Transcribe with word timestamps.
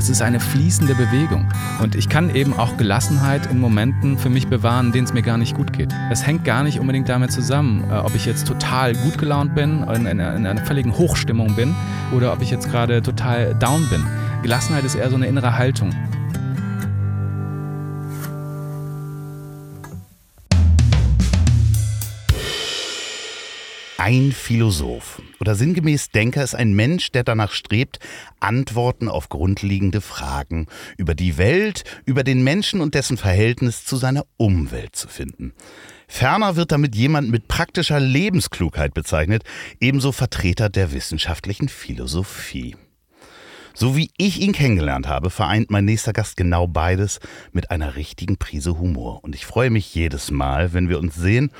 Das 0.00 0.08
ist 0.08 0.22
eine 0.22 0.40
fließende 0.40 0.94
Bewegung. 0.94 1.46
Und 1.82 1.94
ich 1.94 2.08
kann 2.08 2.34
eben 2.34 2.54
auch 2.54 2.78
Gelassenheit 2.78 3.44
in 3.50 3.60
Momenten 3.60 4.16
für 4.16 4.30
mich 4.30 4.46
bewahren, 4.46 4.92
denen 4.92 5.04
es 5.04 5.12
mir 5.12 5.20
gar 5.20 5.36
nicht 5.36 5.54
gut 5.54 5.74
geht. 5.74 5.94
Es 6.10 6.26
hängt 6.26 6.42
gar 6.46 6.62
nicht 6.62 6.80
unbedingt 6.80 7.10
damit 7.10 7.32
zusammen, 7.32 7.84
äh, 7.90 7.96
ob 7.96 8.14
ich 8.14 8.24
jetzt 8.24 8.46
total 8.46 8.94
gut 8.94 9.18
gelaunt 9.18 9.54
bin, 9.54 9.82
in 9.82 10.06
einer, 10.06 10.34
in 10.36 10.46
einer 10.46 10.64
völligen 10.64 10.96
Hochstimmung 10.96 11.54
bin 11.54 11.74
oder 12.16 12.32
ob 12.32 12.40
ich 12.40 12.50
jetzt 12.50 12.70
gerade 12.70 13.02
total 13.02 13.54
down 13.56 13.86
bin. 13.90 14.02
Gelassenheit 14.40 14.84
ist 14.84 14.94
eher 14.94 15.10
so 15.10 15.16
eine 15.16 15.26
innere 15.26 15.58
Haltung. 15.58 15.90
Ein 24.02 24.32
Philosoph 24.32 25.20
oder 25.40 25.54
sinngemäß 25.54 26.08
Denker 26.08 26.42
ist 26.42 26.54
ein 26.54 26.72
Mensch, 26.72 27.12
der 27.12 27.22
danach 27.22 27.52
strebt, 27.52 27.98
Antworten 28.40 29.08
auf 29.08 29.28
grundlegende 29.28 30.00
Fragen 30.00 30.68
über 30.96 31.14
die 31.14 31.36
Welt, 31.36 31.84
über 32.06 32.24
den 32.24 32.42
Menschen 32.42 32.80
und 32.80 32.94
dessen 32.94 33.18
Verhältnis 33.18 33.84
zu 33.84 33.96
seiner 33.96 34.24
Umwelt 34.38 34.96
zu 34.96 35.06
finden. 35.06 35.52
Ferner 36.08 36.56
wird 36.56 36.72
damit 36.72 36.96
jemand 36.96 37.30
mit 37.30 37.46
praktischer 37.46 38.00
Lebensklugheit 38.00 38.94
bezeichnet, 38.94 39.44
ebenso 39.80 40.12
Vertreter 40.12 40.70
der 40.70 40.94
wissenschaftlichen 40.94 41.68
Philosophie. 41.68 42.76
So 43.74 43.98
wie 43.98 44.10
ich 44.16 44.40
ihn 44.40 44.52
kennengelernt 44.52 45.08
habe, 45.08 45.28
vereint 45.28 45.70
mein 45.70 45.84
nächster 45.84 46.14
Gast 46.14 46.38
genau 46.38 46.66
beides 46.66 47.20
mit 47.52 47.70
einer 47.70 47.96
richtigen 47.96 48.38
Prise 48.38 48.78
Humor. 48.78 49.22
Und 49.22 49.34
ich 49.34 49.44
freue 49.44 49.68
mich 49.68 49.94
jedes 49.94 50.30
Mal, 50.30 50.72
wenn 50.72 50.88
wir 50.88 50.98
uns 50.98 51.16
sehen 51.16 51.50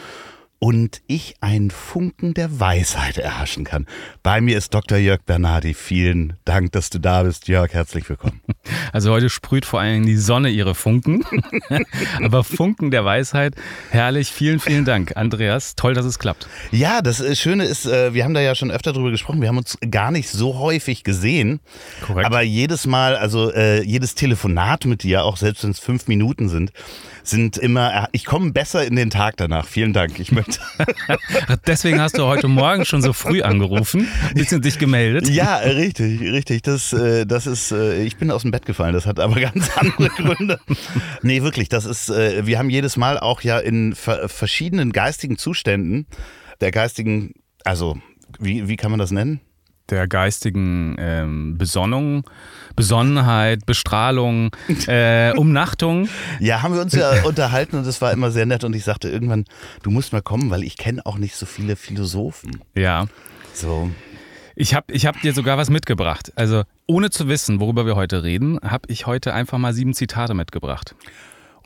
und 0.61 1.01
ich 1.07 1.37
einen 1.41 1.71
Funken 1.71 2.35
der 2.35 2.61
Weisheit 2.61 3.17
erhaschen 3.17 3.65
kann. 3.65 3.87
Bei 4.23 4.43
mir 4.43 4.59
ist 4.59 4.75
Dr. 4.75 4.99
Jörg 4.99 5.23
Bernardi. 5.23 5.73
Vielen 5.73 6.35
Dank, 6.45 6.73
dass 6.73 6.91
du 6.91 6.99
da 7.01 7.23
bist. 7.23 7.49
Jörg, 7.49 7.73
herzlich 7.73 8.09
willkommen. 8.09 8.41
Also 8.93 9.13
heute 9.13 9.31
sprüht 9.31 9.65
vor 9.65 9.81
allem 9.81 10.05
die 10.05 10.17
Sonne 10.17 10.51
ihre 10.51 10.75
Funken. 10.75 11.25
Aber 12.23 12.45
Funken 12.45 12.91
der 12.91 13.05
Weisheit, 13.05 13.55
herrlich. 13.91 14.31
Vielen, 14.33 14.61
vielen 14.61 14.85
Dank, 14.85 15.17
Andreas. 15.17 15.77
Toll, 15.77 15.95
dass 15.95 16.05
es 16.05 16.19
klappt. 16.19 16.49
Ja, 16.71 17.01
das 17.01 17.21
äh, 17.21 17.35
Schöne 17.37 17.65
ist, 17.65 17.87
äh, 17.87 18.13
wir 18.15 18.25
haben 18.25 18.35
da 18.35 18.41
ja 18.41 18.55
schon 18.55 18.71
öfter 18.71 18.93
drüber 18.93 19.11
gesprochen. 19.11 19.41
Wir 19.41 19.49
haben 19.49 19.59
uns 19.59 19.79
gar 19.91 20.11
nicht 20.11 20.29
so 20.29 20.59
häufig 20.59 21.05
gesehen. 21.05 21.61
Korrekt. 22.05 22.27
Aber 22.27 22.43
jedes 22.43 22.87
Mal, 22.87 23.17
also 23.17 23.53
äh, 23.53 23.83
jedes 23.83 24.15
Telefonat 24.15 24.85
mit 24.85 25.05
dir, 25.05 25.25
auch 25.25 25.37
selbst 25.37 25.65
wenn 25.65 25.71
es 25.71 25.79
fünf 25.79 26.07
Minuten 26.09 26.49
sind, 26.49 26.73
sind 27.23 27.57
immer, 27.57 28.09
ich 28.13 28.25
komme 28.25 28.53
besser 28.53 28.85
in 28.85 28.97
den 28.97 29.11
Tag 29.11 29.37
danach. 29.37 29.67
Vielen 29.67 29.93
Dank. 29.93 30.19
Ich 30.19 30.33
möchte. 30.33 30.59
Deswegen 31.67 32.01
hast 32.01 32.19
du 32.19 32.25
heute 32.25 32.49
Morgen 32.49 32.85
schon 32.85 33.03
so 33.03 33.13
früh 33.13 33.43
angerufen, 33.43 34.09
ein 34.29 34.35
bisschen 34.35 34.63
dich 34.63 34.79
gemeldet. 34.79 35.29
Ja, 35.29 35.57
richtig, 35.57 36.21
richtig. 36.21 36.63
Das, 36.63 36.93
äh, 36.93 37.27
das 37.27 37.47
ist, 37.47 37.73
äh, 37.73 38.03
ich 38.03 38.17
bin 38.17 38.31
aus 38.31 38.43
dem 38.43 38.51
Bett 38.51 38.67
gefallen. 38.67 38.95
Das 38.95 39.07
hat 39.07 39.21
aber 39.21 39.41
ganz 39.41 39.71
andere 39.77 40.09
Gründe. 40.09 40.61
Nee, 41.23 41.43
wirklich. 41.43 41.69
Das 41.69 41.85
ist, 41.85 42.11
äh, 42.11 42.47
wir 42.47 42.59
haben 42.59 42.71
jedes 42.71 42.97
Mal 42.97 43.19
auch 43.19 43.43
ja 43.43 43.59
in 43.59 43.95
verschiedenen 43.95 44.93
geistigen 44.93 45.39
Zuständen 45.39 46.07
der 46.61 46.71
geistigen, 46.71 47.33
also 47.65 47.99
wie, 48.39 48.69
wie 48.69 48.77
kann 48.77 48.91
man 48.91 49.01
das 49.01 49.11
nennen? 49.11 49.41
Der 49.91 50.09
geistigen 50.09 50.97
ähm, 50.99 51.59
Besonnung, 51.59 52.25
Besonnenheit, 52.77 53.67
Bestrahlung, 53.67 54.51
äh, 54.87 55.33
Umnachtung. 55.37 56.09
Ja, 56.39 56.63
haben 56.63 56.75
wir 56.75 56.81
uns 56.81 56.95
ja 56.95 57.23
unterhalten 57.25 57.77
und 57.77 57.87
es 57.87 58.01
war 58.01 58.13
immer 58.13 58.31
sehr 58.31 58.47
nett 58.47 58.65
und 58.65 58.75
ich 58.75 58.85
sagte 58.85 59.09
irgendwann, 59.09 59.45
du 59.83 59.91
musst 59.91 60.13
mal 60.13 60.23
kommen, 60.23 60.51
weil 60.51 60.63
ich 60.63 60.77
kenne 60.77 61.05
auch 61.05 61.19
nicht 61.19 61.37
so 61.37 61.47
viele 61.47 61.77
Philosophen. 61.77 62.61
Ja. 62.75 63.07
So. 63.53 63.91
Ich 64.57 64.75
habe 64.75 64.93
ich 64.93 65.07
hab 65.07 65.21
dir 65.21 65.33
sogar 65.33 65.59
was 65.59 65.71
mitgebracht. 65.71 66.33
Also 66.37 66.65
ohne 66.87 67.11
zu 67.11 67.29
wissen, 67.29 67.61
worüber 67.61 67.87
wir 67.87 67.97
heute 67.97 68.23
reden, 68.23 68.59
habe 68.63 68.89
ich 68.89 69.07
heute 69.07 69.33
einfach 69.33 69.59
mal 69.59 69.73
sieben 69.73 69.95
Zitate 69.95 70.35
mitgebracht. 70.35 70.95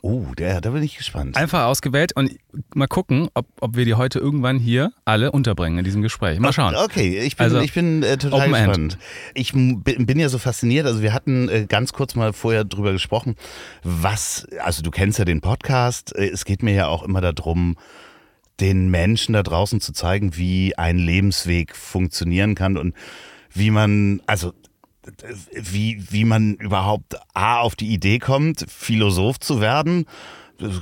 Oh, 0.07 0.35
der, 0.37 0.61
da 0.61 0.69
bin 0.69 0.83
ich 0.83 0.97
gespannt. 0.97 1.35
Einfach 1.35 1.63
ausgewählt 1.63 2.15
und 2.15 2.37
mal 2.75 2.85
gucken, 2.85 3.27
ob, 3.33 3.47
ob 3.59 3.75
wir 3.75 3.85
die 3.85 3.95
heute 3.95 4.19
irgendwann 4.19 4.59
hier 4.59 4.93
alle 5.03 5.31
unterbringen 5.31 5.79
in 5.79 5.83
diesem 5.83 6.03
Gespräch. 6.03 6.37
Mal 6.37 6.53
schauen. 6.53 6.75
Okay, 6.75 7.17
ich 7.17 7.37
bin, 7.37 7.43
also, 7.43 7.59
ich 7.59 7.73
bin 7.73 8.03
äh, 8.03 8.15
total 8.15 8.49
gespannt. 8.49 8.77
End. 8.77 8.97
Ich 9.33 9.53
bin 9.53 10.19
ja 10.19 10.29
so 10.29 10.37
fasziniert. 10.37 10.85
Also 10.85 11.01
wir 11.01 11.11
hatten 11.11 11.49
äh, 11.49 11.65
ganz 11.67 11.91
kurz 11.91 12.13
mal 12.13 12.33
vorher 12.33 12.65
drüber 12.65 12.91
gesprochen, 12.91 13.35
was, 13.81 14.45
also 14.63 14.83
du 14.83 14.91
kennst 14.91 15.17
ja 15.17 15.25
den 15.25 15.41
Podcast. 15.41 16.15
Äh, 16.15 16.27
es 16.27 16.45
geht 16.45 16.61
mir 16.61 16.75
ja 16.75 16.85
auch 16.85 17.01
immer 17.01 17.21
darum, 17.21 17.75
den 18.59 18.89
Menschen 18.89 19.33
da 19.33 19.41
draußen 19.41 19.81
zu 19.81 19.91
zeigen, 19.91 20.37
wie 20.37 20.77
ein 20.77 20.99
Lebensweg 20.99 21.75
funktionieren 21.75 22.53
kann 22.53 22.77
und 22.77 22.93
wie 23.51 23.71
man, 23.71 24.21
also 24.27 24.53
wie, 25.51 26.03
wie 26.09 26.25
man 26.25 26.55
überhaupt 26.55 27.15
A 27.33 27.59
auf 27.59 27.75
die 27.75 27.93
Idee 27.93 28.19
kommt, 28.19 28.65
Philosoph 28.69 29.39
zu 29.39 29.61
werden. 29.61 30.05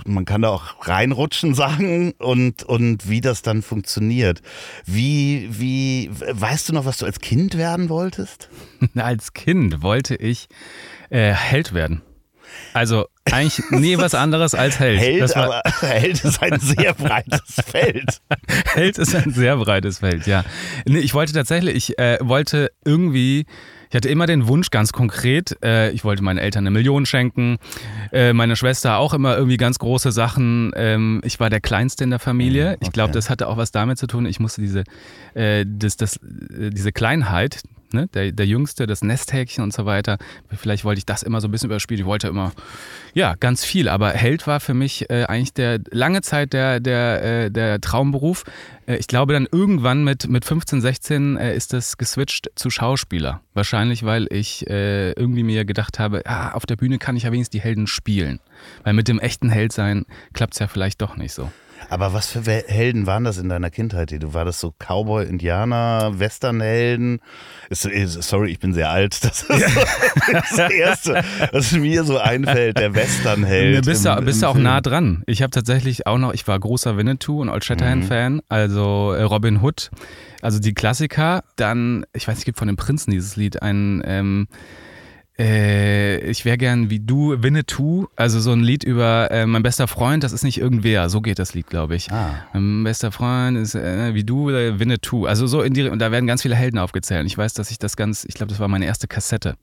Man 0.06 0.26
kann 0.26 0.44
da 0.44 0.50
auch 0.50 0.88
reinrutschen 0.88 1.56
sagen 1.56 2.14
und, 2.20 2.64
und 2.64 3.10
wie 3.10 3.22
das 3.22 3.42
dann 3.42 3.62
funktioniert. 3.62 4.42
Wie, 4.86 5.50
wie, 5.52 6.10
weißt 6.12 6.70
du 6.70 6.74
noch, 6.74 6.86
was 6.86 6.98
du 6.98 7.06
als 7.06 7.20
Kind 7.20 7.58
werden 7.58 7.90
wolltest? 7.90 8.50
als 8.96 9.34
Kind 9.34 9.82
wollte 9.82 10.16
ich 10.16 10.48
äh, 11.10 11.32
Held 11.32 11.74
werden. 11.74 12.02
Also 12.74 13.08
eigentlich 13.32 13.64
nie 13.72 13.98
was 13.98 14.14
anderes 14.14 14.54
als 14.54 14.80
Held. 14.80 15.00
Held, 15.00 15.36
aber 15.36 15.62
Held 15.82 16.24
ist 16.24 16.42
ein 16.42 16.60
sehr 16.60 16.94
breites 16.94 17.56
Feld. 17.66 18.22
Held 18.74 18.98
ist 18.98 19.16
ein 19.16 19.34
sehr 19.34 19.58
breites 19.58 20.00
Feld, 20.00 20.28
ja. 20.28 20.44
Nee, 20.86 21.00
ich 21.00 21.14
wollte 21.14 21.34
tatsächlich, 21.34 21.76
ich 21.76 22.00
äh, 22.00 22.18
wollte 22.22 22.72
irgendwie 22.86 23.46
ich 23.94 23.96
hatte 23.96 24.10
immer 24.10 24.26
den 24.26 24.48
Wunsch, 24.48 24.72
ganz 24.72 24.92
konkret, 24.92 25.56
äh, 25.64 25.92
ich 25.92 26.04
wollte 26.04 26.24
meinen 26.24 26.40
Eltern 26.40 26.64
eine 26.64 26.72
Million 26.72 27.06
schenken, 27.06 27.60
äh, 28.12 28.34
meine 28.34 28.56
Schwester 28.56 28.98
auch 28.98 29.14
immer 29.14 29.38
irgendwie 29.38 29.58
ganz 29.58 29.78
große 29.78 30.12
Sachen. 30.12 30.72
Ähm, 30.76 31.22
ich 31.24 31.40
war 31.40 31.52
der 31.52 31.62
Kleinste 31.62 32.04
in 32.04 32.10
der 32.10 32.18
Familie. 32.18 32.70
Okay. 32.70 32.78
Ich 32.82 32.92
glaube, 32.92 33.14
das 33.14 33.30
hatte 33.30 33.48
auch 33.48 33.58
was 33.58 33.72
damit 33.72 34.00
zu 34.00 34.08
tun. 34.08 34.26
Ich 34.26 34.40
musste 34.40 34.62
diese, 34.62 34.84
äh, 35.36 35.64
das, 35.68 35.96
das, 35.96 36.16
äh, 36.18 36.72
diese 36.72 36.92
Kleinheit, 36.92 37.62
ne? 37.94 38.08
der, 38.14 38.32
der 38.32 38.46
Jüngste, 38.46 38.88
das 38.88 39.02
Nesthäkchen 39.02 39.64
und 39.64 39.74
so 39.74 39.86
weiter. 39.86 40.18
Vielleicht 40.50 40.84
wollte 40.86 41.00
ich 41.00 41.06
das 41.06 41.24
immer 41.24 41.42
so 41.42 41.48
ein 41.48 41.52
bisschen 41.52 41.70
überspielen. 41.70 42.02
Ich 42.02 42.06
wollte 42.06 42.28
immer, 42.28 42.52
ja, 43.14 43.36
ganz 43.36 43.64
viel. 43.64 43.90
Aber 43.90 44.12
Held 44.12 44.48
war 44.48 44.60
für 44.60 44.74
mich 44.74 45.10
äh, 45.10 45.26
eigentlich 45.26 45.54
der 45.54 45.80
lange 45.92 46.22
Zeit 46.22 46.54
der, 46.54 46.80
der, 46.80 47.24
äh, 47.46 47.52
der 47.52 47.80
Traumberuf. 47.82 48.44
Äh, 48.88 48.98
ich 48.98 49.08
glaube, 49.08 49.34
dann 49.34 49.48
irgendwann 49.52 50.04
mit, 50.04 50.28
mit 50.28 50.46
15, 50.46 50.82
16 50.82 51.38
äh, 51.38 51.56
ist 51.56 51.74
das 51.74 51.98
geswitcht 51.98 52.50
zu 52.56 52.70
Schauspieler. 52.70 53.42
Wahrscheinlich, 53.54 54.04
weil 54.04 54.28
ich 54.32 54.68
äh, 54.70 55.12
irgendwie 55.12 55.44
mir 55.44 55.66
gedacht 55.66 56.00
habe, 56.00 56.24
ah, 56.26 56.52
auf 56.52 56.66
der 56.66 56.76
Bühne 56.76 56.98
kann 56.98 57.16
ich 57.16 57.24
ja 57.24 57.32
wenigstens 57.32 57.52
die 57.52 57.62
Helden 57.62 57.88
spielen. 57.88 58.40
Weil 58.84 58.94
mit 58.94 59.08
dem 59.08 59.20
echten 59.20 59.50
Held 59.50 59.72
sein 59.74 60.06
klappt 60.34 60.54
es 60.54 60.60
ja 60.60 60.68
vielleicht 60.68 61.02
doch 61.02 61.16
nicht 61.16 61.34
so. 61.34 61.52
Aber 61.90 62.14
was 62.14 62.32
für 62.32 62.42
Helden 62.42 63.06
waren 63.06 63.24
das 63.24 63.38
in 63.38 63.50
deiner 63.50 63.70
Kindheit? 63.70 64.12
Du 64.12 64.34
war 64.34 64.46
das 64.46 64.60
so 64.60 64.72
Cowboy, 64.72 65.26
Indianer, 65.26 66.14
Westernhelden? 66.18 67.20
Sorry, 67.72 68.52
ich 68.52 68.60
bin 68.60 68.74
sehr 68.74 68.90
alt. 68.90 69.24
Das 69.24 69.44
ist 69.44 69.50
das 70.32 70.60
Erste, 70.72 71.24
was 71.52 71.72
mir 71.72 72.04
so 72.04 72.18
einfällt, 72.18 72.78
der 72.78 72.94
Westernheld. 72.96 73.86
Du 73.86 73.90
bist, 73.90 74.06
im, 74.06 74.26
bist 74.26 74.42
ja 74.42 74.50
auch 74.50 74.54
Film. 74.54 74.64
nah 74.64 74.82
dran. 74.82 75.24
Ich 75.28 75.42
habe 75.42 75.52
tatsächlich 75.52 76.08
auch 76.08 76.18
noch, 76.18 76.34
ich 76.34 76.48
war 76.48 76.60
großer 76.60 76.98
Winnetou 76.98 77.42
und 77.42 77.50
Old 77.50 77.64
Shatterhand-Fan, 77.64 78.34
mhm. 78.36 78.42
also 78.50 79.14
äh, 79.14 79.24
Robin 79.24 79.62
Hood, 79.62 79.92
also 80.42 80.60
die 80.60 80.74
Klassiker. 80.74 81.44
Dann, 81.56 82.06
ich 82.14 82.28
weiß, 82.28 82.40
es 82.40 82.46
gibt 82.46 82.58
von 82.60 82.68
den 82.68 82.78
Prinzen 82.78 83.12
dieses 83.12 83.36
Lied, 83.36 83.62
ein 83.62 84.02
ähm, 84.06 84.48
äh, 85.40 86.20
ich 86.30 86.46
wäre 86.46 86.58
gern 86.58 86.90
wie 86.92 87.00
du, 87.00 87.42
Winnetou, 87.42 88.08
also 88.16 88.40
so 88.40 88.52
ein 88.52 88.60
Lied 88.60 88.84
über 88.84 89.32
äh, 89.32 89.48
mein 89.48 89.64
bester 89.64 89.88
Freund, 89.88 90.24
das 90.24 90.32
ist 90.32 90.44
nicht 90.44 90.60
irgendwer, 90.60 91.10
so 91.10 91.22
geht 91.22 91.40
das 91.40 91.56
Lied, 91.56 91.68
glaube 91.68 91.96
ich. 91.96 92.12
Ah. 92.12 92.46
Mein 92.54 92.84
bester 92.84 93.12
Freund 93.12 93.58
ist 93.58 93.74
äh, 93.74 94.14
wie 94.14 94.24
du, 94.24 94.52
äh, 94.52 94.80
Winnetou. 94.80 95.26
Also 95.26 95.48
so 95.48 95.62
in 95.62 95.74
die, 95.74 95.90
und 95.90 96.00
da 96.00 96.12
werden 96.12 96.28
ganz 96.28 96.44
viele 96.44 96.56
Helden 96.56 96.78
aufgezählt. 96.78 97.26
Ich 97.26 97.38
weiß, 97.38 97.56
dass 97.56 97.72
ich 97.72 97.80
das 97.80 97.98
ganz, 97.98 98.26
ich 98.26 98.36
glaube, 98.36 98.52
das 98.52 98.60
war 98.60 98.68
meine 98.68 98.86
erste 98.86 99.08
Kassette. 99.08 99.56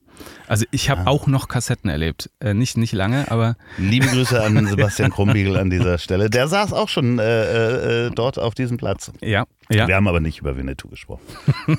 Also 0.49 0.67
ich 0.73 0.91
habe 0.91 1.03
ah. 1.03 1.07
auch 1.07 1.29
noch 1.29 1.47
Kassetten 1.47 1.89
erlebt. 1.89 2.31
Äh, 2.41 2.53
nicht, 2.53 2.77
nicht 2.77 2.93
lange, 2.93 3.31
aber. 3.31 3.57
Liebe 3.79 4.07
Grüße 4.09 4.43
an 4.43 4.67
Sebastian 4.67 5.13
Krumbiegel 5.13 5.57
an 5.57 5.71
dieser 5.71 5.99
Stelle. 5.99 6.31
Der 6.31 6.49
saß 6.49 6.73
auch 6.73 6.89
schon 6.89 7.21
äh, 7.21 8.07
äh, 8.07 8.11
dort 8.11 8.39
auf 8.39 8.55
diesem 8.55 8.77
Platz. 8.77 9.13
Ja, 9.21 9.47
ja. 9.71 9.87
Wir 9.87 9.95
haben 9.95 10.09
aber 10.09 10.21
nicht 10.21 10.41
über 10.41 10.57
Winnetou 10.57 10.89
gesprochen. 10.89 11.23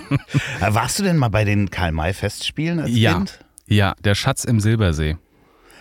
Warst 0.60 0.98
du 0.98 1.04
denn 1.04 1.18
mal 1.18 1.30
bei 1.30 1.44
den 1.44 1.70
Karl-May-Festspielen 1.70 2.80
als 2.80 2.92
ja. 2.94 3.16
Kind? 3.16 3.40
Ja, 3.72 3.96
der 4.04 4.16
Schatz 4.16 4.44
im 4.44 4.60
Silbersee. 4.60 5.16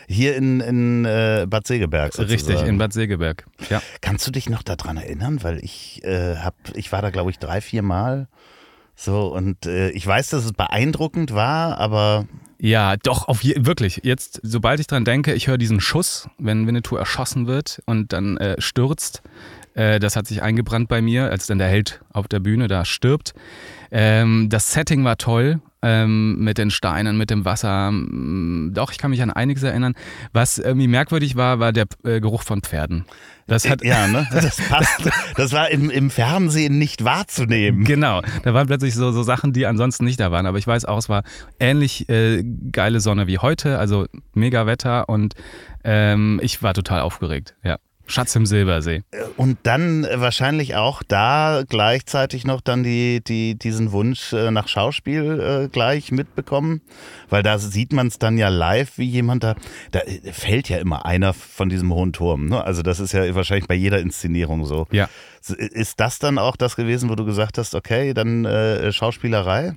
Hier 0.06 0.36
in, 0.36 0.60
in 0.60 1.04
äh, 1.04 1.44
Bad 1.50 1.66
Segeberg. 1.66 2.12
Sozusagen. 2.12 2.52
Richtig, 2.52 2.68
in 2.68 2.78
Bad 2.78 2.92
Segeberg. 2.92 3.46
Ja. 3.68 3.82
Kannst 4.00 4.24
du 4.28 4.30
dich 4.30 4.48
noch 4.48 4.62
daran 4.62 4.96
erinnern? 4.96 5.42
Weil 5.42 5.58
ich 5.58 6.00
äh, 6.04 6.36
hab, 6.36 6.54
ich 6.74 6.92
war 6.92 7.02
da, 7.02 7.10
glaube 7.10 7.32
ich, 7.32 7.40
drei, 7.40 7.60
vier 7.60 7.82
Mal. 7.82 8.28
So, 8.94 9.34
und 9.34 9.66
äh, 9.66 9.90
ich 9.90 10.06
weiß, 10.06 10.28
dass 10.28 10.44
es 10.44 10.52
beeindruckend 10.52 11.34
war, 11.34 11.78
aber. 11.78 12.26
Ja, 12.60 12.96
doch, 12.96 13.26
auf 13.26 13.42
je, 13.42 13.56
wirklich. 13.58 14.02
Jetzt, 14.04 14.38
sobald 14.44 14.78
ich 14.78 14.86
dran 14.86 15.04
denke, 15.04 15.34
ich 15.34 15.48
höre 15.48 15.58
diesen 15.58 15.80
Schuss, 15.80 16.28
wenn 16.38 16.68
Winnetou 16.68 16.94
erschossen 16.94 17.48
wird 17.48 17.82
und 17.86 18.12
dann 18.12 18.36
äh, 18.36 18.60
stürzt. 18.60 19.22
Äh, 19.74 19.98
das 19.98 20.14
hat 20.14 20.28
sich 20.28 20.42
eingebrannt 20.42 20.88
bei 20.88 21.02
mir, 21.02 21.30
als 21.30 21.48
dann 21.48 21.58
der 21.58 21.68
Held 21.68 22.02
auf 22.12 22.28
der 22.28 22.38
Bühne 22.38 22.68
da 22.68 22.84
stirbt. 22.84 23.32
Ähm, 23.90 24.48
das 24.48 24.72
Setting 24.72 25.02
war 25.02 25.16
toll. 25.18 25.60
Ähm, 25.82 26.38
mit 26.38 26.58
den 26.58 26.70
Steinen, 26.70 27.16
mit 27.16 27.30
dem 27.30 27.44
Wasser. 27.44 27.92
Doch, 28.72 28.92
ich 28.92 28.98
kann 28.98 29.10
mich 29.10 29.22
an 29.22 29.30
einiges 29.30 29.62
erinnern. 29.62 29.94
Was 30.32 30.58
irgendwie 30.58 30.88
merkwürdig 30.88 31.36
war, 31.36 31.58
war 31.58 31.72
der 31.72 31.86
äh, 32.04 32.20
Geruch 32.20 32.42
von 32.42 32.62
Pferden. 32.62 33.04
Das 33.46 33.68
hat, 33.68 33.82
ja, 33.84 34.06
ne? 34.06 34.28
Das 34.32 34.56
passt. 34.68 35.10
Das 35.36 35.52
war 35.52 35.70
im, 35.70 35.90
im 35.90 36.10
Fernsehen 36.10 36.78
nicht 36.78 37.04
wahrzunehmen. 37.04 37.84
Genau, 37.84 38.22
da 38.44 38.54
waren 38.54 38.68
plötzlich 38.68 38.94
so, 38.94 39.10
so 39.10 39.22
Sachen, 39.22 39.52
die 39.52 39.66
ansonsten 39.66 40.04
nicht 40.04 40.20
da 40.20 40.30
waren. 40.30 40.46
Aber 40.46 40.58
ich 40.58 40.66
weiß 40.66 40.84
auch, 40.84 40.98
es 40.98 41.08
war 41.08 41.24
ähnlich 41.58 42.08
äh, 42.08 42.44
geile 42.70 43.00
Sonne 43.00 43.26
wie 43.26 43.38
heute, 43.38 43.78
also 43.78 44.06
mega 44.34 44.66
Wetter 44.66 45.08
und 45.08 45.34
ähm, 45.82 46.40
ich 46.42 46.62
war 46.62 46.74
total 46.74 47.00
aufgeregt, 47.00 47.56
ja. 47.64 47.78
Schatz 48.10 48.34
im 48.36 48.46
Silbersee. 48.46 49.02
Und 49.36 49.58
dann 49.62 50.06
wahrscheinlich 50.14 50.76
auch 50.76 51.02
da 51.02 51.62
gleichzeitig 51.68 52.44
noch 52.44 52.60
dann 52.60 52.82
die, 52.82 53.22
die, 53.22 53.58
diesen 53.58 53.92
Wunsch 53.92 54.32
äh, 54.32 54.50
nach 54.50 54.68
Schauspiel 54.68 55.40
äh, 55.40 55.68
gleich 55.68 56.12
mitbekommen. 56.12 56.80
Weil 57.28 57.42
da 57.42 57.58
sieht 57.58 57.92
man 57.92 58.08
es 58.08 58.18
dann 58.18 58.38
ja 58.38 58.48
live, 58.48 58.98
wie 58.98 59.08
jemand 59.08 59.44
da, 59.44 59.54
da 59.92 60.00
fällt 60.32 60.68
ja 60.68 60.78
immer 60.78 61.06
einer 61.06 61.32
von 61.32 61.68
diesem 61.68 61.92
hohen 61.92 62.12
Turm. 62.12 62.46
Ne? 62.46 62.62
Also 62.62 62.82
das 62.82 63.00
ist 63.00 63.12
ja 63.12 63.34
wahrscheinlich 63.34 63.68
bei 63.68 63.74
jeder 63.74 64.00
Inszenierung 64.00 64.66
so. 64.66 64.86
Ja. 64.90 65.08
Ist 65.46 66.00
das 66.00 66.18
dann 66.18 66.38
auch 66.38 66.56
das 66.56 66.76
gewesen, 66.76 67.08
wo 67.08 67.14
du 67.14 67.24
gesagt 67.24 67.56
hast, 67.58 67.74
okay, 67.74 68.12
dann 68.12 68.44
äh, 68.44 68.92
Schauspielerei? 68.92 69.76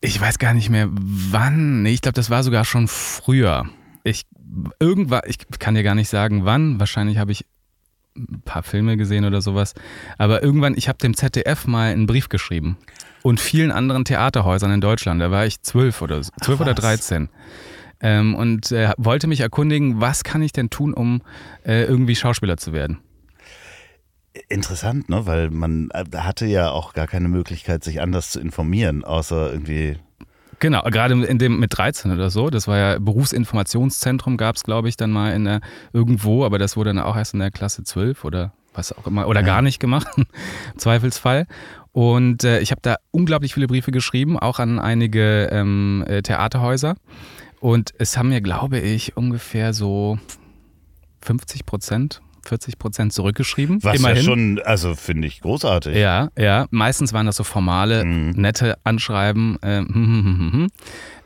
Ich 0.00 0.20
weiß 0.20 0.38
gar 0.38 0.52
nicht 0.52 0.68
mehr 0.68 0.88
wann. 0.90 1.86
Ich 1.86 2.02
glaube, 2.02 2.14
das 2.14 2.28
war 2.28 2.42
sogar 2.42 2.64
schon 2.64 2.88
früher. 2.88 3.66
Ich 4.04 4.26
irgendwann, 4.78 5.22
ich 5.26 5.38
kann 5.58 5.74
dir 5.74 5.82
gar 5.82 5.94
nicht 5.94 6.08
sagen, 6.08 6.44
wann. 6.44 6.78
Wahrscheinlich 6.78 7.18
habe 7.18 7.32
ich 7.32 7.46
ein 8.16 8.42
paar 8.44 8.62
Filme 8.62 8.96
gesehen 8.96 9.24
oder 9.24 9.40
sowas. 9.40 9.74
Aber 10.18 10.42
irgendwann, 10.42 10.74
ich 10.76 10.88
habe 10.88 10.98
dem 10.98 11.16
ZDF 11.16 11.66
mal 11.66 11.92
einen 11.92 12.06
Brief 12.06 12.28
geschrieben. 12.28 12.76
Und 13.22 13.40
vielen 13.40 13.72
anderen 13.72 14.04
Theaterhäusern 14.04 14.70
in 14.70 14.80
Deutschland. 14.80 15.20
Da 15.20 15.30
war 15.30 15.46
ich 15.46 15.62
zwölf 15.62 16.02
oder 16.02 16.20
zwölf 16.20 16.60
oder 16.60 16.74
dreizehn. 16.74 17.30
Ähm, 18.00 18.34
und 18.34 18.70
äh, 18.70 18.92
wollte 18.98 19.26
mich 19.26 19.40
erkundigen, 19.40 20.00
was 20.00 20.24
kann 20.24 20.42
ich 20.42 20.52
denn 20.52 20.68
tun, 20.68 20.92
um 20.92 21.22
äh, 21.64 21.84
irgendwie 21.84 22.14
Schauspieler 22.14 22.58
zu 22.58 22.72
werden. 22.72 22.98
Interessant, 24.48 25.08
ne? 25.08 25.26
Weil 25.26 25.50
man 25.50 25.90
äh, 25.92 26.04
hatte 26.16 26.44
ja 26.44 26.70
auch 26.70 26.92
gar 26.92 27.06
keine 27.06 27.28
Möglichkeit, 27.28 27.84
sich 27.84 28.00
anders 28.00 28.30
zu 28.30 28.40
informieren, 28.40 29.04
außer 29.04 29.52
irgendwie 29.52 29.96
Genau, 30.64 30.80
gerade 30.84 31.12
in 31.26 31.38
dem 31.38 31.60
mit 31.60 31.76
13 31.76 32.10
oder 32.10 32.30
so. 32.30 32.48
Das 32.48 32.66
war 32.66 32.78
ja 32.78 32.98
Berufsinformationszentrum, 32.98 34.38
gab 34.38 34.56
es, 34.56 34.62
glaube 34.62 34.88
ich, 34.88 34.96
dann 34.96 35.10
mal 35.10 35.34
in 35.34 35.44
der, 35.44 35.60
irgendwo, 35.92 36.42
aber 36.42 36.58
das 36.58 36.74
wurde 36.74 36.88
dann 36.88 37.00
auch 37.00 37.16
erst 37.16 37.34
in 37.34 37.40
der 37.40 37.50
Klasse 37.50 37.84
12 37.84 38.24
oder 38.24 38.54
was 38.72 38.90
auch 38.96 39.06
immer, 39.06 39.28
oder 39.28 39.40
ja. 39.40 39.46
gar 39.46 39.60
nicht 39.60 39.78
gemacht, 39.78 40.06
im 40.16 40.24
Zweifelsfall. 40.78 41.46
Und 41.92 42.44
äh, 42.44 42.60
ich 42.60 42.70
habe 42.70 42.80
da 42.80 42.96
unglaublich 43.10 43.52
viele 43.52 43.66
Briefe 43.66 43.92
geschrieben, 43.92 44.38
auch 44.38 44.58
an 44.58 44.78
einige 44.78 45.50
ähm, 45.52 46.02
äh, 46.08 46.22
Theaterhäuser. 46.22 46.94
Und 47.60 47.92
es 47.98 48.16
haben 48.16 48.30
mir, 48.30 48.40
glaube 48.40 48.78
ich, 48.78 49.18
ungefähr 49.18 49.74
so 49.74 50.18
50 51.20 51.66
Prozent 51.66 52.22
40 52.48 52.78
Prozent 52.78 53.12
zurückgeschrieben. 53.12 53.82
Was 53.82 53.96
immerhin. 53.96 54.16
ja 54.16 54.22
schon, 54.22 54.60
also 54.64 54.94
finde 54.94 55.28
ich 55.28 55.40
großartig. 55.40 55.96
Ja, 55.96 56.28
ja. 56.38 56.66
Meistens 56.70 57.12
waren 57.12 57.26
das 57.26 57.36
so 57.36 57.44
formale, 57.44 58.04
mhm. 58.04 58.30
nette 58.30 58.78
Anschreiben. 58.84 59.58
Äh, 59.62 59.78
hm, 59.78 59.88
hm, 59.92 60.52
hm, 60.52 60.68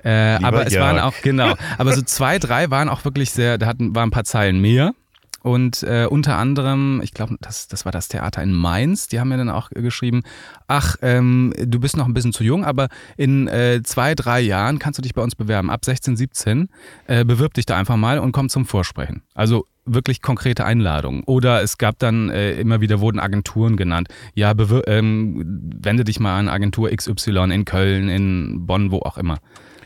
äh, 0.05 0.39
aber 0.43 0.67
es 0.67 0.73
Jörg. 0.73 0.87
waren 0.87 0.99
auch, 0.99 1.15
genau, 1.23 1.55
aber 1.79 1.93
so 1.93 2.03
zwei, 2.03 2.39
drei 2.39 2.71
waren 2.71 2.89
auch 2.89 3.05
wirklich 3.05 3.31
sehr, 3.31 3.59
da 3.59 3.67
hatten, 3.67 3.95
waren 3.95 4.09
ein 4.09 4.13
paar 4.13 4.25
Zeilen 4.25 4.61
mehr. 4.61 4.95
Und 5.41 5.85
äh, 5.85 6.07
unter 6.11 6.37
anderem, 6.37 7.01
ich 7.03 7.15
glaube, 7.15 7.37
das, 7.41 7.69
das 7.69 7.85
war 7.85 7.93
das 7.93 8.09
Theater 8.09 8.43
in 8.43 8.53
Mainz, 8.53 9.07
die 9.07 9.21
haben 9.21 9.29
mir 9.29 9.37
dann 9.37 9.51
auch 9.51 9.71
geschrieben, 9.71 10.23
ach, 10.67 10.97
ähm, 11.01 11.55
du 11.57 11.79
bist 11.79 11.97
noch 11.97 12.07
ein 12.07 12.15
bisschen 12.15 12.33
zu 12.33 12.43
jung, 12.43 12.65
aber 12.65 12.89
in 13.17 13.47
äh, 13.47 13.81
zwei, 13.85 14.15
drei 14.17 14.41
Jahren 14.41 14.81
kannst 14.81 14.99
du 14.99 15.03
dich 15.03 15.15
bei 15.15 15.23
uns 15.23 15.37
bewerben. 15.37 15.71
Ab 15.71 15.85
16, 15.85 16.17
17, 16.17 16.69
äh, 17.07 17.25
bewirb 17.25 17.55
dich 17.55 17.67
da 17.67 17.77
einfach 17.77 17.97
mal 17.97 18.19
und 18.19 18.33
komm 18.33 18.49
zum 18.49 18.67
Vorsprechen. 18.67 19.23
Also 19.35 19.67
wirklich 19.95 20.23
konkrete 20.23 20.65
Einladungen. 20.65 21.23
Oder 21.25 21.63
es 21.63 21.79
gab 21.79 21.99
dann 21.99 22.31
äh, 22.31 22.53
immer 22.53 22.81
wieder 22.81 23.01
wurden 23.01 23.19
Agenturen 23.19 23.77
genannt. 23.77 24.09
Ja, 24.35 24.55
ähm, 24.87 25.45
wende 25.81 26.05
dich 26.05 26.21
mal 26.21 26.39
an 26.39 26.49
Agentur 26.49 26.91
XY 26.91 27.51
in 27.53 27.65
Köln, 27.65 28.09
in 28.09 28.67
Bonn, 28.67 28.91
wo 28.91 29.01
auch 29.01 29.19
immer. 29.19 29.39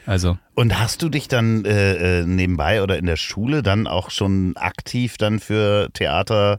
Also. 0.06 0.36
Und 0.54 0.78
hast 0.78 1.02
du 1.02 1.08
dich 1.08 1.28
dann 1.28 1.64
äh, 1.64 2.20
äh, 2.20 2.26
nebenbei 2.26 2.82
oder 2.82 2.98
in 2.98 3.06
der 3.06 3.16
Schule 3.16 3.62
dann 3.62 3.86
auch 3.86 4.10
schon 4.10 4.56
aktiv 4.56 5.16
dann 5.16 5.38
für 5.38 5.90
Theater 5.92 6.58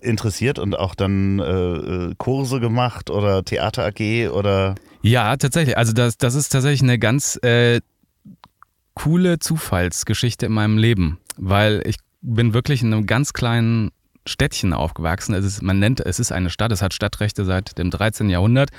interessiert 0.00 0.58
und 0.58 0.78
auch 0.78 0.94
dann 0.94 1.38
äh, 1.38 1.44
äh 1.44 2.14
Kurse 2.18 2.60
gemacht 2.60 3.10
oder 3.10 3.42
Theater 3.44 3.86
AG 3.86 4.28
oder? 4.30 4.74
Ja, 5.02 5.36
tatsächlich. 5.36 5.76
Also 5.76 5.92
das, 5.92 6.18
das 6.18 6.34
ist 6.34 6.50
tatsächlich 6.50 6.82
eine 6.82 6.98
ganz 6.98 7.36
äh, 7.42 7.80
coole 8.94 9.38
Zufallsgeschichte 9.38 10.46
in 10.46 10.52
meinem 10.52 10.76
Leben, 10.76 11.18
weil 11.36 11.82
ich 11.86 11.96
bin 12.34 12.54
wirklich 12.54 12.82
in 12.82 12.92
einem 12.92 13.06
ganz 13.06 13.32
kleinen 13.32 13.90
Städtchen 14.26 14.72
aufgewachsen. 14.72 15.34
Es 15.34 15.44
ist, 15.44 15.62
man 15.62 15.78
nennt, 15.78 16.00
es 16.00 16.20
ist 16.20 16.32
eine 16.32 16.50
Stadt, 16.50 16.70
es 16.70 16.82
hat 16.82 16.94
Stadtrechte 16.94 17.44
seit 17.44 17.78
dem 17.78 17.90
13. 17.90 18.28
Jahrhundert, 18.30 18.70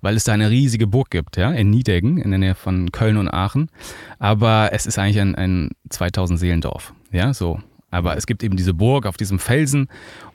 weil 0.00 0.16
es 0.16 0.24
da 0.24 0.32
eine 0.32 0.50
riesige 0.50 0.86
Burg 0.86 1.10
gibt, 1.10 1.36
ja, 1.36 1.50
in 1.52 1.70
Niedeggen, 1.70 2.18
in 2.18 2.30
der 2.30 2.38
Nähe 2.38 2.54
von 2.54 2.92
Köln 2.92 3.16
und 3.16 3.28
Aachen. 3.28 3.70
Aber 4.18 4.70
es 4.72 4.86
ist 4.86 4.98
eigentlich 4.98 5.20
ein, 5.20 5.34
ein 5.34 5.70
2000 5.88 6.38
Seelendorf, 6.38 6.92
ja, 7.10 7.34
so. 7.34 7.60
Aber 7.90 8.16
es 8.16 8.26
gibt 8.26 8.44
eben 8.44 8.56
diese 8.56 8.74
Burg 8.74 9.06
auf 9.06 9.16
diesem 9.16 9.40
Felsen 9.40 9.88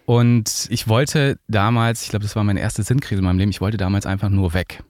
und 0.06 0.68
ich 0.70 0.88
wollte 0.88 1.40
damals, 1.48 2.04
ich 2.04 2.10
glaube, 2.10 2.24
das 2.24 2.36
war 2.36 2.44
meine 2.44 2.60
erste 2.60 2.84
Sinnkrise 2.84 3.20
in 3.20 3.26
meinem 3.26 3.40
Leben, 3.40 3.52
ich 3.52 3.62
wollte 3.62 3.78
damals 3.78 4.06
einfach 4.06 4.30
nur 4.30 4.54
weg. 4.54 4.84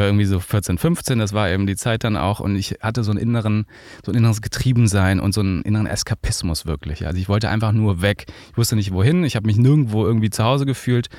War 0.00 0.06
irgendwie 0.06 0.24
so 0.24 0.40
14, 0.40 0.78
15, 0.78 1.18
das 1.18 1.34
war 1.34 1.50
eben 1.50 1.66
die 1.66 1.76
Zeit 1.76 2.04
dann 2.04 2.16
auch 2.16 2.40
und 2.40 2.56
ich 2.56 2.78
hatte 2.80 3.04
so 3.04 3.10
einen 3.10 3.20
inneren, 3.20 3.66
so 4.02 4.12
ein 4.12 4.16
inneres 4.16 4.40
Getriebensein 4.40 5.20
und 5.20 5.34
so 5.34 5.42
einen 5.42 5.60
inneren 5.60 5.86
Eskapismus 5.86 6.64
wirklich. 6.64 7.06
Also 7.06 7.18
ich 7.18 7.28
wollte 7.28 7.50
einfach 7.50 7.72
nur 7.72 8.00
weg. 8.00 8.24
Ich 8.50 8.56
wusste 8.56 8.76
nicht 8.76 8.92
wohin, 8.92 9.24
ich 9.24 9.36
habe 9.36 9.46
mich 9.46 9.58
nirgendwo 9.58 10.06
irgendwie 10.06 10.30
zu 10.30 10.42
Hause 10.42 10.64
gefühlt 10.64 11.10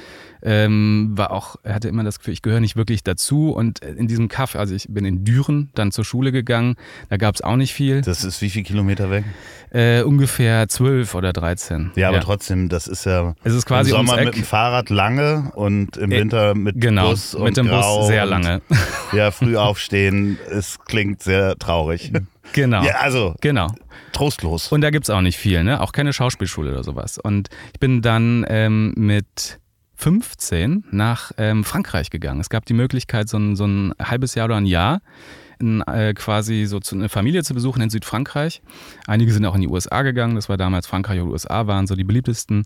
ähm, 0.44 1.12
war 1.16 1.31
auch, 1.31 1.56
hatte 1.66 1.88
immer 1.88 2.04
das 2.04 2.19
Gefühl, 2.19 2.33
ich 2.33 2.42
gehöre 2.42 2.60
nicht 2.60 2.75
wirklich 2.75 3.04
dazu. 3.04 3.51
Und 3.51 3.80
in 3.80 4.07
diesem 4.07 4.28
Kaff, 4.28 4.56
also 4.56 4.74
ich 4.74 4.88
bin 4.89 5.06
in 5.06 5.24
Düren 5.24 5.69
dann 5.75 5.92
zur 5.92 6.06
Schule 6.06 6.31
gegangen, 6.31 6.75
da 7.10 7.18
gab 7.18 7.36
es 7.36 7.42
auch 7.42 7.56
nicht 7.56 7.74
viel. 7.74 8.01
Das 8.01 8.24
ist 8.24 8.42
wie 8.42 8.50
viele 8.50 8.63
Kilometer 8.63 9.12
weg? 9.12 9.25
Äh, 9.72 10.01
ungefähr 10.01 10.68
zwölf 10.68 11.16
oder 11.16 11.33
dreizehn. 11.33 11.92
Ja, 11.95 12.10
aber 12.10 12.18
ja. 12.18 12.24
trotzdem, 12.24 12.69
das 12.69 12.88
ist 12.88 13.06
ja 13.06 13.36
es 13.44 13.54
ist 13.54 13.66
quasi 13.66 13.92
im 13.92 13.98
Sommer 13.98 14.24
mit 14.24 14.36
dem 14.36 14.44
Fahrrad 14.44 14.89
lange 14.89 15.51
und 15.56 15.98
im 15.98 16.12
äh, 16.12 16.19
Winter 16.19 16.56
mit 16.56 16.80
genau, 16.80 17.12
Bus 17.12 17.36
und 17.36 17.45
mit 17.45 17.57
dem 17.57 17.68
Grau 17.68 18.00
Bus 18.00 18.07
sehr 18.07 18.25
lange. 18.25 18.62
ja, 19.13 19.31
früh 19.31 19.57
aufstehen, 19.57 20.38
es 20.50 20.79
klingt 20.85 21.21
sehr 21.21 21.57
traurig. 21.57 22.12
Genau. 22.53 22.83
Ja, 22.83 22.95
also 22.95 23.35
genau. 23.42 23.68
trostlos. 24.13 24.71
Und 24.71 24.81
da 24.81 24.90
gibt 24.90 25.06
es 25.06 25.09
auch 25.09 25.21
nicht 25.21 25.37
viel, 25.37 25.63
ne? 25.63 25.81
Auch 25.81 25.92
keine 25.92 26.13
Schauspielschule 26.13 26.71
oder 26.71 26.83
sowas. 26.83 27.18
Und 27.18 27.49
ich 27.73 27.80
bin 27.80 28.01
dann 28.01 28.45
ähm, 28.49 28.94
mit 28.95 29.59
15 29.95 30.85
nach 30.92 31.31
ähm, 31.37 31.63
Frankreich 31.63 32.09
gegangen. 32.09 32.40
Es 32.40 32.49
gab 32.49 32.66
die 32.66 32.73
Möglichkeit, 32.73 33.30
so 33.30 33.37
ein, 33.37 33.56
so 33.56 33.66
ein 33.66 33.94
halbes 34.01 34.35
Jahr 34.35 34.45
oder 34.45 34.56
ein 34.56 34.66
Jahr 34.66 35.01
in, 35.59 35.81
äh, 35.81 36.13
quasi 36.13 36.66
so 36.66 36.80
zu, 36.80 36.95
eine 36.95 37.07
Familie 37.07 37.44
zu 37.44 37.54
besuchen 37.54 37.81
in 37.81 37.90
Südfrankreich. 37.90 38.61
Einige 39.07 39.31
sind 39.31 39.45
auch 39.45 39.56
in 39.56 39.61
die 39.61 39.68
USA 39.68 40.01
gegangen. 40.01 40.35
Das 40.35 40.49
war 40.49 40.57
damals 40.57 40.87
Frankreich 40.87 41.21
und 41.21 41.30
USA 41.30 41.68
waren 41.68 41.87
so 41.87 41.95
die 41.95 42.04
beliebtesten 42.04 42.66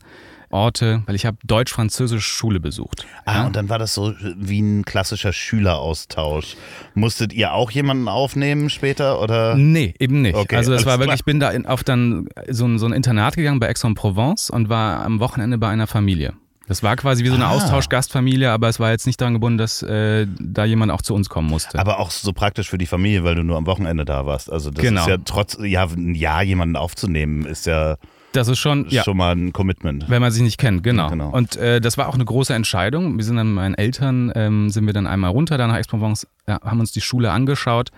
Orte, 0.55 1.03
weil 1.05 1.15
ich 1.15 1.25
habe 1.25 1.37
deutsch-französische 1.43 2.27
Schule 2.27 2.59
besucht. 2.59 3.05
Ah, 3.25 3.39
ja? 3.39 3.45
und 3.45 3.55
dann 3.55 3.69
war 3.69 3.77
das 3.77 3.93
so 3.93 4.13
wie 4.37 4.61
ein 4.61 4.85
klassischer 4.85 5.33
Schüleraustausch. 5.33 6.55
Musstet 6.93 7.33
ihr 7.33 7.53
auch 7.53 7.71
jemanden 7.71 8.07
aufnehmen 8.07 8.69
später 8.69 9.21
oder? 9.21 9.55
Nee, 9.55 9.93
eben 9.99 10.21
nicht. 10.21 10.35
Okay, 10.35 10.55
also 10.55 10.71
das 10.71 10.85
war 10.85 10.99
wirklich, 10.99 11.07
klar. 11.07 11.15
ich 11.15 11.25
bin 11.25 11.39
da 11.39 11.51
in, 11.51 11.65
auf 11.65 11.83
dann 11.83 12.29
so 12.49 12.65
ein, 12.65 12.79
so 12.79 12.85
ein 12.85 12.93
Internat 12.93 13.35
gegangen 13.35 13.59
bei 13.59 13.69
Aix-en-Provence 13.69 14.49
und 14.49 14.69
war 14.69 15.05
am 15.05 15.19
Wochenende 15.19 15.57
bei 15.57 15.69
einer 15.69 15.87
Familie. 15.87 16.33
Das 16.67 16.81
war 16.81 16.95
quasi 16.95 17.23
wie 17.23 17.29
so 17.29 17.35
eine 17.35 17.45
ah. 17.45 17.51
Austauschgastfamilie, 17.51 18.49
aber 18.49 18.69
es 18.69 18.79
war 18.79 18.91
jetzt 18.91 19.05
nicht 19.05 19.21
daran 19.21 19.33
gebunden, 19.33 19.57
dass 19.57 19.83
äh, 19.83 20.25
da 20.39 20.65
jemand 20.65 20.91
auch 20.91 21.01
zu 21.01 21.13
uns 21.13 21.29
kommen 21.29 21.47
musste. 21.47 21.77
Aber 21.77 21.99
auch 21.99 22.09
so 22.09 22.33
praktisch 22.33 22.69
für 22.69 22.77
die 22.77 22.87
Familie, 22.87 23.23
weil 23.23 23.35
du 23.35 23.43
nur 23.43 23.57
am 23.57 23.67
Wochenende 23.67 24.03
da 24.03 24.25
warst. 24.25 24.51
Also 24.51 24.71
das 24.71 24.83
genau. 24.83 25.01
ist 25.01 25.07
ja 25.07 25.17
trotz, 25.23 25.57
ja, 25.61 25.83
ein 25.83 26.15
Jahr 26.15 26.41
jemanden 26.41 26.75
aufzunehmen, 26.75 27.45
ist 27.45 27.67
ja 27.67 27.97
das 28.35 28.47
ist 28.47 28.59
schon, 28.59 28.87
ja. 28.89 29.03
schon 29.03 29.17
mal 29.17 29.35
ein 29.35 29.53
Commitment. 29.53 30.09
Wenn 30.09 30.21
man 30.21 30.31
sich 30.31 30.43
nicht 30.43 30.57
kennt, 30.57 30.83
genau. 30.83 31.03
Ja, 31.03 31.09
genau. 31.09 31.29
Und 31.29 31.55
äh, 31.57 31.81
das 31.81 31.97
war 31.97 32.07
auch 32.07 32.15
eine 32.15 32.25
große 32.25 32.53
Entscheidung. 32.53 33.17
Wir 33.17 33.23
sind 33.23 33.37
dann 33.37 33.47
mit 33.47 33.55
meinen 33.55 33.75
Eltern, 33.75 34.31
ähm, 34.35 34.69
sind 34.69 34.85
wir 34.85 34.93
dann 34.93 35.07
einmal 35.07 35.31
runter, 35.31 35.57
dann 35.57 35.69
nach 35.69 35.77
Aix-Provence, 35.77 36.27
ja, 36.47 36.59
haben 36.61 36.79
uns 36.79 36.91
die 36.91 37.01
Schule 37.01 37.31
angeschaut 37.31 37.91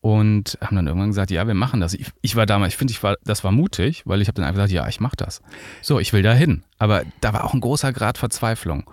und 0.00 0.58
haben 0.60 0.76
dann 0.76 0.86
irgendwann 0.86 1.08
gesagt, 1.08 1.30
ja, 1.30 1.46
wir 1.46 1.54
machen 1.54 1.80
das. 1.80 1.94
Ich, 1.94 2.06
ich 2.22 2.36
war 2.36 2.46
damals, 2.46 2.74
ich 2.74 2.76
finde, 2.76 2.92
ich 2.92 3.02
war, 3.02 3.16
das 3.24 3.42
war 3.42 3.52
mutig, 3.52 4.02
weil 4.04 4.22
ich 4.22 4.28
habe 4.28 4.36
dann 4.36 4.44
einfach 4.44 4.62
gesagt, 4.62 4.72
ja, 4.72 4.86
ich 4.88 5.00
mache 5.00 5.16
das. 5.16 5.42
So, 5.82 5.98
ich 5.98 6.12
will 6.12 6.22
da 6.22 6.32
hin. 6.32 6.62
Aber 6.78 7.02
da 7.20 7.32
war 7.32 7.44
auch 7.44 7.54
ein 7.54 7.60
großer 7.60 7.92
Grad 7.92 8.16
Verzweiflung. 8.16 8.88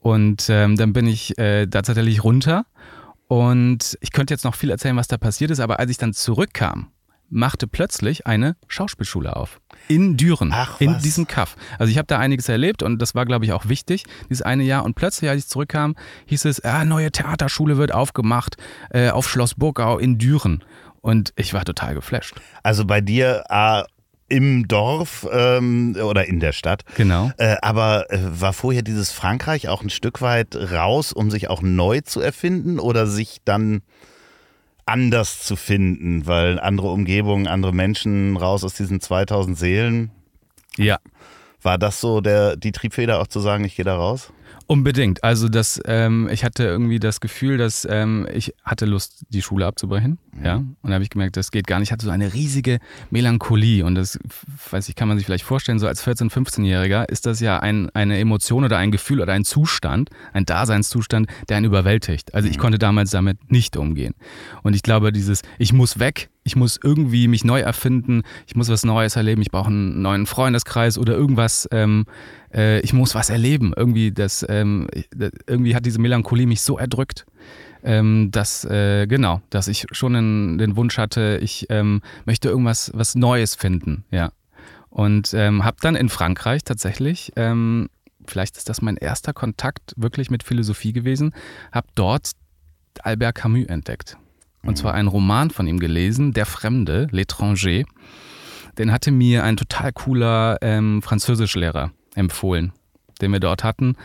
Und 0.00 0.48
ähm, 0.50 0.76
dann 0.76 0.92
bin 0.92 1.06
ich 1.06 1.38
äh, 1.38 1.66
da 1.66 1.82
tatsächlich 1.82 2.22
runter 2.24 2.66
und 3.28 3.96
ich 4.02 4.12
könnte 4.12 4.34
jetzt 4.34 4.44
noch 4.44 4.54
viel 4.54 4.70
erzählen, 4.70 4.96
was 4.96 5.08
da 5.08 5.16
passiert 5.16 5.50
ist, 5.50 5.60
aber 5.60 5.78
als 5.78 5.90
ich 5.90 5.96
dann 5.96 6.12
zurückkam 6.12 6.88
machte 7.32 7.66
plötzlich 7.66 8.26
eine 8.26 8.56
Schauspielschule 8.68 9.34
auf. 9.34 9.60
In 9.88 10.16
Düren, 10.16 10.50
Ach, 10.52 10.80
in 10.80 10.94
was. 10.94 11.02
diesem 11.02 11.26
Kaff. 11.26 11.56
Also 11.78 11.90
ich 11.90 11.98
habe 11.98 12.06
da 12.06 12.18
einiges 12.18 12.48
erlebt 12.48 12.82
und 12.82 13.00
das 13.00 13.14
war, 13.14 13.24
glaube 13.24 13.44
ich, 13.44 13.52
auch 13.52 13.68
wichtig, 13.68 14.04
dieses 14.28 14.42
eine 14.42 14.62
Jahr. 14.62 14.84
Und 14.84 14.94
plötzlich, 14.94 15.30
als 15.30 15.44
ich 15.44 15.48
zurückkam, 15.48 15.96
hieß 16.26 16.44
es, 16.44 16.60
ah, 16.64 16.84
neue 16.84 17.10
Theaterschule 17.10 17.78
wird 17.78 17.92
aufgemacht 17.92 18.56
äh, 18.90 19.10
auf 19.10 19.28
Schloss 19.28 19.54
Burgau 19.54 19.98
in 19.98 20.18
Düren. 20.18 20.62
Und 21.00 21.32
ich 21.36 21.52
war 21.52 21.64
total 21.64 21.94
geflasht. 21.94 22.34
Also 22.62 22.84
bei 22.84 23.00
dir 23.00 23.44
äh, 23.48 23.82
im 24.28 24.68
Dorf 24.68 25.26
ähm, 25.30 25.96
oder 26.00 26.26
in 26.26 26.40
der 26.40 26.52
Stadt. 26.52 26.84
Genau. 26.96 27.32
Äh, 27.38 27.56
aber 27.60 28.10
äh, 28.10 28.18
war 28.22 28.52
vorher 28.52 28.82
dieses 28.82 29.10
Frankreich 29.10 29.68
auch 29.68 29.82
ein 29.82 29.90
Stück 29.90 30.22
weit 30.22 30.54
raus, 30.54 31.12
um 31.12 31.30
sich 31.30 31.50
auch 31.50 31.60
neu 31.60 32.00
zu 32.02 32.20
erfinden 32.20 32.78
oder 32.78 33.06
sich 33.06 33.38
dann 33.44 33.82
anders 34.92 35.42
zu 35.42 35.56
finden, 35.56 36.26
weil 36.26 36.60
andere 36.60 36.88
Umgebungen, 36.88 37.46
andere 37.46 37.72
Menschen 37.72 38.36
raus 38.36 38.62
aus 38.62 38.74
diesen 38.74 39.00
2000 39.00 39.58
Seelen. 39.58 40.10
Ja, 40.76 40.98
War 41.62 41.78
das 41.78 42.00
so 42.00 42.20
der, 42.20 42.56
die 42.56 42.72
Triebfeder 42.72 43.20
auch 43.20 43.26
zu 43.26 43.40
sagen, 43.40 43.64
ich 43.64 43.76
gehe 43.76 43.84
da 43.86 43.96
raus? 43.96 44.32
Unbedingt. 44.66 45.22
Also 45.24 45.48
das, 45.48 45.80
ähm, 45.86 46.28
ich 46.32 46.44
hatte 46.44 46.64
irgendwie 46.64 46.98
das 46.98 47.20
Gefühl, 47.20 47.58
dass 47.58 47.86
ähm, 47.88 48.26
ich 48.32 48.54
hatte 48.64 48.86
Lust, 48.86 49.24
die 49.28 49.42
Schule 49.42 49.66
abzubrechen. 49.66 50.18
Ja. 50.42 50.56
Und 50.56 50.76
da 50.82 50.94
habe 50.94 51.04
ich 51.04 51.10
gemerkt, 51.10 51.36
das 51.36 51.50
geht 51.50 51.66
gar 51.66 51.78
nicht. 51.78 51.88
Ich 51.88 51.92
hatte 51.92 52.06
so 52.06 52.10
eine 52.10 52.32
riesige 52.32 52.78
Melancholie. 53.10 53.84
Und 53.84 53.94
das, 53.94 54.18
weiß 54.70 54.88
ich, 54.88 54.94
kann 54.94 55.08
man 55.08 55.18
sich 55.18 55.26
vielleicht 55.26 55.44
vorstellen, 55.44 55.78
so 55.78 55.86
als 55.86 56.06
14-, 56.06 56.30
15-Jähriger 56.30 57.08
ist 57.08 57.26
das 57.26 57.40
ja 57.40 57.60
ein, 57.60 57.90
eine 57.90 58.18
Emotion 58.18 58.64
oder 58.64 58.78
ein 58.78 58.90
Gefühl 58.90 59.20
oder 59.20 59.32
ein 59.32 59.44
Zustand, 59.44 60.10
ein 60.32 60.46
Daseinszustand, 60.46 61.28
der 61.48 61.58
einen 61.58 61.66
überwältigt. 61.66 62.34
Also 62.34 62.48
ich 62.48 62.58
konnte 62.58 62.78
damals 62.78 63.10
damit 63.10 63.50
nicht 63.50 63.76
umgehen. 63.76 64.14
Und 64.62 64.74
ich 64.74 64.82
glaube, 64.82 65.12
dieses, 65.12 65.42
ich 65.58 65.72
muss 65.72 65.98
weg, 65.98 66.30
ich 66.44 66.56
muss 66.56 66.78
irgendwie 66.82 67.28
mich 67.28 67.44
neu 67.44 67.60
erfinden, 67.60 68.22
ich 68.46 68.56
muss 68.56 68.68
was 68.68 68.84
Neues 68.84 69.16
erleben, 69.16 69.42
ich 69.42 69.50
brauche 69.50 69.68
einen 69.68 70.02
neuen 70.02 70.26
Freundeskreis 70.26 70.98
oder 70.98 71.14
irgendwas, 71.14 71.68
ähm, 71.70 72.04
äh, 72.52 72.80
ich 72.80 72.92
muss 72.92 73.14
was 73.14 73.30
erleben. 73.30 73.72
Irgendwie, 73.76 74.12
das, 74.12 74.44
ähm, 74.48 74.88
irgendwie 75.46 75.76
hat 75.76 75.86
diese 75.86 76.00
Melancholie 76.00 76.46
mich 76.46 76.62
so 76.62 76.78
erdrückt, 76.78 77.26
ähm, 77.84 78.30
dass, 78.32 78.64
äh, 78.64 79.06
genau, 79.06 79.40
dass 79.50 79.68
ich 79.68 79.86
schon 79.92 80.14
den, 80.14 80.58
den 80.58 80.76
Wunsch 80.76 80.98
hatte, 80.98 81.38
ich 81.42 81.66
ähm, 81.70 82.00
möchte 82.24 82.48
irgendwas 82.48 82.90
was 82.94 83.14
Neues 83.14 83.54
finden, 83.54 84.04
ja. 84.10 84.32
Und 84.90 85.32
ähm, 85.32 85.64
habe 85.64 85.78
dann 85.80 85.96
in 85.96 86.10
Frankreich 86.10 86.64
tatsächlich, 86.64 87.32
ähm, 87.36 87.88
vielleicht 88.26 88.58
ist 88.58 88.68
das 88.68 88.82
mein 88.82 88.98
erster 88.98 89.32
Kontakt 89.32 89.94
wirklich 89.96 90.30
mit 90.30 90.42
Philosophie 90.42 90.92
gewesen, 90.92 91.32
habe 91.72 91.86
dort 91.94 92.32
Albert 93.02 93.36
Camus 93.36 93.66
entdeckt. 93.68 94.18
Und 94.64 94.78
zwar 94.78 94.94
einen 94.94 95.08
Roman 95.08 95.50
von 95.50 95.66
ihm 95.66 95.80
gelesen, 95.80 96.32
Der 96.32 96.46
Fremde, 96.46 97.08
L'étranger. 97.12 97.84
Den 98.78 98.92
hatte 98.92 99.10
mir 99.10 99.44
ein 99.44 99.56
total 99.56 99.92
cooler 99.92 100.58
ähm, 100.62 101.02
Französischlehrer 101.02 101.92
empfohlen, 102.14 102.72
den 103.20 103.32
wir 103.32 103.40
dort 103.40 103.64
hatten. 103.64 103.96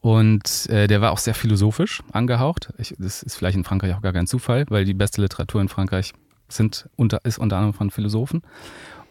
Und 0.00 0.68
äh, 0.68 0.86
der 0.86 1.00
war 1.00 1.12
auch 1.12 1.18
sehr 1.18 1.34
philosophisch 1.34 2.02
angehaucht. 2.12 2.72
Ich, 2.78 2.94
das 2.98 3.22
ist 3.22 3.36
vielleicht 3.36 3.56
in 3.56 3.64
Frankreich 3.64 3.94
auch 3.94 4.02
gar 4.02 4.12
kein 4.12 4.26
Zufall, 4.26 4.64
weil 4.68 4.84
die 4.84 4.94
beste 4.94 5.22
Literatur 5.22 5.60
in 5.60 5.68
Frankreich 5.68 6.12
sind 6.48 6.88
unter, 6.96 7.24
ist 7.24 7.38
unter 7.38 7.56
anderem 7.56 7.72
von 7.72 7.90
Philosophen. 7.90 8.42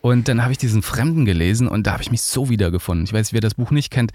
Und 0.02 0.28
dann 0.28 0.42
habe 0.42 0.52
ich 0.52 0.58
diesen 0.58 0.82
Fremden 0.82 1.26
gelesen 1.26 1.68
und 1.68 1.88
da 1.88 1.94
habe 1.94 2.04
ich 2.04 2.12
mich 2.12 2.24
so 2.24 2.50
wiedergefunden. 2.50 3.06
Ich 3.06 3.14
weiß 3.14 3.28
nicht, 3.28 3.34
wer 3.34 3.42
das 3.42 3.56
Buch 3.56 3.72
nicht 3.72 3.92
kennt. 3.92 4.12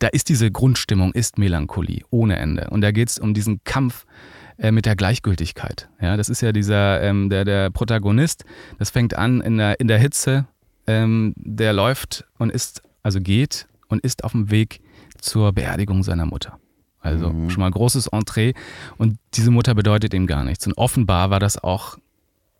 Da 0.00 0.08
ist 0.08 0.28
diese 0.28 0.50
Grundstimmung, 0.50 1.12
ist 1.12 1.38
Melancholie 1.38 2.02
ohne 2.10 2.36
Ende. 2.36 2.68
Und 2.70 2.80
da 2.80 2.90
geht 2.90 3.08
es 3.08 3.18
um 3.18 3.34
diesen 3.34 3.62
Kampf 3.64 4.04
äh, 4.58 4.70
mit 4.70 4.86
der 4.86 4.96
Gleichgültigkeit. 4.96 5.88
Ja, 6.00 6.16
das 6.16 6.28
ist 6.28 6.40
ja 6.40 6.52
dieser, 6.52 7.00
ähm, 7.02 7.30
der, 7.30 7.44
der 7.44 7.70
Protagonist, 7.70 8.44
das 8.78 8.90
fängt 8.90 9.14
an 9.14 9.40
in 9.40 9.58
der, 9.58 9.80
in 9.80 9.88
der 9.88 9.98
Hitze, 9.98 10.46
ähm, 10.86 11.34
der 11.36 11.72
läuft 11.72 12.24
und 12.38 12.50
ist, 12.50 12.82
also 13.02 13.20
geht 13.20 13.66
und 13.88 14.02
ist 14.04 14.24
auf 14.24 14.32
dem 14.32 14.50
Weg 14.50 14.80
zur 15.18 15.52
Beerdigung 15.52 16.02
seiner 16.02 16.26
Mutter. 16.26 16.58
Also 17.00 17.34
schon 17.48 17.60
mal 17.60 17.70
großes 17.70 18.08
Entree. 18.08 18.52
Und 18.96 19.18
diese 19.34 19.50
Mutter 19.50 19.74
bedeutet 19.74 20.14
ihm 20.14 20.26
gar 20.26 20.44
nichts. 20.44 20.66
Und 20.66 20.78
offenbar 20.78 21.30
war 21.30 21.40
das 21.40 21.62
auch 21.62 21.98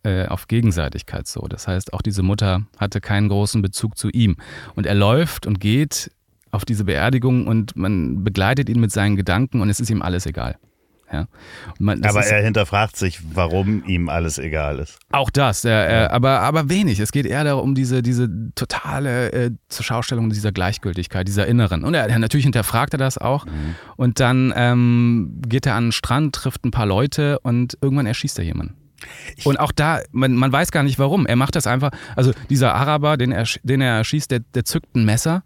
äh, 0.03 0.27
auf 0.27 0.47
Gegenseitigkeit 0.47 1.27
so. 1.27 1.47
Das 1.47 1.67
heißt, 1.67 1.93
auch 1.93 2.01
diese 2.01 2.23
Mutter 2.23 2.63
hatte 2.77 2.99
keinen 2.99 3.29
großen 3.29 3.61
Bezug 3.61 3.97
zu 3.97 4.09
ihm. 4.09 4.35
Und 4.75 4.85
er 4.85 4.95
läuft 4.95 5.47
und 5.47 5.59
geht 5.61 6.11
auf 6.51 6.65
diese 6.65 6.83
Beerdigung 6.83 7.47
und 7.47 7.75
man 7.75 8.23
begleitet 8.23 8.69
ihn 8.69 8.79
mit 8.79 8.91
seinen 8.91 9.15
Gedanken 9.15 9.61
und 9.61 9.69
es 9.69 9.79
ist 9.79 9.89
ihm 9.89 10.01
alles 10.01 10.25
egal. 10.25 10.57
Ja. 11.13 11.27
Man, 11.77 12.03
Aber 12.03 12.21
ist, 12.21 12.31
er 12.31 12.41
hinterfragt 12.41 12.97
sich, 12.97 13.19
warum 13.35 13.83
ihm 13.85 14.09
alles 14.09 14.39
egal 14.39 14.79
ist. 14.79 14.97
auch 15.11 15.29
das, 15.29 15.63
er, 15.63 15.85
er, 15.85 16.11
aber, 16.11 16.39
aber 16.39 16.69
wenig. 16.69 16.99
Es 16.99 17.11
geht 17.11 17.27
eher 17.27 17.43
darum, 17.43 17.75
diese, 17.75 18.01
diese 18.01 18.27
totale 18.55 19.31
äh, 19.31 19.51
zur 19.69 19.85
Schaustellung 19.85 20.31
dieser 20.31 20.51
Gleichgültigkeit, 20.51 21.27
dieser 21.27 21.45
Inneren. 21.45 21.83
Und 21.83 21.93
er, 21.93 22.17
natürlich 22.17 22.45
hinterfragt 22.45 22.95
er 22.95 22.97
das 22.97 23.19
auch. 23.19 23.45
Und 23.95 24.19
dann 24.19 24.51
ähm, 24.55 25.39
geht 25.47 25.67
er 25.67 25.75
an 25.75 25.85
den 25.85 25.91
Strand, 25.91 26.33
trifft 26.33 26.65
ein 26.65 26.71
paar 26.71 26.87
Leute 26.87 27.37
und 27.41 27.77
irgendwann 27.79 28.07
erschießt 28.07 28.39
er 28.39 28.45
jemanden. 28.45 28.75
Und 29.43 29.59
auch 29.59 29.71
da, 29.71 29.99
man, 30.11 30.33
man 30.33 30.51
weiß 30.51 30.71
gar 30.71 30.81
nicht 30.81 30.97
warum. 30.97 31.27
Er 31.27 31.35
macht 31.35 31.55
das 31.55 31.67
einfach. 31.67 31.91
Also 32.15 32.31
dieser 32.49 32.73
Araber, 32.73 33.17
den 33.17 33.31
er, 33.31 33.45
den 33.61 33.81
er 33.81 33.97
erschießt, 33.97 34.31
der, 34.31 34.39
der 34.39 34.65
zückt 34.65 34.95
ein 34.95 35.05
Messer 35.05 35.43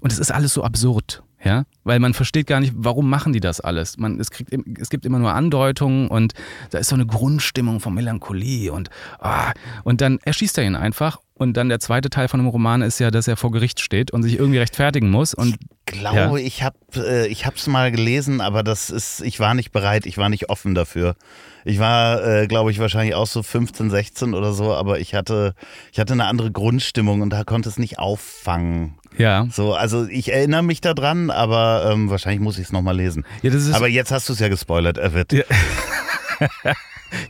und 0.00 0.10
es 0.10 0.18
ist 0.18 0.32
alles 0.32 0.54
so 0.54 0.64
absurd. 0.64 1.22
Ja, 1.44 1.64
weil 1.82 1.98
man 1.98 2.14
versteht 2.14 2.46
gar 2.46 2.60
nicht, 2.60 2.72
warum 2.76 3.10
machen 3.10 3.32
die 3.32 3.40
das 3.40 3.60
alles. 3.60 3.98
Man, 3.98 4.20
es, 4.20 4.30
kriegt, 4.30 4.52
es 4.80 4.90
gibt 4.90 5.04
immer 5.04 5.18
nur 5.18 5.32
Andeutungen 5.32 6.06
und 6.06 6.34
da 6.70 6.78
ist 6.78 6.88
so 6.88 6.94
eine 6.94 7.04
Grundstimmung 7.04 7.80
von 7.80 7.94
Melancholie 7.94 8.72
und, 8.72 8.90
ah, 9.18 9.52
und 9.82 10.00
dann 10.00 10.18
erschießt 10.22 10.56
er 10.58 10.64
ihn 10.64 10.76
einfach. 10.76 11.18
Und 11.42 11.56
dann 11.56 11.68
der 11.68 11.80
zweite 11.80 12.08
Teil 12.08 12.28
von 12.28 12.38
dem 12.38 12.46
Roman 12.46 12.82
ist 12.82 13.00
ja, 13.00 13.10
dass 13.10 13.26
er 13.26 13.36
vor 13.36 13.50
Gericht 13.50 13.80
steht 13.80 14.12
und 14.12 14.22
sich 14.22 14.38
irgendwie 14.38 14.58
rechtfertigen 14.58 15.10
muss. 15.10 15.34
Und 15.34 15.56
glaube, 15.86 16.40
ich 16.40 16.62
habe 16.62 16.76
äh, 16.94 17.26
ich 17.26 17.46
hab's 17.46 17.66
mal 17.66 17.90
gelesen, 17.90 18.40
aber 18.40 18.62
das 18.62 18.90
ist, 18.90 19.20
ich 19.22 19.40
war 19.40 19.54
nicht 19.54 19.72
bereit, 19.72 20.06
ich 20.06 20.16
war 20.16 20.28
nicht 20.28 20.48
offen 20.50 20.74
dafür. 20.74 21.16
Ich 21.64 21.78
war, 21.78 22.24
äh, 22.24 22.46
glaube 22.46 22.70
ich, 22.70 22.78
wahrscheinlich 22.78 23.14
auch 23.14 23.26
so 23.26 23.42
15, 23.42 23.90
16 23.90 24.34
oder 24.34 24.52
so, 24.52 24.72
aber 24.72 25.00
ich 25.00 25.14
hatte, 25.14 25.54
ich 25.92 25.98
hatte 25.98 26.12
eine 26.12 26.26
andere 26.26 26.50
Grundstimmung 26.50 27.20
und 27.20 27.30
da 27.30 27.44
konnte 27.44 27.68
es 27.68 27.78
nicht 27.78 27.98
auffangen. 27.98 28.94
ja, 29.18 29.46
So, 29.50 29.74
also 29.74 30.06
ich 30.06 30.32
erinnere 30.32 30.62
mich 30.62 30.80
daran, 30.80 31.30
aber 31.30 31.90
ähm, 31.92 32.08
wahrscheinlich 32.08 32.40
muss 32.40 32.58
ich 32.58 32.66
es 32.66 32.72
nochmal 32.72 32.96
lesen. 32.96 33.24
ja 33.42 33.50
Aber 33.74 33.88
jetzt 33.88 34.12
hast 34.12 34.28
du 34.28 34.32
es 34.32 34.38
ja 34.38 34.48
gespoilert, 34.48 34.96
er 34.96 35.12
wird. 35.12 35.32
Ja. 35.32 35.44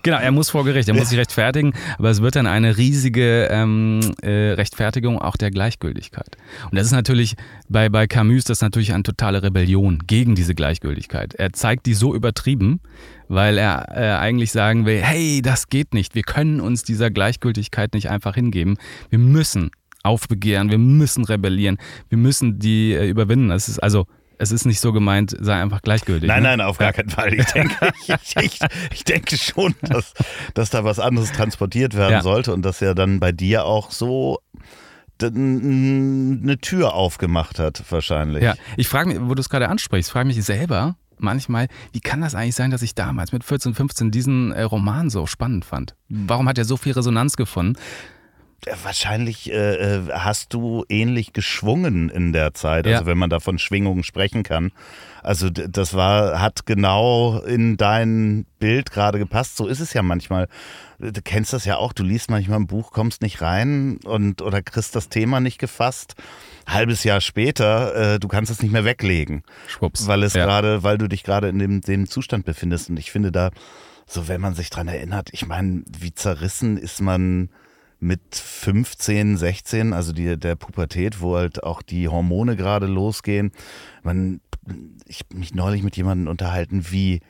Genau, 0.03 0.19
er 0.19 0.31
muss 0.33 0.51
vor 0.51 0.65
Gericht, 0.65 0.89
er 0.89 0.95
muss 0.95 1.09
sich 1.09 1.19
rechtfertigen, 1.19 1.73
aber 1.99 2.11
es 2.11 2.23
wird 2.23 2.37
dann 2.37 2.47
eine 2.47 2.77
riesige 2.77 3.49
ähm, 3.51 4.01
äh, 4.23 4.53
Rechtfertigung 4.53 5.21
auch 5.21 5.37
der 5.37 5.51
Gleichgültigkeit. 5.51 6.37
Und 6.71 6.77
das 6.77 6.87
ist 6.87 6.93
natürlich, 6.93 7.37
bei, 7.69 7.89
bei 7.89 8.07
Camus, 8.07 8.45
das 8.45 8.59
ist 8.59 8.63
natürlich 8.63 8.93
eine 8.93 9.03
totale 9.03 9.43
Rebellion 9.43 10.01
gegen 10.07 10.35
diese 10.35 10.55
Gleichgültigkeit. 10.55 11.35
Er 11.35 11.53
zeigt 11.53 11.87
die 11.87 11.95
so 11.95 12.15
übertrieben, 12.15 12.81
weil 13.29 13.59
er 13.59 13.89
äh, 13.91 14.19
eigentlich 14.19 14.53
sagen 14.53 14.87
will, 14.87 15.01
hey, 15.01 15.41
das 15.43 15.69
geht 15.69 15.95
nicht, 15.95 16.15
wir 16.15 16.23
können 16.23 16.61
uns 16.61 16.83
dieser 16.83 17.11
Gleichgültigkeit 17.11 17.95
nicht 17.95 18.11
einfach 18.11 18.35
hingeben, 18.35 18.77
wir 19.11 19.19
müssen 19.19 19.71
aufbegehren, 20.03 20.71
wir 20.71 20.79
müssen 20.79 21.25
rebellieren, 21.25 21.79
wir 22.09 22.19
müssen 22.19 22.59
die 22.59 22.93
äh, 22.93 23.09
überwinden. 23.09 23.49
Das 23.49 23.69
ist 23.69 23.79
also, 23.79 24.07
es 24.43 24.51
ist 24.51 24.65
nicht 24.67 24.81
so 24.81 24.93
gemeint, 24.93 25.37
sei 25.39 25.55
einfach 25.63 25.83
gleichgültig. 25.83 26.27
Nein, 26.27 26.43
ne? 26.43 26.49
nein, 26.57 26.61
auf 26.61 26.77
gar 26.77 26.93
keinen 26.93 27.11
Fall. 27.11 27.33
Ich 27.33 27.47
denke, 27.47 27.93
ich, 28.07 28.37
ich, 28.37 28.59
ich 28.93 29.05
denke 29.05 29.39
schon, 29.39 29.75
dass, 29.83 30.15
dass 30.55 30.71
da 30.71 30.83
was 30.83 30.99
anderes 30.99 31.31
transportiert 31.31 31.95
werden 31.95 32.13
Ja. 32.13 32.23
sollte 32.23 32.53
und 32.53 32.63
dass 32.63 32.83
er 32.83 32.97
dann 32.97 33.21
bei 33.21 33.31
dir 33.31 33.65
auch 33.65 33.93
so 33.93 34.41
eine 35.23 36.59
Tür 36.61 36.95
aufgemacht 36.95 37.61
hat, 37.61 37.85
wahrscheinlich. 37.91 38.43
Ja, 38.43 38.55
ich 38.77 38.89
frage 38.89 39.11
mich, 39.11 39.19
wo 39.21 39.35
du 39.35 39.41
es 39.41 39.49
gerade 39.49 39.69
ansprichst, 39.69 40.11
frage 40.11 40.27
mich 40.27 40.43
selber 40.43 40.97
manchmal, 41.19 41.69
wie 41.93 42.01
kann 42.01 42.21
das 42.21 42.35
eigentlich 42.35 42.57
sein, 42.57 42.73
dass 42.73 42.83
ich 42.83 42.97
damals 42.97 43.31
mit 43.31 43.45
14, 43.45 43.75
15 43.75 44.11
diesen 44.11 44.51
äh, 44.51 44.63
Roman 44.63 45.09
so 45.09 45.27
spannend 45.27 45.65
fand? 45.65 45.95
Warum 46.09 46.49
hat 46.49 46.59
er 46.59 46.65
so 46.65 46.77
viel 46.77 46.93
Resonanz 46.95 47.37
gefunden? 47.37 47.79
Äh, 48.67 48.75
Wahrscheinlich 48.83 49.51
äh, 49.53 49.75
äh, 49.97 50.09
hast 50.13 50.53
du 50.55 50.85
ähnlich 50.89 51.33
geschwungen 51.33 52.09
in 52.09 52.33
der 52.33 52.55
Zeit, 52.55 52.87
also 52.87 53.03
Ja. 53.03 53.07
wenn 53.07 53.19
man 53.19 53.31
da 53.31 53.41
von 53.41 53.59
Schwingungen 53.59 54.05
sprechen 54.05 54.43
kann. 54.43 54.73
Also 55.23 55.51
das 55.51 55.95
war, 55.95 56.41
hat 56.41 56.67
genau 56.67 57.39
in 57.41 57.77
dein 57.77 58.45
Bild 58.59 58.91
gerade 58.91 59.19
gepasst. 59.19 59.57
So 59.57 59.67
ist 59.69 59.79
es 59.81 59.93
ja 59.93 60.03
manchmal. 60.03 60.49
Du 60.99 61.21
kennst 61.23 61.53
das 61.53 61.65
ja 61.65 61.77
auch, 61.77 61.93
du 61.93 62.03
liest 62.03 62.31
manchmal 62.31 62.59
ein 62.59 62.67
Buch, 62.67 62.91
kommst 62.93 63.23
nicht 63.23 63.41
rein 63.41 63.99
und 64.05 64.43
oder 64.43 64.63
kriegst 64.63 64.95
das 64.97 65.09
Thema 65.09 65.41
nicht 65.41 65.59
gefasst. 65.59 66.15
Halbes 66.67 67.05
Jahr 67.05 67.21
später, 67.21 68.15
äh, 68.15 68.19
du 68.21 68.29
kannst 68.29 68.51
es 68.51 68.63
nicht 68.63 68.73
mehr 68.73 68.85
weglegen, 68.85 69.43
Schwupps. 69.69 70.07
weil 70.07 70.23
es 70.25 70.35
ja. 70.35 70.45
gerade, 70.45 70.83
weil 70.83 70.99
du 70.99 71.09
dich 71.09 71.23
gerade 71.25 71.49
in 71.49 71.59
dem, 71.59 71.81
dem 71.81 72.09
Zustand 72.09 72.45
befindest. 72.45 72.91
Und 72.91 72.99
ich 72.99 73.11
finde 73.13 73.31
da, 73.33 73.51
so 74.07 74.27
wenn 74.29 74.41
man 74.41 74.55
sich 74.55 74.71
dran 74.71 74.89
erinnert, 74.89 75.29
ich 75.33 75.47
meine, 75.47 75.83
wie 75.87 76.15
zerrissen 76.15 76.77
ist 76.77 77.01
man 77.01 77.49
mit 78.03 78.35
15, 78.35 79.37
16, 79.37 79.93
also 79.93 80.13
die, 80.13 80.37
der 80.37 80.57
Pubertät, 80.57 81.21
wo 81.21 81.37
halt 81.37 81.63
auch 81.63 81.83
die 81.83 82.09
Hormone 82.09 82.57
gerade 82.57 82.87
losgehen. 82.87 83.53
Man, 84.03 84.41
ich 85.07 85.21
hab 85.21 85.35
mich 85.35 85.55
neulich 85.55 85.85
mit 85.85 85.97
jemandem 85.97 86.27
unterhalten, 86.27 86.91
wie 86.91 87.21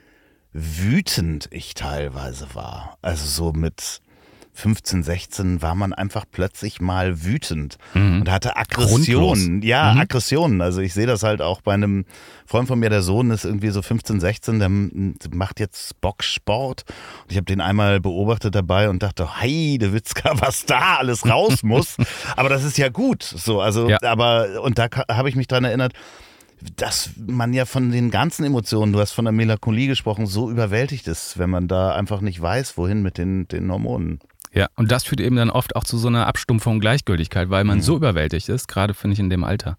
wütend 0.54 1.48
ich 1.50 1.74
teilweise 1.74 2.54
war. 2.54 2.96
Also 3.02 3.26
so 3.26 3.52
mit 3.52 4.00
15, 4.54 5.02
16 5.02 5.62
war 5.62 5.74
man 5.74 5.94
einfach 5.94 6.24
plötzlich 6.30 6.80
mal 6.80 7.24
wütend 7.24 7.78
mhm. 7.94 8.20
und 8.20 8.30
hatte 8.30 8.56
Aggressionen. 8.56 9.04
Grundlos. 9.04 9.66
Ja, 9.66 9.94
mhm. 9.94 10.00
Aggressionen. 10.00 10.60
Also 10.60 10.80
ich 10.80 10.92
sehe 10.92 11.06
das 11.06 11.22
halt 11.22 11.40
auch 11.40 11.62
bei 11.62 11.72
einem 11.72 12.04
Freund 12.46 12.68
von 12.68 12.78
mir, 12.78 12.90
der 12.90 13.02
Sohn 13.02 13.30
ist 13.30 13.44
irgendwie 13.44 13.70
so 13.70 13.80
15, 13.80 14.20
16, 14.20 14.58
der 14.58 14.68
macht 15.34 15.58
jetzt 15.58 15.98
Boxsport. 16.02 16.84
Und 17.22 17.30
ich 17.30 17.36
habe 17.36 17.46
den 17.46 17.62
einmal 17.62 17.98
beobachtet 18.00 18.54
dabei 18.54 18.90
und 18.90 19.02
dachte, 19.02 19.40
Heide 19.40 19.94
Witzka, 19.94 20.32
was 20.40 20.66
da 20.66 20.96
alles 20.98 21.26
raus 21.26 21.62
muss. 21.62 21.96
aber 22.36 22.50
das 22.50 22.62
ist 22.62 22.76
ja 22.76 22.90
gut. 22.90 23.22
So, 23.22 23.60
also, 23.60 23.88
ja. 23.88 23.98
aber, 24.02 24.62
und 24.62 24.78
da 24.78 24.88
habe 25.10 25.30
ich 25.30 25.34
mich 25.34 25.48
dran 25.48 25.64
erinnert, 25.64 25.94
dass 26.76 27.10
man 27.16 27.52
ja 27.54 27.64
von 27.64 27.90
den 27.90 28.10
ganzen 28.10 28.44
Emotionen, 28.44 28.92
du 28.92 29.00
hast 29.00 29.12
von 29.12 29.24
der 29.24 29.32
Melancholie 29.32 29.88
gesprochen, 29.88 30.26
so 30.26 30.50
überwältigt 30.50 31.08
ist, 31.08 31.38
wenn 31.38 31.50
man 31.50 31.68
da 31.68 31.94
einfach 31.94 32.20
nicht 32.20 32.40
weiß, 32.40 32.76
wohin 32.76 33.02
mit 33.02 33.18
den, 33.18 33.48
den 33.48 33.70
Hormonen. 33.70 34.20
Ja, 34.54 34.68
und 34.76 34.92
das 34.92 35.04
führt 35.04 35.20
eben 35.20 35.36
dann 35.36 35.50
oft 35.50 35.76
auch 35.76 35.84
zu 35.84 35.96
so 35.96 36.08
einer 36.08 36.26
Abstumpfung 36.26 36.74
und 36.74 36.80
Gleichgültigkeit, 36.80 37.48
weil 37.48 37.64
man 37.64 37.78
mhm. 37.78 37.82
so 37.82 37.96
überwältigt 37.96 38.48
ist, 38.50 38.68
gerade 38.68 38.92
finde 38.92 39.14
ich 39.14 39.20
in 39.20 39.30
dem 39.30 39.44
Alter. 39.44 39.78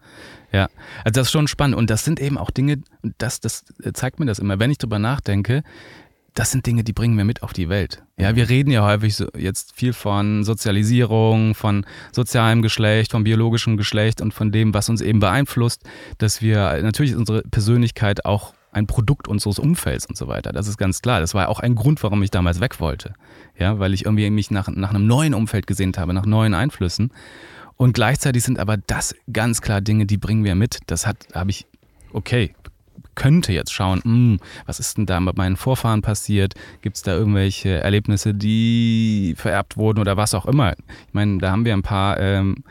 Ja, 0.51 0.68
also 1.03 1.20
das 1.20 1.27
ist 1.27 1.32
schon 1.32 1.48
spannend 1.48 1.77
und 1.77 1.89
das 1.89 2.03
sind 2.03 2.20
eben 2.20 2.38
auch 2.38 2.50
Dinge, 2.50 2.82
das, 3.18 3.39
das 3.39 3.65
zeigt 3.94 4.20
mir 4.20 4.25
das 4.25 4.39
immer, 4.39 4.60
wenn 4.60 4.72
ich 4.72 4.80
drüber 4.80 5.00
nachdenke, 5.00 5.63
das 6.34 6.51
sind 6.51 6.65
Dinge, 6.65 6.84
die 6.84 6.94
bringen 6.94 7.15
wir 7.15 7.25
mit 7.25 7.44
auf 7.44 7.53
die 7.53 7.70
Welt. 7.70 8.03
Ja, 8.18 8.36
wir 8.36 8.50
reden 8.50 8.72
ja 8.72 8.84
häufig 8.84 9.15
so 9.15 9.27
jetzt 9.38 9.75
viel 9.75 9.94
von 9.94 10.44
Sozialisierung, 10.44 11.53
von 11.53 11.86
sozialem 12.12 12.63
Geschlecht, 12.63 13.12
von 13.12 13.24
biologischem 13.24 13.77
Geschlecht 13.77 14.22
und 14.22 14.34
von 14.34 14.51
dem, 14.51 14.74
was 14.74 14.89
uns 14.89 15.01
eben 15.01 15.20
beeinflusst, 15.20 15.84
dass 16.18 16.42
wir 16.42 16.82
natürlich 16.82 17.15
unsere 17.15 17.44
Persönlichkeit 17.44 18.25
auch 18.25 18.53
ein 18.74 18.88
Produkt 18.88 19.27
unseres 19.27 19.60
Umfelds 19.60 20.06
und 20.06 20.18
so 20.18 20.27
weiter. 20.27 20.51
Das 20.51 20.68
ist 20.68 20.77
ganz 20.77 21.01
klar. 21.01 21.20
Das 21.20 21.34
war 21.34 21.50
auch 21.50 21.60
ein 21.60 21.75
Grund, 21.75 22.01
warum 22.03 22.22
ich 22.24 22.32
damals 22.32 22.60
weg 22.60 22.80
wollte. 22.80 23.13
Ja, 23.58 23.80
weil 23.80 23.94
ich 23.94 24.06
irgendwie 24.06 24.30
mich 24.30 24.51
nach, 24.51 24.68
nach 24.68 24.89
einem 24.89 25.08
neuen 25.08 25.34
Umfeld 25.34 25.68
gesehnt 25.68 25.98
habe, 25.98 26.13
nach 26.13 26.25
neuen 26.25 26.53
Einflüssen. 26.53 27.12
Und 27.77 27.94
gleichzeitig 27.94 28.44
sind 28.44 28.60
aber 28.60 28.77
das 28.77 29.15
ganz 29.32 29.62
klar 29.62 29.82
Dinge, 29.82 30.06
die 30.06 30.18
bringen 30.18 30.44
wir 30.44 30.56
mit. 30.56 30.80
Das 30.88 31.06
hat, 31.08 31.18
habe 31.34 31.51
ich, 31.51 31.65
okay, 32.12 32.53
könnte 33.15 33.53
jetzt 33.53 33.72
schauen, 33.74 34.01
mh, 34.03 34.03
hm, 34.03 34.39
was 34.65 34.80
ist 34.80 34.98
denn 34.98 35.06
da 35.06 35.20
mit 35.20 35.38
meinen 35.38 35.58
Vorfahren 35.58 36.01
passiert? 36.01 36.56
Gibt 36.82 36.98
es 36.98 37.03
da 37.03 37.13
irgendwelche 37.13 37.70
Erlebnisse, 37.70 38.34
die 38.34 39.36
vererbt 39.38 39.77
wurden 39.77 40.00
oder 40.00 40.18
was 40.18 40.34
auch 40.34 40.46
immer? 40.46 40.74
Ich 40.74 41.13
meine, 41.13 41.38
da 41.38 41.51
haben 41.51 41.65
wir 41.65 41.74
ein 41.74 41.84
paar 41.84 42.20
ähm, 42.20 42.63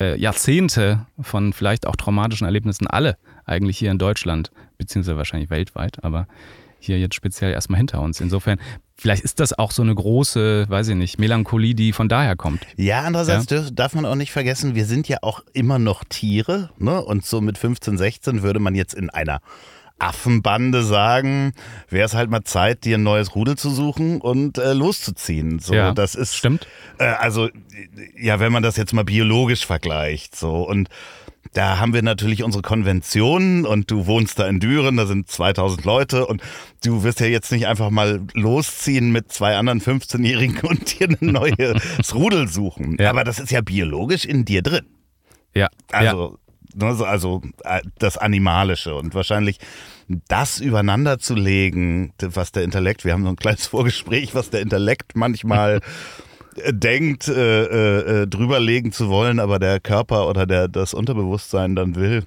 äh, 0.00 0.18
Jahrzehnte 0.18 1.06
von 1.20 1.52
vielleicht 1.52 1.86
auch 1.86 1.96
traumatischen 1.96 2.44
Erlebnissen 2.44 2.86
alle 2.86 3.16
eigentlich 3.46 3.78
hier 3.78 3.90
in 3.90 3.98
Deutschland, 3.98 4.50
beziehungsweise 4.78 5.16
wahrscheinlich 5.16 5.50
weltweit, 5.50 6.02
aber 6.02 6.26
hier 6.78 6.98
jetzt 6.98 7.14
speziell 7.14 7.52
erstmal 7.52 7.78
hinter 7.78 8.00
uns. 8.00 8.20
Insofern, 8.20 8.58
vielleicht 8.96 9.24
ist 9.24 9.40
das 9.40 9.58
auch 9.58 9.70
so 9.70 9.82
eine 9.82 9.94
große, 9.94 10.66
weiß 10.68 10.88
ich 10.88 10.96
nicht, 10.96 11.18
Melancholie, 11.18 11.74
die 11.74 11.92
von 11.92 12.08
daher 12.08 12.36
kommt. 12.36 12.66
Ja, 12.76 13.02
andererseits 13.02 13.50
ja? 13.50 13.62
darf 13.70 13.94
man 13.94 14.06
auch 14.06 14.14
nicht 14.14 14.32
vergessen, 14.32 14.74
wir 14.74 14.84
sind 14.84 15.08
ja 15.08 15.18
auch 15.22 15.42
immer 15.52 15.78
noch 15.78 16.04
Tiere, 16.04 16.70
ne? 16.78 17.02
Und 17.02 17.24
so 17.24 17.40
mit 17.40 17.58
15, 17.58 17.98
16 17.98 18.42
würde 18.42 18.60
man 18.60 18.74
jetzt 18.74 18.94
in 18.94 19.10
einer 19.10 19.40
Affenbande 19.98 20.82
sagen, 20.82 21.52
wäre 21.88 22.04
es 22.04 22.14
halt 22.14 22.28
mal 22.28 22.42
Zeit, 22.42 22.84
dir 22.84 22.98
ein 22.98 23.04
neues 23.04 23.34
Rudel 23.34 23.56
zu 23.56 23.70
suchen 23.70 24.20
und 24.20 24.58
äh, 24.58 24.72
loszuziehen. 24.72 25.60
So, 25.60 25.72
ja, 25.72 25.92
das 25.92 26.14
ist 26.14 26.34
stimmt. 26.34 26.66
Äh, 26.98 27.04
also 27.04 27.48
ja, 28.18 28.40
wenn 28.40 28.52
man 28.52 28.62
das 28.62 28.76
jetzt 28.76 28.92
mal 28.92 29.04
biologisch 29.04 29.64
vergleicht, 29.64 30.36
so 30.36 30.68
und 30.68 30.88
da 31.54 31.78
haben 31.78 31.94
wir 31.94 32.02
natürlich 32.02 32.42
unsere 32.42 32.62
Konventionen 32.62 33.64
und 33.64 33.90
du 33.90 34.06
wohnst 34.06 34.38
da 34.38 34.46
in 34.46 34.60
Düren, 34.60 34.96
da 34.96 35.06
sind 35.06 35.28
2000 35.30 35.84
Leute 35.84 36.26
und 36.26 36.42
du 36.84 37.02
wirst 37.02 37.20
ja 37.20 37.26
jetzt 37.26 37.50
nicht 37.50 37.66
einfach 37.66 37.90
mal 37.90 38.20
losziehen 38.34 39.10
mit 39.12 39.32
zwei 39.32 39.56
anderen 39.56 39.80
15-Jährigen 39.80 40.60
und 40.60 41.00
dir 41.00 41.08
ein 41.08 41.16
neues 41.20 42.14
Rudel 42.14 42.48
suchen. 42.48 42.96
Ja. 43.00 43.10
Aber 43.10 43.24
das 43.24 43.38
ist 43.38 43.50
ja 43.50 43.62
biologisch 43.62 44.24
in 44.24 44.44
dir 44.44 44.62
drin. 44.62 44.84
Ja. 45.54 45.68
Also 45.90 46.38
Ne, 46.76 46.86
also 46.86 47.40
äh, 47.62 47.82
das 47.98 48.18
Animalische 48.18 48.96
und 48.96 49.14
wahrscheinlich 49.14 49.58
das 50.28 50.58
übereinander 50.58 51.20
zu 51.20 51.34
legen, 51.34 52.12
was 52.18 52.50
der 52.50 52.64
Intellekt, 52.64 53.04
wir 53.04 53.12
haben 53.12 53.22
so 53.22 53.28
ein 53.28 53.36
kleines 53.36 53.66
Vorgespräch, 53.68 54.34
was 54.34 54.50
der 54.50 54.60
Intellekt 54.60 55.12
manchmal 55.14 55.80
denkt, 56.70 57.28
äh, 57.28 58.22
äh, 58.22 58.26
drüberlegen 58.26 58.92
zu 58.92 59.08
wollen, 59.08 59.40
aber 59.40 59.58
der 59.58 59.80
Körper 59.80 60.28
oder 60.28 60.46
der, 60.46 60.68
das 60.68 60.94
Unterbewusstsein 60.94 61.74
dann 61.76 61.94
will. 61.94 62.24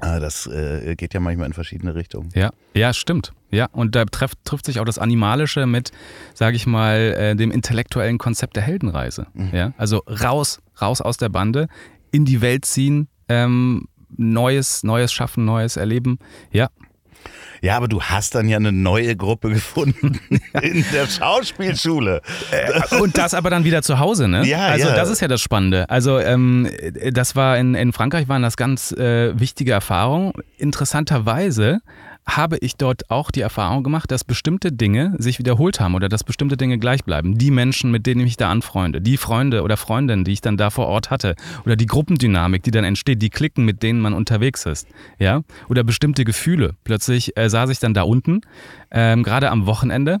Ah, 0.00 0.18
das 0.18 0.48
äh, 0.48 0.96
geht 0.96 1.14
ja 1.14 1.20
manchmal 1.20 1.46
in 1.46 1.52
verschiedene 1.52 1.94
Richtungen. 1.94 2.30
Ja, 2.34 2.50
ja, 2.74 2.92
stimmt. 2.92 3.32
Ja, 3.50 3.66
und 3.70 3.94
da 3.94 4.04
trifft, 4.04 4.38
trifft 4.44 4.66
sich 4.66 4.80
auch 4.80 4.84
das 4.84 4.98
Animalische 4.98 5.66
mit, 5.66 5.92
sage 6.34 6.56
ich 6.56 6.66
mal, 6.66 6.96
äh, 6.96 7.36
dem 7.36 7.52
intellektuellen 7.52 8.18
Konzept 8.18 8.56
der 8.56 8.64
Heldenreise. 8.64 9.26
Mhm. 9.34 9.50
Ja, 9.52 9.72
also 9.76 9.98
raus, 10.08 10.60
raus 10.80 11.00
aus 11.00 11.18
der 11.18 11.28
Bande, 11.28 11.68
in 12.10 12.24
die 12.24 12.40
Welt 12.40 12.64
ziehen, 12.64 13.08
ähm, 13.28 13.86
Neues, 14.16 14.82
Neues 14.82 15.12
schaffen, 15.12 15.44
Neues 15.44 15.76
erleben. 15.76 16.18
Ja. 16.50 16.68
Ja, 17.62 17.76
aber 17.76 17.86
du 17.86 18.02
hast 18.02 18.34
dann 18.34 18.48
ja 18.48 18.56
eine 18.56 18.72
neue 18.72 19.14
Gruppe 19.14 19.48
gefunden 19.50 20.18
in 20.62 20.84
der 20.92 21.06
Schauspielschule. 21.06 22.20
Äh, 22.50 22.96
und 22.96 23.16
das 23.16 23.34
aber 23.34 23.50
dann 23.50 23.62
wieder 23.62 23.82
zu 23.82 24.00
Hause, 24.00 24.26
ne? 24.26 24.44
Ja, 24.44 24.66
also 24.66 24.88
ja. 24.88 24.96
das 24.96 25.08
ist 25.08 25.20
ja 25.20 25.28
das 25.28 25.40
Spannende. 25.40 25.88
Also 25.88 26.18
ähm, 26.18 26.68
das 27.12 27.36
war 27.36 27.56
in, 27.58 27.76
in 27.76 27.92
Frankreich 27.92 28.28
waren 28.28 28.42
das 28.42 28.56
ganz 28.56 28.90
äh, 28.90 29.38
wichtige 29.38 29.70
Erfahrungen. 29.70 30.32
Interessanterweise 30.58 31.82
habe 32.26 32.58
ich 32.58 32.76
dort 32.76 33.10
auch 33.10 33.30
die 33.30 33.40
Erfahrung 33.40 33.82
gemacht, 33.82 34.10
dass 34.10 34.24
bestimmte 34.24 34.72
Dinge 34.72 35.14
sich 35.18 35.38
wiederholt 35.38 35.80
haben 35.80 35.94
oder 35.94 36.08
dass 36.08 36.24
bestimmte 36.24 36.56
Dinge 36.56 36.78
gleich 36.78 37.04
bleiben. 37.04 37.36
Die 37.36 37.50
Menschen, 37.50 37.90
mit 37.90 38.06
denen 38.06 38.20
ich 38.20 38.24
mich 38.24 38.36
da 38.36 38.50
anfreunde, 38.50 39.00
die 39.00 39.16
Freunde 39.16 39.62
oder 39.62 39.76
Freundinnen, 39.76 40.24
die 40.24 40.32
ich 40.32 40.40
dann 40.40 40.56
da 40.56 40.70
vor 40.70 40.86
Ort 40.86 41.10
hatte 41.10 41.34
oder 41.64 41.76
die 41.76 41.86
Gruppendynamik, 41.86 42.62
die 42.62 42.70
dann 42.70 42.84
entsteht, 42.84 43.22
die 43.22 43.30
Klicken, 43.30 43.64
mit 43.64 43.82
denen 43.82 44.00
man 44.00 44.14
unterwegs 44.14 44.66
ist, 44.66 44.86
ja, 45.18 45.42
oder 45.68 45.84
bestimmte 45.84 46.24
Gefühle. 46.24 46.76
Plötzlich 46.84 47.36
äh, 47.36 47.50
saß 47.50 47.70
ich 47.70 47.80
dann 47.80 47.94
da 47.94 48.02
unten, 48.02 48.42
ähm, 48.90 49.22
gerade 49.22 49.50
am 49.50 49.66
Wochenende 49.66 50.20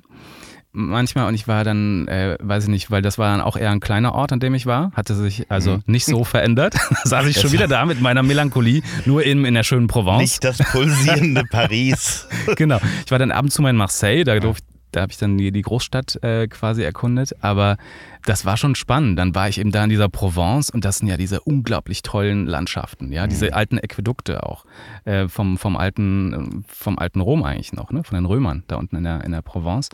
manchmal 0.72 1.28
und 1.28 1.34
ich 1.34 1.48
war 1.48 1.64
dann, 1.64 2.08
äh, 2.08 2.36
weiß 2.40 2.64
ich 2.64 2.70
nicht, 2.70 2.90
weil 2.90 3.02
das 3.02 3.18
war 3.18 3.30
dann 3.30 3.40
auch 3.40 3.56
eher 3.56 3.70
ein 3.70 3.80
kleiner 3.80 4.14
Ort, 4.14 4.32
an 4.32 4.40
dem 4.40 4.54
ich 4.54 4.66
war, 4.66 4.92
hatte 4.92 5.14
sich 5.14 5.50
also 5.50 5.76
mhm. 5.76 5.82
nicht 5.86 6.06
so 6.06 6.24
verändert. 6.24 6.74
saß 7.04 7.26
ich 7.26 7.40
schon 7.40 7.52
wieder 7.52 7.68
da 7.68 7.84
mit 7.84 8.00
meiner 8.00 8.22
Melancholie, 8.22 8.82
nur 9.04 9.24
eben 9.24 9.44
in 9.44 9.54
der 9.54 9.62
schönen 9.62 9.86
Provence. 9.86 10.20
Nicht 10.20 10.44
das 10.44 10.58
pulsierende 10.58 11.44
Paris. 11.50 12.26
genau. 12.56 12.80
Ich 13.04 13.10
war 13.10 13.18
dann 13.18 13.30
ab 13.30 13.44
und 13.44 13.50
zu 13.50 13.62
mal 13.62 13.70
in 13.70 13.76
Marseille, 13.76 14.24
da 14.24 14.38
durfte 14.40 14.66
da 14.92 15.00
habe 15.00 15.10
ich 15.10 15.18
dann 15.18 15.38
die, 15.38 15.50
die 15.50 15.62
Großstadt 15.62 16.22
äh, 16.22 16.46
quasi 16.48 16.82
erkundet. 16.82 17.34
Aber 17.42 17.78
das 18.26 18.44
war 18.44 18.56
schon 18.56 18.74
spannend. 18.74 19.18
Dann 19.18 19.34
war 19.34 19.48
ich 19.48 19.58
eben 19.58 19.72
da 19.72 19.82
in 19.82 19.90
dieser 19.90 20.08
Provence 20.08 20.70
und 20.70 20.84
das 20.84 20.98
sind 20.98 21.08
ja 21.08 21.16
diese 21.16 21.40
unglaublich 21.40 22.02
tollen 22.02 22.46
Landschaften, 22.46 23.10
ja, 23.10 23.26
diese 23.26 23.46
mhm. 23.46 23.54
alten 23.54 23.78
Äquädukte 23.78 24.44
auch 24.44 24.64
äh, 25.04 25.28
vom, 25.28 25.58
vom, 25.58 25.76
alten, 25.76 26.64
vom 26.68 26.98
alten 26.98 27.20
Rom 27.20 27.42
eigentlich 27.42 27.72
noch, 27.72 27.90
ne? 27.90 28.04
von 28.04 28.14
den 28.16 28.26
Römern 28.26 28.64
da 28.68 28.76
unten 28.76 28.96
in 28.96 29.04
der, 29.04 29.24
in 29.24 29.32
der 29.32 29.42
Provence. 29.42 29.88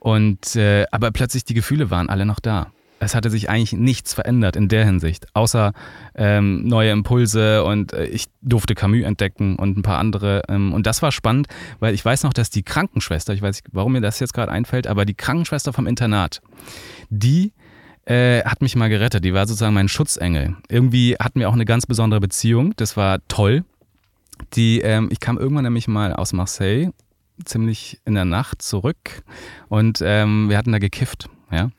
Und 0.00 0.56
äh, 0.56 0.86
aber 0.90 1.10
plötzlich 1.10 1.44
die 1.44 1.54
Gefühle 1.54 1.90
waren 1.90 2.08
alle 2.08 2.26
noch 2.26 2.40
da. 2.40 2.72
Es 3.00 3.14
hatte 3.14 3.30
sich 3.30 3.48
eigentlich 3.48 3.72
nichts 3.72 4.14
verändert 4.14 4.56
in 4.56 4.68
der 4.68 4.84
Hinsicht, 4.84 5.26
außer 5.34 5.72
ähm, 6.16 6.66
neue 6.66 6.90
Impulse 6.90 7.62
und 7.62 7.92
äh, 7.92 8.06
ich 8.06 8.26
durfte 8.42 8.74
Camus 8.74 9.04
entdecken 9.04 9.56
und 9.56 9.78
ein 9.78 9.82
paar 9.82 9.98
andere. 9.98 10.42
Ähm, 10.48 10.72
und 10.72 10.86
das 10.86 11.00
war 11.00 11.12
spannend, 11.12 11.46
weil 11.78 11.94
ich 11.94 12.04
weiß 12.04 12.24
noch, 12.24 12.32
dass 12.32 12.50
die 12.50 12.64
Krankenschwester, 12.64 13.34
ich 13.34 13.42
weiß 13.42 13.56
nicht, 13.56 13.66
warum 13.72 13.92
mir 13.92 14.00
das 14.00 14.18
jetzt 14.18 14.34
gerade 14.34 14.50
einfällt, 14.50 14.88
aber 14.88 15.04
die 15.04 15.14
Krankenschwester 15.14 15.72
vom 15.72 15.86
Internat, 15.86 16.40
die 17.08 17.52
äh, 18.04 18.42
hat 18.42 18.62
mich 18.62 18.74
mal 18.74 18.88
gerettet. 18.88 19.24
Die 19.24 19.34
war 19.34 19.46
sozusagen 19.46 19.74
mein 19.74 19.88
Schutzengel. 19.88 20.56
Irgendwie 20.68 21.16
hatten 21.20 21.40
wir 21.40 21.48
auch 21.48 21.54
eine 21.54 21.66
ganz 21.66 21.86
besondere 21.86 22.20
Beziehung. 22.20 22.74
Das 22.76 22.96
war 22.96 23.20
toll. 23.28 23.64
Die, 24.54 24.80
ähm, 24.80 25.08
ich 25.12 25.20
kam 25.20 25.38
irgendwann 25.38 25.64
nämlich 25.64 25.88
mal 25.88 26.12
aus 26.12 26.32
Marseille 26.32 26.90
ziemlich 27.44 28.00
in 28.04 28.14
der 28.14 28.24
Nacht 28.24 28.62
zurück 28.62 29.22
und 29.68 30.00
ähm, 30.02 30.48
wir 30.48 30.56
hatten 30.56 30.72
da 30.72 30.78
gekifft. 30.78 31.28
Ja? 31.50 31.70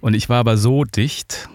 Und 0.00 0.14
ich 0.14 0.28
war 0.28 0.38
aber 0.38 0.56
so 0.56 0.84
dicht, 0.84 1.48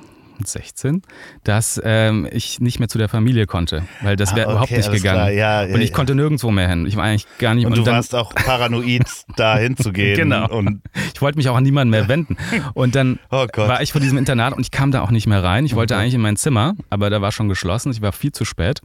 16, 0.46 1.02
dass 1.44 1.82
ähm, 1.84 2.28
ich 2.32 2.60
nicht 2.60 2.80
mehr 2.80 2.88
zu 2.88 2.98
der 2.98 3.10
Familie 3.10 3.46
konnte, 3.46 3.84
weil 4.02 4.16
das 4.16 4.36
wäre 4.36 4.48
ah, 4.48 4.62
okay, 4.62 4.76
überhaupt 4.76 4.92
nicht 4.92 4.92
gegangen. 4.92 5.38
Ja, 5.38 5.64
und 5.64 5.82
ich 5.82 5.90
ja. 5.90 5.96
konnte 5.96 6.16
nirgendwo 6.16 6.52
mehr 6.52 6.70
hin. 6.70 6.86
Ich 6.86 6.96
war 6.96 7.06
eigentlich 7.06 7.26
gar 7.40 7.56
nicht. 7.56 7.66
Und, 7.66 7.74
und 7.74 7.80
du 7.80 7.84
dann, 7.84 7.96
warst 7.96 8.14
auch 8.14 8.34
paranoid, 8.36 9.04
da 9.36 9.58
hinzugehen. 9.58 10.16
Genau. 10.16 10.50
Und 10.50 10.82
ich 11.14 11.22
wollte 11.22 11.38
mich 11.38 11.50
auch 11.50 11.56
an 11.56 11.64
niemanden 11.64 11.92
mehr 11.92 12.08
wenden. 12.08 12.38
Und 12.74 12.96
dann 12.96 13.20
oh 13.32 13.48
war 13.56 13.82
ich 13.82 13.92
vor 13.92 14.02
diesem 14.02 14.18
Internat 14.18 14.54
und 14.54 14.62
ich 14.62 14.72
kam 14.72 14.92
da 14.92 15.02
auch 15.02 15.12
nicht 15.12 15.28
mehr 15.28 15.44
rein. 15.44 15.66
Ich 15.66 15.76
wollte 15.76 15.96
okay. 15.96 16.04
eigentlich 16.04 16.16
in 16.16 16.22
mein 16.22 16.38
Zimmer, 16.38 16.76
aber 16.90 17.10
da 17.10 17.22
war 17.22 17.32
schon 17.32 17.50
geschlossen. 17.50 17.92
Ich 17.92 18.02
war 18.02 18.12
viel 18.12 18.32
zu 18.32 18.46
spät. 18.46 18.82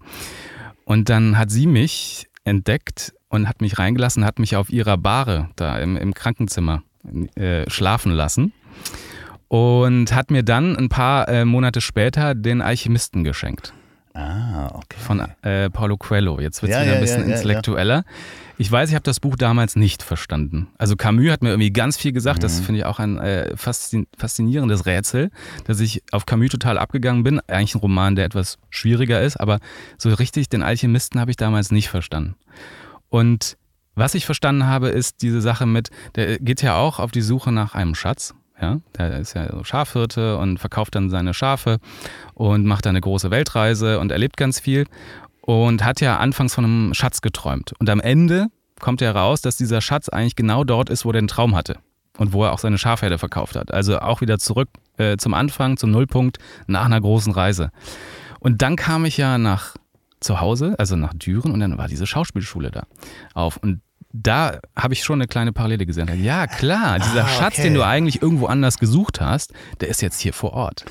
Und 0.85 1.09
dann 1.09 1.39
hat 1.39 1.51
sie 1.51 1.67
mich 1.67 2.29
entdeckt 2.45 3.13
und 3.33 3.49
hat 3.49 3.61
mich 3.61 3.79
reingelassen, 3.79 4.25
hat 4.25 4.39
mich 4.39 4.57
auf 4.57 4.71
ihrer 4.71 4.97
Bahre 4.99 5.49
da 5.57 5.79
im, 5.79 5.97
im 5.97 6.13
Krankenzimmer 6.15 6.83
äh, 7.35 7.69
schlafen 7.69 8.13
lassen 8.13 8.53
und 9.49 10.15
hat 10.15 10.31
mir 10.31 10.43
dann 10.43 10.77
ein 10.77 10.89
paar 10.89 11.29
äh, 11.29 11.45
Monate 11.45 11.81
später 11.81 12.35
den 12.35 12.63
Alchemisten 12.63 13.25
geschenkt. 13.25 13.73
Ah, 14.15 14.67
okay. 14.75 14.99
von 14.99 15.27
äh, 15.41 15.71
Paulo 15.71 15.97
Coelho. 15.97 16.39
Jetzt 16.39 16.61
wird 16.61 16.71
es 16.73 16.77
Ja, 16.77 16.83
wieder 16.83 16.93
ja, 16.93 16.99
ein 16.99 17.03
bisschen 17.03 17.23
ja, 17.23 17.29
ja, 17.29 17.35
intellektueller. 17.37 18.05
Ich 18.59 18.71
weiß, 18.71 18.91
ich 18.91 18.95
habe 18.95 19.03
das 19.05 19.21
Buch 19.21 19.37
damals 19.37 19.75
nicht 19.75 20.03
verstanden. 20.03 20.69
Also 20.77 20.97
Camus 20.97 21.31
hat 21.33 21.43
mir 21.43 21.49
irgendwie 21.49 21.73
ganz 21.73 21.97
viel 21.97 22.13
gesagt. 22.13 22.43
Das 22.43 22.61
Mhm. 22.61 22.65
finde 22.65 22.79
ich 22.81 22.85
auch 22.85 22.99
ein 22.99 23.17
äh, 23.19 23.57
faszin 23.57 24.07
faszinierendes 24.19 24.85
Rätsel, 24.85 25.31
dass 25.65 25.81
ich 25.81 26.03
auf 26.13 26.27
Camus 26.27 26.51
total 26.51 26.77
abgegangen 26.77 27.23
bin. 27.23 27.41
Eigentlich 27.49 27.75
ein 27.75 27.81
Roman, 27.81 28.15
der 28.15 28.27
etwas 28.27 28.59
schwieriger 28.69 29.23
ist, 29.23 29.39
aber 29.39 29.59
so 29.97 30.11
richtig 30.13 30.51
den 30.51 30.63
Alchemisten 30.63 31.19
habe 31.19 31.31
ich 31.31 31.39
damals 31.39 31.73
nicht 31.73 31.89
verstanden. 31.89 32.35
Und 33.13 33.59
was 33.95 34.15
ich 34.15 34.25
verstanden 34.25 34.65
habe, 34.65 34.89
ist 34.89 35.21
diese 35.21 35.43
Sache 35.43 35.67
mit, 35.67 35.91
der 36.15 36.39
geht 36.39 36.63
ja 36.63 36.77
auch 36.77 36.99
auf 36.99 37.11
die 37.11 37.21
Suche 37.21 37.53
nach 37.53 37.75
einem 37.75 37.95
Schatz. 37.95 38.35
Ja, 38.59 38.81
der 38.97 39.19
ist 39.19 39.35
ja 39.35 39.53
so 39.53 39.65
Schafhirte 39.65 40.39
und 40.39 40.57
verkauft 40.57 40.95
dann 40.95 41.11
seine 41.11 41.35
Schafe 41.35 41.79
und 42.33 42.65
macht 42.65 42.87
dann 42.87 42.93
eine 42.93 43.03
große 43.03 43.31
Weltreise 43.31 44.01
und 44.01 44.13
erlebt 44.13 44.39
ganz 44.39 44.61
viel 44.61 44.87
und 45.43 45.85
hat 45.85 46.01
ja 46.01 46.17
anfangs 46.19 46.55
von 46.55 46.65
einem 46.65 46.95
Schatz 46.95 47.21
geträumt. 47.21 47.75
Und 47.79 47.91
am 47.91 48.01
Ende 48.01 48.47
kommt 48.81 49.03
ja 49.03 49.13
raus, 49.13 49.43
dass 49.43 49.59
dieser 49.59 49.83
Schatz 49.83 50.09
eigentlich 50.09 50.37
genau 50.37 50.65
dort 50.65 50.89
ist, 50.89 51.05
wo 51.05 51.11
er 51.11 51.15
den 51.15 51.29
Traum 51.29 51.55
hatte 51.55 51.77
und 52.17 52.33
wo 52.33 52.45
er 52.45 52.53
auch 52.53 52.59
seine 52.59 52.79
Schafherde 52.79 53.19
verkauft 53.19 53.57
hat. 53.57 53.75
Also 53.75 53.99
auch 53.99 54.23
wieder 54.23 54.39
zurück 54.39 54.71
äh, 54.97 55.19
zum 55.19 55.35
Anfang, 55.35 55.77
zum 55.77 55.91
Nullpunkt 55.91 56.39
nach 56.67 56.87
einer 56.87 57.01
großen 57.01 57.33
Reise. 57.33 57.73
Und 58.41 58.63
dann 58.63 58.77
kam 58.77 59.05
ich 59.05 59.19
ja 59.19 59.37
nach 59.37 59.75
zu 60.23 60.41
Hause, 60.41 60.75
also 60.79 60.97
nach 60.97 61.15
Düren, 61.15 61.53
und 61.53 61.61
dann 61.61 61.77
war 61.79 61.89
diese 61.89 62.07
Schauspielschule 62.07 62.71
da 62.71 62.85
auf. 63.35 63.57
Und 63.59 63.81
da 64.13 64.59
habe 64.77 64.93
ich 64.95 65.05
schon 65.05 65.21
eine 65.21 65.27
kleine 65.27 65.53
Parallele 65.53 65.87
gesehen. 65.87 66.09
Ja, 66.23 66.47
klar, 66.47 66.99
dieser 66.99 67.25
Ah, 67.25 67.29
Schatz, 67.29 67.55
okay. 67.55 67.63
den 67.63 67.75
du 67.75 67.83
eigentlich 67.85 68.21
irgendwo 68.21 68.47
anders 68.47 68.79
gesucht 68.79 69.21
hast, 69.21 69.53
der 69.81 69.89
ist 69.89 70.03
jetzt 70.03 70.21
hier 70.21 70.33
vor 70.35 70.53
Ort. 70.53 70.85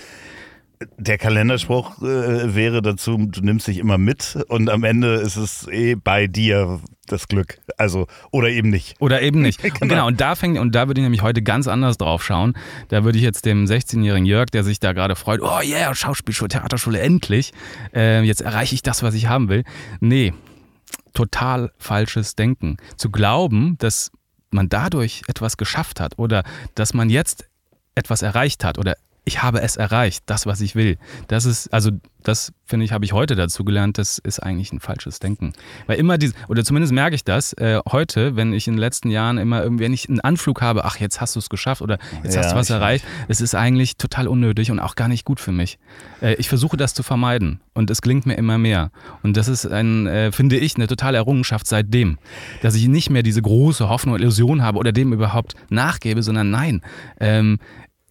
Der 0.98 1.17
Kalenderspruch 1.17 2.02
äh, 2.02 2.56
wäre 2.56 2.82
dazu, 2.82 3.17
du 3.17 3.41
nimmst 3.41 3.67
dich 3.67 3.78
immer 3.78 3.98
mit 3.98 4.38
und 4.48 4.70
am 4.70 4.84
Ende 4.84 5.15
ist 5.15 5.36
es 5.36 5.67
eh 5.67 5.96
bei 5.96 6.28
dir 6.28 6.80
das 7.08 7.28
Glück. 7.28 7.60
Also, 7.78 8.08
oder 8.32 8.50
eben 8.50 8.70
nicht. 8.70 8.96
Oder 9.00 9.22
eben 9.22 9.41
nicht. 9.41 9.63
Und 9.63 9.74
Genau. 9.80 9.94
genau, 9.94 10.08
und 10.08 10.22
da 10.22 10.36
fängt, 10.36 10.58
und 10.58 10.74
da 10.74 10.88
würde 10.88 11.02
ich 11.02 11.04
nämlich 11.04 11.22
heute 11.22 11.41
ganz 11.41 11.67
anders 11.67 11.98
drauf 11.98 12.24
schauen. 12.24 12.54
Da 12.88 13.04
würde 13.04 13.17
ich 13.17 13.24
jetzt 13.24 13.46
dem 13.46 13.65
16-jährigen 13.65 14.26
Jörg, 14.26 14.50
der 14.50 14.63
sich 14.63 14.80
da 14.80 14.94
gerade 14.94 15.15
freut, 15.15 15.41
oh 15.41 15.60
yeah, 15.62 15.94
Schauspielschule, 15.94 16.50
Theaterschule, 16.50 17.00
endlich. 17.00 17.52
Äh, 17.94 18.22
jetzt 18.24 18.41
erreiche 18.41 18.74
ich 18.76 18.82
das, 18.82 19.04
was 19.04 19.13
ich 19.13 19.28
haben 19.28 19.50
will. 19.50 19.63
Nee, 20.00 20.34
total 21.13 21.72
falsches 21.78 22.36
Denken. 22.36 22.78
Zu 22.98 23.10
glauben, 23.12 23.76
dass 23.80 24.12
man 24.52 24.70
dadurch 24.70 25.24
etwas 25.28 25.58
geschafft 25.58 26.00
hat 26.00 26.17
oder 26.17 26.44
dass 26.76 26.94
man 26.94 27.10
jetzt 27.10 27.48
etwas 27.96 28.22
erreicht 28.22 28.63
hat 28.63 28.78
oder 28.78 28.96
ich 29.24 29.44
habe 29.44 29.62
es 29.62 29.76
erreicht, 29.76 30.24
das, 30.26 30.46
was 30.48 30.62
ich 30.62 30.76
will. 30.76 30.98
Das 31.28 31.46
ist, 31.46 31.72
also 31.72 31.92
das 32.24 32.54
finde 32.66 32.86
ich, 32.86 32.92
habe 32.92 33.06
ich 33.06 33.14
heute 33.14 33.36
dazu 33.36 33.64
gelernt, 33.64 33.98
das 33.98 34.18
ist 34.20 34.40
eigentlich 34.42 34.74
ein 34.74 34.80
falsches 34.80 35.20
Denken. 35.20 35.54
Weil 35.88 35.98
immer 36.00 36.18
diese, 36.18 36.34
oder 36.48 36.64
zumindest 36.64 36.92
merke 36.94 37.16
ich 37.16 37.24
das 37.24 37.54
äh, 37.54 37.80
heute, 37.92 38.36
wenn 38.36 38.52
ich 38.54 38.68
in 38.68 38.74
den 38.74 38.80
letzten 38.80 39.10
Jahren 39.12 39.38
immer 39.38 39.62
irgendwie, 39.64 39.84
wenn 39.86 39.94
ich 39.94 40.10
einen 40.10 40.22
Anflug 40.22 40.62
habe, 40.62 40.86
ach, 40.86 40.98
jetzt 40.98 41.22
hast 41.22 41.36
du 41.36 41.40
es 41.40 41.50
geschafft 41.50 41.82
oder 41.84 41.98
jetzt 42.24 42.36
Ja, 42.36 42.42
hast 42.44 42.52
du 42.52 42.56
was 42.56 42.70
ich- 42.70 42.76
erreicht, 42.76 43.06
es 43.28 43.42
ist 43.42 43.54
eigentlich 43.56 43.98
total 43.98 44.28
unnötig 44.28 44.72
und 44.72 44.80
auch 44.80 44.96
gar 44.96 45.08
nicht 45.08 45.24
gut 45.26 45.40
für 45.40 45.52
mich. 45.52 45.78
Äh, 46.22 46.36
ich 46.36 46.50
versuche 46.50 46.78
das 46.78 46.94
zu 46.96 47.04
vermeiden 47.04 47.62
und 47.74 47.90
es 47.92 48.02
gelingt 48.02 48.26
mir 48.26 48.36
immer 48.36 48.58
mehr. 48.58 48.92
Und 49.24 49.38
das 49.38 49.48
ist 49.48 49.66
ein, 49.68 50.08
äh, 50.08 50.32
finde 50.32 50.58
ich, 50.58 50.76
eine 50.76 50.88
totale 50.88 51.18
Errungenschaft 51.18 51.68
seitdem, 51.68 52.18
dass 52.64 52.74
ich 52.76 52.88
nicht 52.88 53.10
mehr 53.12 53.24
diese 53.24 53.42
große 53.42 53.88
Hoffnung 53.88 54.16
und 54.16 54.22
Illusion 54.22 54.64
habe 54.64 54.80
oder 54.80 54.92
dem 54.92 55.14
überhaupt 55.14 55.54
nachgebe, 55.70 56.24
sondern 56.24 56.50
nein, 56.50 56.82
ähm, 57.20 57.60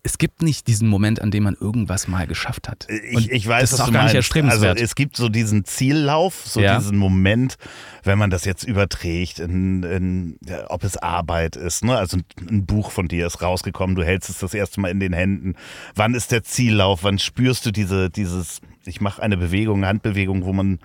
es 0.03 0.17
gibt 0.19 0.43
nicht 0.43 0.67
diesen 0.67 0.89
Moment, 0.89 1.21
an 1.21 1.31
dem 1.31 1.43
man 1.43 1.55
irgendwas 1.61 2.09
mal 2.09 2.27
geschafft 2.27 2.69
hat. 2.69 2.87
Und 2.89 3.21
Ich, 3.27 3.31
ich 3.31 3.47
weiß, 3.47 3.71
das 3.71 3.81
ist 3.81 3.87
auch 3.87 3.93
gar 3.93 4.05
nicht 4.05 4.15
erstrebenswert. 4.15 4.73
Also 4.79 4.85
es 4.85 4.95
gibt 4.95 5.17
so 5.17 5.29
diesen 5.29 5.65
Ziellauf, 5.65 6.43
so 6.47 6.61
Ja. 6.61 6.79
diesen 6.79 6.97
Moment, 6.97 7.57
wenn 8.03 8.19
man 8.19 8.31
das 8.31 8.45
jetzt 8.47 8.65
überträgt, 8.65 9.41
in, 9.41 9.83
in, 9.83 10.39
ja, 10.47 10.71
ob 10.71 10.85
es 10.85 10.97
Arbeit 10.97 11.57
ist. 11.57 11.85
Ne? 11.85 11.97
Also 11.99 12.17
ein, 12.17 12.25
ein 12.49 12.67
Buch 12.67 12.91
von 12.91 13.09
dir 13.09 13.27
ist 13.27 13.43
rausgekommen, 13.43 13.95
du 13.95 14.03
hältst 14.05 14.31
es 14.31 14.39
das 14.39 14.55
erste 14.55 14.81
Mal 14.81 14.89
in 14.91 15.01
den 15.01 15.13
Händen. 15.13 15.55
Wann 15.95 16.15
ist 16.15 16.33
der 16.33 16.43
Ziellauf? 16.45 17.05
Wann 17.05 17.19
spürst 17.19 17.67
du 17.67 17.71
diese, 17.71 18.09
dieses, 18.09 18.61
ich 18.87 19.01
mache 19.03 19.23
eine 19.23 19.37
Bewegung, 19.37 19.79
eine 19.81 19.89
Handbewegung, 19.89 20.45
wo 20.45 20.53
man 20.55 20.79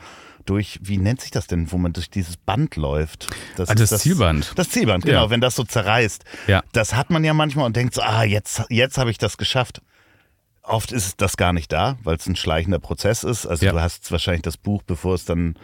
durch, 0.46 0.80
wie 0.82 0.98
nennt 0.98 1.22
sich 1.22 1.32
das 1.32 1.48
denn, 1.48 1.72
wo 1.72 1.78
man 1.78 1.94
durch 1.94 2.10
dieses 2.10 2.38
Band 2.38 2.76
läuft? 2.76 3.28
Ah, 3.58 3.74
ist 3.74 3.92
das 3.92 4.02
Zielband. 4.02 4.54
Das 4.56 4.70
Zielband, 4.70 5.06
genau, 5.06 5.24
Ja. 5.26 5.30
wenn 5.30 5.42
das 5.42 5.56
so 5.56 5.64
zerreißt. 5.64 6.24
Ja. 6.48 6.64
Das 6.72 6.96
hat 6.96 7.10
man 7.10 7.24
ja 7.24 7.34
manchmal 7.34 7.66
und 7.66 7.76
denkt 7.76 7.94
so, 7.96 8.02
ah, 8.02 8.24
jetzt, 8.24 8.64
jetzt 8.70 8.98
habe 8.98 9.12
ich 9.12 9.18
das 9.18 9.38
geschafft. 9.38 9.82
Oft 10.64 10.92
ist 10.92 11.22
das 11.22 11.38
gar 11.38 11.54
nicht 11.54 11.72
da, 11.72 11.98
weil 12.04 12.16
es 12.16 12.26
ein 12.28 12.36
schleichender 12.36 12.80
Prozess 12.80 13.24
ist. 13.24 13.46
Also 13.46 13.66
Ja. 13.66 13.72
du 13.72 13.82
hast 13.82 14.12
wahrscheinlich 14.12 14.42
das 14.42 14.58
Buch, 14.58 14.82
bevor 14.84 15.14
es 15.16 15.26
dann 15.26 15.56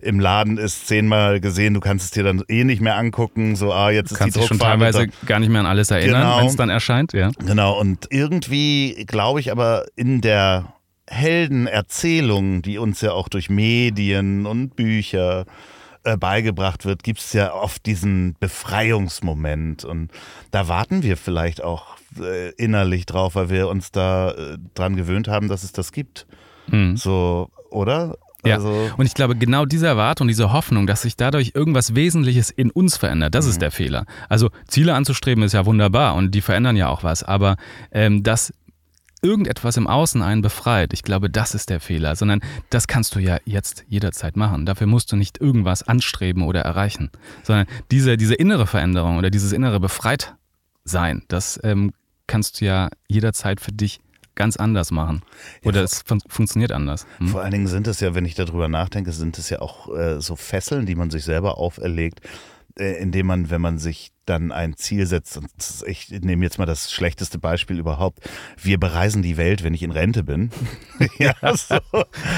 im 0.00 0.20
Laden 0.20 0.58
ist, 0.58 0.86
zehnmal 0.86 1.40
gesehen. 1.40 1.74
Du 1.74 1.80
kannst 1.80 2.04
es 2.04 2.10
dir 2.12 2.22
dann 2.22 2.42
eh 2.48 2.62
nicht 2.64 2.80
mehr 2.80 2.96
angucken. 2.96 3.56
So, 3.56 3.72
ah, 3.72 3.90
jetzt 3.90 4.10
Du 4.10 4.14
ist 4.14 4.18
kannst 4.18 4.36
die 4.36 4.40
dich 4.40 4.48
schon 4.48 4.58
teilweise 4.58 5.08
gar 5.26 5.40
nicht 5.40 5.48
mehr 5.48 5.60
an 5.60 5.66
alles 5.66 5.90
erinnern, 5.90 6.22
Genau. 6.22 6.38
wenn 6.38 6.46
es 6.46 6.56
dann 6.56 6.70
erscheint. 6.70 7.12
Ja. 7.12 7.30
Genau, 7.44 7.78
und 7.78 8.06
irgendwie 8.10 9.04
glaube 9.08 9.40
ich 9.40 9.50
aber 9.50 9.86
in 9.96 10.20
der 10.20 10.72
Heldenerzählung, 11.08 12.62
die 12.62 12.78
uns 12.78 13.00
ja 13.00 13.12
auch 13.12 13.28
durch 13.28 13.50
Medien 13.50 14.46
und 14.46 14.76
Bücher 14.76 15.44
äh, 16.04 16.16
beigebracht 16.16 16.84
wird, 16.84 17.02
gibt 17.02 17.20
es 17.20 17.32
ja 17.32 17.52
oft 17.52 17.84
diesen 17.86 18.36
Befreiungsmoment. 18.40 19.84
Und 19.84 20.10
da 20.50 20.68
warten 20.68 21.02
wir 21.02 21.16
vielleicht 21.16 21.62
auch 21.62 21.96
äh, 22.20 22.50
innerlich 22.52 23.06
drauf, 23.06 23.34
weil 23.34 23.50
wir 23.50 23.68
uns 23.68 23.90
da 23.90 24.30
äh, 24.32 24.58
dran 24.74 24.96
gewöhnt 24.96 25.28
haben, 25.28 25.48
dass 25.48 25.62
es 25.64 25.72
das 25.72 25.92
gibt. 25.92 26.26
Mhm. 26.68 26.96
So, 26.96 27.50
oder? 27.70 28.16
Ja. 28.44 28.54
Also, 28.54 28.90
Und 28.96 29.04
ich 29.06 29.14
glaube, 29.14 29.34
genau 29.34 29.64
diese 29.66 29.88
Erwartung, 29.88 30.28
diese 30.28 30.52
Hoffnung, 30.52 30.86
dass 30.86 31.02
sich 31.02 31.16
dadurch 31.16 31.52
irgendwas 31.54 31.96
Wesentliches 31.96 32.50
in 32.50 32.70
uns 32.70 32.96
verändert, 32.96 33.34
das 33.34 33.46
Mhm. 33.46 33.50
ist 33.50 33.62
der 33.62 33.70
Fehler. 33.72 34.06
Also 34.28 34.50
Ziele 34.68 34.94
anzustreben 34.94 35.42
ist 35.42 35.54
ja 35.54 35.66
wunderbar 35.66 36.14
und 36.14 36.30
die 36.34 36.40
verändern 36.40 36.76
ja 36.76 36.88
auch 36.88 37.02
was, 37.02 37.24
aber 37.24 37.56
ähm, 37.90 38.22
dass 38.22 38.52
irgendetwas 39.22 39.76
im 39.76 39.86
Außen 39.86 40.22
einen 40.22 40.42
befreit, 40.42 40.92
ich 40.92 41.02
glaube, 41.02 41.30
das 41.30 41.54
ist 41.54 41.70
der 41.70 41.80
Fehler, 41.80 42.16
sondern 42.16 42.40
das 42.70 42.86
kannst 42.86 43.14
du 43.14 43.20
ja 43.20 43.38
jetzt 43.44 43.84
jederzeit 43.88 44.36
machen. 44.36 44.66
Dafür 44.66 44.86
musst 44.86 45.12
du 45.12 45.16
nicht 45.16 45.40
irgendwas 45.40 45.82
anstreben 45.82 46.42
oder 46.42 46.60
erreichen, 46.60 47.10
sondern 47.42 47.66
diese, 47.90 48.16
diese 48.16 48.34
innere 48.34 48.66
Veränderung 48.66 49.18
oder 49.18 49.30
dieses 49.30 49.52
innere 49.52 49.80
Befreitsein, 49.80 51.22
das 51.28 51.60
ähm, 51.62 51.92
kannst 52.26 52.60
du 52.60 52.66
ja 52.66 52.88
jederzeit 53.08 53.60
für 53.60 53.72
dich 53.72 54.00
ganz 54.38 54.56
anders 54.56 54.92
machen. 54.92 55.22
Oder 55.64 55.82
es 55.82 56.02
fun 56.02 56.20
funktioniert 56.28 56.70
anders. 56.70 57.06
Hm? 57.18 57.28
Vor 57.28 57.42
allen 57.42 57.50
Dingen 57.50 57.66
sind 57.66 57.88
es 57.88 57.98
ja, 57.98 58.14
wenn 58.14 58.24
ich 58.24 58.36
darüber 58.36 58.68
nachdenke, 58.68 59.10
sind 59.10 59.36
es 59.36 59.50
ja 59.50 59.60
auch 59.60 59.92
äh, 59.94 60.20
so 60.20 60.36
Fesseln, 60.36 60.86
die 60.86 60.94
man 60.94 61.10
sich 61.10 61.24
selber 61.24 61.58
auferlegt, 61.58 62.20
indem 62.78 63.26
man, 63.26 63.50
wenn 63.50 63.60
man 63.60 63.78
sich 63.78 64.12
dann 64.24 64.52
ein 64.52 64.76
Ziel 64.76 65.06
setzt, 65.06 65.36
und 65.36 65.50
ich 65.86 66.10
nehme 66.10 66.44
jetzt 66.44 66.58
mal 66.58 66.66
das 66.66 66.92
schlechteste 66.92 67.38
Beispiel 67.38 67.78
überhaupt, 67.78 68.20
wir 68.60 68.78
bereisen 68.78 69.22
die 69.22 69.36
Welt, 69.36 69.64
wenn 69.64 69.74
ich 69.74 69.82
in 69.82 69.90
Rente 69.90 70.22
bin. 70.22 70.50
ja, 71.18 71.34
so, 71.56 71.78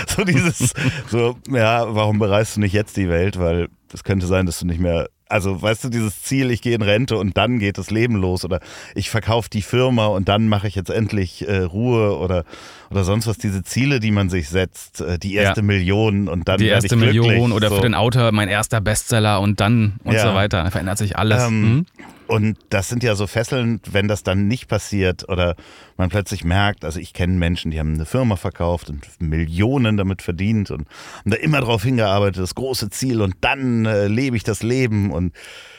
so 0.06 0.24
dieses, 0.24 0.72
so, 1.08 1.36
ja, 1.48 1.94
warum 1.94 2.18
bereist 2.18 2.56
du 2.56 2.60
nicht 2.60 2.72
jetzt 2.72 2.96
die 2.96 3.08
Welt? 3.08 3.38
Weil 3.38 3.68
es 3.92 4.04
könnte 4.04 4.26
sein, 4.26 4.46
dass 4.46 4.60
du 4.60 4.66
nicht 4.66 4.80
mehr 4.80 5.08
also 5.30 5.62
weißt 5.62 5.84
du, 5.84 5.88
dieses 5.90 6.22
Ziel, 6.22 6.50
ich 6.50 6.60
gehe 6.60 6.74
in 6.74 6.82
Rente 6.82 7.16
und 7.16 7.36
dann 7.36 7.60
geht 7.60 7.78
das 7.78 7.90
Leben 7.90 8.16
los 8.16 8.44
oder 8.44 8.58
ich 8.96 9.10
verkaufe 9.10 9.48
die 9.48 9.62
Firma 9.62 10.06
und 10.06 10.28
dann 10.28 10.48
mache 10.48 10.66
ich 10.66 10.74
jetzt 10.74 10.90
endlich 10.90 11.46
äh, 11.46 11.58
Ruhe 11.58 12.18
oder, 12.18 12.44
oder 12.90 13.04
sonst 13.04 13.26
was, 13.26 13.38
diese 13.38 13.62
Ziele, 13.62 14.00
die 14.00 14.10
man 14.10 14.28
sich 14.30 14.48
setzt, 14.48 15.00
äh, 15.00 15.18
die 15.18 15.34
erste 15.34 15.60
Ja. 15.60 15.66
Million 15.66 16.28
und 16.28 16.48
dann 16.48 16.58
die 16.58 16.66
erste 16.66 16.94
ich 16.96 17.00
glücklich, 17.00 17.20
Million 17.26 17.52
oder 17.52 17.68
so. 17.68 17.76
für 17.76 17.82
den 17.82 17.94
Autor 17.94 18.32
mein 18.32 18.48
erster 18.48 18.80
Bestseller 18.80 19.40
und 19.40 19.60
dann 19.60 20.00
und 20.04 20.14
Ja. 20.14 20.28
so 20.28 20.34
weiter. 20.34 20.64
Da 20.64 20.70
verändert 20.70 20.98
sich 20.98 21.16
alles. 21.16 21.42
Ähm, 21.46 21.60
Mhm. 21.60 21.86
Und 22.26 22.58
das 22.68 22.88
sind 22.88 23.02
ja 23.02 23.16
so 23.16 23.26
Fesseln, 23.26 23.80
wenn 23.90 24.06
das 24.06 24.22
dann 24.22 24.46
nicht 24.46 24.68
passiert 24.68 25.28
oder 25.28 25.56
man 25.96 26.10
plötzlich 26.10 26.44
merkt, 26.44 26.84
also 26.84 27.00
ich 27.00 27.12
kenne 27.12 27.34
Menschen, 27.34 27.72
die 27.72 27.80
haben 27.80 27.94
eine 27.94 28.06
Firma 28.06 28.36
verkauft 28.36 28.88
und 28.88 29.04
Millionen 29.20 29.96
damit 29.96 30.22
verdient 30.22 30.70
und 30.70 30.86
haben 31.18 31.30
da 31.32 31.36
immer 31.36 31.60
drauf 31.60 31.82
hingearbeitet, 31.82 32.40
das 32.40 32.54
große 32.54 32.88
Ziel 32.90 33.20
und 33.20 33.34
dann 33.40 33.84
äh, 33.84 34.06
lebe 34.06 34.36
ich 34.36 34.44
das 34.44 34.62
Leben 34.62 35.10
und 35.10 35.32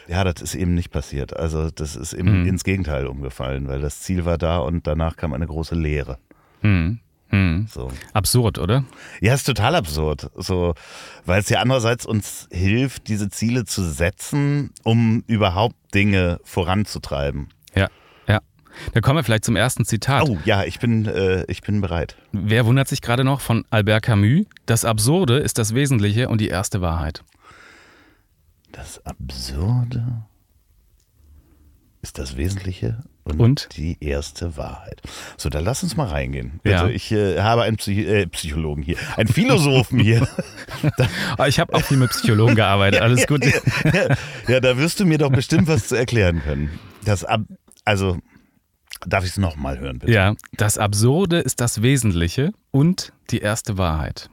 ja, 0.10 0.26
das 0.26 0.42
ist 0.42 0.56
eben 0.56 0.74
nicht 0.74 0.92
passiert. 0.92 1.38
Also 1.38 1.70
das 1.72 1.96
ist 1.96 2.12
eben 2.12 2.42
Mhm. 2.42 2.48
ins 2.50 2.66
Gegenteil 2.66 3.08
umgefallen, 3.08 3.70
weil 3.70 3.80
das 3.80 4.02
Ziel 4.02 4.26
war 4.26 4.38
da 4.38 4.58
und 4.58 4.88
danach 4.88 5.16
kam 5.16 5.32
eine 5.32 5.48
große 5.48 5.76
Leere. 5.76 6.18
Mhm. 6.62 7.00
Mhm. 7.32 7.68
So. 7.70 7.92
Absurd, 8.14 8.60
oder? 8.60 8.84
Ja, 9.22 9.34
ist 9.34 9.46
total 9.46 9.76
absurd. 9.76 10.30
So, 10.36 10.74
weil 11.26 11.40
es 11.40 11.50
ja 11.50 11.62
andererseits 11.62 12.06
uns 12.06 12.48
hilft, 12.52 13.08
diese 13.08 13.30
Ziele 13.30 13.66
zu 13.66 13.84
setzen, 13.84 14.72
um 14.84 15.24
überhaupt 15.28 15.76
Dinge 15.94 16.40
voranzutreiben. 16.44 17.50
Ja. 17.74 17.88
Ja. 18.28 18.42
Da 18.94 19.02
kommen 19.02 19.18
wir 19.18 19.24
vielleicht 19.24 19.46
zum 19.46 19.56
ersten 19.56 19.86
Zitat. 19.86 20.28
Oh 20.28 20.38
ja, 20.46 20.64
ich 20.64 20.80
bin, 20.80 21.06
äh, 21.06 21.46
ich 21.48 21.62
bin 21.62 21.80
bereit. 21.82 22.18
Wer 22.34 22.66
wundert 22.66 22.90
sich 22.90 23.02
gerade 23.02 23.24
noch 23.24 23.40
von 23.40 23.66
Albert 23.70 24.04
Camus? 24.04 24.46
Das 24.66 24.84
Absurde 24.84 25.38
ist 25.38 25.58
das 25.58 25.74
Wesentliche 25.74 26.28
und 26.28 26.42
die 26.42 26.50
erste 26.50 26.82
Wahrheit. 26.82 27.24
Das 28.72 29.06
Absurde 29.06 30.26
ist 32.02 32.18
das 32.18 32.36
Wesentliche. 32.36 33.04
Und, 33.32 33.40
Und? 33.40 33.70
die 33.78 33.98
erste 34.00 34.58
Wahrheit. 34.58 35.02
So, 35.38 35.50
dann 35.50 35.64
lass 35.64 35.84
uns 35.84 35.96
mal 35.98 36.08
reingehen. 36.08 36.60
Bitte. 36.64 36.76
Ja. 36.76 36.88
Ich 36.88 37.12
äh, 37.12 37.40
habe 37.42 37.64
einen 37.64 37.78
Psy 37.78 38.06
äh, 38.06 38.28
Psychologen 38.28 38.84
hier, 38.84 38.98
einen 39.18 39.30
Philosophen 39.30 40.00
hier. 40.00 40.28
Ah, 41.38 41.48
Ich 41.48 41.60
habe 41.60 41.74
auch 41.74 41.82
viel 41.82 41.98
mit 41.98 42.10
Psychologen 42.12 42.56
gearbeitet, 42.56 43.02
alles 43.02 43.28
gut. 43.28 43.44
ja, 43.46 44.16
ja, 44.48 44.60
da 44.60 44.78
wirst 44.78 45.00
du 45.00 45.06
mir 45.06 45.18
doch 45.18 45.32
bestimmt 45.32 45.68
was 45.68 45.88
zu 45.88 45.96
erklären 45.96 46.42
können. 46.44 46.80
Das 47.06 47.24
ab, 47.24 47.42
also, 47.86 48.18
darf 49.06 49.24
ich 49.24 49.32
es 49.32 49.38
nochmal 49.38 49.80
hören, 49.80 50.00
bitte? 50.00 50.12
Ja, 50.12 50.36
das 50.58 50.78
Absurde 50.78 51.40
ist 51.40 51.62
das 51.62 51.82
Wesentliche 51.82 52.52
und 52.72 53.14
die 53.30 53.40
erste 53.40 53.78
Wahrheit. 53.78 54.30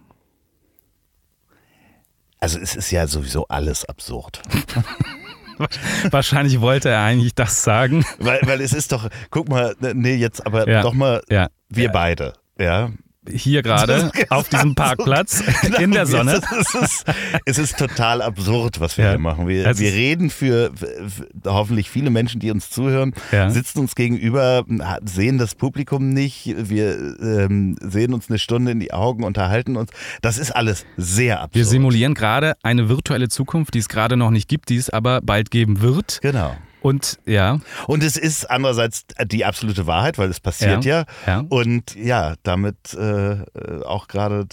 Also, 2.41 2.59
es 2.61 2.77
ist 2.77 2.91
ja 2.91 3.07
sowieso 3.07 3.47
alles 3.49 3.85
absurd. 3.85 4.41
Wahrscheinlich 6.11 6.61
wollte 6.61 6.89
er 6.91 7.03
eigentlich 7.03 7.35
das 7.35 7.63
sagen. 7.65 8.05
weil, 8.19 8.41
weil 8.45 8.61
es 8.61 8.73
ist 8.73 8.93
doch, 8.93 9.09
guck 9.31 9.49
mal, 9.49 9.75
nee, 9.95 10.15
jetzt 10.15 10.45
aber 10.47 10.69
Ja. 10.69 10.83
doch 10.83 10.95
mal, 10.95 11.23
Ja, 11.29 11.49
wir 11.69 11.91
beide, 11.91 12.35
ja. 12.59 12.91
Hier 13.33 13.63
gerade 13.63 14.11
auf 14.31 14.49
diesem 14.49 14.75
Parkplatz 14.75 15.43
in 15.81 15.93
der 15.93 16.07
Sonne. 16.07 16.41
Es 16.61 16.75
ist, 16.75 17.05
es 17.45 17.59
ist 17.59 17.79
total 17.79 18.23
absurd, 18.23 18.81
was 18.81 18.97
wir 18.97 19.05
Ja. 19.05 19.11
hier 19.11 19.19
machen. 19.19 19.47
Wir, 19.49 19.67
Es 19.67 19.79
wir 19.79 19.89
ist- 19.89 19.95
reden 19.95 20.31
für, 20.31 20.73
für 20.77 21.29
hoffentlich 21.45 21.91
viele 21.91 22.11
Menschen, 22.11 22.41
die 22.41 22.51
uns 22.51 22.71
zuhören, 22.71 23.15
Ja. 23.33 23.51
sitzen 23.51 23.81
uns 23.81 23.95
gegenüber, 23.95 24.65
sehen 25.05 25.39
das 25.39 25.55
Publikum 25.55 26.13
nicht, 26.13 26.55
wir 26.57 26.97
ähm, 27.21 27.77
sehen 27.81 28.15
uns 28.15 28.29
eine 28.29 28.39
Stunde 28.39 28.73
in 28.73 28.81
die 28.81 28.93
Augen, 28.93 29.25
unterhalten 29.25 29.77
uns. 29.77 29.91
Das 30.23 30.39
ist 30.39 30.51
alles 30.55 30.87
sehr 30.97 31.41
absurd. 31.41 31.55
Wir 31.55 31.65
simulieren 31.65 32.15
gerade 32.15 32.55
eine 32.63 32.89
virtuelle 32.89 33.29
Zukunft, 33.29 33.75
die 33.75 33.79
es 33.79 33.89
gerade 33.89 34.17
noch 34.17 34.31
nicht 34.31 34.49
gibt, 34.49 34.69
die 34.69 34.77
es 34.77 34.91
aber 34.91 35.21
bald 35.21 35.51
geben 35.51 35.81
wird. 35.81 36.19
Genau. 36.23 36.57
Und 36.81 37.19
ja, 37.27 37.59
Und 37.87 38.03
es 38.03 38.17
ist 38.17 38.49
andererseits 38.49 39.05
die 39.27 39.45
absolute 39.45 39.87
Wahrheit, 39.87 40.19
weil 40.19 40.31
es 40.31 40.41
passiert 40.41 40.85
ja. 40.85 41.05
Ja. 41.27 41.45
Und 41.49 41.95
ja, 41.97 42.35
damit 42.43 42.95
äh, 42.95 43.39
auch 43.85 44.09
gerade 44.09 44.47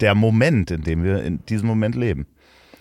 der 0.00 0.14
Moment, 0.14 0.70
in 0.70 0.82
dem 0.82 1.02
wir 1.02 1.22
in 1.22 1.44
diesem 1.46 1.66
Moment 1.66 1.94
leben. 1.94 2.26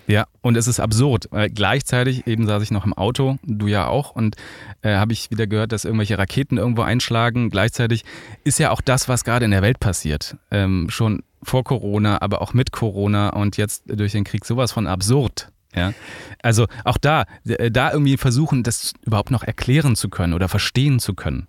Ja, 0.08 0.26
und 0.42 0.56
es 0.56 0.68
ist 0.68 0.80
absurd. 0.80 1.28
Weil 1.32 1.50
gleichzeitig, 1.50 2.28
eben 2.28 2.48
saß 2.48 2.64
ich 2.64 2.72
noch 2.72 2.86
im 2.86 2.94
Auto, 2.94 3.38
du 3.44 3.68
ja 3.68 3.88
auch, 3.88 4.12
und 4.12 4.38
äh, 4.82 4.96
habe 4.96 5.12
ich 5.12 5.30
wieder 5.32 5.48
gehört, 5.48 5.74
dass 5.74 5.84
irgendwelche 5.84 6.18
Raketen 6.18 6.58
irgendwo 6.58 6.82
einschlagen. 6.84 7.50
Gleichzeitig 7.50 8.06
ist 8.46 8.58
ja 8.58 8.72
auch 8.72 8.82
das, 8.82 9.10
was 9.10 9.26
gerade 9.26 9.44
in 9.44 9.52
der 9.52 9.62
Welt 9.62 9.80
passiert, 9.82 10.38
ähm, 10.50 10.90
schon 10.90 11.24
vor 11.44 11.66
Corona, 11.66 12.22
aber 12.22 12.42
auch 12.42 12.54
mit 12.54 12.72
Corona 12.72 13.30
und 13.30 13.58
jetzt 13.58 13.84
durch 13.88 14.14
den 14.14 14.24
Krieg 14.24 14.46
sowas 14.46 14.72
von 14.72 14.88
absurd. 14.88 15.52
Ja, 15.76 15.94
also 16.42 16.68
auch 16.86 16.98
da, 16.98 17.26
äh, 17.46 17.70
da 17.70 17.92
irgendwie 17.92 18.18
versuchen, 18.18 18.64
das 18.64 18.94
überhaupt 19.06 19.32
noch 19.32 19.44
erklären 19.44 19.96
zu 19.96 20.10
können 20.10 20.34
oder 20.34 20.48
verstehen 20.48 21.00
zu 21.00 21.14
können. 21.14 21.48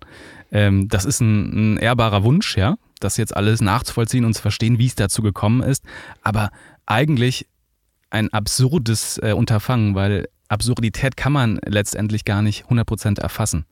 Ähm, 0.51 0.87
das 0.87 1.05
ist 1.05 1.21
ein, 1.21 1.75
ein 1.75 1.77
ehrbarer 1.77 2.23
Wunsch, 2.23 2.57
ja, 2.57 2.75
das 2.99 3.17
jetzt 3.17 3.35
alles 3.35 3.61
nachzuvollziehen 3.61 4.25
und 4.25 4.33
zu 4.33 4.41
verstehen, 4.41 4.77
wie 4.77 4.87
es 4.87 4.95
dazu 4.95 5.21
gekommen 5.21 5.63
ist. 5.63 5.83
Aber 6.21 6.51
eigentlich 6.85 7.47
ein 8.09 8.31
absurdes 8.33 9.19
äh, 9.19 9.33
Unterfangen, 9.33 9.95
weil 9.95 10.27
Absurdität 10.47 11.15
kann 11.15 11.31
man 11.31 11.59
letztendlich 11.65 12.25
gar 12.25 12.41
nicht 12.41 12.65
100% 12.65 13.19
erfassen. 13.21 13.65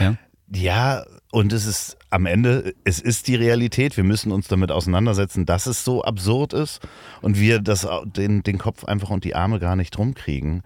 Ja? 0.00 0.16
Ja, 0.54 1.04
und 1.32 1.54
es 1.54 1.64
ist 1.64 1.96
am 2.10 2.26
Ende, 2.26 2.74
es 2.84 3.00
ist 3.00 3.26
die 3.26 3.36
Realität. 3.36 3.96
Wir 3.96 4.04
müssen 4.04 4.32
uns 4.32 4.48
damit 4.48 4.70
auseinandersetzen, 4.70 5.46
dass 5.46 5.64
es 5.64 5.82
so 5.82 6.04
absurd 6.04 6.52
ist 6.52 6.80
und 7.22 7.40
wir 7.40 7.58
das, 7.58 7.88
den, 8.04 8.42
den 8.42 8.58
Kopf 8.58 8.84
einfach 8.84 9.08
und 9.08 9.24
die 9.24 9.34
Arme 9.34 9.58
gar 9.58 9.74
nicht 9.74 9.96
drum 9.96 10.12
kriegen. 10.14 10.62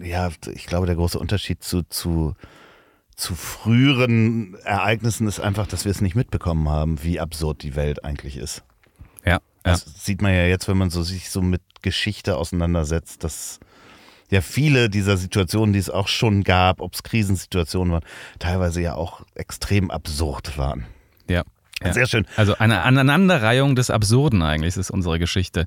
Ja, 0.00 0.30
ich 0.54 0.64
glaube, 0.64 0.86
der 0.86 0.96
große 0.96 1.18
Unterschied 1.18 1.62
zu, 1.62 1.82
zu, 1.82 2.34
zu 3.14 3.34
früheren 3.34 4.54
Ereignissen 4.64 5.28
ist 5.28 5.38
einfach, 5.38 5.66
dass 5.66 5.84
wir 5.84 5.90
es 5.90 6.00
nicht 6.00 6.16
mitbekommen 6.16 6.70
haben, 6.70 7.04
wie 7.04 7.20
absurd 7.20 7.62
die 7.62 7.76
Welt 7.76 8.02
eigentlich 8.02 8.38
ist. 8.38 8.64
Ja, 9.22 9.32
ja. 9.32 9.40
Das 9.64 9.84
sieht 10.02 10.22
man 10.22 10.32
ja 10.32 10.46
jetzt, 10.46 10.66
wenn 10.66 10.78
man 10.78 10.88
so 10.88 11.02
sich 11.02 11.28
so 11.28 11.42
mit 11.42 11.60
Geschichte 11.82 12.38
auseinandersetzt, 12.38 13.22
dass 13.22 13.60
ja 14.30 14.40
viele 14.40 14.88
dieser 14.90 15.16
Situationen, 15.16 15.72
die 15.72 15.78
es 15.78 15.90
auch 15.90 16.08
schon 16.08 16.44
gab, 16.44 16.80
ob 16.80 16.94
es 16.94 17.02
Krisensituationen 17.02 17.92
waren, 17.92 18.04
teilweise 18.38 18.80
ja 18.80 18.94
auch 18.94 19.22
extrem 19.34 19.90
absurd 19.90 20.58
waren. 20.58 20.86
ja, 21.28 21.42
ja. 21.84 21.92
Sehr 21.92 22.06
schön. 22.06 22.26
Also 22.36 22.56
eine 22.58 22.82
Aneinanderreihung 22.82 23.76
des 23.76 23.90
Absurden 23.90 24.42
eigentlich 24.42 24.76
ist 24.76 24.90
unsere 24.90 25.18
Geschichte. 25.18 25.66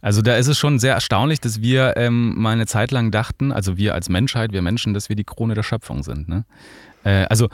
Also 0.00 0.22
da 0.22 0.36
ist 0.36 0.48
es 0.48 0.58
schon 0.58 0.78
sehr 0.78 0.94
erstaunlich, 0.94 1.40
dass 1.40 1.60
wir 1.60 1.94
ähm, 1.96 2.34
mal 2.36 2.52
eine 2.52 2.66
Zeit 2.66 2.90
lang 2.90 3.10
dachten, 3.10 3.52
also 3.52 3.76
wir 3.76 3.94
als 3.94 4.08
Menschheit, 4.08 4.52
wir 4.52 4.62
Menschen, 4.62 4.94
dass 4.94 5.08
wir 5.08 5.16
die 5.16 5.24
Krone 5.24 5.54
der 5.54 5.62
Schöpfung 5.62 6.02
sind. 6.02 6.28
Ne? 6.28 6.44
Äh, 7.04 7.24
also 7.30 7.48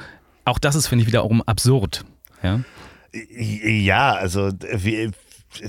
auch 0.44 0.58
das 0.58 0.74
ist, 0.74 0.86
finde 0.86 1.02
ich, 1.02 1.08
wiederum 1.08 1.42
absurd. 1.42 2.04
Ja? 2.42 2.60
Ja, 3.12 4.12
also 4.14 4.50
wir, 4.72 5.10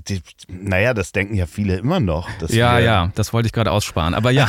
die, 0.07 0.21
naja, 0.47 0.93
das 0.93 1.11
denken 1.11 1.35
ja 1.35 1.45
viele 1.45 1.75
immer 1.77 1.99
noch. 1.99 2.29
ja, 2.49 2.79
ja, 2.79 3.11
das 3.15 3.33
wollte 3.33 3.47
ich 3.47 3.53
gerade 3.53 3.71
aussparen. 3.71 4.13
Aber 4.13 4.31
ja, 4.31 4.47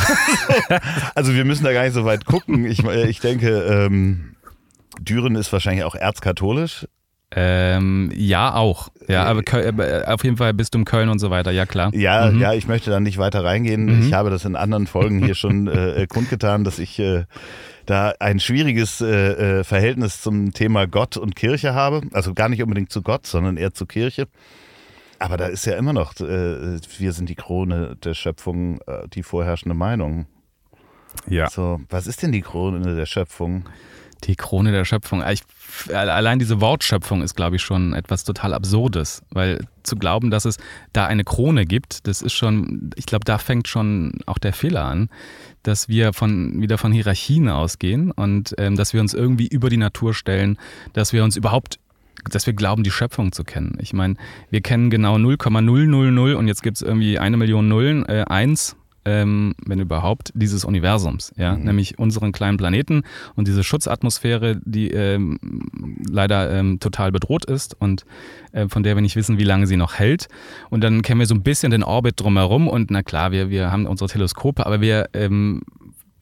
Also 1.15 1.35
wir 1.35 1.45
müssen 1.45 1.65
da 1.65 1.73
gar 1.73 1.85
nicht 1.85 1.95
so 1.95 2.05
weit 2.05 2.25
gucken. 2.25 2.65
Ich, 2.67 2.85
ich 2.85 3.21
denke, 3.21 3.49
ähm, 3.63 4.37
Düren 5.01 5.37
ist 5.37 5.53
wahrscheinlich 5.53 5.85
auch 5.85 5.95
erzkatholisch. 5.95 6.87
ähm, 7.35 8.11
ja 8.15 8.55
auch. 8.55 8.89
Ja, 9.09 9.25
aber 9.25 9.41
Köl- 9.41 9.67
aber 9.67 10.13
auf 10.13 10.23
jeden 10.23 10.37
Fall 10.37 10.53
Bistum 10.55 10.85
Köln 10.85 11.09
und 11.09 11.19
so 11.19 11.31
weiter, 11.31 11.51
ja 11.51 11.65
klar. 11.67 11.95
Ja, 11.95 12.31
Mhm. 12.31 12.41
ja, 12.41 12.53
ich 12.53 12.69
möchte 12.69 12.91
da 12.91 13.01
nicht 13.01 13.17
weiter 13.19 13.43
reingehen. 13.43 13.87
Mhm. 13.87 14.03
Ich 14.07 14.13
habe 14.13 14.29
das 14.31 14.45
in 14.45 14.55
anderen 14.55 14.87
Folgen 14.87 15.25
hier 15.25 15.35
schon 15.35 15.67
äh, 15.69 16.07
kundgetan, 16.09 16.63
dass 16.63 16.79
ich 16.79 16.99
äh, 16.99 17.25
da 17.87 18.13
ein 18.21 18.39
schwieriges 18.39 19.01
äh, 19.01 19.61
äh, 19.61 19.65
Verhältnis 19.65 20.21
zum 20.21 20.53
Thema 20.53 20.87
Gott 20.87 21.17
und 21.17 21.35
Kirche 21.35 21.75
habe. 21.75 22.03
Also 22.13 22.35
gar 22.35 22.49
nicht 22.51 22.63
unbedingt 22.63 22.93
zu 22.93 23.01
Gott, 23.03 23.27
sondern 23.27 23.57
eher 23.57 23.73
zur 23.73 23.89
Kirche. 23.89 24.29
Aber 25.23 25.37
da 25.37 25.47
ist 25.47 25.65
ja 25.67 25.77
immer 25.77 25.93
noch, 25.93 26.19
äh, 26.19 26.81
wir 26.99 27.13
sind 27.13 27.29
die 27.29 27.37
Krone 27.37 27.97
der 28.03 28.15
Schöpfung, 28.15 28.81
äh, 28.89 29.07
die 29.09 29.23
vorherrschende 29.23 29.75
Meinung. 29.75 30.27
Ja. 31.29 31.49
So, 31.49 31.81
was 31.91 32.09
ist 32.09 32.23
denn 32.23 32.33
die 32.33 32.41
Krone 32.41 32.97
der 32.97 33.07
Schöpfung? 33.07 33.69
Die 34.25 34.35
Krone 34.35 34.73
der 34.73 34.85
Schöpfung. 34.85 35.23
Ich, 35.31 35.43
allein 35.95 36.41
diese 36.41 36.61
Wortschöpfung 36.61 37.23
ist, 37.23 37.37
glaube 37.37 37.57
ich, 37.57 37.63
schon 37.63 37.93
etwas 37.93 38.25
total 38.25 38.53
Absurdes, 38.53 39.23
weil 39.31 39.65
zu 39.85 39.95
glauben, 39.95 40.31
dass 40.33 40.45
es 40.45 40.59
da 40.93 41.07
eine 41.07 41.23
Krone 41.23 41.67
gibt, 41.67 42.07
das 42.09 42.21
ist 42.21 42.33
schon, 42.33 42.91
ich 42.97 43.07
glaube, 43.07 43.25
da 43.25 43.39
fängt 43.39 43.69
schon 43.69 44.21
auch 44.27 44.39
der 44.39 44.53
Fehler 44.53 44.85
an, 44.85 45.09
dass 45.63 45.89
wir 45.89 46.13
von, 46.13 46.61
wieder 46.61 46.79
von 46.79 46.93
Hierarchien 46.93 47.49
ausgehen 47.49 48.11
und 48.11 48.55
ähm, 48.59 48.75
dass 48.75 48.93
wir 48.93 49.01
uns 49.01 49.15
irgendwie 49.15 49.47
über 49.47 49.71
die 49.71 49.77
Natur 49.77 50.15
stellen, 50.15 50.59
dass 50.93 51.13
wir 51.13 51.23
uns 51.23 51.37
überhaupt 51.37 51.79
dass 52.31 52.47
wir 52.47 52.53
glauben, 52.55 52.83
die 52.83 52.91
Schöpfung 52.91 53.33
zu 53.33 53.45
kennen. 53.45 53.77
Ich 53.81 53.93
meine, 53.93 54.15
wir 54.51 54.61
kennen 54.61 54.91
genau 54.91 55.17
0,000 55.17 56.35
und 56.37 56.49
jetzt 56.49 56.63
gibt 56.63 56.77
es 56.77 56.83
irgendwie 56.83 57.19
eine 57.19 57.37
Million 57.37 57.69
Nullen, 57.69 58.05
äh, 58.07 58.25
eins, 58.29 58.77
ähm, 59.05 59.55
wenn 59.67 59.81
überhaupt, 59.81 60.31
dieses 60.35 60.65
Universums, 60.65 61.33
ja, 61.37 61.57
Mhm. 61.57 61.65
nämlich 61.65 61.99
unseren 61.99 62.31
kleinen 62.31 62.57
Planeten 62.57 63.03
und 63.35 63.49
diese 63.49 63.65
Schutzatmosphäre, 63.65 64.61
die 64.65 64.93
ähm, 64.93 65.39
leider 66.09 66.53
ähm, 66.53 66.79
total 66.79 67.11
bedroht 67.11 67.45
ist 67.45 67.75
und 67.81 68.05
äh, 68.53 68.69
von 68.69 68.85
der 68.85 68.95
wir 68.97 69.03
nicht 69.03 69.17
wissen, 69.17 69.39
wie 69.39 69.45
lange 69.45 69.67
sie 69.67 69.77
noch 69.77 69.95
hält. 69.95 70.29
Und 70.71 70.85
dann 70.85 71.03
kennen 71.03 71.19
wir 71.19 71.27
so 71.27 71.35
ein 71.35 71.43
bisschen 71.43 71.73
den 71.73 71.83
Orbit 71.83 72.21
drumherum 72.21 72.69
und 72.69 72.93
na 72.93 73.03
klar, 73.03 73.33
wir, 73.33 73.51
wir 73.51 73.73
haben 73.73 73.87
unsere 73.87 74.09
Teleskope, 74.09 74.65
aber 74.65 74.81
wir 74.81 75.09
ähm, 75.15 75.63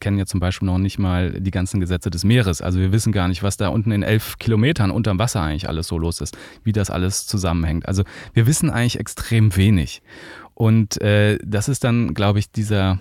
kennen 0.01 0.17
ja 0.17 0.25
zum 0.25 0.41
Beispiel 0.41 0.65
noch 0.65 0.77
nicht 0.77 0.99
mal 0.99 1.39
die 1.39 1.51
ganzen 1.51 1.79
Gesetze 1.79 2.09
des 2.09 2.25
Meeres. 2.25 2.61
Also 2.61 2.79
wir 2.79 2.91
wissen 2.91 3.13
gar 3.13 3.29
nicht, 3.29 3.43
was 3.43 3.55
da 3.55 3.69
unten 3.69 3.91
in 3.91 4.03
elf 4.03 4.37
Kilometern 4.37 4.91
unterm 4.91 5.19
Wasser 5.19 5.41
eigentlich 5.41 5.69
alles 5.69 5.87
so 5.87 5.97
los 5.97 6.19
ist, 6.19 6.37
wie 6.63 6.73
das 6.73 6.89
alles 6.89 7.25
zusammenhängt. 7.27 7.87
Also 7.87 8.03
wir 8.33 8.47
wissen 8.47 8.69
eigentlich 8.69 8.99
extrem 8.99 9.55
wenig. 9.55 10.01
Und 10.53 11.01
äh, 11.01 11.39
das 11.43 11.69
ist 11.69 11.85
dann, 11.85 12.13
glaube 12.13 12.39
ich, 12.39 12.51
dieser, 12.51 12.99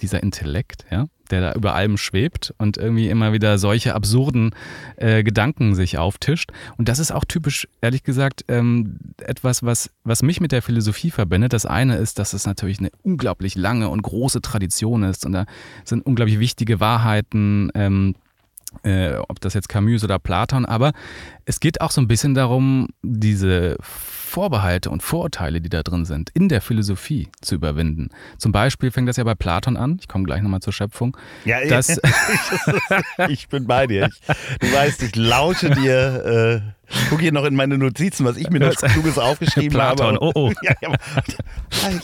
dieser 0.00 0.22
Intellekt, 0.22 0.86
ja, 0.90 1.06
der 1.30 1.40
da 1.40 1.52
über 1.54 1.74
allem 1.74 1.96
schwebt 1.96 2.54
und 2.58 2.76
irgendwie 2.76 3.08
immer 3.08 3.32
wieder 3.32 3.58
solche 3.58 3.94
absurden 3.94 4.54
äh, 4.96 5.22
Gedanken 5.22 5.74
sich 5.74 5.98
auftischt. 5.98 6.50
Und 6.76 6.88
das 6.88 6.98
ist 6.98 7.12
auch 7.12 7.24
typisch, 7.24 7.68
ehrlich 7.80 8.02
gesagt, 8.02 8.44
ähm, 8.48 8.98
etwas, 9.18 9.62
was, 9.62 9.90
was 10.04 10.22
mich 10.22 10.40
mit 10.40 10.52
der 10.52 10.62
Philosophie 10.62 11.10
verbindet. 11.10 11.52
Das 11.52 11.66
eine 11.66 11.96
ist, 11.96 12.18
dass 12.18 12.32
es 12.32 12.46
natürlich 12.46 12.78
eine 12.78 12.90
unglaublich 13.02 13.54
lange 13.54 13.88
und 13.88 14.02
große 14.02 14.42
Tradition 14.42 15.02
ist 15.02 15.24
und 15.26 15.32
da 15.32 15.46
sind 15.84 16.04
unglaublich 16.04 16.38
wichtige 16.38 16.80
Wahrheiten. 16.80 17.70
Ähm, 17.74 18.14
äh, 18.82 19.14
ob 19.28 19.40
das 19.40 19.54
jetzt 19.54 19.68
Camus 19.68 20.02
oder 20.02 20.18
Platon, 20.18 20.66
aber 20.66 20.92
es 21.44 21.60
geht 21.60 21.80
auch 21.80 21.92
so 21.92 22.00
ein 22.00 22.08
bisschen 22.08 22.34
darum, 22.34 22.88
diese 23.02 23.76
Vorbehalte 24.34 24.90
und 24.90 25.00
Vorurteile, 25.00 25.60
die 25.60 25.68
da 25.68 25.84
drin 25.84 26.04
sind, 26.04 26.30
in 26.30 26.48
der 26.48 26.60
Philosophie 26.60 27.28
zu 27.40 27.54
überwinden. 27.54 28.10
Zum 28.36 28.50
Beispiel 28.50 28.90
fängt 28.90 29.08
das 29.08 29.16
ja 29.16 29.22
bei 29.22 29.36
Platon 29.36 29.76
an, 29.76 29.98
ich 30.00 30.08
komme 30.08 30.24
gleich 30.24 30.42
nochmal 30.42 30.58
zur 30.58 30.72
Schöpfung. 30.72 31.16
Ja, 31.44 31.64
dass, 31.64 32.00
ich 33.28 33.46
bin 33.46 33.68
bei 33.68 33.86
dir. 33.86 34.08
Ich, 34.08 34.58
du 34.58 34.72
weißt, 34.72 35.04
ich 35.04 35.14
lausche 35.14 35.70
dir. 35.70 36.64
Äh 36.66 36.74
ich 36.90 37.08
gucke 37.08 37.22
hier 37.22 37.32
noch 37.32 37.44
in 37.44 37.54
meine 37.54 37.78
Notizen, 37.78 38.26
was 38.26 38.36
ich 38.36 38.50
mir 38.50 38.58
noch 38.58 38.74
Kluges 38.74 39.18
aufgeschrieben 39.18 39.70
Platon, 39.70 40.16
habe. 40.16 40.20
oh, 40.20 40.32
oh. 40.34 40.52
Ja, 40.62 40.74
ja, 40.82 40.92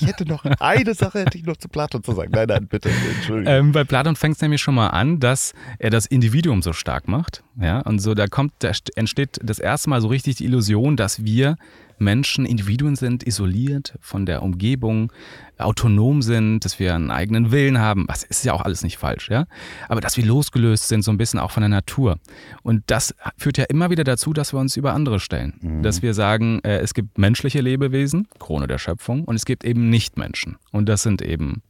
ich 0.00 0.06
hätte 0.06 0.24
noch 0.24 0.44
eine 0.44 0.94
Sache 0.94 1.20
hätte 1.20 1.36
ich 1.36 1.44
noch 1.44 1.56
zu 1.56 1.68
Platon 1.68 2.02
zu 2.02 2.12
sagen. 2.12 2.30
Nein, 2.32 2.46
nein, 2.48 2.66
bitte, 2.66 2.88
Entschuldigung. 2.88 3.52
Ähm, 3.52 3.72
bei 3.72 3.84
Platon 3.84 4.16
fängt 4.16 4.36
es 4.36 4.42
nämlich 4.42 4.62
schon 4.62 4.74
mal 4.74 4.88
an, 4.88 5.20
dass 5.20 5.52
er 5.78 5.90
das 5.90 6.06
Individuum 6.06 6.62
so 6.62 6.72
stark 6.72 7.08
macht. 7.08 7.42
Ja, 7.60 7.80
und 7.80 7.98
so 7.98 8.14
da 8.14 8.26
kommt, 8.26 8.52
da 8.60 8.72
entsteht 8.94 9.38
das 9.42 9.58
erste 9.58 9.90
Mal 9.90 10.00
so 10.00 10.08
richtig 10.08 10.36
die 10.36 10.44
Illusion, 10.44 10.96
dass 10.96 11.24
wir 11.24 11.56
Menschen 12.00 12.46
Individuen 12.46 12.96
sind, 12.96 13.22
isoliert 13.22 13.96
von 14.00 14.26
der 14.26 14.42
Umgebung, 14.42 15.12
autonom 15.58 16.22
sind, 16.22 16.64
dass 16.64 16.78
wir 16.78 16.94
einen 16.94 17.10
eigenen 17.10 17.52
Willen 17.52 17.78
haben. 17.78 18.06
Was 18.08 18.22
ist 18.22 18.44
ja 18.44 18.54
auch 18.54 18.62
alles 18.62 18.82
nicht 18.82 18.96
falsch, 18.96 19.28
ja? 19.30 19.44
Aber 19.88 20.00
dass 20.00 20.16
wir 20.16 20.24
losgelöst 20.24 20.88
sind, 20.88 21.02
so 21.02 21.10
ein 21.10 21.18
bisschen 21.18 21.38
auch 21.38 21.50
von 21.50 21.60
der 21.60 21.68
Natur. 21.68 22.18
Und 22.62 22.82
das 22.86 23.14
führt 23.36 23.58
ja 23.58 23.64
immer 23.64 23.90
wieder 23.90 24.04
dazu, 24.04 24.32
dass 24.32 24.52
wir 24.54 24.60
uns 24.60 24.76
über 24.76 24.94
andere 24.94 25.20
stellen. 25.20 25.58
Mhm. 25.60 25.82
Dass 25.82 26.02
wir 26.02 26.14
sagen, 26.14 26.60
äh, 26.64 26.78
es 26.78 26.94
gibt 26.94 27.18
menschliche 27.18 27.60
Lebewesen, 27.60 28.26
Krone 28.38 28.66
der 28.66 28.78
Schöpfung, 28.78 29.24
und 29.24 29.36
es 29.36 29.44
gibt 29.44 29.64
eben 29.64 29.90
Nichtmenschen. 29.90 30.56
Und 30.72 30.88
das 30.88 31.02
sind 31.02 31.20
eben 31.20 31.62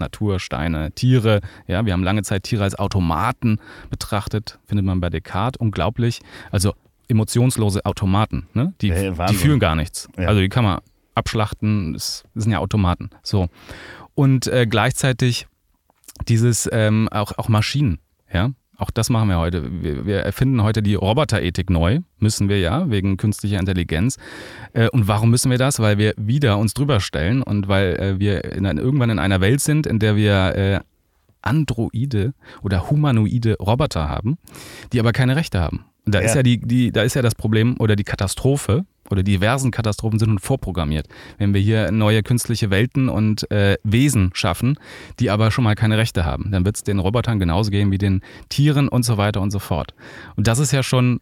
Natur, 0.00 0.40
Steine, 0.40 0.92
Tiere. 0.92 1.40
Ja, 1.66 1.84
wir 1.84 1.92
haben 1.92 2.02
lange 2.02 2.22
Zeit 2.22 2.44
Tiere 2.44 2.62
als 2.62 2.76
Automaten 2.76 3.58
betrachtet, 3.90 4.58
findet 4.66 4.86
man 4.86 5.00
bei 5.00 5.10
Descartes. 5.10 5.60
Unglaublich. 5.60 6.20
Also 6.50 6.74
emotionslose 7.08 7.84
Automaten. 7.84 8.46
Ne? 8.54 8.74
Die, 8.80 8.92
hey, 8.92 9.12
die 9.30 9.34
fühlen 9.34 9.58
gar 9.58 9.74
nichts. 9.74 10.08
Ja. 10.16 10.28
Also 10.28 10.40
die 10.40 10.48
kann 10.48 10.64
man 10.64 10.80
abschlachten, 11.14 11.94
das, 11.94 12.24
sind 12.34 12.52
ja 12.52 12.58
Automaten. 12.58 13.10
So. 13.22 13.48
Und 14.14 14.46
äh, 14.46 14.66
gleichzeitig 14.66 15.46
dieses 16.28 16.68
ähm, 16.72 17.08
auch, 17.10 17.36
auch 17.38 17.48
Maschinen, 17.48 17.98
ja. 18.32 18.50
Auch 18.80 18.92
das 18.92 19.10
machen 19.10 19.28
wir 19.28 19.38
heute. 19.38 19.82
Wir, 19.82 20.06
wir 20.06 20.18
erfinden 20.20 20.62
heute 20.62 20.84
die 20.84 20.94
Roboterethik 20.94 21.68
neu, 21.68 21.98
müssen 22.20 22.48
wir 22.48 22.60
ja, 22.60 22.88
wegen 22.88 23.16
künstlicher 23.16 23.58
Intelligenz. 23.58 24.18
Äh, 24.72 24.88
und 24.90 25.08
warum 25.08 25.30
müssen 25.30 25.50
wir 25.50 25.58
das? 25.58 25.80
Weil 25.80 25.98
wir 25.98 26.14
wieder 26.16 26.58
uns 26.58 26.74
drüber 26.74 27.00
stellen 27.00 27.42
und 27.42 27.66
weil 27.66 27.96
äh, 27.96 28.20
wir 28.20 28.44
in, 28.44 28.64
irgendwann 28.64 29.10
in 29.10 29.18
einer 29.18 29.40
Welt 29.40 29.60
sind, 29.60 29.84
in 29.84 29.98
der 29.98 30.14
wir 30.14 30.54
äh, 30.54 30.80
Androide 31.48 32.34
oder 32.62 32.90
humanoide 32.90 33.56
Roboter 33.58 34.08
haben, 34.08 34.38
die 34.92 35.00
aber 35.00 35.12
keine 35.12 35.36
Rechte 35.36 35.60
haben. 35.60 35.84
Da 36.04 36.20
ja. 36.20 36.26
ist 36.26 36.34
ja 36.34 36.42
die, 36.42 36.60
die, 36.60 36.92
da 36.92 37.02
ist 37.02 37.14
ja 37.14 37.22
das 37.22 37.34
Problem 37.34 37.76
oder 37.78 37.96
die 37.96 38.04
Katastrophe 38.04 38.84
oder 39.10 39.22
diversen 39.22 39.70
Katastrophen 39.70 40.18
sind 40.18 40.28
nun 40.28 40.38
vorprogrammiert. 40.38 41.06
Wenn 41.38 41.54
wir 41.54 41.60
hier 41.60 41.90
neue 41.90 42.22
künstliche 42.22 42.70
Welten 42.70 43.08
und 43.08 43.50
äh, 43.50 43.76
Wesen 43.82 44.30
schaffen, 44.34 44.78
die 45.18 45.30
aber 45.30 45.50
schon 45.50 45.64
mal 45.64 45.74
keine 45.74 45.98
Rechte 45.98 46.24
haben, 46.24 46.50
dann 46.50 46.64
wird 46.64 46.76
es 46.76 46.82
den 46.82 46.98
Robotern 46.98 47.38
genauso 47.38 47.70
gehen 47.70 47.90
wie 47.90 47.98
den 47.98 48.22
Tieren 48.48 48.88
und 48.88 49.04
so 49.04 49.16
weiter 49.16 49.40
und 49.40 49.50
so 49.50 49.58
fort. 49.58 49.94
Und 50.36 50.46
das 50.46 50.58
ist 50.58 50.72
ja 50.72 50.82
schon 50.82 51.20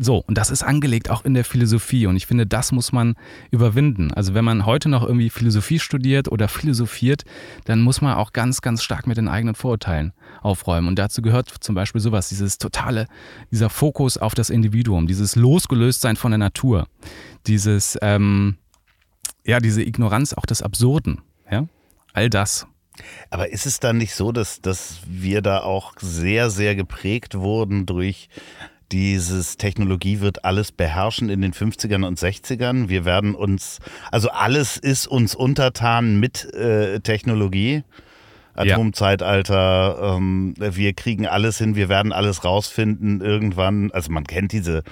so, 0.00 0.18
und 0.26 0.38
das 0.38 0.50
ist 0.50 0.62
angelegt 0.62 1.10
auch 1.10 1.24
in 1.24 1.34
der 1.34 1.44
Philosophie. 1.44 2.06
Und 2.06 2.16
ich 2.16 2.26
finde, 2.26 2.46
das 2.46 2.72
muss 2.72 2.92
man 2.92 3.14
überwinden. 3.50 4.12
Also 4.12 4.34
wenn 4.34 4.44
man 4.44 4.64
heute 4.64 4.88
noch 4.88 5.02
irgendwie 5.02 5.30
Philosophie 5.30 5.78
studiert 5.78 6.30
oder 6.30 6.48
philosophiert, 6.48 7.24
dann 7.64 7.80
muss 7.80 8.00
man 8.00 8.14
auch 8.14 8.32
ganz, 8.32 8.60
ganz 8.60 8.82
stark 8.82 9.06
mit 9.06 9.16
den 9.16 9.28
eigenen 9.28 9.54
Vorurteilen 9.54 10.12
aufräumen. 10.40 10.88
Und 10.88 10.98
dazu 10.98 11.22
gehört 11.22 11.52
zum 11.60 11.74
Beispiel 11.74 12.00
sowas, 12.00 12.28
dieses 12.28 12.58
totale, 12.58 13.06
dieser 13.50 13.70
Fokus 13.70 14.18
auf 14.18 14.34
das 14.34 14.50
Individuum, 14.50 15.06
dieses 15.06 15.36
Losgelöstsein 15.36 16.16
von 16.16 16.30
der 16.30 16.38
Natur, 16.38 16.86
dieses, 17.46 17.98
ähm, 18.02 18.56
ja, 19.44 19.60
diese 19.60 19.82
Ignoranz 19.82 20.32
auch 20.32 20.46
des 20.46 20.62
Absurden, 20.62 21.22
ja, 21.50 21.66
all 22.12 22.30
das. 22.30 22.66
Aber 23.30 23.50
ist 23.50 23.66
es 23.66 23.80
dann 23.80 23.98
nicht 23.98 24.14
so, 24.14 24.32
dass, 24.32 24.60
dass 24.60 24.98
wir 25.06 25.40
da 25.40 25.60
auch 25.60 25.94
sehr, 26.00 26.50
sehr 26.50 26.74
geprägt 26.74 27.36
wurden 27.36 27.86
durch 27.86 28.28
dieses 28.92 29.56
Technologie 29.56 30.20
wird 30.20 30.44
alles 30.44 30.72
beherrschen 30.72 31.28
in 31.28 31.42
den 31.42 31.52
50ern 31.52 32.06
und 32.06 32.18
60ern. 32.18 32.88
Wir 32.88 33.04
werden 33.04 33.34
uns, 33.34 33.78
also 34.10 34.30
alles 34.30 34.76
ist 34.76 35.06
uns 35.06 35.34
untertan 35.34 36.18
mit 36.20 36.52
äh, 36.54 37.00
Technologie. 37.00 37.84
Atomzeitalter, 38.54 40.16
ähm, 40.16 40.54
wir 40.58 40.92
kriegen 40.92 41.26
alles 41.26 41.58
hin, 41.58 41.76
wir 41.76 41.88
werden 41.88 42.12
alles 42.12 42.44
rausfinden 42.44 43.20
irgendwann. 43.20 43.92
Also 43.92 44.10
man 44.10 44.24
kennt 44.24 44.52
diese 44.52 44.82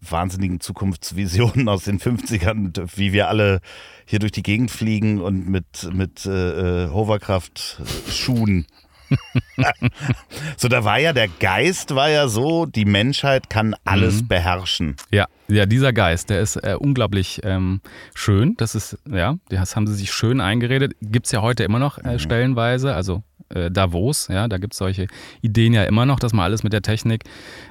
wahnsinnigen 0.00 0.60
Zukunftsvisionen 0.60 1.68
aus 1.68 1.84
den 1.84 1.98
50ern, 2.00 2.88
wie 2.96 3.12
wir 3.12 3.28
alle 3.28 3.60
hier 4.06 4.18
durch 4.18 4.32
die 4.32 4.42
Gegend 4.42 4.70
fliegen 4.70 5.20
und 5.20 5.48
mit, 5.48 5.88
mit 5.92 6.24
äh, 6.26 6.84
äh 6.84 6.90
Hoverkraft-Schuhen 6.90 8.66
so, 10.56 10.68
da 10.68 10.84
war 10.84 10.98
ja 10.98 11.12
der 11.12 11.28
Geist, 11.28 11.94
war 11.94 12.10
ja 12.10 12.28
so, 12.28 12.66
die 12.66 12.84
Menschheit 12.84 13.50
kann 13.50 13.74
alles 13.84 14.22
mhm. 14.22 14.28
beherrschen. 14.28 14.96
Ja, 15.10 15.26
ja, 15.48 15.66
dieser 15.66 15.92
Geist, 15.92 16.30
der 16.30 16.40
ist 16.40 16.56
äh, 16.56 16.76
unglaublich 16.78 17.40
ähm, 17.44 17.80
schön. 18.14 18.54
Das 18.56 18.74
ist, 18.74 18.98
ja, 19.10 19.36
das 19.48 19.76
haben 19.76 19.86
sie 19.86 19.94
sich 19.94 20.12
schön 20.12 20.40
eingeredet. 20.40 20.94
Gibt 21.00 21.26
es 21.26 21.32
ja 21.32 21.42
heute 21.42 21.64
immer 21.64 21.78
noch 21.78 21.98
äh, 21.98 22.14
mhm. 22.14 22.18
stellenweise. 22.18 22.94
Also 22.94 23.22
äh, 23.50 23.70
Davos, 23.70 24.28
ja, 24.28 24.48
da 24.48 24.58
gibt 24.58 24.72
es 24.72 24.78
solche 24.78 25.06
Ideen 25.42 25.74
ja 25.74 25.84
immer 25.84 26.06
noch, 26.06 26.18
dass 26.18 26.32
man 26.32 26.44
alles 26.44 26.62
mit 26.62 26.72
der 26.72 26.82
Technik 26.82 27.24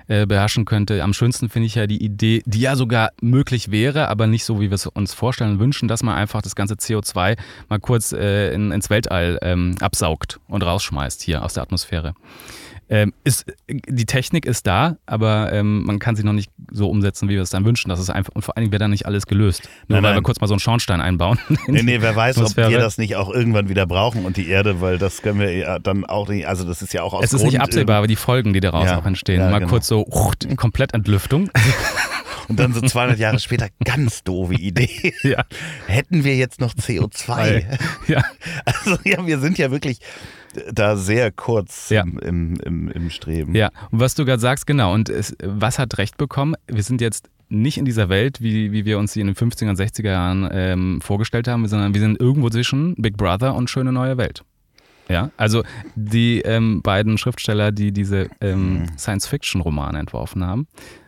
äh, 0.08 0.26
beherrschen 0.26 0.66
könnte. 0.66 1.04
Am 1.04 1.14
schönsten 1.14 1.50
finde 1.50 1.66
ich 1.66 1.76
ja 1.76 1.88
die 1.88 2.04
Idee, 2.04 2.44
die 2.46 2.62
ja 2.62 2.76
sogar 2.76 3.12
möglich 3.22 3.72
wäre, 3.72 4.08
aber 4.08 4.28
nicht 4.28 4.46
so, 4.46 4.60
wie 4.60 4.70
wir 4.70 4.76
es 4.76 4.88
uns 4.88 5.14
vorstellen 5.14 5.54
und 5.54 5.60
wünschen, 5.60 5.88
dass 5.88 6.04
man 6.04 6.16
einfach 6.16 6.42
das 6.42 6.56
ganze 6.56 6.76
CO2 6.76 7.38
mal 7.70 7.80
kurz 7.80 8.12
äh, 8.12 8.54
in, 8.54 8.72
ins 8.72 8.90
Weltall 8.90 9.40
ähm, 9.42 9.76
absaugt 9.80 10.40
und 10.48 10.64
rausschmeißt 10.64 11.22
hier 11.22 11.44
aus 11.44 11.56
der 11.56 11.64
Atmosphäre. 11.64 12.14
Ähm, 12.90 13.14
ist, 13.24 13.46
die 13.70 14.06
Technik 14.06 14.46
ist 14.46 14.68
da, 14.68 14.98
aber 15.06 15.52
ähm, 15.54 15.84
man 15.84 16.00
kann 16.00 16.16
sie 16.16 16.24
noch 16.24 16.34
nicht 16.34 16.52
so 16.72 16.90
umsetzen, 16.90 17.30
wie 17.30 17.36
wir 17.36 17.42
es 17.42 17.50
dann 17.50 17.66
wünschen. 17.66 17.90
Das 17.90 18.00
ist 18.00 18.10
einfach, 18.10 18.34
und 18.36 18.44
vor 18.44 18.58
allen 18.58 18.64
Dingen 18.64 18.72
wäre 18.72 18.80
dann 18.80 18.92
nicht 18.92 19.06
alles 19.06 19.26
gelöst. 19.26 19.64
Nur 19.88 19.98
nein, 19.98 20.04
weil 20.04 20.12
nein. 20.12 20.20
wir 20.20 20.24
kurz 20.24 20.42
mal 20.42 20.48
so 20.48 20.54
einen 20.54 20.60
Schornstein 20.60 21.02
einbauen. 21.02 21.40
Nee, 21.68 21.82
nee, 21.82 22.02
wer 22.02 22.16
weiß, 22.16 22.38
ob 22.40 22.58
wir 22.58 22.70
das 22.78 22.98
nicht 22.98 23.16
auch 23.16 23.34
irgendwann 23.34 23.70
wieder 23.70 23.86
brauchen 23.86 24.26
und 24.26 24.38
die 24.38 24.48
Erde, 24.48 24.82
weil 24.82 24.98
das 24.98 25.22
können 25.22 25.40
wir 25.40 25.52
ja 25.56 25.80
dann 25.80 26.06
auch 26.06 26.28
nicht, 26.28 26.46
also 26.48 26.66
das 26.66 26.82
ist 26.82 26.94
ja 26.94 27.02
auch 27.02 27.14
aus 27.14 27.24
Es 27.24 27.34
ist 27.34 27.40
Grund 27.40 27.54
nicht 27.54 27.62
absehbar, 27.62 27.98
aber 27.98 28.08
die 28.08 28.16
Folgen, 28.16 28.54
die 28.54 28.60
daraus 28.60 28.86
ja, 28.86 29.00
auch 29.00 29.06
entstehen. 29.06 29.40
Ja, 29.40 29.50
mal 29.50 29.60
genau. 29.60 29.72
kurz 29.72 29.88
so, 29.88 30.06
uh, 30.06 30.32
komplett 30.56 30.94
Entlüftung. 30.94 31.50
Und 32.48 32.60
dann 32.60 32.74
so 32.74 32.82
200 32.82 33.18
Jahre 33.20 33.40
später, 33.40 33.68
ganz 33.84 34.24
doofe 34.24 34.56
Idee. 34.56 35.14
Ja. 35.24 35.46
Hätten 35.88 36.24
wir 36.24 36.36
jetzt 36.36 36.60
noch 36.60 36.74
CO2? 36.74 37.64
Ja. 38.08 38.22
Also 38.66 38.98
ja, 39.06 39.26
wir 39.26 39.40
sind 39.40 39.58
ja 39.58 39.72
wirklich, 39.72 40.00
da 40.72 40.96
sehr 40.96 41.32
kurz 41.32 41.90
ja. 41.90 42.04
im, 42.04 42.56
im, 42.64 42.90
im, 42.90 43.10
Streben. 43.10 43.56
Ja, 43.56 43.70
und 43.92 44.00
was 44.00 44.16
du 44.16 44.26
gerade 44.26 44.40
sagst, 44.40 44.68
genau. 44.68 44.94
Und 44.94 45.10
es, 45.10 45.36
was 45.44 45.80
hat 45.80 45.98
recht 45.98 46.18
bekommen? 46.18 46.56
Wir 46.68 46.84
sind 46.84 47.02
jetzt 47.02 47.30
nicht 47.50 47.78
in 47.78 47.86
dieser 47.86 48.10
Welt, 48.10 48.42
wie, 48.42 48.72
wie 48.72 48.86
wir 48.86 48.98
uns 48.98 49.14
sie 49.14 49.22
in 49.22 49.28
den 49.28 49.36
50er 49.36 49.70
und 49.70 49.80
60er 49.80 50.10
Jahren 50.10 50.50
ähm, 50.52 51.02
vorgestellt 51.02 51.48
haben, 51.48 51.68
sondern 51.68 51.94
wir 51.94 52.02
sind 52.02 52.20
irgendwo 52.20 52.50
zwischen 52.50 52.96
Big 52.96 53.18
Brother 53.18 53.56
und 53.56 53.70
Schöne 53.70 53.92
Neue 53.92 54.18
Welt. 54.18 54.44
Ja, 55.10 55.32
also 55.38 55.64
die 55.96 56.42
ähm, 56.42 56.82
beiden 56.82 57.18
Schriftsteller, 57.18 57.72
die 57.72 57.92
diese 57.92 58.30
ähm, 58.40 58.80
mhm. 58.80 58.98
Science-Fiction-Romane 58.98 60.00
entworfen 60.00 60.46
haben, 60.46 60.68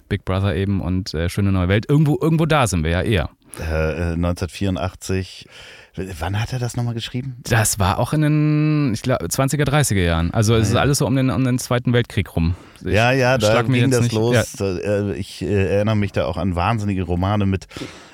Big 0.10 0.26
Brother 0.26 0.56
eben 0.56 0.82
und 0.82 1.14
äh, 1.14 1.30
Schöne 1.30 1.52
Neue 1.52 1.70
Welt, 1.70 1.86
irgendwo, 1.90 2.18
irgendwo 2.22 2.46
da 2.46 2.68
sind 2.68 2.84
wir 2.84 2.92
ja 2.92 3.02
eher. 3.02 3.30
Äh, 3.60 4.14
1984 4.14 5.48
Wann 5.96 6.42
hat 6.42 6.52
er 6.52 6.60
das 6.60 6.76
nochmal 6.76 6.94
geschrieben? 6.94 7.38
Das 7.44 7.80
war 7.80 8.00
auch 8.00 8.12
in 8.12 8.22
den, 8.22 8.94
ich 8.94 9.02
glaube, 9.02 9.26
20er, 9.26 9.64
30er 9.64 10.04
Jahren. 10.04 10.32
Also 10.32 10.56
es 10.56 10.70
ist 10.70 10.76
alles 10.76 10.98
so 10.98 11.08
um 11.08 11.16
den, 11.16 11.30
um 11.30 11.44
den 11.44 11.58
Zweiten 11.58 11.94
Weltkrieg 11.94 12.36
rum. 12.36 12.56
Ich 12.82 12.92
ja, 12.92 13.12
ja, 13.12 13.38
da 13.38 13.62
ging 13.62 13.92
das 13.92 14.02
nicht. 14.02 14.14
los. 14.14 14.56
Ja. 14.60 14.66
Äh, 14.66 15.14
ich 15.16 15.42
äh, 15.42 15.76
erinnere 15.76 15.96
mich 15.96 16.12
da 16.12 16.26
auch 16.26 16.38
an 16.38 16.56
wahnsinnige 16.56 17.04
Romane 17.04 17.46
mit, 17.46 17.68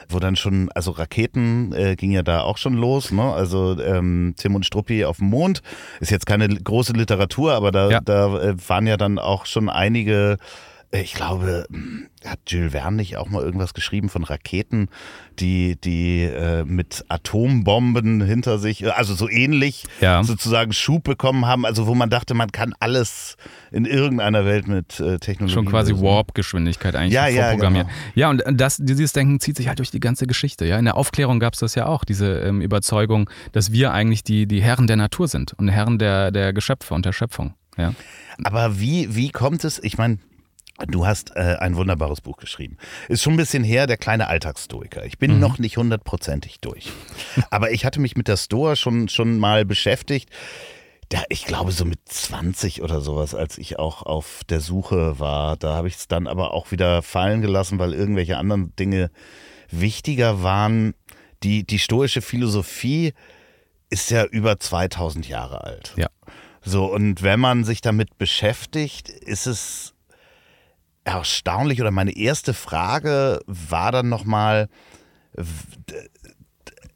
wo 0.09 0.19
dann 0.19 0.35
schon, 0.35 0.69
also 0.73 0.91
Raketen 0.91 1.73
äh, 1.73 1.95
ging 1.95 2.11
ja 2.11 2.21
da 2.21 2.41
auch 2.41 2.57
schon 2.57 2.75
los. 2.75 3.11
Ne? 3.11 3.23
Also 3.23 3.79
ähm, 3.79 4.35
Tim 4.37 4.53
und 4.53 4.65
Struppi 4.65 5.03
auf 5.05 5.17
dem 5.17 5.27
Mond 5.27 5.63
ist 5.99 6.11
jetzt 6.11 6.27
keine 6.27 6.47
große 6.47 6.93
Literatur, 6.93 7.53
aber 7.53 7.71
da, 7.71 7.89
ja. 7.89 7.99
da 7.99 8.41
äh, 8.41 8.55
waren 8.67 8.85
ja 8.85 8.97
dann 8.97 9.17
auch 9.17 9.47
schon 9.47 9.69
einige 9.69 10.37
ich 10.93 11.13
glaube, 11.13 11.65
hat 12.25 12.39
Jules 12.47 12.73
Verne 12.73 12.97
nicht 12.97 13.15
auch 13.15 13.29
mal 13.29 13.41
irgendwas 13.41 13.73
geschrieben 13.73 14.09
von 14.09 14.23
Raketen, 14.25 14.89
die, 15.39 15.79
die 15.79 16.23
äh, 16.23 16.65
mit 16.65 17.05
Atombomben 17.07 18.21
hinter 18.21 18.59
sich, 18.59 18.93
also 18.93 19.15
so 19.15 19.29
ähnlich 19.29 19.85
ja. 20.01 20.21
sozusagen 20.23 20.73
Schub 20.73 21.03
bekommen 21.03 21.45
haben, 21.45 21.65
also 21.65 21.87
wo 21.87 21.95
man 21.95 22.09
dachte, 22.09 22.33
man 22.33 22.51
kann 22.51 22.73
alles 22.79 23.37
in 23.71 23.85
irgendeiner 23.85 24.45
Welt 24.45 24.67
mit 24.67 24.99
äh, 24.99 25.17
Technologie. 25.17 25.53
Schon 25.53 25.65
quasi 25.65 25.93
Warp-Geschwindigkeit 25.93 26.95
eigentlich 26.95 27.13
ja, 27.13 27.27
ja, 27.27 27.43
vorprogrammiert. 27.43 27.87
Genau. 27.87 28.09
Ja, 28.15 28.29
und 28.29 28.59
das, 28.59 28.77
dieses 28.77 29.13
Denken 29.13 29.39
zieht 29.39 29.55
sich 29.55 29.69
halt 29.69 29.79
durch 29.79 29.91
die 29.91 30.01
ganze 30.01 30.27
Geschichte. 30.27 30.65
Ja? 30.65 30.77
In 30.77 30.85
der 30.85 30.97
Aufklärung 30.97 31.39
gab 31.39 31.53
es 31.53 31.61
das 31.61 31.75
ja 31.75 31.85
auch, 31.85 32.03
diese 32.03 32.39
ähm, 32.39 32.59
Überzeugung, 32.59 33.29
dass 33.53 33.71
wir 33.71 33.93
eigentlich 33.93 34.23
die, 34.23 34.45
die 34.45 34.61
Herren 34.61 34.87
der 34.87 34.97
Natur 34.97 35.29
sind 35.29 35.53
und 35.53 35.69
Herren 35.69 35.99
der, 35.99 36.31
der 36.31 36.51
Geschöpfe 36.51 36.93
und 36.93 37.05
der 37.05 37.13
Schöpfung. 37.13 37.53
Ja. 37.77 37.93
Aber 38.43 38.79
wie, 38.79 39.15
wie 39.15 39.29
kommt 39.29 39.63
es, 39.63 39.81
ich 39.81 39.97
meine, 39.97 40.17
Du 40.87 41.05
hast 41.05 41.35
äh, 41.35 41.57
ein 41.59 41.75
wunderbares 41.75 42.21
Buch 42.21 42.37
geschrieben. 42.37 42.77
Ist 43.07 43.23
schon 43.23 43.33
ein 43.33 43.37
bisschen 43.37 43.63
her, 43.63 43.87
der 43.87 43.97
kleine 43.97 44.27
Alltagsstoiker. 44.27 45.05
Ich 45.05 45.17
bin 45.17 45.35
mhm. 45.35 45.39
noch 45.39 45.59
nicht 45.59 45.77
hundertprozentig 45.77 46.59
durch. 46.59 46.89
Aber 47.49 47.71
ich 47.71 47.85
hatte 47.85 47.99
mich 47.99 48.15
mit 48.15 48.27
der 48.27 48.37
Stoa 48.37 48.75
schon, 48.75 49.09
schon 49.09 49.37
mal 49.37 49.65
beschäftigt. 49.65 50.29
Da, 51.09 51.23
ich 51.29 51.45
glaube, 51.45 51.71
so 51.71 51.83
mit 51.83 51.99
20 52.05 52.81
oder 52.81 53.01
sowas, 53.01 53.35
als 53.35 53.57
ich 53.57 53.77
auch 53.77 54.03
auf 54.03 54.43
der 54.49 54.61
Suche 54.61 55.19
war. 55.19 55.57
Da 55.57 55.75
habe 55.75 55.87
ich 55.87 55.95
es 55.95 56.07
dann 56.07 56.27
aber 56.27 56.53
auch 56.53 56.71
wieder 56.71 57.01
fallen 57.01 57.41
gelassen, 57.41 57.79
weil 57.79 57.93
irgendwelche 57.93 58.37
anderen 58.37 58.75
Dinge 58.77 59.11
wichtiger 59.69 60.41
waren. 60.41 60.93
Die, 61.43 61.65
die 61.65 61.79
stoische 61.79 62.21
Philosophie 62.21 63.13
ist 63.89 64.09
ja 64.09 64.23
über 64.23 64.59
2000 64.59 65.27
Jahre 65.27 65.63
alt. 65.63 65.93
Ja. 65.97 66.07
So, 66.63 66.85
und 66.85 67.23
wenn 67.23 67.39
man 67.39 67.63
sich 67.63 67.81
damit 67.81 68.17
beschäftigt, 68.17 69.09
ist 69.09 69.47
es 69.47 69.93
erstaunlich 71.03 71.81
oder 71.81 71.91
meine 71.91 72.15
erste 72.15 72.53
Frage 72.53 73.41
war 73.47 73.91
dann 73.91 74.09
nochmal, 74.09 74.69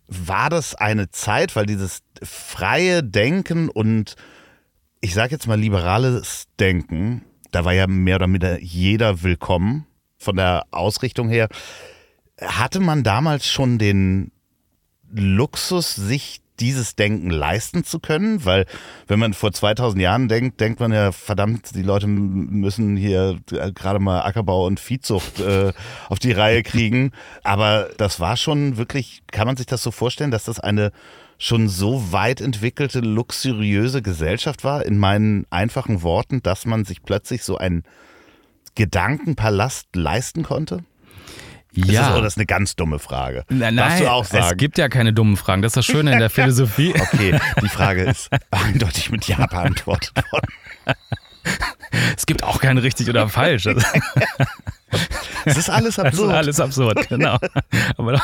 war 0.08 0.50
das 0.50 0.76
eine 0.76 1.10
Zeit, 1.10 1.56
weil 1.56 1.66
dieses 1.66 2.02
freie 2.22 3.04
Denken 3.04 3.70
und 3.70 4.16
ich 5.02 5.14
sage 5.14 5.32
jetzt 5.32 5.48
mal 5.48 5.60
liberales 5.60 6.48
Denken, 6.60 7.24
da 7.52 7.66
war 7.66 7.74
ja 7.74 7.88
mehr 7.88 8.16
oder 8.18 8.28
minder 8.28 8.62
jeder 8.62 9.24
willkommen 9.24 9.86
von 10.18 10.36
der 10.36 10.66
Ausrichtung 10.72 11.30
her. 11.30 11.48
Hatte 12.42 12.80
man 12.80 13.04
damals 13.04 13.48
schon 13.48 13.78
den 13.78 14.32
Luxus, 15.12 15.96
sich 15.96 16.42
dieses 16.60 16.96
Denken 16.96 17.30
leisten 17.30 17.84
zu 17.84 18.00
können, 18.00 18.46
weil 18.46 18.66
wenn 19.08 19.20
man 19.20 19.34
vor 19.34 19.52
2000 19.52 20.02
Jahren 20.02 20.28
denkt, 20.28 20.60
denkt 20.60 20.80
man 20.80 20.92
ja, 20.92 21.12
verdammt, 21.12 21.76
die 21.76 21.82
Leute 21.82 22.08
müssen 22.08 22.96
hier 22.98 23.40
gerade 23.48 24.00
mal 24.00 24.22
Ackerbau 24.22 24.66
und 24.66 24.80
Viehzucht 24.80 25.40
äh, 25.40 25.74
auf 26.10 26.20
die 26.20 26.32
Reihe 26.32 26.64
kriegen. 26.64 27.12
Aber 27.44 27.90
das 27.98 28.20
war 28.20 28.38
schon 28.38 28.78
wirklich, 28.78 29.24
kann 29.32 29.48
man 29.48 29.58
sich 29.58 29.66
das 29.66 29.84
so 29.84 29.92
vorstellen, 29.92 30.32
dass 30.32 30.46
das 30.46 30.60
eine 30.60 30.92
schon 31.38 31.68
so 31.68 32.12
weit 32.12 32.40
entwickelte, 32.40 33.00
luxuriöse 33.00 34.02
Gesellschaft 34.02 34.64
war, 34.64 34.86
in 34.86 34.98
meinen 34.98 35.46
einfachen 35.50 36.02
Worten, 36.02 36.42
dass 36.42 36.66
man 36.66 36.86
sich 36.86 37.04
plötzlich 37.04 37.44
so 37.44 37.58
einen 37.58 37.84
Gedankenpalast 38.76 39.96
leisten 39.96 40.44
konnte? 40.44 40.84
Das 41.82 41.92
ja. 41.92 42.10
Ist, 42.10 42.18
oder 42.18 42.28
ist 42.28 42.38
eine 42.38 42.46
ganz 42.46 42.76
dumme 42.76 43.00
Frage? 43.00 43.44
Nein, 43.50 43.76
Darfst 43.76 44.02
du 44.02 44.12
auch 44.12 44.26
sagen? 44.26 44.46
Es 44.52 44.58
gibt 44.58 44.78
ja 44.78 44.90
keine 44.90 45.14
dummen 45.14 45.38
Fragen. 45.38 45.62
Das 45.62 45.72
ist 45.72 45.78
das 45.78 45.86
Schöne 45.86 46.14
in 46.14 46.20
der 46.20 46.30
Philosophie. 46.32 46.94
Okay, 46.98 47.40
die 47.62 47.70
Frage 47.70 48.04
ist 48.04 48.30
eindeutig 48.52 49.12
mit 49.12 49.28
Ja 49.28 49.46
beantwortet 49.46 50.16
worden. 50.32 50.48
Es 52.18 52.26
gibt 52.26 52.44
auch 52.44 52.60
kein 52.60 52.78
richtig 52.78 53.10
oder 53.10 53.28
falsch. 53.30 53.68
Es 55.46 55.58
ist 55.58 55.70
alles 55.70 56.00
absurd. 56.00 56.14
Es 56.14 56.20
ist 56.20 56.36
alles 56.36 56.60
absurd, 56.60 57.10
genau. 57.10 57.38
Aber 57.98 58.22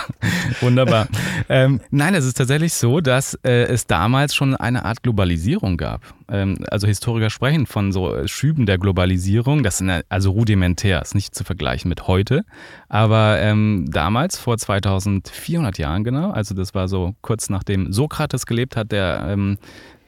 wunderbar. 0.60 1.08
Ähm, 1.50 1.80
nein, 1.92 2.16
es 2.16 2.26
ist 2.26 2.38
tatsächlich 2.38 2.74
so, 2.74 3.00
dass 3.00 3.36
äh, 3.44 3.66
es 3.66 3.86
damals 3.88 4.34
schon 4.34 4.56
eine 4.56 4.86
Art 4.86 5.04
Globalisierung 5.04 5.78
gab. 5.78 6.02
Ähm, 6.30 6.66
also 6.70 6.88
Historiker 6.88 7.30
sprechen 7.30 7.68
von 7.68 7.92
so 7.92 8.28
Schüben 8.28 8.66
der 8.66 8.78
Globalisierung. 8.80 9.64
Das 9.64 9.78
sind 9.78 10.04
also 10.10 10.32
rudimentär, 10.32 11.02
ist 11.02 11.14
nicht 11.14 11.36
zu 11.36 11.44
vergleichen 11.44 11.90
mit 11.90 12.08
heute. 12.08 12.44
Aber 12.90 13.40
ähm, 13.40 13.86
damals, 13.90 14.38
vor 14.38 14.58
2400 14.58 15.78
Jahren 15.78 16.04
genau, 16.04 16.32
also 16.32 16.56
das 16.56 16.74
war 16.74 16.88
so 16.88 17.16
kurz 17.22 17.50
nachdem 17.50 17.94
Sokrates 17.94 18.46
gelebt 18.46 18.76
hat, 18.76 18.92
der 18.92 19.26
ähm, 19.28 19.58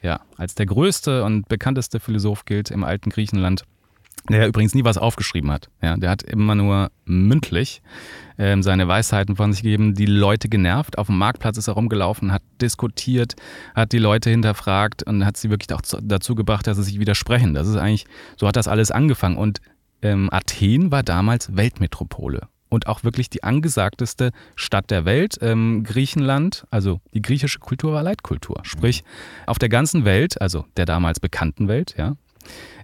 ja, 0.04 0.20
als 0.36 0.54
der 0.54 0.66
größte 0.66 1.24
und 1.24 1.48
bekannteste 1.48 1.98
Philosoph 1.98 2.44
gilt 2.44 2.70
im 2.70 2.84
alten 2.84 3.10
Griechenland 3.10 3.64
der 4.30 4.48
übrigens 4.48 4.74
nie 4.74 4.84
was 4.84 4.96
aufgeschrieben 4.96 5.50
hat. 5.50 5.68
Ja, 5.82 5.96
der 5.96 6.08
hat 6.08 6.22
immer 6.22 6.54
nur 6.54 6.90
mündlich 7.04 7.82
ähm, 8.38 8.62
seine 8.62 8.88
Weisheiten 8.88 9.36
von 9.36 9.52
sich 9.52 9.62
gegeben, 9.62 9.94
die 9.94 10.06
Leute 10.06 10.48
genervt. 10.48 10.96
Auf 10.96 11.08
dem 11.08 11.18
Marktplatz 11.18 11.58
ist 11.58 11.68
er 11.68 11.74
rumgelaufen, 11.74 12.32
hat 12.32 12.42
diskutiert, 12.60 13.34
hat 13.74 13.92
die 13.92 13.98
Leute 13.98 14.30
hinterfragt 14.30 15.02
und 15.02 15.26
hat 15.26 15.36
sie 15.36 15.50
wirklich 15.50 15.74
auch 15.74 15.82
dazu 16.02 16.34
gebracht, 16.34 16.66
dass 16.66 16.78
sie 16.78 16.84
sich 16.84 17.00
widersprechen. 17.00 17.52
Das 17.52 17.68
ist 17.68 17.76
eigentlich, 17.76 18.06
so 18.36 18.48
hat 18.48 18.56
das 18.56 18.66
alles 18.66 18.90
angefangen. 18.90 19.36
Und 19.36 19.60
ähm, 20.00 20.30
Athen 20.32 20.90
war 20.90 21.02
damals 21.02 21.54
Weltmetropole 21.54 22.48
und 22.74 22.86
auch 22.86 23.04
wirklich 23.04 23.30
die 23.30 23.42
angesagteste 23.42 24.32
Stadt 24.56 24.90
der 24.90 25.04
Welt. 25.04 25.38
Ähm, 25.40 25.84
Griechenland, 25.84 26.66
also 26.70 27.00
die 27.14 27.22
griechische 27.22 27.58
Kultur 27.58 27.92
war 27.92 28.02
Leitkultur. 28.02 28.60
Sprich, 28.62 29.04
auf 29.46 29.58
der 29.58 29.68
ganzen 29.68 30.04
Welt, 30.04 30.40
also 30.40 30.66
der 30.76 30.84
damals 30.84 31.20
bekannten 31.20 31.68
Welt, 31.68 31.94
ja, 31.96 32.16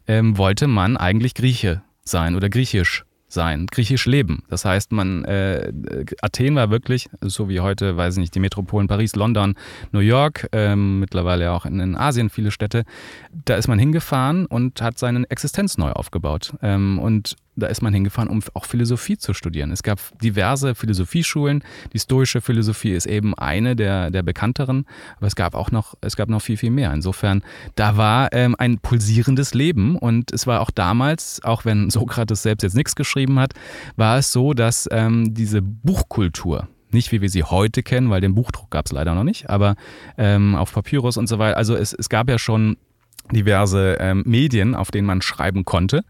ähm, 0.07 0.39
wollte 0.39 0.67
man 0.67 0.97
eigentlich 0.97 1.35
Grieche 1.35 1.83
sein 2.05 2.35
oder 2.35 2.49
griechisch 2.49 3.05
sein, 3.33 3.67
griechisch 3.67 4.07
leben. 4.07 4.43
Das 4.49 4.65
heißt, 4.65 4.93
man 4.93 5.25
äh, 5.25 5.73
Athen 6.21 6.57
war 6.57 6.71
wirklich, 6.71 7.09
so 7.21 7.49
wie 7.49 7.61
heute, 7.61 7.97
weiß 7.97 8.15
ich 8.15 8.21
nicht, 8.21 8.35
die 8.35 8.41
Metropolen 8.41 8.89
Paris, 8.89 9.15
London, 9.15 9.55
New 9.93 10.01
York, 10.01 10.49
ähm, 10.53 11.01
mittlerweile 11.01 11.53
auch 11.53 11.65
in, 11.65 11.79
in, 11.81 11.97
Asien 11.97 12.31
viele 12.31 12.51
Städte. 12.51 12.85
Da 13.45 13.55
ist 13.55 13.69
man 13.69 13.79
hingefahren 13.79 14.47
und 14.47 14.83
hat 14.83 14.99
seine 14.99 15.25
Existenz 15.31 15.79
neu 15.79 15.93
aufgebaut. 15.93 16.55
Ähm, 16.61 16.99
und 16.99 17.37
da 17.57 17.67
ist 17.67 17.83
man 17.83 17.93
hingefahren, 17.93 18.29
um 18.29 18.41
auch 18.55 18.65
Philosophie 18.65 19.19
zu 19.19 19.35
studieren. 19.35 19.71
Es 19.71 19.83
gab 19.83 19.99
diverse 20.21 20.75
Philosophieschulen. 20.75 21.63
Die 21.93 21.99
stoische 21.99 22.41
Philosophie 22.41 22.93
ist 22.93 23.07
eben 23.07 23.35
eine 23.35 23.77
der, 23.77 24.11
der 24.11 24.23
bekannteren, 24.23 24.87
aber 25.17 25.27
es 25.27 25.37
gab 25.37 25.55
auch 25.55 25.71
noch, 25.71 25.95
es 26.01 26.17
gab 26.17 26.29
noch 26.29 26.43
viel, 26.43 26.57
viel 26.57 26.71
mehr. 26.71 26.93
Insofern, 26.93 27.43
da 27.75 27.97
war 27.97 28.33
ähm, 28.33 28.55
ein 28.59 28.79
pulsierendes 28.79 29.55
Leben 29.55 29.97
und 29.97 30.33
es 30.33 30.47
war 30.47 30.61
auch 30.61 30.71
damals, 30.71 31.43
auch 31.45 31.65
wenn 31.65 31.91
Sokrates 31.91 32.43
selbst 32.43 32.63
jetzt 32.63 32.77
nichts 32.77 32.95
geschrieben 32.95 33.39
hat, 33.39 33.55
war 33.97 34.19
es 34.19 34.33
so, 34.33 34.55
dass 34.55 34.89
ähm, 34.91 35.35
diese 35.35 35.63
Buchkultur, 35.63 36.69
nicht 36.91 37.13
wie 37.13 37.21
wir 37.21 37.29
sie 37.29 37.45
heute 37.45 37.83
kennen, 37.83 38.11
weil 38.11 38.21
den 38.21 38.35
Buchdruck 38.35 38.71
gab 38.71 38.87
es 38.87 38.93
leider 38.93 39.15
noch 39.15 39.25
nicht, 39.25 39.51
aber 39.51 39.77
ähm, 40.19 40.55
auf 40.55 40.73
Papyrus 40.73 41.17
und 41.17 41.29
so 41.29 41.39
weiter. 41.39 41.57
Also 41.57 41.77
es, 41.77 41.93
es 41.93 42.09
gab 42.09 42.29
ja 42.29 42.39
schon 42.39 42.77
diverse 43.33 43.97
ähm, 44.01 44.23
Medien, 44.27 44.75
auf 44.75 44.91
denen 44.91 45.07
man 45.07 45.23
schreiben 45.23 45.65
konnte. 45.65 46.05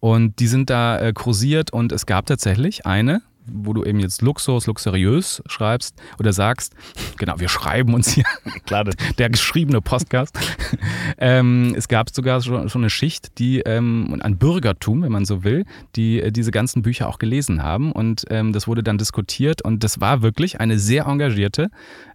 Und 0.00 0.38
die 0.40 0.48
sind 0.48 0.70
da 0.70 0.98
äh, 0.98 1.12
kursiert 1.12 1.72
und 1.72 1.92
es 1.92 2.06
gab 2.06 2.26
tatsächlich 2.26 2.84
eine, 2.84 3.22
wo 3.46 3.72
du 3.72 3.84
eben 3.84 4.00
jetzt 4.00 4.22
Luxus, 4.22 4.66
luxuriös 4.66 5.42
schreibst 5.46 5.94
oder 6.18 6.32
sagst, 6.32 6.74
genau, 7.18 7.38
wir 7.38 7.48
schreiben 7.48 7.94
uns 7.94 8.12
hier, 8.12 8.24
Klar, 8.66 8.84
der 9.18 9.30
geschriebene 9.30 9.80
Podcast. 9.80 10.38
ähm, 11.18 11.74
es 11.76 11.88
gab 11.88 12.10
sogar 12.10 12.40
schon, 12.42 12.68
schon 12.68 12.82
eine 12.82 12.90
Schicht, 12.90 13.38
die 13.38 13.60
ähm, 13.60 14.20
ein 14.22 14.38
Bürgertum, 14.38 15.02
wenn 15.02 15.12
man 15.12 15.24
so 15.24 15.44
will, 15.44 15.64
die 15.96 16.20
äh, 16.20 16.32
diese 16.32 16.50
ganzen 16.50 16.82
Bücher 16.82 17.08
auch 17.08 17.18
gelesen 17.18 17.62
haben 17.62 17.92
und 17.92 18.24
ähm, 18.30 18.52
das 18.52 18.66
wurde 18.66 18.82
dann 18.82 18.98
diskutiert 18.98 19.62
und 19.62 19.84
das 19.84 20.00
war 20.00 20.22
wirklich 20.22 20.60
eine 20.60 20.78
sehr 20.78 21.06
engagierte 21.06 21.70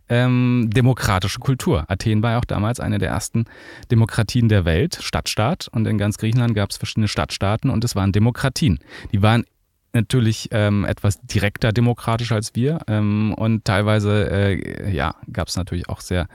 ähm, 0.09 0.69
demokratische 0.73 1.39
Kultur. 1.39 1.85
Athen 1.87 2.21
war 2.23 2.31
ja 2.31 2.39
auch 2.39 2.45
damals 2.45 2.79
eine 2.79 2.97
der 2.97 3.09
ersten 3.09 3.45
Demokratien 3.91 4.49
der 4.49 4.65
Welt, 4.65 4.99
Stadtstaat. 5.01 5.67
Und 5.71 5.87
in 5.87 5.97
ganz 5.97 6.17
Griechenland 6.17 6.55
gab 6.55 6.71
es 6.71 6.77
verschiedene 6.77 7.07
Stadtstaaten 7.07 7.69
und 7.69 7.83
es 7.83 7.95
waren 7.95 8.11
Demokratien. 8.11 8.79
Die 9.11 9.21
waren 9.21 9.45
natürlich 9.93 10.49
ähm, 10.51 10.85
etwas 10.85 11.19
direkter 11.21 11.71
demokratisch 11.71 12.31
als 12.31 12.55
wir 12.55 12.79
ähm, 12.87 13.33
und 13.35 13.65
teilweise 13.65 14.29
äh, 14.29 14.91
ja, 14.91 15.15
gab 15.31 15.47
es 15.47 15.55
natürlich 15.55 15.89
auch 15.89 16.01
sehr 16.01 16.27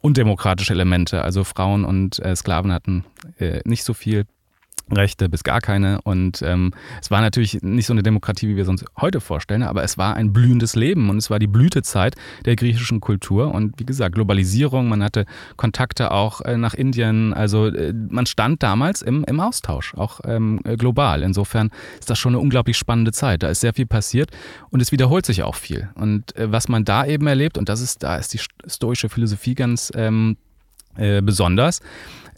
undemokratische 0.00 0.72
Elemente. 0.72 1.22
Also 1.22 1.44
Frauen 1.44 1.84
und 1.84 2.18
äh, 2.20 2.34
Sklaven 2.34 2.72
hatten 2.72 3.04
äh, 3.38 3.60
nicht 3.64 3.84
so 3.84 3.94
viel 3.94 4.24
Rechte 4.90 5.28
bis 5.28 5.44
gar 5.44 5.60
keine. 5.60 6.00
Und 6.02 6.42
ähm, 6.42 6.72
es 7.00 7.10
war 7.10 7.20
natürlich 7.20 7.62
nicht 7.62 7.86
so 7.86 7.92
eine 7.92 8.02
Demokratie, 8.02 8.48
wie 8.48 8.56
wir 8.56 8.64
es 8.64 8.68
uns 8.68 8.84
heute 9.00 9.20
vorstellen, 9.20 9.62
aber 9.62 9.82
es 9.82 9.96
war 9.96 10.14
ein 10.14 10.32
blühendes 10.32 10.76
Leben 10.76 11.10
und 11.10 11.16
es 11.16 11.30
war 11.30 11.38
die 11.38 11.46
Blütezeit 11.46 12.14
der 12.44 12.56
griechischen 12.56 13.00
Kultur. 13.00 13.54
Und 13.54 13.78
wie 13.78 13.86
gesagt, 13.86 14.14
Globalisierung, 14.14 14.88
man 14.88 15.02
hatte 15.02 15.26
Kontakte 15.56 16.10
auch 16.10 16.40
äh, 16.42 16.56
nach 16.56 16.74
Indien. 16.74 17.32
Also 17.32 17.66
äh, 17.66 17.92
man 17.92 18.26
stand 18.26 18.62
damals 18.62 19.02
im, 19.02 19.24
im 19.24 19.40
Austausch, 19.40 19.94
auch 19.94 20.20
ähm, 20.24 20.60
global. 20.78 21.22
Insofern 21.22 21.70
ist 21.98 22.10
das 22.10 22.18
schon 22.18 22.34
eine 22.34 22.40
unglaublich 22.40 22.76
spannende 22.76 23.12
Zeit. 23.12 23.42
Da 23.42 23.48
ist 23.48 23.60
sehr 23.60 23.74
viel 23.74 23.86
passiert 23.86 24.30
und 24.70 24.80
es 24.82 24.92
wiederholt 24.92 25.24
sich 25.24 25.42
auch 25.42 25.54
viel. 25.54 25.88
Und 25.94 26.36
äh, 26.36 26.52
was 26.52 26.68
man 26.68 26.84
da 26.84 27.06
eben 27.06 27.26
erlebt, 27.26 27.58
und 27.58 27.68
das 27.68 27.80
ist, 27.80 28.02
da 28.02 28.16
ist 28.16 28.34
die 28.34 28.40
stoische 28.66 29.08
Philosophie 29.08 29.54
ganz 29.54 29.90
ähm, 29.94 30.36
äh, 30.96 31.22
besonders, 31.22 31.80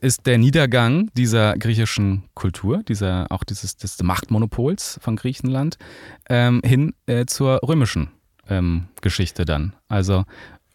ist 0.00 0.26
der 0.26 0.38
Niedergang 0.38 1.10
dieser 1.14 1.56
griechischen 1.56 2.24
Kultur, 2.34 2.82
dieser, 2.82 3.26
auch 3.30 3.44
dieses 3.44 3.76
des 3.76 4.02
Machtmonopols 4.02 4.98
von 5.02 5.16
Griechenland, 5.16 5.78
ähm, 6.28 6.60
hin 6.64 6.94
äh, 7.06 7.26
zur 7.26 7.60
römischen 7.66 8.08
ähm, 8.48 8.88
Geschichte 9.00 9.44
dann. 9.44 9.74
Also 9.88 10.24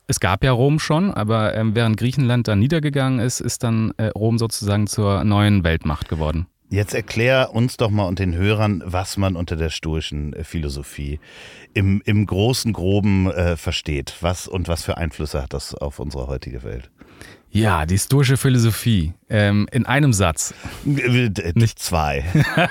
es 0.08 0.20
gab 0.20 0.44
ja 0.44 0.52
Rom 0.52 0.80
schon, 0.80 1.12
aber 1.12 1.56
ähm, 1.56 1.76
während 1.76 1.98
Griechenland 1.98 2.48
dann 2.48 2.60
niedergegangen 2.60 3.20
ist, 3.20 3.40
ist 3.40 3.64
dann 3.64 3.94
äh, 3.98 4.08
Rom 4.08 4.38
sozusagen 4.38 4.88
zur 4.88 5.24
neuen 5.24 5.64
Weltmacht 5.64 6.10
geworden. 6.10 6.48
Jetzt 6.70 6.94
erklär 6.94 7.54
uns 7.54 7.76
doch 7.76 7.90
mal 7.90 8.06
und 8.06 8.20
den 8.20 8.34
Hörern, 8.34 8.82
was 8.86 9.18
man 9.18 9.36
unter 9.36 9.58
der 9.58 9.70
stoischen 9.70 10.32
äh, 10.32 10.46
Philosophie 10.46 11.20
im, 11.74 12.02
im 12.06 12.26
großen 12.26 12.72
Groben 12.72 13.30
äh, 13.30 13.58
versteht. 13.58 14.16
Was 14.22 14.48
und 14.48 14.70
was 14.70 14.84
für 14.84 14.98
Einflüsse 14.98 15.42
hat 15.42 15.54
das 15.54 15.76
auf 15.76 16.00
unsere 16.00 16.28
heutige 16.28 16.64
Welt? 16.64 16.90
Ja, 17.54 17.86
die 17.86 17.98
stoische 17.98 18.38
Philosophie. 18.38 19.14
Ähm, 19.30 19.68
in 19.74 19.86
einem 19.86 20.14
Satz. 20.14 20.54
Nicht 20.86 21.80
zwei. 21.80 22.24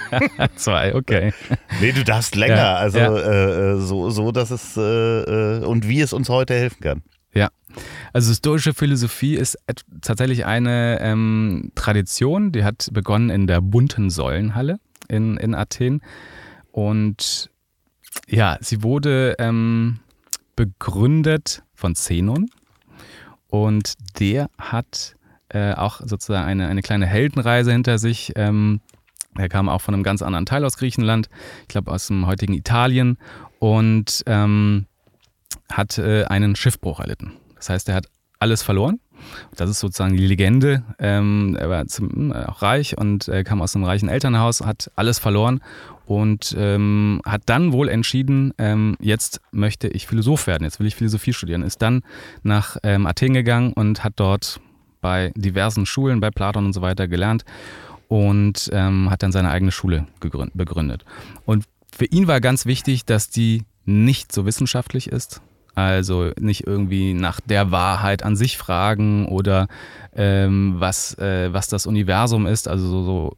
zwei, 0.57 0.95
okay. 0.95 1.35
Nee, 1.83 1.93
du 1.93 2.03
darfst 2.03 2.35
länger. 2.35 2.57
Ja, 2.57 2.75
also 2.77 2.99
ja. 2.99 3.15
Äh, 3.15 3.73
äh, 3.73 3.81
so, 3.81 4.09
so, 4.09 4.33
dass 4.33 4.51
es 4.51 4.79
äh, 4.79 4.81
äh, 4.81 5.65
und 5.65 5.87
wie 5.87 6.01
es 6.01 6.15
uns 6.15 6.31
heute 6.31 6.55
helfen 6.55 6.81
kann. 6.81 7.03
Ja, 7.35 7.51
also 8.15 8.33
stoische 8.33 8.73
Philosophie 8.73 9.37
ist 9.37 9.59
tatsächlich 10.01 10.47
eine 10.47 10.99
ähm, 11.03 11.73
Tradition, 11.75 12.51
die 12.51 12.65
hat 12.65 12.89
begonnen 12.93 13.29
in 13.29 13.47
der 13.47 13.61
bunten 13.61 14.09
Säulenhalle 14.09 14.81
in, 15.09 15.37
in 15.37 15.55
Athen. 15.55 16.01
Und 16.73 17.51
ja, 18.29 18.57
sie 18.61 18.83
wurde 18.83 19.37
ähm, 19.39 20.01
begründet 20.57 21.63
von 21.75 21.95
Zenon 21.95 22.51
und 23.51 23.95
der 24.19 24.49
hat 24.59 25.17
äh, 25.49 25.75
auch 25.75 26.01
sozusagen 26.05 26.47
eine, 26.47 26.69
eine 26.69 26.83
kleine 26.83 27.07
Heldenreise 27.07 27.73
hinter 27.73 27.99
sich. 27.99 28.33
Ähm, 28.37 28.81
er 29.37 29.49
kam 29.49 29.69
auch 29.69 29.81
von 29.81 29.95
einem 29.95 30.03
ganz 30.03 30.23
anderen 30.23 30.47
Teil 30.47 30.65
aus 30.65 30.77
Griechenland, 30.77 31.29
ich 31.63 31.69
glaube 31.69 31.91
aus 31.93 32.09
dem 32.09 32.27
heutigen 32.27 32.55
Italien 32.55 33.19
und 33.59 34.23
ähm, 34.27 34.87
hat 35.71 35.99
äh, 35.99 36.25
einen 36.25 36.57
Schiffbruch 36.57 37.01
erlitten. 37.01 37.33
Das 37.55 37.69
heißt, 37.69 37.89
er 37.89 37.95
hat 37.97 38.07
alles 38.39 38.63
verloren. 38.63 39.01
Das 39.57 39.71
ist 39.71 39.81
sozusagen 39.81 40.17
die 40.17 40.27
Legende. 40.27 40.83
Ähm, 40.99 41.57
er 41.59 41.71
war 41.71 41.87
zum, 41.87 42.33
äh, 42.33 42.45
auch 42.45 42.63
reich 42.63 42.97
und 42.99 43.29
äh, 43.29 43.45
kam 43.45 43.63
aus 43.63 43.75
einem 43.75 43.85
reichen 43.85 44.09
Elternhaus, 44.09 44.61
hat 44.63 44.91
alles 44.97 45.19
verloren 45.19 45.61
und 46.07 46.55
ähm, 46.59 47.21
hat 47.25 47.43
dann 47.47 47.73
wohl 47.73 47.89
entschieden, 47.89 48.53
ähm, 48.59 48.97
jetzt 49.01 49.41
möchte 49.53 49.89
ich 49.89 50.07
Philosoph 50.07 50.47
werden, 50.47 50.65
jetzt 50.65 50.81
will 50.81 50.87
ich 50.87 50.97
Philosophie 50.97 51.33
studieren. 51.33 51.63
Ist 51.63 51.83
dann 51.83 52.03
nach 52.43 52.77
ähm, 52.83 53.07
Athen 53.07 53.33
gegangen 53.33 53.73
und 53.73 54.03
hat 54.03 54.15
dort 54.17 54.61
bei 55.01 55.33
diversen 55.37 55.87
Schulen, 55.87 56.21
bei 56.21 56.31
Platon 56.31 56.67
und 56.67 56.73
so 56.73 56.83
weiter 56.83 57.09
gelernt 57.09 57.45
und 58.09 58.71
ähm, 58.73 59.09
hat 59.09 59.23
dann 59.23 59.33
seine 59.33 59.51
eigene 59.51 59.71
Schule 59.71 60.07
begründet. 60.19 61.05
Und 61.45 61.65
für 61.97 62.07
ihn 62.07 62.27
war 62.27 62.41
ganz 62.41 62.67
wichtig, 62.67 63.05
dass 63.05 63.31
die 63.31 63.63
nicht 63.85 64.33
so 64.33 64.47
wissenschaftlich 64.47 65.07
ist, 65.09 65.41
also 65.75 66.33
nicht 66.39 66.67
irgendwie 66.67 67.15
nach 67.15 67.41
der 67.41 67.71
Wahrheit 67.71 68.23
an 68.23 68.37
sich 68.37 68.59
fragen 68.59 69.27
oder 69.27 69.69
ähm, 70.15 70.75
was, 70.79 71.17
äh, 71.19 71.53
was 71.53 71.69
das 71.69 71.87
Universum 71.87 72.47
ist, 72.47 72.69
also 72.69 72.89
so, 72.89 73.05
so 73.05 73.37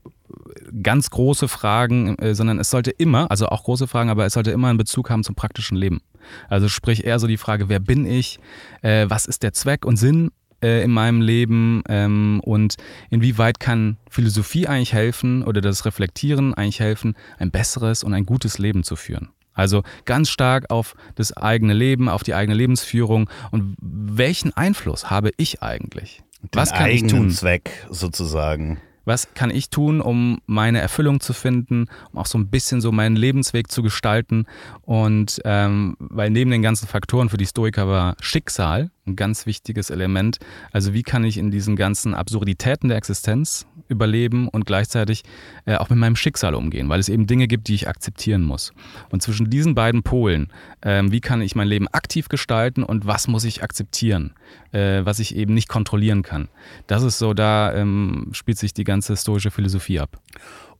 ganz 0.82 1.10
große 1.10 1.48
Fragen, 1.48 2.16
äh, 2.18 2.34
sondern 2.34 2.58
es 2.58 2.70
sollte 2.70 2.90
immer, 2.90 3.30
also 3.30 3.46
auch 3.46 3.64
große 3.64 3.86
Fragen, 3.86 4.10
aber 4.10 4.24
es 4.26 4.32
sollte 4.32 4.50
immer 4.50 4.68
einen 4.68 4.78
Bezug 4.78 5.10
haben 5.10 5.24
zum 5.24 5.34
praktischen 5.34 5.76
Leben. 5.76 6.00
Also 6.48 6.68
sprich 6.68 7.04
eher 7.04 7.18
so 7.18 7.26
die 7.26 7.36
Frage, 7.36 7.68
wer 7.68 7.80
bin 7.80 8.06
ich, 8.06 8.38
äh, 8.82 9.06
was 9.08 9.26
ist 9.26 9.42
der 9.42 9.52
Zweck 9.52 9.84
und 9.84 9.96
Sinn 9.96 10.30
äh, 10.62 10.82
in 10.82 10.90
meinem 10.90 11.20
Leben 11.20 11.82
ähm, 11.88 12.40
und 12.44 12.76
inwieweit 13.10 13.60
kann 13.60 13.98
Philosophie 14.08 14.66
eigentlich 14.66 14.92
helfen 14.92 15.42
oder 15.42 15.60
das 15.60 15.84
Reflektieren 15.84 16.54
eigentlich 16.54 16.80
helfen, 16.80 17.14
ein 17.38 17.50
besseres 17.50 18.04
und 18.04 18.14
ein 18.14 18.24
gutes 18.24 18.58
Leben 18.58 18.84
zu 18.84 18.96
führen. 18.96 19.30
Also 19.54 19.82
ganz 20.04 20.30
stark 20.30 20.70
auf 20.70 20.94
das 21.14 21.36
eigene 21.36 21.74
Leben, 21.74 22.08
auf 22.08 22.22
die 22.22 22.34
eigene 22.34 22.56
Lebensführung 22.56 23.28
und 23.50 23.76
welchen 23.80 24.56
Einfluss 24.56 25.10
habe 25.10 25.30
ich 25.36 25.62
eigentlich? 25.62 26.22
Den 26.42 26.48
Was 26.54 26.72
kann 26.72 26.90
ich 26.90 27.06
tun? 27.06 27.30
Zweck 27.30 27.86
sozusagen 27.90 28.80
was 29.04 29.34
kann 29.34 29.50
ich 29.50 29.70
tun, 29.70 30.00
um 30.00 30.40
meine 30.46 30.80
Erfüllung 30.80 31.20
zu 31.20 31.32
finden, 31.32 31.86
um 32.12 32.18
auch 32.18 32.26
so 32.26 32.38
ein 32.38 32.48
bisschen 32.48 32.80
so 32.80 32.92
meinen 32.92 33.16
Lebensweg 33.16 33.70
zu 33.70 33.82
gestalten. 33.82 34.46
Und 34.82 35.40
ähm, 35.44 35.96
weil 35.98 36.30
neben 36.30 36.50
den 36.50 36.62
ganzen 36.62 36.86
Faktoren 36.86 37.28
für 37.28 37.36
die 37.36 37.46
Stoiker 37.46 37.88
war 37.88 38.16
Schicksal 38.20 38.90
ein 39.06 39.16
ganz 39.16 39.46
wichtiges 39.46 39.90
Element. 39.90 40.38
Also 40.70 40.94
wie 40.94 41.02
kann 41.02 41.24
ich 41.24 41.38
in 41.38 41.50
diesen 41.50 41.76
ganzen 41.76 42.14
Absurditäten 42.14 42.88
der 42.88 42.98
Existenz 42.98 43.66
überleben 43.88 44.48
und 44.48 44.64
gleichzeitig 44.64 45.24
äh, 45.66 45.76
auch 45.76 45.90
mit 45.90 45.98
meinem 45.98 46.16
Schicksal 46.16 46.54
umgehen, 46.54 46.88
weil 46.88 47.00
es 47.00 47.08
eben 47.08 47.26
Dinge 47.26 47.48
gibt, 47.48 47.68
die 47.68 47.74
ich 47.74 47.88
akzeptieren 47.88 48.42
muss. 48.42 48.72
Und 49.10 49.22
zwischen 49.22 49.50
diesen 49.50 49.74
beiden 49.74 50.02
Polen, 50.02 50.52
äh, 50.80 51.02
wie 51.06 51.20
kann 51.20 51.42
ich 51.42 51.54
mein 51.56 51.68
Leben 51.68 51.88
aktiv 51.88 52.28
gestalten 52.28 52.82
und 52.84 53.06
was 53.06 53.28
muss 53.28 53.44
ich 53.44 53.62
akzeptieren, 53.62 54.34
äh, 54.72 55.04
was 55.04 55.18
ich 55.18 55.34
eben 55.34 55.54
nicht 55.54 55.68
kontrollieren 55.68 56.22
kann. 56.22 56.48
Das 56.86 57.02
ist 57.02 57.18
so, 57.18 57.34
da 57.34 57.74
ähm, 57.74 58.28
spielt 58.32 58.58
sich 58.58 58.72
die 58.72 58.84
ganze 58.84 59.16
stoische 59.16 59.50
Philosophie 59.50 59.98
ab 59.98 60.20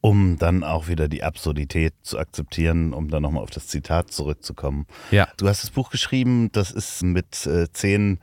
um 0.03 0.37
dann 0.37 0.65
auch 0.65 0.89
wieder 0.89 1.09
die 1.09 1.23
Absurdität 1.23 1.95
zu 2.03 2.19
akzeptieren, 2.19 2.93
um 2.93 3.09
dann 3.09 3.23
nochmal 3.23 3.43
auf 3.43 3.51
das 3.51 3.69
Zitat 3.69 4.11
zurückzukommen. 4.11 4.87
Ja. 5.13 5.29
Du 5.39 5.49
hast 5.49 5.63
das 5.63 5.71
Buch 5.71 5.91
geschrieben, 5.91 6.51
das 6.53 6.73
ist 6.73 7.03
mit 7.05 7.47
äh, 7.47 7.73
zehn 7.73 8.19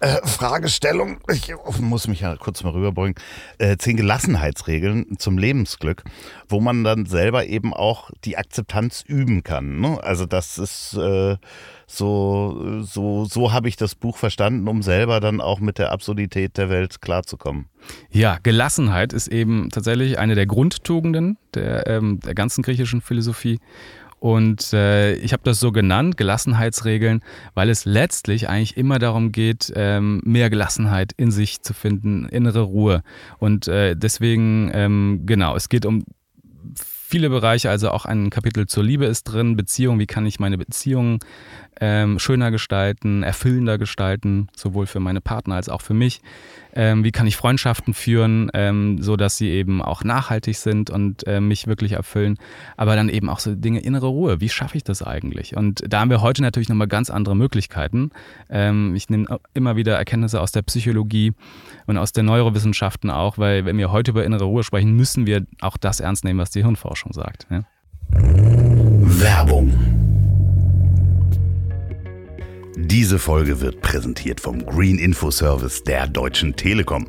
äh, 0.00 0.24
Fragestellung, 0.24 1.18
ich 1.32 1.52
muss 1.80 2.06
mich 2.06 2.20
ja 2.20 2.36
kurz 2.36 2.62
mal 2.62 2.70
rüberbringen, 2.70 3.16
äh, 3.58 3.76
zehn 3.76 3.96
Gelassenheitsregeln 3.96 5.18
zum 5.18 5.36
Lebensglück, 5.36 6.04
wo 6.48 6.60
man 6.60 6.84
dann 6.84 7.06
selber 7.06 7.46
eben 7.46 7.74
auch 7.74 8.10
die 8.24 8.36
Akzeptanz 8.36 9.02
üben 9.04 9.42
kann. 9.42 9.80
Ne? 9.80 9.98
Also 10.02 10.26
das 10.26 10.58
ist 10.58 10.94
äh, 10.94 11.38
so, 11.86 12.82
so, 12.82 13.24
so 13.26 13.52
habe 13.52 13.68
ich 13.68 13.76
das 13.76 13.94
Buch 13.94 14.16
verstanden, 14.16 14.66
um 14.66 14.82
selber 14.82 15.20
dann 15.20 15.40
auch 15.40 15.60
mit 15.60 15.78
der 15.78 15.92
Absurdität 15.92 16.56
der 16.56 16.68
Welt 16.68 17.00
klarzukommen. 17.00 17.66
Ja, 18.10 18.38
Gelassenheit 18.42 19.12
ist 19.12 19.28
eben 19.28 19.70
tatsächlich 19.70 20.18
eine 20.18 20.34
der 20.34 20.46
Grundtugenden 20.46 21.38
der, 21.54 21.86
ähm, 21.86 22.18
der 22.20 22.34
ganzen 22.34 22.62
griechischen 22.62 23.00
Philosophie. 23.00 23.60
Und 24.18 24.72
äh, 24.72 25.14
ich 25.16 25.32
habe 25.32 25.42
das 25.44 25.60
so 25.60 25.70
genannt, 25.70 26.16
Gelassenheitsregeln, 26.16 27.22
weil 27.54 27.68
es 27.70 27.84
letztlich 27.84 28.48
eigentlich 28.48 28.76
immer 28.76 28.98
darum 28.98 29.30
geht, 29.30 29.72
ähm, 29.76 30.20
mehr 30.24 30.50
Gelassenheit 30.50 31.12
in 31.16 31.30
sich 31.30 31.62
zu 31.62 31.74
finden, 31.74 32.26
innere 32.28 32.62
Ruhe. 32.62 33.02
Und 33.38 33.68
äh, 33.68 33.94
deswegen, 33.94 34.70
ähm, 34.72 35.22
genau, 35.26 35.54
es 35.54 35.68
geht 35.68 35.86
um 35.86 36.04
viele 36.74 37.30
Bereiche, 37.30 37.70
also 37.70 37.90
auch 37.90 38.04
ein 38.04 38.30
Kapitel 38.30 38.66
zur 38.66 38.82
Liebe 38.82 39.04
ist 39.04 39.24
drin, 39.24 39.56
Beziehung, 39.56 40.00
wie 40.00 40.06
kann 40.06 40.26
ich 40.26 40.40
meine 40.40 40.58
Beziehungen 40.58 41.20
ähm, 41.80 42.18
schöner 42.18 42.50
gestalten, 42.50 43.22
erfüllender 43.22 43.78
gestalten, 43.78 44.48
sowohl 44.56 44.86
für 44.86 45.00
meine 45.00 45.20
Partner 45.20 45.56
als 45.56 45.68
auch 45.68 45.82
für 45.82 45.94
mich. 45.94 46.20
Ähm, 46.74 47.04
wie 47.04 47.12
kann 47.12 47.26
ich 47.26 47.36
Freundschaften 47.36 47.94
führen, 47.94 48.50
ähm, 48.52 49.00
so 49.00 49.16
dass 49.16 49.36
sie 49.36 49.48
eben 49.48 49.80
auch 49.80 50.04
nachhaltig 50.04 50.58
sind 50.58 50.90
und 50.90 51.26
äh, 51.26 51.40
mich 51.40 51.66
wirklich 51.66 51.92
erfüllen. 51.92 52.36
Aber 52.76 52.96
dann 52.96 53.08
eben 53.08 53.30
auch 53.30 53.38
so 53.38 53.54
Dinge 53.54 53.80
innere 53.80 54.06
Ruhe. 54.06 54.40
Wie 54.40 54.48
schaffe 54.48 54.76
ich 54.76 54.84
das 54.84 55.02
eigentlich? 55.02 55.56
Und 55.56 55.82
da 55.88 56.00
haben 56.00 56.10
wir 56.10 56.20
heute 56.20 56.42
natürlich 56.42 56.68
nochmal 56.68 56.88
ganz 56.88 57.08
andere 57.08 57.34
Möglichkeiten. 57.34 58.10
Ähm, 58.50 58.94
ich 58.94 59.08
nehme 59.08 59.26
immer 59.54 59.76
wieder 59.76 59.96
Erkenntnisse 59.96 60.40
aus 60.40 60.52
der 60.52 60.62
Psychologie 60.62 61.32
und 61.86 61.96
aus 61.96 62.12
den 62.12 62.26
Neurowissenschaften 62.26 63.10
auch, 63.10 63.38
weil 63.38 63.64
wenn 63.64 63.78
wir 63.78 63.90
heute 63.90 64.10
über 64.10 64.24
innere 64.24 64.44
Ruhe 64.44 64.62
sprechen, 64.62 64.94
müssen 64.94 65.26
wir 65.26 65.46
auch 65.60 65.78
das 65.78 66.00
ernst 66.00 66.24
nehmen, 66.24 66.38
was 66.38 66.50
die 66.50 66.62
Hirnforschung 66.62 67.12
sagt. 67.12 67.46
Ja? 67.50 67.64
Werbung 68.10 69.95
diese 72.88 73.18
Folge 73.18 73.60
wird 73.60 73.80
präsentiert 73.80 74.40
vom 74.40 74.64
Green 74.64 74.98
Info 74.98 75.30
Service 75.30 75.82
der 75.82 76.06
Deutschen 76.06 76.54
Telekom. 76.56 77.08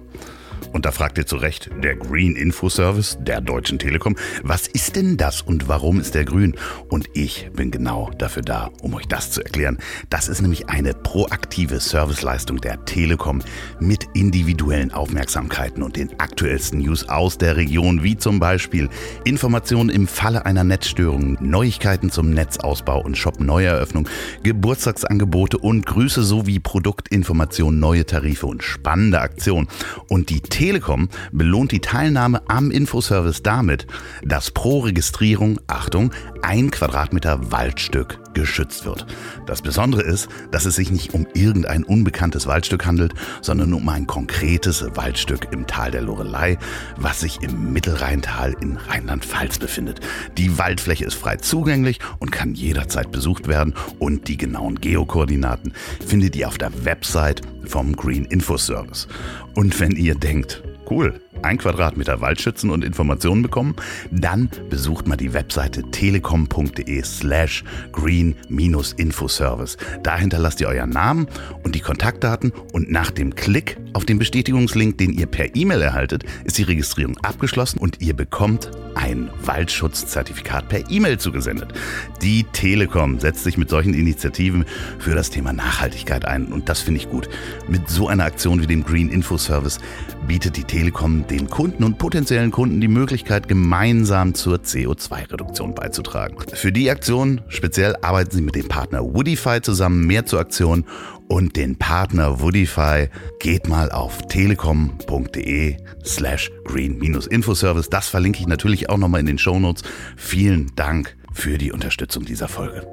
Und 0.74 0.86
da 0.86 0.91
fragt 0.91 1.18
ihr 1.18 1.26
zu 1.26 1.38
Recht, 1.38 1.70
der 1.84 1.95
Green 1.95 2.36
Info 2.36 2.70
Service 2.70 3.18
der 3.22 3.41
Deutschen 3.41 3.80
Telekom, 3.80 4.15
was 4.43 4.68
ist 4.68 4.95
denn 4.95 5.18
das 5.18 5.41
und 5.41 5.68
warum 5.68 5.99
ist 5.99 6.15
der 6.15 6.26
grün? 6.26 6.55
Und 6.89 7.07
ich 7.13 7.49
bin 7.53 7.72
genau 7.72 8.11
dafür 8.18 8.43
da, 8.43 8.70
um 8.82 8.93
euch 8.93 9.07
das 9.07 9.32
zu 9.32 9.41
erklären. 9.41 9.78
Das 10.09 10.28
ist 10.28 10.41
nämlich 10.41 10.70
eine 10.70 10.93
proaktive 10.93 11.80
Serviceleistung 11.80 12.61
der 12.61 12.86
Telekom 12.86 13.41
mit 13.80 14.07
individuellen 14.13 14.91
Aufmerksamkeiten 14.91 15.84
und 15.84 15.95
den 15.95 16.20
aktuellsten 16.20 16.80
News 16.80 17.07
aus 17.09 17.38
der 17.38 17.57
Region, 17.57 18.03
wie 18.03 18.18
zum 18.18 18.39
Beispiel 18.39 18.89
Informationen 19.24 19.89
im 19.89 20.07
Falle 20.07 20.45
einer 20.45 20.63
Netzstörung, 20.63 21.38
Neuigkeiten 21.41 22.11
zum 22.11 22.32
Netzausbau 22.32 23.01
und 23.01 23.18
Shop-Neueröffnung, 23.18 24.07
Geburtstagsangebote 24.43 25.57
und 25.57 25.86
Grüße 25.86 26.24
sowie 26.24 26.59
Produktinformationen, 26.59 27.80
neue 27.80 28.05
Tarife 28.05 28.47
und 28.47 28.63
spannende 28.63 29.22
Aktionen. 29.22 29.68
Und 30.07 30.30
die 30.30 30.41
Telekom 30.58 31.08
belohnt 31.32 31.72
die 31.72 31.82
Teilnahme 31.82 32.41
am 32.47 32.72
Infoservice 32.72 33.43
damit, 33.43 33.86
dass 34.24 34.49
pro 34.49 34.80
Registrierung, 34.80 35.60
Achtung, 35.68 36.12
ein 36.41 36.72
Quadratmeter 36.72 37.51
Waldstück 37.51 38.18
geschützt 38.38 38.85
wird. 38.85 39.05
Das 39.45 39.61
Besondere 39.61 40.03
ist, 40.03 40.29
dass 40.51 40.65
es 40.65 40.75
sich 40.75 40.91
nicht 40.91 41.13
um 41.13 41.27
irgendein 41.33 41.83
unbekanntes 41.83 42.47
Waldstück 42.47 42.85
handelt, 42.85 43.13
sondern 43.41 43.73
um 43.73 43.88
ein 43.89 44.07
konkretes 44.07 44.85
Waldstück 44.95 45.47
im 45.51 45.67
Tal 45.67 45.91
der 45.91 46.01
Lorelei, 46.01 46.57
was 46.97 47.21
sich 47.21 47.41
im 47.41 47.73
Mittelrheintal 47.73 48.55
in 48.61 48.77
Rheinland-Pfalz 48.77 49.59
befindet. 49.59 49.99
Die 50.38 50.57
Waldfläche 50.57 51.05
ist 51.05 51.15
frei 51.15 51.38
zugänglich 51.38 51.99
und 52.19 52.31
kann 52.31 52.53
jederzeit 52.53 53.11
besucht 53.11 53.47
werden 53.47 53.73
und 53.99 54.27
die 54.27 54.38
genauen 54.38 54.79
Geokoordinaten 54.79 55.73
findet 56.05 56.35
ihr 56.35 56.47
auf 56.47 56.57
der 56.57 56.85
Website 56.85 57.41
vom 57.65 57.95
Green 57.95 58.25
Info 58.25 58.57
Service. 58.57 59.07
Und 59.55 59.79
wenn 59.79 59.91
ihr 59.91 60.15
denkt, 60.15 60.63
Cool. 60.89 61.19
Ein 61.41 61.57
Quadratmeter 61.57 62.21
Wald 62.21 62.41
schützen 62.41 62.69
und 62.69 62.83
Informationen 62.83 63.41
bekommen? 63.41 63.75
Dann 64.11 64.49
besucht 64.69 65.07
mal 65.07 65.17
die 65.17 65.33
Webseite 65.33 65.83
telekom.de 65.91 67.03
slash 67.03 67.63
green-infoservice. 67.91 69.77
Da 70.03 70.17
hinterlasst 70.17 70.61
ihr 70.61 70.67
euren 70.67 70.89
Namen 70.89 71.27
und 71.63 71.75
die 71.75 71.79
Kontaktdaten 71.79 72.51
und 72.73 72.91
nach 72.91 73.11
dem 73.11 73.35
Klick 73.35 73.77
auf 73.93 74.05
den 74.05 74.19
Bestätigungslink, 74.19 74.97
den 74.97 75.13
ihr 75.13 75.27
per 75.27 75.55
E-Mail 75.55 75.81
erhaltet, 75.81 76.23
ist 76.43 76.57
die 76.57 76.63
Registrierung 76.63 77.17
abgeschlossen 77.19 77.79
und 77.79 78.01
ihr 78.01 78.15
bekommt 78.15 78.71
ein 78.95 79.29
Waldschutzzertifikat 79.45 80.69
per 80.69 80.89
E-Mail 80.89 81.19
zugesendet. 81.19 81.73
Die 82.21 82.43
Telekom 82.45 83.19
setzt 83.19 83.43
sich 83.43 83.57
mit 83.57 83.69
solchen 83.69 83.93
Initiativen 83.93 84.65
für 84.99 85.13
das 85.13 85.29
Thema 85.29 85.53
Nachhaltigkeit 85.53 86.25
ein 86.25 86.47
und 86.47 86.67
das 86.69 86.81
finde 86.81 86.99
ich 86.99 87.09
gut. 87.09 87.29
Mit 87.67 87.89
so 87.89 88.07
einer 88.07 88.25
Aktion 88.25 88.61
wie 88.61 88.67
dem 88.67 88.83
Green 88.83 89.09
Info 89.09 89.38
Service 89.38 89.79
bietet 90.27 90.57
die 90.57 90.63
Telekom 90.63 91.26
den 91.30 91.49
Kunden 91.49 91.84
und 91.84 91.97
potenziellen 91.97 92.51
Kunden 92.51 92.82
die 92.82 92.88
Möglichkeit, 92.88 93.47
gemeinsam 93.47 94.34
zur 94.34 94.57
CO2-Reduktion 94.57 95.75
beizutragen. 95.75 96.38
Für 96.53 96.71
die 96.71 96.89
Aktion 96.89 97.41
speziell 97.47 97.95
arbeiten 98.01 98.36
sie 98.36 98.41
mit 98.41 98.55
dem 98.55 98.67
Partner 98.67 99.03
Woodify 99.03 99.61
zusammen. 99.61 100.07
Mehr 100.07 100.25
zur 100.25 100.39
Aktion 100.39 100.86
und 101.28 101.55
den 101.55 101.78
Partner 101.78 102.39
Woodify 102.39 103.09
geht 103.39 103.67
mal 103.67 103.91
auf 103.91 104.28
telekom.de 104.28 105.78
slash 106.05 106.51
green-infoservice. 106.65 107.89
Das 107.89 108.07
verlinke 108.07 108.39
ich 108.39 108.47
natürlich 108.47 108.89
auch 108.89 108.97
nochmal 108.97 109.19
in 109.19 109.25
den 109.25 109.38
Shownotes. 109.38 109.84
Vielen 110.15 110.71
Dank 110.75 111.15
für 111.34 111.57
die 111.57 111.71
Unterstützung 111.71 112.25
dieser 112.25 112.47
Folge. 112.47 112.88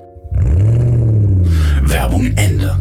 Werbung 1.82 2.32
Ende 2.36 2.76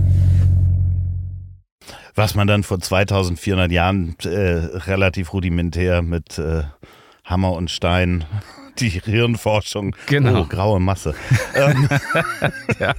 was 2.16 2.36
man 2.36 2.48
dann 2.48 2.64
vor 2.64 2.80
2400 2.80 3.72
Jahren 3.72 4.16
äh, 4.24 4.30
relativ 4.30 5.34
rudimentär 5.34 6.02
mit 6.02 6.38
äh, 6.38 6.64
Hammer 7.24 7.54
und 7.54 7.72
Stein 7.72 8.26
die 8.80 8.90
Hirnforschung. 8.90 9.96
Genau. 10.08 10.42
Oh, 10.42 10.46
graue 10.46 10.80
Masse. 10.80 11.16
Ähm, 11.56 11.88
ja. 12.80 12.96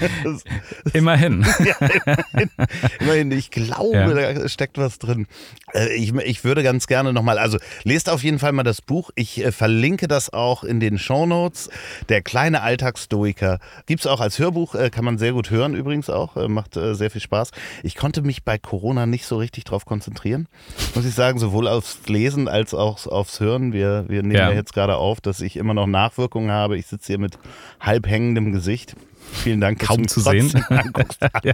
immerhin. 0.94 1.44
ja, 1.64 1.74
immerhin. 1.76 2.50
Immerhin. 2.98 3.32
Ich 3.32 3.50
glaube, 3.50 3.94
ja. 3.94 4.32
da 4.32 4.48
steckt 4.48 4.78
was 4.78 4.98
drin. 4.98 5.26
Äh, 5.74 5.94
ich, 5.94 6.14
ich 6.14 6.44
würde 6.44 6.62
ganz 6.62 6.86
gerne 6.86 7.12
nochmal, 7.12 7.38
also 7.38 7.58
lest 7.82 8.08
auf 8.08 8.22
jeden 8.22 8.38
Fall 8.38 8.52
mal 8.52 8.62
das 8.62 8.80
Buch. 8.80 9.10
Ich 9.16 9.44
äh, 9.44 9.52
verlinke 9.52 10.08
das 10.08 10.32
auch 10.32 10.64
in 10.64 10.80
den 10.80 10.98
Shownotes. 10.98 11.68
Der 12.08 12.22
kleine 12.22 12.62
Alltagsstoiker 12.62 13.58
gibt 13.86 14.00
es 14.00 14.06
auch 14.06 14.20
als 14.20 14.38
Hörbuch, 14.38 14.74
äh, 14.74 14.88
kann 14.88 15.04
man 15.04 15.18
sehr 15.18 15.32
gut 15.32 15.50
hören 15.50 15.74
übrigens 15.74 16.08
auch. 16.08 16.36
Macht 16.48 16.74
sehr 16.74 17.10
viel 17.10 17.20
Spaß. 17.20 17.50
Ich 17.82 17.96
konnte 17.96 18.22
mich 18.22 18.44
bei 18.44 18.56
Corona 18.56 19.04
nicht 19.04 19.26
so 19.26 19.36
richtig 19.36 19.64
drauf 19.64 19.84
konzentrieren, 19.84 20.48
muss 20.94 21.04
ich 21.04 21.14
sagen, 21.14 21.38
sowohl 21.38 21.68
aufs 21.68 21.98
Lesen 22.06 22.48
als 22.48 22.72
auch 22.72 23.06
aufs 23.06 23.40
Hören. 23.40 23.72
Wir, 23.72 24.06
wir 24.08 24.22
nehmen 24.22 24.34
ja. 24.34 24.52
jetzt 24.52 24.72
gerade 24.72 24.93
auf, 24.96 25.20
dass 25.20 25.40
ich 25.40 25.56
immer 25.56 25.74
noch 25.74 25.86
Nachwirkungen 25.86 26.50
habe. 26.50 26.76
Ich 26.76 26.86
sitze 26.86 27.08
hier 27.08 27.18
mit 27.18 27.38
halb 27.80 28.06
hängendem 28.06 28.52
Gesicht. 28.52 28.96
Vielen 29.32 29.60
Dank. 29.60 29.80
Kaum 29.80 30.06
zu 30.06 30.20
sehen. 30.20 30.50
ja. 31.42 31.52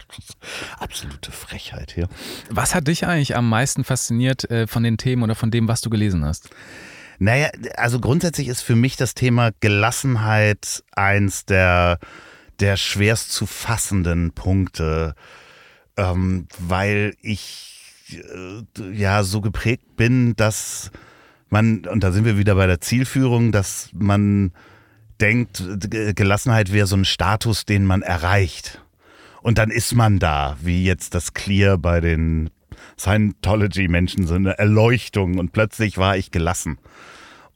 Absolute 0.78 1.32
Frechheit 1.32 1.92
hier. 1.92 2.08
Was 2.50 2.74
hat 2.74 2.88
dich 2.88 3.06
eigentlich 3.06 3.36
am 3.36 3.48
meisten 3.48 3.84
fasziniert 3.84 4.50
äh, 4.50 4.66
von 4.66 4.82
den 4.82 4.98
Themen 4.98 5.22
oder 5.22 5.34
von 5.34 5.50
dem, 5.50 5.68
was 5.68 5.80
du 5.80 5.90
gelesen 5.90 6.24
hast? 6.24 6.50
Naja, 7.18 7.50
also 7.76 8.00
grundsätzlich 8.00 8.48
ist 8.48 8.62
für 8.62 8.76
mich 8.76 8.96
das 8.96 9.14
Thema 9.14 9.50
Gelassenheit 9.60 10.82
eins 10.92 11.44
der, 11.44 11.98
der 12.60 12.76
schwerst 12.76 13.32
zu 13.32 13.46
fassenden 13.46 14.32
Punkte, 14.32 15.14
ähm, 15.98 16.48
weil 16.58 17.14
ich 17.20 17.82
äh, 18.12 18.90
ja 18.92 19.22
so 19.22 19.42
geprägt 19.42 19.96
bin, 19.96 20.34
dass 20.36 20.90
man, 21.50 21.86
und 21.86 22.02
da 22.02 22.12
sind 22.12 22.24
wir 22.24 22.38
wieder 22.38 22.54
bei 22.54 22.66
der 22.66 22.80
Zielführung, 22.80 23.52
dass 23.52 23.90
man 23.92 24.52
denkt, 25.20 25.62
Gelassenheit 26.14 26.72
wäre 26.72 26.86
so 26.86 26.96
ein 26.96 27.04
Status, 27.04 27.64
den 27.64 27.84
man 27.84 28.02
erreicht. 28.02 28.82
Und 29.42 29.58
dann 29.58 29.70
ist 29.70 29.94
man 29.94 30.18
da, 30.18 30.56
wie 30.60 30.84
jetzt 30.84 31.14
das 31.14 31.34
Clear 31.34 31.78
bei 31.78 32.00
den 32.00 32.50
Scientology-Menschen, 32.98 34.26
so 34.26 34.34
eine 34.34 34.58
Erleuchtung 34.58 35.38
und 35.38 35.52
plötzlich 35.52 35.98
war 35.98 36.16
ich 36.16 36.30
gelassen. 36.30 36.78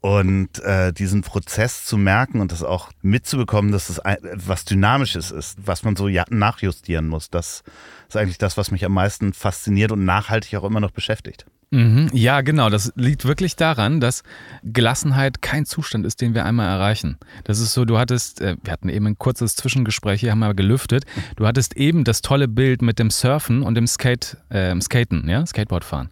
Und 0.01 0.62
äh, 0.62 0.92
diesen 0.92 1.22
Prozess 1.22 1.86
zu 1.86 1.97
merken 1.97 2.40
und 2.40 2.53
das 2.53 2.62
auch 2.62 2.90
mitzubekommen, 3.01 3.72
dass 3.72 3.88
es 3.88 3.97
das 3.97 4.18
was 4.34 4.66
Dynamisches 4.66 5.30
ist, 5.30 5.57
was 5.64 5.82
man 5.82 5.97
so 5.97 6.09
ja, 6.09 6.24
nachjustieren 6.28 7.09
muss, 7.09 7.30
das 7.30 7.62
ist 8.09 8.16
eigentlich 8.16 8.36
das, 8.36 8.59
was 8.59 8.70
mich 8.70 8.84
am 8.84 8.92
meisten 8.92 9.32
fasziniert 9.32 9.92
und 9.92 10.05
nachhaltig 10.05 10.57
auch 10.57 10.64
immer 10.64 10.80
noch 10.80 10.90
beschäftigt. 10.90 11.47
Mhm. 11.71 12.09
Ja, 12.12 12.41
genau. 12.41 12.71
Das 12.71 12.93
liegt 12.97 13.25
wirklich 13.25 13.57
daran, 13.57 14.01
dass 14.01 14.23
Gelassenheit 14.62 15.43
kein 15.43 15.67
Zustand 15.67 16.07
ist, 16.07 16.21
den 16.21 16.35
wir 16.35 16.45
einmal 16.45 16.69
erreichen. 16.69 17.19
Das 17.45 17.59
ist 17.59 17.75
so, 17.75 17.85
du 17.85 17.99
hattest, 17.99 18.41
äh, 18.41 18.57
wir 18.62 18.73
hatten 18.73 18.89
eben 18.89 19.07
ein 19.07 19.19
kurzes 19.19 19.57
Zwischengespräch, 19.57 20.21
hier 20.21 20.31
haben 20.31 20.41
wir 20.41 20.55
gelüftet. 20.55 21.05
Du 21.37 21.47
hattest 21.47 21.77
eben 21.77 22.05
das 22.05 22.23
tolle 22.23 22.49
Bild 22.49 22.83
mit 22.83 22.99
dem 22.99 23.11
Surfen 23.11 23.62
und 23.62 23.75
dem 23.75 23.87
Skate, 23.87 24.37
äh, 24.51 24.79
Skaten, 24.81 25.29
ja, 25.29 25.45
Skateboardfahren 25.45 26.11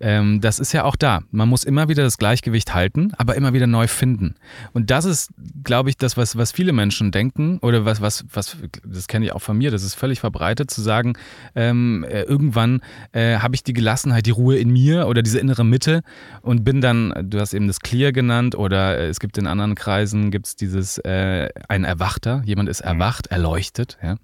ähm, 0.00 0.40
das 0.40 0.58
ist 0.58 0.72
ja 0.72 0.84
auch 0.84 0.96
da. 0.96 1.20
Man 1.30 1.48
muss 1.48 1.64
immer 1.64 1.88
wieder 1.88 2.02
das 2.02 2.18
Gleichgewicht 2.18 2.74
halten, 2.74 3.12
aber 3.16 3.36
immer 3.36 3.52
wieder 3.52 3.66
neu 3.66 3.86
finden. 3.86 4.34
Und 4.72 4.90
das 4.90 5.04
ist, 5.04 5.30
glaube 5.62 5.90
ich, 5.90 5.96
das, 5.96 6.16
was, 6.16 6.36
was 6.36 6.52
viele 6.52 6.72
Menschen 6.72 7.12
denken 7.12 7.58
oder 7.58 7.84
was, 7.84 8.00
was, 8.00 8.24
was 8.32 8.56
das 8.84 9.06
kenne 9.06 9.26
ich 9.26 9.32
auch 9.32 9.42
von 9.42 9.58
mir, 9.58 9.70
das 9.70 9.82
ist 9.82 9.94
völlig 9.94 10.20
verbreitet, 10.20 10.70
zu 10.70 10.82
sagen, 10.82 11.14
ähm, 11.54 12.04
äh, 12.08 12.22
irgendwann 12.22 12.80
äh, 13.12 13.38
habe 13.38 13.54
ich 13.54 13.62
die 13.62 13.72
Gelassenheit, 13.72 14.26
die 14.26 14.30
Ruhe 14.30 14.56
in 14.56 14.70
mir 14.70 15.06
oder 15.06 15.22
diese 15.22 15.38
innere 15.38 15.64
Mitte 15.64 16.02
und 16.42 16.64
bin 16.64 16.80
dann, 16.80 17.12
du 17.28 17.40
hast 17.40 17.54
eben 17.54 17.66
das 17.66 17.80
Clear 17.80 18.12
genannt 18.12 18.54
oder 18.54 18.98
äh, 18.98 19.08
es 19.08 19.20
gibt 19.20 19.38
in 19.38 19.46
anderen 19.46 19.74
Kreisen, 19.74 20.30
gibt 20.30 20.46
es 20.46 20.56
dieses, 20.56 20.98
äh, 20.98 21.48
ein 21.68 21.84
Erwachter, 21.84 22.42
jemand 22.44 22.68
ist 22.68 22.82
mhm. 22.82 22.92
erwacht, 22.92 23.26
erleuchtet. 23.28 23.98
Ja? 24.02 24.16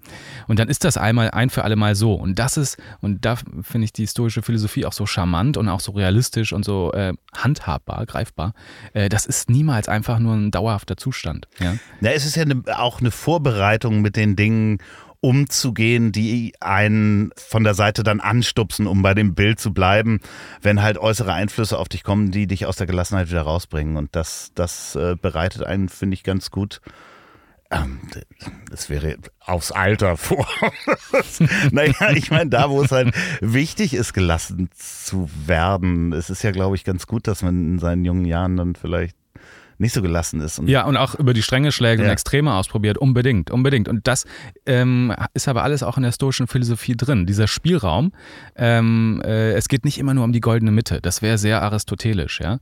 Und 0.47 0.59
dann 0.59 0.69
ist 0.69 0.83
das 0.83 0.97
einmal 0.97 1.31
ein 1.31 1.49
für 1.49 1.63
alle 1.63 1.75
Mal 1.75 1.95
so. 1.95 2.13
Und 2.13 2.39
das 2.39 2.57
ist, 2.57 2.77
und 3.01 3.25
da 3.25 3.35
finde 3.61 3.85
ich 3.85 3.93
die 3.93 4.07
stoische 4.07 4.41
Philosophie 4.41 4.85
auch 4.85 4.93
so 4.93 5.05
charmant 5.05 5.57
und 5.57 5.66
und 5.67 5.73
auch 5.73 5.79
so 5.79 5.91
realistisch 5.91 6.53
und 6.53 6.65
so 6.65 6.91
äh, 6.93 7.13
handhabbar, 7.35 8.05
greifbar, 8.05 8.53
äh, 8.93 9.09
das 9.09 9.25
ist 9.25 9.49
niemals 9.49 9.87
einfach 9.87 10.19
nur 10.19 10.35
ein 10.35 10.51
dauerhafter 10.51 10.97
Zustand. 10.97 11.47
Ja, 11.59 11.75
ja 12.01 12.11
es 12.11 12.25
ist 12.25 12.35
ja 12.35 12.45
ne, 12.45 12.63
auch 12.75 12.99
eine 12.99 13.11
Vorbereitung 13.11 14.01
mit 14.01 14.15
den 14.15 14.35
Dingen 14.35 14.79
umzugehen, 15.19 16.11
die 16.11 16.53
einen 16.59 17.31
von 17.35 17.63
der 17.63 17.73
Seite 17.73 18.03
dann 18.03 18.19
anstupsen, 18.19 18.87
um 18.87 19.01
bei 19.01 19.13
dem 19.13 19.33
Bild 19.33 19.59
zu 19.59 19.73
bleiben, 19.73 20.19
wenn 20.61 20.81
halt 20.81 20.97
äußere 20.97 21.33
Einflüsse 21.33 21.77
auf 21.79 21.89
dich 21.89 22.03
kommen, 22.03 22.31
die 22.31 22.47
dich 22.47 22.65
aus 22.65 22.75
der 22.75 22.87
Gelassenheit 22.87 23.29
wieder 23.29 23.41
rausbringen. 23.41 23.97
Und 23.97 24.15
das, 24.15 24.51
das 24.53 24.95
äh, 24.95 25.15
bereitet 25.19 25.63
einen, 25.63 25.89
finde 25.89 26.13
ich, 26.13 26.23
ganz 26.23 26.51
gut 26.51 26.81
ähm, 26.81 26.91
das 28.69 28.89
wäre 28.89 29.17
aufs 29.39 29.71
Alter 29.71 30.17
vor. 30.17 30.47
naja, 31.71 32.11
ich 32.15 32.31
meine, 32.31 32.49
da, 32.49 32.69
wo 32.69 32.81
es 32.81 32.91
halt 32.91 33.13
wichtig 33.41 33.93
ist, 33.93 34.13
gelassen 34.13 34.69
zu 34.73 35.29
werden, 35.45 36.13
es 36.13 36.29
ist 36.29 36.43
ja, 36.43 36.51
glaube 36.51 36.75
ich, 36.75 36.83
ganz 36.83 37.07
gut, 37.07 37.27
dass 37.27 37.43
man 37.43 37.73
in 37.73 37.79
seinen 37.79 38.05
jungen 38.05 38.25
Jahren 38.25 38.57
dann 38.57 38.75
vielleicht 38.75 39.15
nicht 39.79 39.93
so 39.93 40.01
gelassen 40.01 40.41
ist. 40.41 40.59
Und 40.59 40.67
ja, 40.67 40.85
und 40.85 40.97
auch 40.97 41.15
über 41.15 41.33
die 41.33 41.41
Stränge 41.41 41.71
schlägt 41.71 41.99
ja. 41.99 42.05
und 42.05 42.11
Extreme 42.11 42.53
ausprobiert. 42.53 42.97
Unbedingt, 42.97 43.51
unbedingt. 43.51 43.87
Und 43.87 44.07
das 44.07 44.25
ähm, 44.65 45.13
ist 45.33 45.47
aber 45.47 45.63
alles 45.63 45.83
auch 45.83 45.97
in 45.97 46.03
der 46.03 46.11
stoischen 46.11 46.47
Philosophie 46.47 46.95
drin. 46.95 47.25
Dieser 47.25 47.47
Spielraum, 47.47 48.11
ähm, 48.55 49.21
äh, 49.23 49.53
es 49.53 49.67
geht 49.67 49.85
nicht 49.85 49.97
immer 49.97 50.13
nur 50.13 50.23
um 50.23 50.33
die 50.33 50.41
goldene 50.41 50.71
Mitte. 50.71 50.99
Das 51.01 51.21
wäre 51.21 51.37
sehr 51.37 51.61
aristotelisch, 51.61 52.39
ja. 52.41 52.59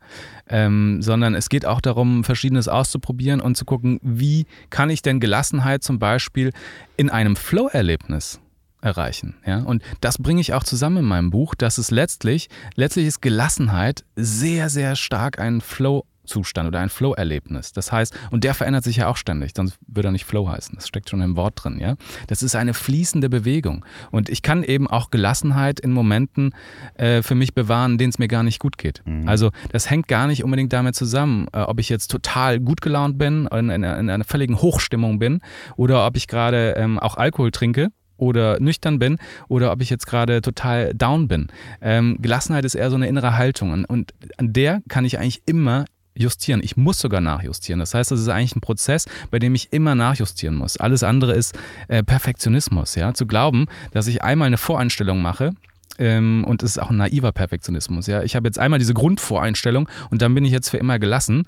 Ähm, 0.47 1.01
sondern 1.01 1.35
es 1.35 1.49
geht 1.49 1.65
auch 1.65 1.81
darum, 1.81 2.23
Verschiedenes 2.23 2.67
auszuprobieren 2.67 3.41
und 3.41 3.55
zu 3.55 3.65
gucken, 3.65 3.99
wie 4.03 4.45
kann 4.69 4.89
ich 4.89 5.01
denn 5.01 5.19
Gelassenheit 5.19 5.83
zum 5.83 5.99
Beispiel 5.99 6.51
in 6.97 7.09
einem 7.09 7.35
Flow-Erlebnis 7.35 8.39
erreichen. 8.85 9.35
Ja? 9.45 9.59
Und 9.59 9.83
das 9.99 10.17
bringe 10.19 10.39
ich 10.39 10.53
auch 10.53 10.63
zusammen 10.63 10.97
in 10.97 11.05
meinem 11.05 11.31
Buch, 11.31 11.55
dass 11.55 11.77
es 11.77 11.91
letztlich, 11.91 12.49
letztlich 12.75 13.07
ist 13.07 13.21
Gelassenheit 13.21 14.05
sehr, 14.15 14.69
sehr 14.69 14.95
stark 14.95 15.39
ein 15.39 15.59
Flow 15.59 16.05
Zustand 16.25 16.67
oder 16.67 16.79
ein 16.79 16.89
Flow-Erlebnis. 16.89 17.73
Das 17.73 17.91
heißt, 17.91 18.17
und 18.31 18.43
der 18.43 18.53
verändert 18.53 18.83
sich 18.83 18.97
ja 18.97 19.07
auch 19.07 19.17
ständig, 19.17 19.51
sonst 19.55 19.77
würde 19.87 20.09
er 20.09 20.11
nicht 20.11 20.25
Flow 20.25 20.47
heißen. 20.47 20.75
Das 20.75 20.87
steckt 20.87 21.09
schon 21.09 21.21
im 21.21 21.35
Wort 21.35 21.63
drin, 21.63 21.79
ja. 21.79 21.95
Das 22.27 22.43
ist 22.43 22.55
eine 22.55 22.73
fließende 22.73 23.29
Bewegung. 23.29 23.85
Und 24.11 24.29
ich 24.29 24.41
kann 24.41 24.63
eben 24.63 24.87
auch 24.87 25.11
Gelassenheit 25.11 25.79
in 25.79 25.91
Momenten 25.91 26.53
äh, 26.95 27.21
für 27.21 27.35
mich 27.35 27.53
bewahren, 27.53 27.97
denen 27.97 28.09
es 28.09 28.19
mir 28.19 28.27
gar 28.27 28.43
nicht 28.43 28.59
gut 28.59 28.77
geht. 28.77 29.01
Mhm. 29.05 29.27
Also 29.27 29.51
das 29.71 29.89
hängt 29.89 30.07
gar 30.07 30.27
nicht 30.27 30.43
unbedingt 30.43 30.73
damit 30.73 30.95
zusammen, 30.95 31.47
äh, 31.53 31.59
ob 31.59 31.79
ich 31.79 31.89
jetzt 31.89 32.09
total 32.09 32.59
gut 32.59 32.81
gelaunt 32.81 33.17
bin, 33.17 33.47
in, 33.47 33.69
in, 33.69 33.83
in 33.83 34.09
einer 34.09 34.23
völligen 34.23 34.61
Hochstimmung 34.61 35.19
bin 35.19 35.41
oder 35.75 36.05
ob 36.05 36.17
ich 36.17 36.27
gerade 36.27 36.75
ähm, 36.77 36.99
auch 36.99 37.17
Alkohol 37.17 37.51
trinke 37.51 37.89
oder 38.17 38.59
nüchtern 38.59 38.99
bin 38.99 39.17
oder 39.47 39.71
ob 39.71 39.81
ich 39.81 39.89
jetzt 39.89 40.07
gerade 40.07 40.41
total 40.41 40.93
down 40.93 41.27
bin. 41.27 41.47
Ähm, 41.81 42.17
Gelassenheit 42.21 42.65
ist 42.65 42.75
eher 42.75 42.89
so 42.89 42.95
eine 42.95 43.07
innere 43.07 43.37
Haltung 43.37 43.71
und, 43.71 43.85
und 43.85 44.13
an 44.37 44.53
der 44.53 44.81
kann 44.87 45.05
ich 45.05 45.19
eigentlich 45.19 45.43
immer 45.45 45.85
justieren. 46.15 46.61
Ich 46.63 46.77
muss 46.77 46.99
sogar 46.99 47.21
nachjustieren. 47.21 47.79
Das 47.79 47.93
heißt, 47.93 48.11
das 48.11 48.19
ist 48.19 48.29
eigentlich 48.29 48.55
ein 48.55 48.61
Prozess, 48.61 49.05
bei 49.31 49.39
dem 49.39 49.53
ich 49.53 49.73
immer 49.73 49.95
nachjustieren 49.95 50.55
muss. 50.55 50.77
Alles 50.77 51.03
andere 51.03 51.33
ist 51.33 51.57
äh, 51.87 52.03
Perfektionismus. 52.03 52.95
Ja? 52.95 53.13
Zu 53.13 53.27
glauben, 53.27 53.67
dass 53.91 54.07
ich 54.07 54.23
einmal 54.23 54.47
eine 54.47 54.57
Voreinstellung 54.57 55.21
mache, 55.21 55.51
Ähm, 55.97 56.43
und 56.45 56.63
es 56.63 56.71
ist 56.71 56.77
auch 56.79 56.89
ein 56.89 56.97
naiver 56.97 57.31
Perfektionismus. 57.31 58.07
Ja? 58.07 58.23
Ich 58.23 58.35
habe 58.35 58.47
jetzt 58.47 58.59
einmal 58.59 58.79
diese 58.79 58.93
Grundvoreinstellung 58.93 59.89
und 60.09 60.21
dann 60.21 60.33
bin 60.35 60.45
ich 60.45 60.51
jetzt 60.51 60.69
für 60.69 60.77
immer 60.77 60.99
gelassen. 60.99 61.43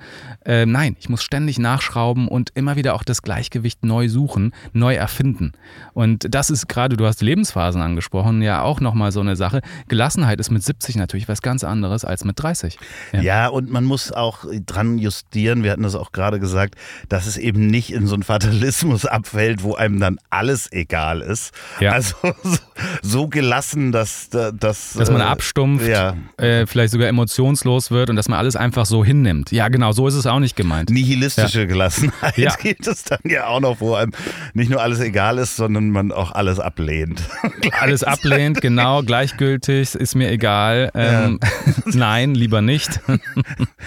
Äh, 0.45 0.65
nein, 0.65 0.95
ich 0.99 1.09
muss 1.09 1.23
ständig 1.23 1.59
nachschrauben 1.59 2.27
und 2.27 2.51
immer 2.53 2.75
wieder 2.75 2.95
auch 2.95 3.03
das 3.03 3.21
Gleichgewicht 3.21 3.83
neu 3.83 4.09
suchen, 4.09 4.53
neu 4.73 4.95
erfinden. 4.95 5.53
Und 5.93 6.33
das 6.33 6.49
ist 6.49 6.67
gerade, 6.67 6.97
du 6.97 7.05
hast 7.05 7.21
Lebensphasen 7.21 7.81
angesprochen, 7.81 8.41
ja 8.41 8.61
auch 8.61 8.79
nochmal 8.79 9.11
so 9.11 9.19
eine 9.19 9.35
Sache. 9.35 9.61
Gelassenheit 9.87 10.39
ist 10.39 10.51
mit 10.51 10.63
70 10.63 10.95
natürlich 10.95 11.27
was 11.27 11.41
ganz 11.41 11.63
anderes 11.63 12.05
als 12.05 12.23
mit 12.23 12.41
30. 12.41 12.77
Ja. 13.13 13.21
ja, 13.21 13.47
und 13.47 13.69
man 13.71 13.83
muss 13.83 14.11
auch 14.11 14.45
dran 14.65 14.97
justieren, 14.97 15.63
wir 15.63 15.71
hatten 15.71 15.83
das 15.83 15.95
auch 15.95 16.11
gerade 16.11 16.39
gesagt, 16.39 16.75
dass 17.09 17.27
es 17.27 17.37
eben 17.37 17.67
nicht 17.67 17.91
in 17.91 18.07
so 18.07 18.13
einen 18.13 18.23
Fatalismus 18.23 19.05
abfällt, 19.05 19.63
wo 19.63 19.75
einem 19.75 19.99
dann 19.99 20.17
alles 20.29 20.71
egal 20.71 21.21
ist. 21.21 21.53
Ja. 21.79 21.91
Also 21.91 22.15
so, 22.43 22.57
so 23.01 23.27
gelassen, 23.27 23.91
dass 23.91 24.29
dass, 24.37 24.93
dass 24.93 25.11
man 25.11 25.21
äh, 25.21 25.25
abstumpft, 25.25 25.87
ja. 25.87 26.15
äh, 26.37 26.65
vielleicht 26.65 26.91
sogar 26.93 27.07
emotionslos 27.07 27.91
wird 27.91 28.09
und 28.09 28.15
dass 28.15 28.29
man 28.29 28.39
alles 28.39 28.55
einfach 28.55 28.85
so 28.85 29.03
hinnimmt. 29.03 29.51
Ja, 29.51 29.67
genau, 29.69 29.91
so 29.91 30.07
ist 30.07 30.13
es 30.13 30.25
auch 30.25 30.39
nicht 30.39 30.55
gemeint. 30.55 30.89
Nihilistische 30.89 31.61
ja. 31.61 31.65
Gelassenheit 31.65 32.37
ja. 32.37 32.53
gibt 32.55 32.87
es 32.87 33.03
dann 33.03 33.19
ja 33.23 33.47
auch 33.47 33.59
noch, 33.59 33.81
wo 33.81 33.95
einem 33.95 34.11
nicht 34.53 34.69
nur 34.69 34.81
alles 34.81 34.99
egal 34.99 35.37
ist, 35.37 35.55
sondern 35.55 35.89
man 35.89 36.11
auch 36.11 36.31
alles 36.31 36.59
ablehnt. 36.59 37.21
alles 37.79 38.03
ablehnt, 38.03 38.61
genau, 38.61 39.03
gleichgültig, 39.03 39.95
ist 39.95 40.15
mir 40.15 40.31
egal. 40.31 40.91
Ähm, 40.93 41.39
nein, 41.85 42.35
lieber 42.35 42.61
nicht. 42.61 42.99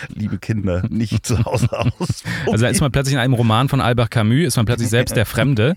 Liebe 0.09 0.39
Kinder, 0.39 0.83
nicht 0.89 1.27
zu 1.27 1.45
Hause 1.45 1.69
aus. 1.73 2.25
Also 2.47 2.65
da 2.65 2.69
ist 2.69 2.81
man 2.81 2.93
plötzlich 2.93 3.15
in 3.15 3.21
einem 3.21 3.35
Roman 3.35 3.69
von 3.69 3.81
Albert 3.81 4.11
Camus, 4.11 4.47
ist 4.47 4.57
man 4.57 4.67
plötzlich 4.67 4.89
selbst 4.89 5.17
der 5.17 5.27
Fremde. 5.27 5.77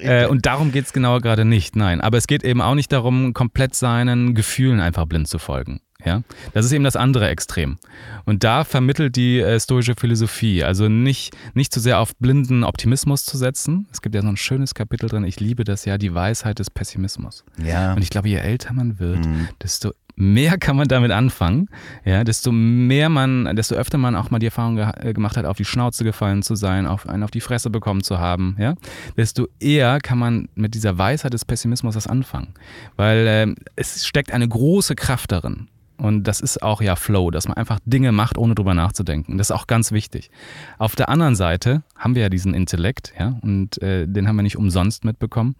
äh, 0.00 0.26
und 0.26 0.46
darum 0.46 0.72
geht 0.72 0.86
es 0.86 0.92
genau 0.92 1.18
gerade 1.20 1.44
nicht, 1.44 1.76
nein. 1.76 2.00
Aber 2.00 2.18
es 2.18 2.26
geht 2.26 2.44
eben 2.44 2.60
auch 2.60 2.74
nicht 2.74 2.92
darum, 2.92 3.34
komplett 3.34 3.74
sein 3.74 4.03
seinen 4.08 4.34
Gefühlen 4.34 4.80
einfach 4.80 5.06
blind 5.06 5.28
zu 5.28 5.38
folgen. 5.38 5.80
Ja, 6.04 6.22
das 6.52 6.66
ist 6.66 6.72
eben 6.72 6.84
das 6.84 6.96
andere 6.96 7.28
Extrem. 7.28 7.78
Und 8.26 8.44
da 8.44 8.64
vermittelt 8.64 9.16
die 9.16 9.40
äh, 9.40 9.58
stoische 9.58 9.94
Philosophie, 9.98 10.62
also 10.62 10.88
nicht, 10.90 11.34
nicht 11.54 11.72
zu 11.72 11.80
sehr 11.80 11.98
auf 11.98 12.14
blinden 12.16 12.62
Optimismus 12.62 13.24
zu 13.24 13.38
setzen. 13.38 13.86
Es 13.90 14.02
gibt 14.02 14.14
ja 14.14 14.20
so 14.20 14.28
ein 14.28 14.36
schönes 14.36 14.74
Kapitel 14.74 15.08
drin, 15.08 15.24
ich 15.24 15.40
liebe 15.40 15.64
das 15.64 15.86
ja, 15.86 15.96
die 15.96 16.12
Weisheit 16.12 16.58
des 16.58 16.68
Pessimismus. 16.68 17.44
Ja. 17.64 17.94
Und 17.94 18.02
ich 18.02 18.10
glaube, 18.10 18.28
je 18.28 18.36
älter 18.36 18.74
man 18.74 18.98
wird, 18.98 19.24
mhm. 19.24 19.48
desto 19.62 19.92
mehr 20.16 20.58
kann 20.58 20.76
man 20.76 20.88
damit 20.88 21.10
anfangen, 21.10 21.68
ja, 22.04 22.24
desto 22.24 22.52
mehr 22.52 23.08
man, 23.08 23.56
desto 23.56 23.74
öfter 23.74 23.98
man 23.98 24.14
auch 24.16 24.30
mal 24.30 24.38
die 24.38 24.46
Erfahrung 24.46 24.76
ge 24.76 24.86
äh, 25.00 25.12
gemacht 25.12 25.36
hat, 25.36 25.44
auf 25.44 25.56
die 25.56 25.64
Schnauze 25.64 26.04
gefallen 26.04 26.42
zu 26.42 26.54
sein, 26.54 26.86
auf 26.86 27.08
einen 27.08 27.22
auf 27.22 27.30
die 27.30 27.40
Fresse 27.40 27.70
bekommen 27.70 28.02
zu 28.02 28.18
haben, 28.18 28.56
ja, 28.58 28.74
desto 29.16 29.48
eher 29.60 29.98
kann 30.00 30.18
man 30.18 30.48
mit 30.54 30.74
dieser 30.74 30.98
Weisheit 30.98 31.32
des 31.32 31.44
Pessimismus 31.44 31.96
was 31.96 32.06
anfangen. 32.06 32.54
Weil 32.96 33.26
äh, 33.26 33.54
es 33.76 34.06
steckt 34.06 34.32
eine 34.32 34.48
große 34.48 34.94
Kraft 34.94 35.32
darin. 35.32 35.68
Und 35.96 36.24
das 36.24 36.40
ist 36.40 36.62
auch 36.62 36.82
ja 36.82 36.96
Flow, 36.96 37.30
dass 37.30 37.46
man 37.46 37.56
einfach 37.56 37.78
Dinge 37.84 38.12
macht, 38.12 38.36
ohne 38.36 38.54
drüber 38.54 38.74
nachzudenken. 38.74 39.38
Das 39.38 39.50
ist 39.50 39.56
auch 39.56 39.66
ganz 39.66 39.92
wichtig. 39.92 40.30
Auf 40.78 40.96
der 40.96 41.08
anderen 41.08 41.36
Seite 41.36 41.82
haben 41.96 42.14
wir 42.14 42.22
ja 42.22 42.28
diesen 42.28 42.52
Intellekt, 42.52 43.12
ja, 43.18 43.38
und 43.42 43.80
äh, 43.80 44.06
den 44.06 44.26
haben 44.26 44.36
wir 44.36 44.42
nicht 44.42 44.56
umsonst 44.56 45.04
mitbekommen. 45.04 45.54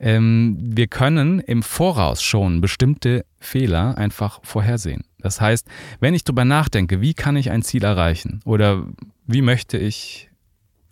Ähm, 0.00 0.56
wir 0.60 0.88
können 0.88 1.40
im 1.40 1.62
Voraus 1.62 2.22
schon 2.22 2.60
bestimmte 2.60 3.24
Fehler 3.38 3.96
einfach 3.96 4.40
vorhersehen. 4.42 5.04
Das 5.20 5.40
heißt, 5.40 5.66
wenn 6.00 6.14
ich 6.14 6.24
drüber 6.24 6.44
nachdenke, 6.44 7.00
wie 7.00 7.14
kann 7.14 7.36
ich 7.36 7.50
ein 7.50 7.62
Ziel 7.62 7.84
erreichen 7.84 8.40
oder 8.44 8.84
wie 9.26 9.42
möchte 9.42 9.78
ich 9.78 10.30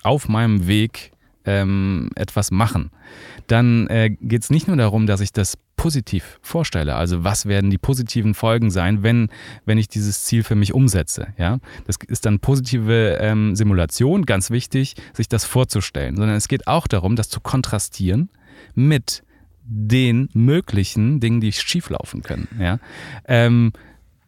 auf 0.03 0.29
meinem 0.29 0.67
Weg 0.67 1.13
ähm, 1.47 2.11
etwas 2.15 2.51
machen, 2.51 2.91
dann 3.47 3.87
äh, 3.87 4.11
geht 4.21 4.43
es 4.43 4.51
nicht 4.51 4.67
nur 4.67 4.77
darum, 4.77 5.07
dass 5.07 5.21
ich 5.21 5.33
das 5.33 5.57
positiv 5.77 6.41
vorstelle. 6.43 6.97
Also 6.97 7.23
was 7.23 7.47
werden 7.47 7.71
die 7.71 7.79
positiven 7.79 8.35
Folgen 8.35 8.71
sein, 8.71 9.03
wenn, 9.03 9.29
wenn 9.65 9.79
ich 9.79 9.89
dieses 9.89 10.25
Ziel 10.25 10.43
für 10.43 10.55
mich 10.55 10.75
umsetze. 10.75 11.29
Ja? 11.39 11.59
Das 11.87 11.97
ist 12.09 12.27
dann 12.27 12.41
positive 12.41 13.19
ähm, 13.21 13.55
Simulation, 13.55 14.27
ganz 14.27 14.51
wichtig, 14.51 14.95
sich 15.13 15.29
das 15.29 15.45
vorzustellen. 15.45 16.17
Sondern 16.17 16.37
es 16.37 16.49
geht 16.49 16.67
auch 16.67 16.87
darum, 16.89 17.15
das 17.15 17.29
zu 17.29 17.41
kontrastieren 17.41 18.31
mit 18.75 19.23
den 19.65 20.29
möglichen 20.33 21.21
Dingen, 21.21 21.41
die 21.41 21.53
schieflaufen 21.53 22.23
können. 22.23 22.49
Ja? 22.59 22.79
Ähm, 23.27 23.73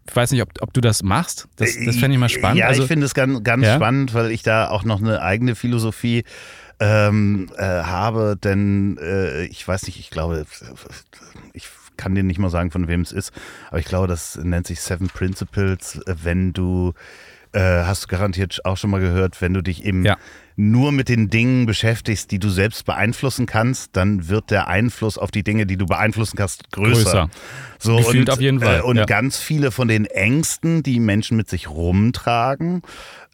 ich 0.08 0.16
weiß 0.16 0.30
nicht, 0.32 0.42
ob, 0.42 0.50
ob 0.60 0.72
du 0.72 0.80
das 0.80 1.02
machst. 1.02 1.48
Das, 1.56 1.76
das 1.84 1.96
fände 1.96 2.14
ich 2.14 2.20
mal 2.20 2.28
spannend. 2.28 2.58
Ja, 2.58 2.66
also, 2.68 2.82
ich 2.82 2.88
finde 2.88 3.04
es 3.04 3.14
ganz, 3.14 3.42
ganz 3.44 3.64
ja? 3.64 3.76
spannend, 3.76 4.14
weil 4.14 4.30
ich 4.30 4.42
da 4.42 4.68
auch 4.68 4.84
noch 4.84 5.00
eine 5.00 5.20
eigene 5.22 5.54
Philosophie 5.54 6.24
ähm, 6.80 7.48
äh, 7.56 7.62
habe, 7.62 8.36
denn 8.42 8.98
äh, 8.98 9.44
ich 9.44 9.66
weiß 9.66 9.86
nicht, 9.86 9.98
ich 9.98 10.10
glaube, 10.10 10.46
ich 11.52 11.68
kann 11.96 12.14
dir 12.14 12.22
nicht 12.22 12.38
mal 12.38 12.50
sagen, 12.50 12.70
von 12.70 12.88
wem 12.88 13.02
es 13.02 13.12
ist, 13.12 13.32
aber 13.68 13.80
ich 13.80 13.86
glaube, 13.86 14.06
das 14.06 14.36
nennt 14.36 14.66
sich 14.66 14.80
Seven 14.80 15.08
Principles, 15.08 16.00
wenn 16.06 16.52
du, 16.52 16.94
äh, 17.52 17.60
hast 17.60 18.04
du 18.04 18.08
garantiert 18.08 18.64
auch 18.64 18.76
schon 18.76 18.90
mal 18.90 19.00
gehört, 19.00 19.42
wenn 19.42 19.52
du 19.52 19.62
dich 19.62 19.84
eben 19.84 20.04
ja. 20.04 20.16
nur 20.54 20.92
mit 20.92 21.08
den 21.08 21.28
Dingen 21.28 21.66
beschäftigst, 21.66 22.30
die 22.30 22.38
du 22.38 22.48
selbst 22.48 22.84
beeinflussen 22.84 23.46
kannst, 23.46 23.96
dann 23.96 24.28
wird 24.28 24.52
der 24.52 24.68
Einfluss 24.68 25.18
auf 25.18 25.32
die 25.32 25.42
Dinge, 25.42 25.66
die 25.66 25.76
du 25.76 25.86
beeinflussen 25.86 26.36
kannst, 26.36 26.70
größer. 26.70 27.02
größer. 27.02 27.30
So, 27.80 27.96
Gefühlt 27.96 28.28
und, 28.28 28.34
auf 28.34 28.40
jeden 28.40 28.60
Fall. 28.60 28.78
Äh, 28.78 28.82
und 28.82 28.96
ja. 28.96 29.04
ganz 29.04 29.38
viele 29.38 29.72
von 29.72 29.88
den 29.88 30.06
Ängsten, 30.06 30.84
die 30.84 31.00
Menschen 31.00 31.36
mit 31.36 31.50
sich 31.50 31.68
rumtragen, 31.68 32.82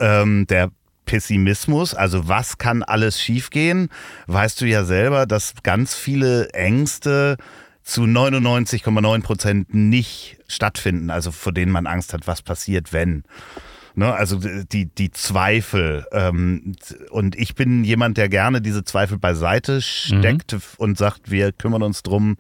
ähm, 0.01 0.47
der 0.47 0.71
Pessimismus, 1.05 1.95
also 1.95 2.29
was 2.29 2.59
kann 2.59 2.83
alles 2.83 3.21
schiefgehen, 3.21 3.89
weißt 4.27 4.61
du 4.61 4.67
ja 4.67 4.85
selber, 4.85 5.27
dass 5.27 5.55
ganz 5.63 5.95
viele 5.95 6.51
Ängste 6.51 7.37
zu 7.83 8.03
99,9 8.03 9.23
Prozent 9.23 9.75
nicht 9.75 10.39
stattfinden, 10.49 11.11
also 11.11 11.31
vor 11.31 11.53
denen 11.53 11.71
man 11.71 11.87
Angst 11.87 12.15
hat, 12.15 12.27
was 12.27 12.43
passiert, 12.43 12.93
wenn. 12.93 13.25
Ne, 13.97 14.13
also 14.13 14.41
die, 14.41 14.87
die 14.87 15.13
Zweifel. 15.13 16.05
Ähm, 16.11 16.75
und 17.11 17.37
ich 17.37 17.55
bin 17.55 17.85
jemand, 17.85 18.17
der 18.17 18.29
gerne 18.29 18.61
diese 18.61 18.83
Zweifel 18.83 19.19
beiseite 19.19 19.81
steckt 19.81 20.53
mhm. 20.53 20.63
und 20.79 20.99
sagt, 20.99 21.31
wir 21.31 21.53
kümmern 21.53 21.83
uns 21.83 22.03
drum, 22.03 22.37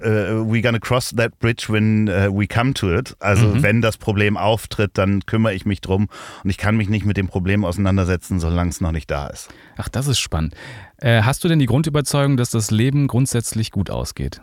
uh, 0.00 0.50
we 0.50 0.60
gonna 0.60 0.78
cross 0.78 1.14
that 1.16 1.38
bridge 1.38 1.68
when 1.68 2.08
uh, 2.08 2.28
we 2.30 2.46
come 2.46 2.74
to 2.74 2.92
it. 2.92 3.16
Also 3.20 3.46
mhm. 3.46 3.62
wenn 3.62 3.82
das 3.82 3.96
Problem 3.96 4.36
auftritt, 4.36 4.92
dann 4.94 5.24
kümmere 5.26 5.54
ich 5.54 5.66
mich 5.66 5.80
drum 5.80 6.08
und 6.42 6.50
ich 6.50 6.58
kann 6.58 6.76
mich 6.76 6.88
nicht 6.88 7.04
mit 7.04 7.16
dem 7.16 7.28
Problem 7.28 7.64
auseinandersetzen, 7.64 8.40
solange 8.40 8.70
es 8.70 8.80
noch 8.80 8.92
nicht 8.92 9.10
da 9.10 9.26
ist. 9.28 9.48
Ach, 9.76 9.88
das 9.88 10.06
ist 10.06 10.18
spannend. 10.18 10.54
Äh, 10.98 11.22
hast 11.22 11.44
du 11.44 11.48
denn 11.48 11.58
die 11.58 11.66
Grundüberzeugung, 11.66 12.36
dass 12.36 12.50
das 12.50 12.70
Leben 12.70 13.06
grundsätzlich 13.06 13.70
gut 13.70 13.90
ausgeht? 13.90 14.40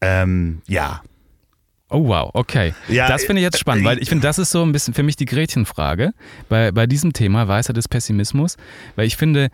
Ähm, 0.00 0.62
ja. 0.66 1.02
Oh 1.90 2.06
wow, 2.06 2.30
okay. 2.34 2.74
Ja, 2.88 3.08
das 3.08 3.24
finde 3.24 3.40
ich 3.40 3.44
jetzt 3.44 3.58
spannend, 3.58 3.84
weil 3.84 3.98
ich 3.98 4.10
finde, 4.10 4.22
das 4.22 4.38
ist 4.38 4.50
so 4.50 4.62
ein 4.62 4.72
bisschen 4.72 4.92
für 4.92 5.02
mich 5.02 5.16
die 5.16 5.24
Gretchenfrage 5.24 6.12
bei, 6.48 6.70
bei 6.70 6.86
diesem 6.86 7.14
Thema 7.14 7.48
Weisheit 7.48 7.78
des 7.78 7.88
Pessimismus, 7.88 8.56
weil 8.94 9.06
ich 9.06 9.16
finde, 9.16 9.48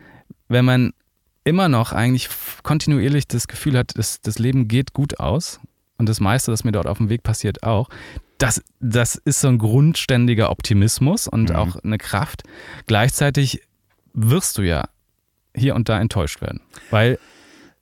wenn 0.49 0.65
man 0.65 0.93
immer 1.45 1.69
noch 1.69 1.93
eigentlich 1.93 2.29
kontinuierlich 2.63 3.29
das 3.29 3.49
Gefühl 3.49 3.79
hat, 3.79 3.97
dass 3.97 4.21
das 4.21 4.39
Leben 4.39 4.67
geht 4.69 4.93
gut 4.93 5.21
aus 5.21 5.61
und 5.99 6.09
das 6.09 6.21
meiste, 6.21 6.51
das 6.51 6.65
mir 6.65 6.73
dort 6.73 6.87
auf 6.87 6.99
dem 6.99 7.09
Weg 7.09 7.23
passiert, 7.23 7.63
auch. 7.63 7.89
Das, 8.39 8.63
das 8.81 9.15
ist 9.15 9.41
so 9.41 9.49
ein 9.49 9.59
grundständiger 9.59 10.51
Optimismus 10.51 11.29
und 11.29 11.51
mhm. 11.51 11.57
auch 11.57 11.77
eine 11.77 11.99
Kraft. 11.99 12.43
Gleichzeitig 12.87 13.63
wirst 14.13 14.59
du 14.59 14.63
ja 14.63 14.89
hier 15.55 15.75
und 15.77 15.89
da 15.89 16.01
enttäuscht 16.01 16.41
werden, 16.41 16.61
weil 16.91 17.19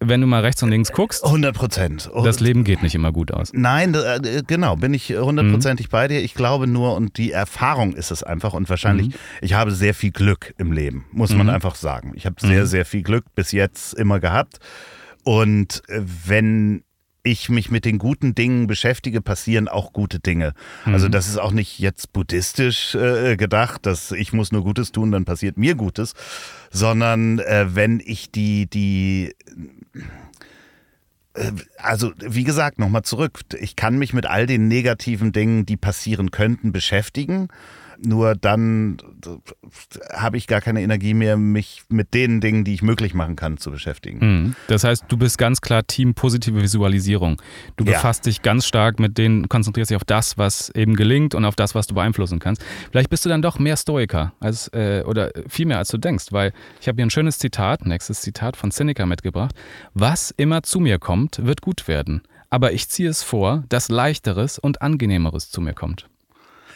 wenn 0.08 0.20
du 0.20 0.26
mal 0.26 0.42
rechts 0.42 0.62
und 0.62 0.70
links 0.70 0.92
guckst. 0.92 1.24
100 1.24 1.54
Prozent. 1.54 2.10
Das 2.24 2.40
Leben 2.40 2.64
geht 2.64 2.82
nicht 2.82 2.94
immer 2.94 3.12
gut 3.12 3.32
aus. 3.32 3.50
Nein, 3.52 3.94
äh, 3.94 4.42
genau, 4.46 4.76
bin 4.76 4.94
ich 4.94 5.10
hundertprozentig 5.10 5.88
mhm. 5.88 5.90
bei 5.90 6.08
dir. 6.08 6.22
Ich 6.22 6.34
glaube 6.34 6.66
nur, 6.66 6.94
und 6.96 7.18
die 7.18 7.32
Erfahrung 7.32 7.94
ist 7.94 8.10
es 8.10 8.22
einfach. 8.22 8.54
Und 8.54 8.68
wahrscheinlich, 8.68 9.08
mhm. 9.08 9.14
ich 9.40 9.54
habe 9.54 9.70
sehr 9.70 9.94
viel 9.94 10.10
Glück 10.10 10.54
im 10.58 10.72
Leben, 10.72 11.06
muss 11.12 11.34
man 11.34 11.46
mhm. 11.46 11.54
einfach 11.54 11.74
sagen. 11.74 12.12
Ich 12.14 12.26
habe 12.26 12.36
sehr, 12.40 12.62
mhm. 12.62 12.66
sehr 12.66 12.84
viel 12.84 13.02
Glück 13.02 13.24
bis 13.34 13.52
jetzt 13.52 13.94
immer 13.94 14.20
gehabt. 14.20 14.58
Und 15.24 15.82
äh, 15.88 16.00
wenn 16.26 16.82
ich 17.24 17.48
mich 17.48 17.70
mit 17.70 17.84
den 17.84 17.98
guten 17.98 18.34
Dingen 18.34 18.66
beschäftige, 18.66 19.20
passieren 19.20 19.68
auch 19.68 19.92
gute 19.92 20.18
Dinge. 20.18 20.54
Also 20.84 21.06
mhm. 21.06 21.12
das 21.12 21.28
ist 21.28 21.38
auch 21.38 21.52
nicht 21.52 21.78
jetzt 21.78 22.12
buddhistisch 22.12 22.94
äh, 22.94 23.36
gedacht, 23.36 23.86
dass 23.86 24.12
ich 24.12 24.32
muss 24.32 24.50
nur 24.50 24.64
Gutes 24.64 24.92
tun, 24.92 25.12
dann 25.12 25.24
passiert 25.24 25.56
mir 25.56 25.74
Gutes, 25.74 26.14
sondern 26.70 27.38
äh, 27.38 27.66
wenn 27.74 28.02
ich 28.04 28.32
die, 28.32 28.66
die 28.66 29.34
also 31.78 32.12
wie 32.18 32.44
gesagt, 32.44 32.78
nochmal 32.78 33.02
zurück. 33.02 33.40
Ich 33.58 33.76
kann 33.76 33.98
mich 33.98 34.12
mit 34.12 34.26
all 34.26 34.46
den 34.46 34.68
negativen 34.68 35.32
Dingen, 35.32 35.64
die 35.64 35.76
passieren 35.76 36.30
könnten, 36.30 36.72
beschäftigen 36.72 37.48
nur 38.04 38.34
dann 38.34 38.98
habe 40.12 40.36
ich 40.36 40.46
gar 40.46 40.60
keine 40.60 40.82
Energie 40.82 41.14
mehr, 41.14 41.36
mich 41.36 41.82
mit 41.88 42.14
den 42.14 42.40
Dingen, 42.40 42.64
die 42.64 42.74
ich 42.74 42.82
möglich 42.82 43.14
machen 43.14 43.36
kann, 43.36 43.58
zu 43.58 43.70
beschäftigen. 43.70 44.18
Mhm. 44.20 44.56
Das 44.68 44.84
heißt, 44.84 45.04
du 45.08 45.16
bist 45.16 45.38
ganz 45.38 45.60
klar 45.60 45.86
Team 45.86 46.14
positive 46.14 46.60
Visualisierung. 46.60 47.40
Du 47.76 47.84
befasst 47.84 48.26
ja. 48.26 48.30
dich 48.30 48.42
ganz 48.42 48.66
stark 48.66 48.98
mit 48.98 49.18
denen, 49.18 49.48
konzentrierst 49.48 49.90
dich 49.90 49.96
auf 49.96 50.04
das, 50.04 50.38
was 50.38 50.70
eben 50.70 50.96
gelingt 50.96 51.34
und 51.34 51.44
auf 51.44 51.56
das, 51.56 51.74
was 51.74 51.86
du 51.86 51.94
beeinflussen 51.94 52.38
kannst. 52.38 52.62
Vielleicht 52.90 53.10
bist 53.10 53.24
du 53.24 53.28
dann 53.28 53.42
doch 53.42 53.58
mehr 53.58 53.76
Stoiker 53.76 54.32
als, 54.40 54.68
äh, 54.68 55.02
oder 55.06 55.30
viel 55.48 55.66
mehr 55.66 55.78
als 55.78 55.88
du 55.88 55.98
denkst, 55.98 56.26
weil 56.30 56.52
ich 56.80 56.88
habe 56.88 56.96
hier 56.96 57.06
ein 57.06 57.10
schönes 57.10 57.38
Zitat, 57.38 57.86
nächstes 57.86 58.20
Zitat 58.20 58.56
von 58.56 58.70
Seneca 58.70 59.06
mitgebracht. 59.06 59.54
Was 59.94 60.30
immer 60.30 60.62
zu 60.62 60.80
mir 60.80 60.98
kommt, 60.98 61.44
wird 61.44 61.62
gut 61.62 61.88
werden. 61.88 62.22
aber 62.52 62.74
ich 62.74 62.86
ziehe 62.90 63.08
es 63.08 63.22
vor, 63.22 63.64
dass 63.70 63.88
leichteres 63.88 64.58
und 64.58 64.82
angenehmeres 64.82 65.50
zu 65.50 65.62
mir 65.62 65.72
kommt. 65.72 66.10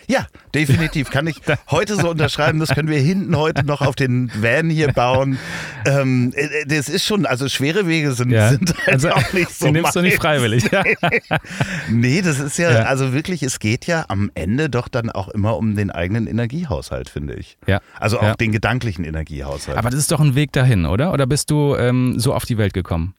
Ja, 0.08 0.26
definitiv. 0.54 1.10
Kann 1.10 1.26
ich 1.26 1.40
heute 1.70 1.96
so 1.96 2.10
unterschreiben. 2.10 2.58
Das 2.60 2.70
können 2.70 2.88
wir 2.88 2.98
hinten 2.98 3.36
heute 3.36 3.64
noch 3.64 3.80
auf 3.80 3.94
den 3.94 4.30
Van 4.34 4.70
hier 4.70 4.92
bauen. 4.92 5.38
Ähm, 5.84 6.32
äh, 6.34 6.64
das 6.66 6.88
ist 6.88 7.04
schon, 7.04 7.26
also 7.26 7.48
schwere 7.48 7.86
Wege 7.86 8.12
sind, 8.12 8.30
ja. 8.30 8.50
sind 8.50 8.74
halt 8.86 8.88
also, 8.88 9.10
auch 9.10 9.32
nicht 9.32 9.50
so. 9.50 9.66
Die 9.66 9.72
nimmst 9.72 9.96
du 9.96 10.02
nicht 10.02 10.16
freiwillig. 10.16 10.64
nee, 11.90 12.22
das 12.22 12.38
ist 12.38 12.58
ja, 12.58 12.70
ja, 12.70 12.82
also 12.82 13.12
wirklich, 13.12 13.42
es 13.42 13.58
geht 13.58 13.86
ja 13.86 14.04
am 14.08 14.30
Ende 14.34 14.70
doch 14.70 14.88
dann 14.88 15.10
auch 15.10 15.28
immer 15.28 15.56
um 15.56 15.76
den 15.76 15.90
eigenen 15.90 16.26
Energiehaushalt, 16.26 17.08
finde 17.08 17.34
ich. 17.34 17.58
Ja. 17.66 17.80
Also 17.98 18.18
auch 18.18 18.22
ja. 18.22 18.34
den 18.34 18.52
gedanklichen 18.52 19.04
Energiehaushalt. 19.04 19.78
Aber 19.78 19.90
das 19.90 19.98
ist 20.00 20.12
doch 20.12 20.20
ein 20.20 20.34
Weg 20.34 20.52
dahin, 20.52 20.86
oder? 20.86 21.12
Oder 21.12 21.26
bist 21.26 21.50
du 21.50 21.74
ähm, 21.76 22.18
so 22.18 22.34
auf 22.34 22.44
die 22.44 22.58
Welt 22.58 22.74
gekommen? 22.74 23.14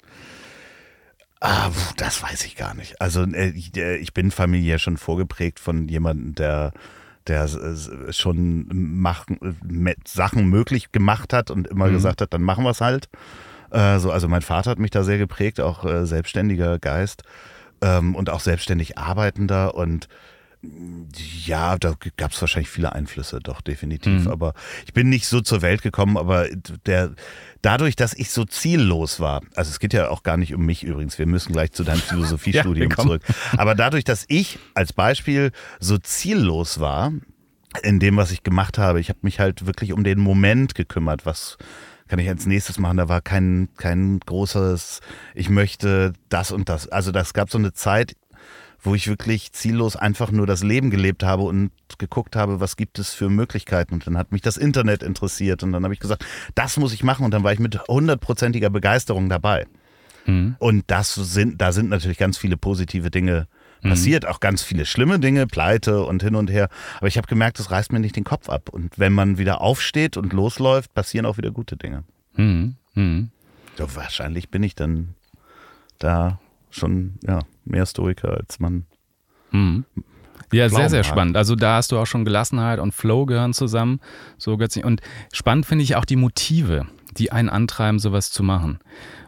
Ah, 1.40 1.70
das 1.98 2.24
weiß 2.24 2.46
ich 2.46 2.56
gar 2.56 2.74
nicht. 2.74 3.00
Also 3.00 3.24
äh, 3.24 3.50
äh, 3.50 3.96
ich 3.98 4.14
bin 4.14 4.32
familiär 4.32 4.80
schon 4.80 4.98
vorgeprägt 4.98 5.60
von 5.60 5.88
jemandem, 5.88 6.36
der 6.36 6.72
der 7.28 7.50
schon 8.12 8.68
machen, 8.72 9.58
Sachen 10.08 10.48
möglich 10.48 10.94
gemacht 10.94 11.34
hat 11.34 11.52
und 11.52 11.68
immer 11.68 11.88
mhm. 11.88 11.92
gesagt 11.92 12.22
hat, 12.22 12.34
dann 12.34 12.42
machen 12.42 12.64
wir 12.64 12.70
es 12.70 12.80
halt. 12.80 13.10
also 13.70 14.30
mein 14.30 14.42
Vater 14.42 14.72
hat 14.72 14.80
mich 14.80 14.92
da 14.92 15.04
sehr 15.04 15.18
geprägt, 15.18 15.60
auch 15.60 15.86
selbstständiger 16.06 16.80
Geist 16.80 17.24
ähm, 17.82 18.16
und 18.16 18.30
auch 18.30 18.40
selbstständig 18.40 18.98
arbeitender 18.98 19.76
und 19.76 20.08
ja, 21.45 21.78
da 21.78 21.93
gab 22.18 22.32
es 22.32 22.41
wahrscheinlich 22.41 22.70
viele 22.70 22.93
Einflüsse, 22.93 23.39
doch 23.39 23.62
definitiv. 23.62 24.26
Mhm. 24.26 24.32
Aber 24.32 24.53
ich 24.86 24.93
bin 24.93 25.10
nicht 25.10 25.28
so 25.28 25.41
zur 25.41 25.62
Welt 25.62 25.82
gekommen, 25.82 26.18
aber 26.18 26.47
der, 26.86 27.14
dadurch, 27.62 27.95
dass 27.95 28.14
ich 28.14 28.32
so 28.32 28.43
ziellos 28.43 29.20
war, 29.20 29.41
also 29.55 29.70
es 29.70 29.80
geht 29.80 29.93
ja 29.93 30.10
auch 30.10 30.24
gar 30.24 30.38
nicht 30.38 30.53
um 30.53 30.66
mich 30.66 30.84
übrigens, 30.84 31.20
wir 31.20 31.28
müssen 31.28 31.53
gleich 31.53 31.72
zu 31.72 31.84
deinem 31.84 31.99
Philosophiestudium 32.01 32.89
ja, 32.89 32.97
zurück. 32.97 33.22
Aber 33.55 33.76
dadurch, 33.76 34.03
dass 34.03 34.26
ich 34.28 34.60
als 34.74 34.93
Beispiel 34.93 35.51
so 35.80 35.97
ziellos 35.97 36.80
war 36.80 37.14
in 37.84 37.99
dem, 37.99 38.18
was 38.18 38.32
ich 38.32 38.43
gemacht 38.43 38.78
habe, 38.78 38.99
ich 38.99 39.10
habe 39.10 39.20
mich 39.22 39.39
halt 39.39 39.66
wirklich 39.66 39.93
um 39.93 40.03
den 40.03 40.20
Moment 40.20 40.74
gekümmert, 40.74 41.26
was 41.26 41.58
kann 42.08 42.20
ich 42.20 42.30
als 42.30 42.45
nächstes 42.45 42.80
machen. 42.80 42.97
Da 42.97 43.10
war 43.10 43.22
kein, 43.22 43.70
kein 43.78 44.20
großes, 44.20 45.01
ich 45.36 45.49
möchte 45.49 46.14
das 46.30 46.51
und 46.51 46.70
das. 46.70 46.88
Also 46.88 47.12
das 47.12 47.34
gab 47.34 47.49
so 47.51 47.58
eine 47.58 47.74
Zeit, 47.74 48.16
wo 48.88 48.96
ich 48.96 49.08
wirklich 49.08 49.52
ziellos 49.52 49.96
einfach 49.96 50.32
nur 50.32 50.48
das 50.48 50.64
Leben 50.64 50.90
gelebt 50.90 51.24
habe 51.24 51.44
und 51.44 51.72
geguckt 51.98 52.36
habe, 52.36 52.60
was 52.60 52.78
gibt 52.78 53.00
es 53.00 53.14
für 53.14 53.30
Möglichkeiten. 53.30 53.94
Und 53.94 54.08
dann 54.08 54.18
hat 54.18 54.32
mich 54.32 54.42
das 54.42 54.56
Internet 54.56 55.04
interessiert 55.04 55.62
und 55.62 55.74
dann 55.74 55.84
habe 55.84 55.94
ich 55.94 56.00
gesagt, 56.00 56.26
das 56.56 56.78
muss 56.78 56.94
ich 56.94 57.04
machen 57.04 57.26
und 57.26 57.32
dann 57.32 57.44
war 57.44 57.52
ich 57.52 57.60
mit 57.60 57.88
hundertprozentiger 57.88 58.70
Begeisterung 58.70 59.28
dabei. 59.30 59.68
Mhm. 60.26 60.56
Und 60.60 60.86
das 60.88 61.16
sind, 61.16 61.62
da 61.62 61.74
sind 61.74 61.90
natürlich 61.90 62.18
ganz 62.18 62.38
viele 62.38 62.56
positive 62.56 63.12
Dinge 63.12 63.48
mhm. 63.82 63.90
passiert, 63.90 64.26
auch 64.26 64.40
ganz 64.40 64.64
viele 64.64 64.86
schlimme 64.86 65.20
Dinge, 65.20 65.48
Pleite 65.48 66.04
und 66.04 66.24
hin 66.24 66.36
und 66.36 66.50
her. 66.50 66.70
Aber 66.98 67.08
ich 67.08 67.18
habe 67.18 67.28
gemerkt, 67.28 67.60
das 67.60 67.70
reißt 67.70 67.92
mir 67.92 68.00
nicht 68.00 68.16
den 68.16 68.24
Kopf 68.24 68.48
ab. 68.50 68.70
Und 68.70 68.98
wenn 68.98 69.12
man 69.12 69.38
wieder 69.38 69.60
aufsteht 69.60 70.16
und 70.16 70.32
losläuft, 70.32 70.94
passieren 70.94 71.26
auch 71.26 71.38
wieder 71.38 71.52
gute 71.52 71.76
Dinge. 71.76 72.04
Mhm. 72.36 72.76
mhm. 72.94 73.32
So, 73.78 73.96
wahrscheinlich 73.96 74.50
bin 74.50 74.64
ich 74.64 74.74
dann 74.74 75.14
da 76.00 76.40
schon 76.70 77.15
ja, 77.26 77.39
mehr 77.65 77.86
Stoiker, 77.86 78.38
als 78.38 78.59
man. 78.59 78.86
Mhm. 79.51 79.86
Ja, 80.53 80.70
sehr, 80.70 80.89
sehr 80.89 81.03
spannend. 81.03 81.36
Also 81.36 81.55
da 81.55 81.76
hast 81.76 81.91
du 81.91 81.97
auch 81.97 82.05
schon 82.05 82.24
Gelassenheit 82.24 82.80
und 82.80 82.93
Flow 82.93 83.26
gehören 83.26 83.53
zusammen. 83.53 83.99
So 84.38 84.55
götzlich. 84.57 84.86
Und 84.86 85.01
spannend 85.34 85.65
finde 85.65 85.84
ich 85.84 85.95
auch 85.95 86.05
die 86.05 86.15
Motive, 86.15 86.86
die 87.18 87.32
einen 87.32 87.49
antreiben, 87.49 87.99
sowas 87.99 88.32
zu 88.32 88.43
machen. 88.43 88.80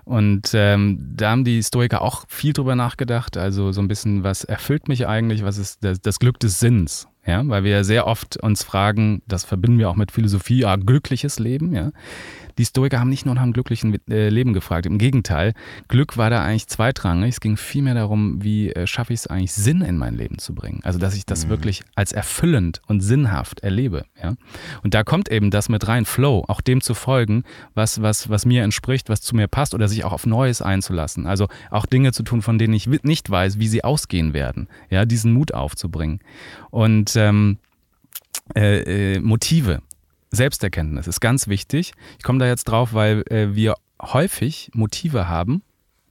Und 0.05 0.51
ähm, 0.53 1.13
da 1.15 1.31
haben 1.31 1.43
die 1.43 1.61
Stoiker 1.61 2.01
auch 2.01 2.23
viel 2.29 2.53
drüber 2.53 2.75
nachgedacht. 2.75 3.35
Also 3.37 3.71
so 3.73 3.81
ein 3.81 3.89
bisschen, 3.89 4.23
was 4.23 4.43
erfüllt 4.43 4.87
mich 4.87 5.07
eigentlich? 5.07 5.43
Was 5.43 5.57
ist 5.57 5.83
das, 5.83 5.99
das 6.01 6.19
Glück 6.19 6.39
des 6.39 6.59
Sinns? 6.59 7.07
Ja, 7.25 7.47
weil 7.47 7.63
wir 7.63 7.71
ja 7.71 7.83
sehr 7.83 8.07
oft 8.07 8.37
uns 8.37 8.63
fragen, 8.63 9.21
das 9.27 9.43
verbinden 9.43 9.77
wir 9.77 9.89
auch 9.89 9.97
mit 9.97 10.11
Philosophie, 10.11 10.61
ja, 10.61 10.77
glückliches 10.77 11.37
Leben, 11.37 11.75
ja 11.75 11.91
die 12.59 12.65
Stoiker 12.65 12.99
haben 12.99 13.09
nicht 13.09 13.25
nur 13.25 13.35
nach 13.35 13.41
einem 13.41 13.53
glücklichen 13.53 13.97
äh, 14.09 14.27
Leben 14.27 14.53
gefragt. 14.53 14.85
Im 14.85 14.97
Gegenteil, 14.97 15.53
Glück 15.87 16.17
war 16.17 16.29
da 16.29 16.43
eigentlich 16.43 16.67
zweitrangig. 16.67 17.29
Es 17.29 17.39
ging 17.39 17.55
vielmehr 17.55 17.93
darum, 17.93 18.43
wie 18.43 18.71
äh, 18.73 18.85
schaffe 18.85 19.13
ich 19.13 19.21
es 19.21 19.27
eigentlich, 19.27 19.53
Sinn 19.53 19.81
in 19.81 19.97
mein 19.97 20.15
Leben 20.15 20.39
zu 20.39 20.53
bringen. 20.53 20.81
Also, 20.83 20.99
dass 20.99 21.15
ich 21.15 21.25
das 21.25 21.45
mhm. 21.45 21.49
wirklich 21.51 21.83
als 21.95 22.11
erfüllend 22.11 22.81
und 22.85 22.99
sinnhaft 22.99 23.61
erlebe. 23.61 24.05
Ja? 24.21 24.35
Und 24.83 24.93
da 24.93 25.03
kommt 25.03 25.31
eben 25.31 25.51
das 25.51 25.69
mit 25.69 25.87
rein, 25.87 26.03
Flow, 26.03 26.43
auch 26.49 26.59
dem 26.59 26.81
zu 26.81 26.93
folgen, 26.93 27.45
was, 27.75 28.01
was, 28.01 28.29
was 28.29 28.45
mir 28.45 28.63
entspricht, 28.63 29.07
was 29.07 29.21
zu 29.21 29.37
mir 29.37 29.47
passt 29.47 29.73
oder 29.73 29.87
sich 29.87 30.03
auch 30.03 30.11
auf 30.11 30.25
Neues 30.25 30.61
einzulassen. 30.61 31.27
Also 31.27 31.47
auch 31.71 31.85
Dinge 31.85 32.11
zu 32.11 32.23
tun, 32.23 32.41
von 32.41 32.57
denen 32.57 32.73
ich 32.73 32.87
nicht 32.87 33.29
weiß, 33.29 33.57
wie 33.59 33.69
sie 33.69 33.85
ausgehen 33.85 34.33
werden. 34.33 34.67
Ja, 34.89 35.05
diesen 35.05 35.31
Mut 35.31 35.53
aufzubringen. 35.53 36.19
Und 36.71 37.15
ähm, 37.15 37.57
äh, 38.53 39.15
äh, 39.15 39.19
Motive. 39.19 39.81
Selbsterkenntnis 40.31 41.07
ist 41.07 41.19
ganz 41.19 41.47
wichtig. 41.47 41.93
Ich 42.17 42.23
komme 42.23 42.39
da 42.39 42.47
jetzt 42.47 42.65
drauf, 42.65 42.93
weil 42.93 43.23
äh, 43.29 43.55
wir 43.55 43.75
häufig 44.01 44.69
Motive 44.73 45.27
haben, 45.27 45.63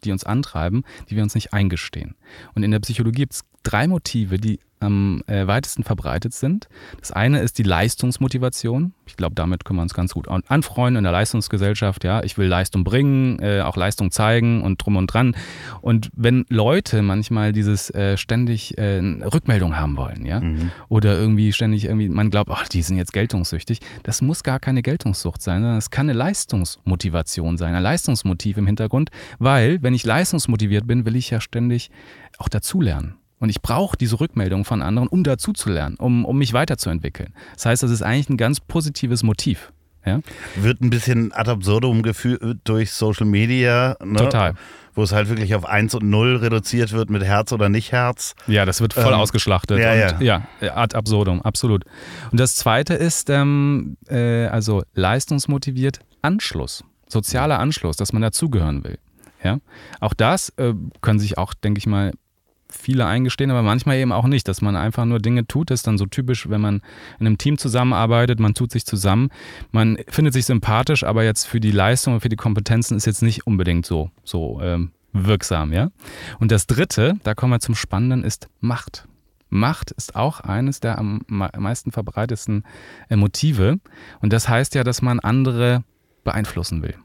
die 0.05 0.13
uns 0.13 0.25
antreiben, 0.25 0.85
die 1.09 1.17
wir 1.17 1.23
uns 1.23 1.35
nicht 1.35 1.53
eingestehen. 1.53 2.15
Und 2.55 2.63
in 2.63 2.71
der 2.71 2.81
Psychologie 2.81 3.21
gibt 3.21 3.35
es 3.35 3.45
drei 3.63 3.87
Motive, 3.87 4.39
die 4.39 4.61
am 4.81 5.23
äh, 5.27 5.47
weitesten 5.47 5.85
verbreitet 5.85 6.35
sind. 6.35 6.69
Das 7.01 7.13
eine 7.13 7.41
ist 7.41 7.59
die 7.59 7.63
Leistungsmotivation. 7.63 8.93
Ich 9.07 9.17
glaube, 9.17 9.35
damit 9.35 9.65
können 9.65 9.79
wir 9.79 9.83
uns 9.83 9.95
ganz 9.95 10.15
gut 10.15 10.29
anfreunden 10.29 10.99
in 10.99 11.05
der 11.05 11.13
Leistungsgesellschaft. 11.13 12.05
Ja, 12.05 12.23
ich 12.23 12.39
will 12.39 12.47
Leistung 12.47 12.85
bringen, 12.85 13.39
äh, 13.41 13.63
auch 13.63 13.77
Leistung 13.77 14.11
zeigen 14.11 14.63
und 14.63 14.85
drum 14.85 14.97
und 14.97 15.07
dran. 15.07 15.35
Und 15.81 16.11
wenn 16.15 16.45
Leute 16.49 17.03
manchmal 17.03 17.53
dieses 17.53 17.91
äh, 17.91 18.17
ständig 18.17 18.77
äh, 18.79 18.99
Rückmeldung 18.99 19.77
haben 19.77 19.97
wollen, 19.97 20.27
ja, 20.27 20.41
mhm. 20.41 20.71
oder 20.89 21.19
irgendwie 21.19 21.53
ständig 21.53 21.87
irgendwie, 21.87 22.09
man 22.09 22.31
glaubt, 22.31 22.51
ach, 22.53 22.69
die 22.69 22.83
sind 22.83 22.97
jetzt 22.97 23.13
geltungssüchtig, 23.13 23.81
das 24.03 24.23
muss 24.23 24.43
gar 24.43 24.61
keine 24.61 24.83
Geltungssucht 24.83 25.43
sein, 25.43 25.63
sondern 25.63 25.79
es 25.79 25.91
kann 25.91 26.09
eine 26.09 26.19
Leistungsmotivation 26.19 27.57
sein, 27.57 27.75
ein 27.75 27.83
Leistungsmotiv 27.83 28.57
im 28.57 28.67
Hintergrund, 28.67 29.11
weil 29.39 29.83
wenn 29.83 29.95
ich 29.95 30.05
leistungsmotiviert 30.05 30.87
bin, 30.87 31.05
will 31.05 31.17
ich 31.17 31.31
ja 31.31 31.41
ständig 31.41 31.91
auch 32.39 32.49
dazulernen. 32.49 33.17
Und 33.41 33.51
ich 33.51 33.63
brauche 33.63 33.97
diese 33.97 34.21
Rückmeldung 34.21 34.65
von 34.65 34.83
anderen, 34.83 35.09
um 35.09 35.23
dazuzulernen, 35.23 35.97
um, 35.99 36.25
um 36.25 36.39
mich 36.39 36.53
weiterzuentwickeln. 36.53 37.35
Das 37.55 37.67
heißt, 37.67 37.83
das 37.83 37.91
ist 37.91 38.03
eigentlich 38.03 38.29
ein 38.31 38.37
ganz 38.37 38.61
positives 38.61 39.23
Motiv. 39.23 39.73
Ja? 40.05 40.21
Wird 40.57 40.81
ein 40.81 40.91
bisschen 40.91 41.33
ad 41.33 41.51
absurdum 41.51 42.03
geführt 42.03 42.59
durch 42.65 42.93
Social 42.93 43.27
Media. 43.27 43.97
Ne? 44.03 44.19
Total. 44.19 44.55
Wo 44.95 45.03
es 45.03 45.13
halt 45.13 45.29
wirklich 45.29 45.55
auf 45.55 45.65
1 45.65 45.95
und 45.95 46.09
0 46.09 46.37
reduziert 46.37 46.93
wird 46.93 47.11
mit 47.11 47.23
Herz 47.23 47.53
oder 47.53 47.69
nicht 47.69 47.93
Herz. 47.93 48.35
Ja, 48.47 48.65
das 48.65 48.81
wird 48.81 48.95
voll 48.95 49.13
ähm, 49.13 49.21
ausgeschlachtet. 49.21 49.79
Ja, 49.79 49.93
und, 49.93 50.23
ja. 50.23 50.49
ja, 50.61 50.77
ad 50.77 50.97
absurdum, 50.97 51.43
absolut. 51.43 51.85
Und 52.33 52.41
das 52.41 52.57
zweite 52.57 52.95
ist, 52.95 53.31
ähm, 53.31 53.97
äh, 54.09 54.47
also 54.47 54.83
leistungsmotiviert 54.95 56.01
Anschluss, 56.23 56.83
sozialer 57.07 57.61
Anschluss, 57.61 57.97
dass 57.97 58.13
man 58.13 58.23
dazugehören 58.23 58.83
will. 58.83 58.99
Ja? 59.45 59.59
Auch 60.01 60.15
das 60.15 60.49
äh, 60.57 60.75
können 61.01 61.21
sich 61.21 61.39
auch, 61.39 61.55
denke 61.55 61.79
ich 61.79 61.87
mal, 61.87 62.13
viele 62.71 63.07
eingestehen, 63.07 63.51
aber 63.51 63.63
manchmal 63.63 63.97
eben 63.97 64.13
auch 64.13 64.27
nicht, 64.27 64.49
dass 64.49 64.61
man 64.61 64.77
einfach 64.77 65.05
nur 65.05 65.19
Dinge 65.19 65.47
tut. 65.47 65.71
Das 65.71 65.81
ist 65.81 65.87
dann 65.87 65.99
so 65.99 66.07
typisch, 66.07 66.49
wenn 66.49 66.61
man 66.61 66.83
in 67.19 67.27
einem 67.27 67.39
Team 67.39 67.59
zusammenarbeitet, 67.59 68.41
man 68.41 68.55
tut 68.55 68.73
sich 68.73 68.85
zusammen, 68.85 69.31
man 69.73 69.99
findet 70.09 70.35
sich 70.35 70.47
sympathisch, 70.47 71.05
aber 71.05 71.25
jetzt 71.25 71.47
für 71.47 71.61
die 71.61 71.71
Leistung 71.71 72.15
und 72.15 72.21
für 72.21 72.29
die 72.29 72.37
Kompetenzen 72.37 72.97
ist 72.97 73.07
jetzt 73.07 73.23
nicht 73.23 73.47
unbedingt 73.47 73.87
so, 73.87 74.11
so 74.25 74.61
ähm, 74.63 74.93
wirksam, 75.13 75.73
ja. 75.73 75.91
Und 76.39 76.53
das 76.53 76.67
dritte, 76.67 77.15
da 77.23 77.35
kommen 77.35 77.53
wir 77.53 77.61
zum 77.61 77.75
Spannenden, 77.75 78.25
ist 78.25 78.49
Macht. 78.61 79.07
Macht 79.51 79.91
ist 79.93 80.15
auch 80.15 80.41
eines 80.41 80.81
der 80.81 80.99
am 80.99 81.23
meisten 81.27 81.91
verbreitetsten 81.91 82.65
äh, 83.09 83.17
Motive. 83.17 83.79
Und 84.21 84.33
das 84.33 84.49
heißt 84.49 84.75
ja, 84.75 84.85
dass 84.85 85.01
man 85.01 85.21
andere 85.21 85.85
beeinflussen 86.25 86.83
will. 86.83 86.97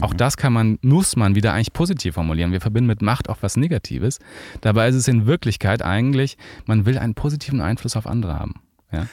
Auch 0.00 0.14
das 0.14 0.36
kann 0.36 0.52
man, 0.52 0.78
muss 0.82 1.16
man 1.16 1.34
wieder 1.34 1.52
eigentlich 1.52 1.72
positiv 1.72 2.14
formulieren. 2.14 2.52
Wir 2.52 2.60
verbinden 2.60 2.86
mit 2.86 3.02
Macht 3.02 3.28
auch 3.28 3.38
was 3.40 3.56
Negatives. 3.56 4.18
Dabei 4.60 4.88
ist 4.88 4.94
es 4.94 5.08
in 5.08 5.26
Wirklichkeit 5.26 5.82
eigentlich, 5.82 6.38
man 6.66 6.86
will 6.86 6.98
einen 6.98 7.14
positiven 7.14 7.60
Einfluss 7.60 7.96
auf 7.96 8.06
andere 8.06 8.38
haben. 8.38 8.54
Ja? 8.90 9.06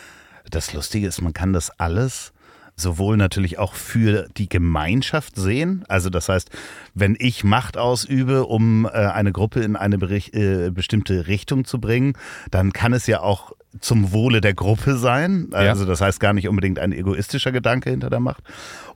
Das 0.50 0.74
Lustige 0.74 1.08
ist, 1.08 1.22
man 1.22 1.34
kann 1.34 1.54
das 1.54 1.70
alles 1.80 2.34
sowohl 2.80 3.18
natürlich 3.18 3.60
auch 3.60 3.74
für 3.74 4.28
die 4.38 4.50
Gemeinschaft 4.50 5.36
sehen. 5.36 5.84
Also 5.88 6.10
das 6.10 6.30
heißt, 6.30 6.50
wenn 6.94 7.16
ich 7.20 7.44
Macht 7.44 7.78
ausübe, 7.78 8.46
um 8.46 8.86
äh, 8.86 8.90
eine 8.90 9.32
Gruppe 9.32 9.62
in 9.62 9.76
eine 9.76 9.96
äh, 9.96 10.72
bestimmte 10.72 11.28
Richtung 11.28 11.66
zu 11.66 11.80
bringen, 11.80 12.14
dann 12.52 12.74
kann 12.74 12.94
es 12.94 13.08
ja 13.08 13.22
auch 13.22 13.54
zum 13.82 14.12
Wohle 14.12 14.42
der 14.42 14.54
Gruppe 14.54 14.98
sein. 14.98 15.50
Also 15.52 15.86
das 15.86 16.02
heißt 16.02 16.20
gar 16.20 16.34
nicht 16.34 16.48
unbedingt 16.48 16.80
ein 16.80 16.92
egoistischer 16.92 17.52
Gedanke 17.52 17.92
hinter 17.92 18.10
der 18.10 18.20
Macht. 18.20 18.44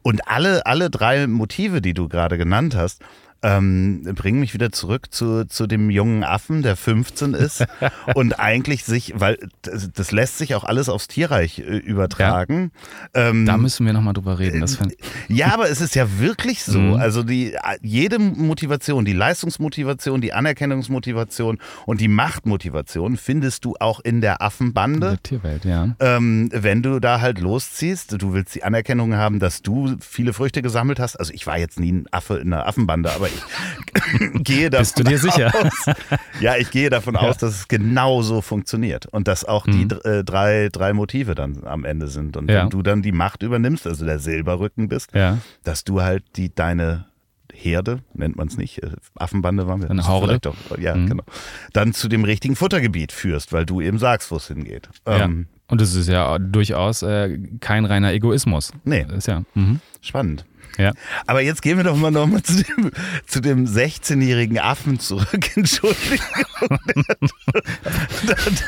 Und 0.02 0.28
alle, 0.28 0.66
alle 0.66 0.90
drei 0.90 1.28
Motive, 1.28 1.82
die 1.82 1.94
du 1.94 2.10
gerade 2.10 2.38
genannt 2.38 2.76
hast, 2.76 3.02
ähm, 3.44 4.04
bringen 4.16 4.40
mich 4.40 4.54
wieder 4.54 4.72
zurück 4.72 5.08
zu, 5.12 5.46
zu 5.46 5.68
dem 5.68 5.90
jungen 5.90 6.24
Affen, 6.24 6.62
der 6.64 6.78
15 6.78 7.34
ist 7.34 7.66
und 8.16 8.40
eigentlich 8.40 8.86
sich, 8.86 9.14
weil 9.18 9.38
das, 9.62 9.92
das, 9.94 10.12
lässt 10.12 10.38
sich 10.38 10.56
auch 10.56 10.64
alles 10.64 10.88
aufs 10.88 11.10
Tierreich 11.10 11.60
äh, 11.60 11.78
übertragen. 11.78 12.72
Ja. 13.14 13.30
Ähm, 13.30 13.46
da 13.46 13.58
müssen 13.58 13.86
wir 13.86 13.94
nochmal 13.94 14.14
drüber 14.14 14.40
reden. 14.40 14.62
Das 14.62 14.80
ja, 15.28 15.54
aber 15.54 15.70
es 15.70 15.82
ist 15.82 15.94
ja 15.96 16.20
wirklich 16.20 16.64
so. 16.64 16.80
Mhm. 16.80 16.94
Also 16.94 17.24
die, 17.24 17.56
jede 17.82 18.18
Motivation, 18.18 19.04
die 19.04 19.14
Leistungsmotivation, 19.14 20.22
die 20.22 20.32
Anerkennungsmotivation 20.32 21.60
und 21.86 22.00
die 22.00 22.08
Machtmotivation 22.08 23.18
findest 23.18 23.66
du 23.66 23.76
auch 23.80 24.00
in 24.00 24.22
der 24.22 24.42
Affenbande. 24.42 25.08
In 25.08 25.14
der 25.14 25.24
Tierwelt, 25.24 25.66
ja. 25.66 25.96
Ähm, 26.00 26.50
wenn 26.54 26.82
du 26.82 27.02
da 27.02 27.20
halt 27.20 27.40
losziehst, 27.40 28.22
du 28.22 28.34
willst 28.34 28.56
die 28.56 28.64
Anerkennung 28.64 29.16
haben, 29.16 29.40
dass 29.40 29.62
du 29.62 29.98
viele 30.00 30.32
Früchte 30.32 30.62
gesammelt 30.62 31.00
hast. 31.00 31.18
Also 31.18 31.34
ich 31.34 31.46
war 31.46 31.58
jetzt 31.58 31.80
nie 31.80 31.92
ein 31.92 32.06
Affe 32.12 32.38
in 32.38 32.54
einer 32.54 32.68
Affenbande, 32.68 33.12
aber 33.12 33.28
ich 33.28 33.33
gehe 34.44 34.70
davon 34.70 34.84
Bist 34.84 35.00
du 35.00 35.04
dir 35.04 35.18
sicher? 35.18 35.54
Aus, 35.54 35.96
ja, 36.40 36.56
ich 36.58 36.72
gehe 36.72 36.90
davon 36.90 37.16
ja. 37.16 37.22
aus, 37.22 37.38
dass 37.38 37.56
es 37.56 37.68
genau 37.68 38.22
so 38.22 38.42
funktioniert 38.42 39.06
und 39.08 39.28
dass 39.28 39.46
auch 39.46 39.66
mhm. 39.66 39.90
die 39.90 39.96
äh, 39.96 40.24
drei, 40.24 40.70
drei 40.72 40.94
Motive 40.94 41.36
dann 41.36 41.64
am 41.66 41.86
Ende 41.86 42.08
sind. 42.08 42.38
Und 42.38 42.50
ja. 42.50 42.64
wenn 42.64 42.70
du 42.70 42.82
dann 42.82 43.02
die 43.02 43.12
Macht 43.12 43.44
übernimmst, 43.44 43.88
also 43.88 44.06
der 44.06 44.20
Silberrücken 44.20 44.90
bist, 44.90 45.14
ja. 45.14 45.38
dass 45.64 45.84
du 45.84 46.02
halt 46.02 46.24
die 46.36 46.54
deine 46.54 47.06
Herde, 47.54 48.00
nennt 48.14 48.36
man 48.36 48.48
es 48.48 48.58
nicht, 48.58 48.82
äh, 48.82 48.92
Affenbande 49.16 49.68
waren 49.68 49.82
wir. 49.82 49.90
Eine 49.90 50.08
Horde. 50.08 50.40
Doch, 50.40 50.56
ja, 50.78 50.96
mhm. 50.96 51.08
genau. 51.08 51.24
Dann 51.72 51.94
zu 51.94 52.08
dem 52.08 52.24
richtigen 52.24 52.56
Futtergebiet 52.56 53.12
führst, 53.12 53.54
weil 53.54 53.66
du 53.66 53.80
eben 53.80 54.00
sagst, 54.00 54.32
wo 54.32 54.38
es 54.38 54.48
hingeht. 54.48 54.90
Ähm, 55.06 55.48
und 55.68 55.82
es 55.82 55.96
ist 55.96 56.10
ja 56.10 56.40
durchaus 56.40 57.04
äh, 57.04 57.38
kein 57.60 57.86
reiner 57.86 58.12
Egoismus. 58.12 58.72
Nee. 58.84 59.06
Das 59.08 59.20
ist 59.20 59.28
ja 59.28 59.44
mhm. 59.54 59.80
spannend. 60.02 60.46
Ja. 60.78 60.94
Aber 61.28 61.42
jetzt 61.42 61.62
gehen 61.62 61.78
wir 61.78 61.84
doch 61.84 61.96
mal 61.96 62.12
nochmal 62.12 62.44
zu 62.44 62.64
dem, 62.64 62.92
zu 63.28 63.42
dem 63.42 63.66
16-jährigen 63.66 64.60
Affen 64.60 65.00
zurück. 65.00 65.50
Entschuldigung. 65.56 66.80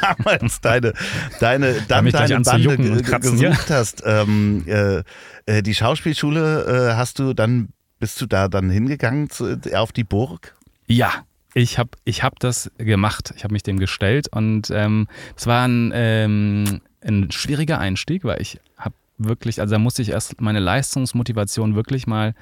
damals 0.01 0.61
deine, 0.61 0.93
deine, 1.39 1.81
dann 1.87 2.09
deine 2.09 2.41
Bande 2.41 2.77
gesucht 2.77 3.41
ja. 3.41 3.75
hast. 3.75 4.03
Ähm, 4.05 4.63
äh, 4.67 5.03
äh, 5.45 5.61
die 5.61 5.75
Schauspielschule 5.75 6.91
äh, 6.91 6.95
hast 6.95 7.19
du 7.19 7.33
dann, 7.33 7.69
bist 7.99 8.21
du 8.21 8.25
da 8.25 8.47
dann 8.47 8.69
hingegangen 8.69 9.29
zu, 9.29 9.59
auf 9.73 9.91
die 9.91 10.03
Burg? 10.03 10.55
Ja, 10.87 11.25
ich 11.53 11.79
habe 11.79 11.91
ich 12.03 12.21
hab 12.21 12.39
das 12.39 12.69
gemacht. 12.77 13.33
Ich 13.37 13.43
habe 13.43 13.53
mich 13.53 13.63
dem 13.63 13.79
gestellt 13.79 14.27
und 14.27 14.69
ähm, 14.71 15.07
es 15.35 15.47
war 15.47 15.67
ein, 15.67 15.91
ähm, 15.95 16.81
ein 17.01 17.31
schwieriger 17.31 17.79
Einstieg, 17.79 18.23
weil 18.25 18.41
ich 18.41 18.59
habe 18.77 18.95
wirklich, 19.17 19.61
also 19.61 19.73
da 19.73 19.79
musste 19.79 20.01
ich 20.01 20.09
erst 20.09 20.41
meine 20.41 20.59
Leistungsmotivation 20.59 21.75
wirklich 21.75 22.07
mal, 22.07 22.33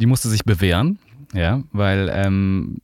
die 0.00 0.06
musste 0.06 0.28
sich 0.28 0.44
bewähren, 0.44 0.98
ja, 1.32 1.62
weil 1.72 2.10
ähm, 2.12 2.78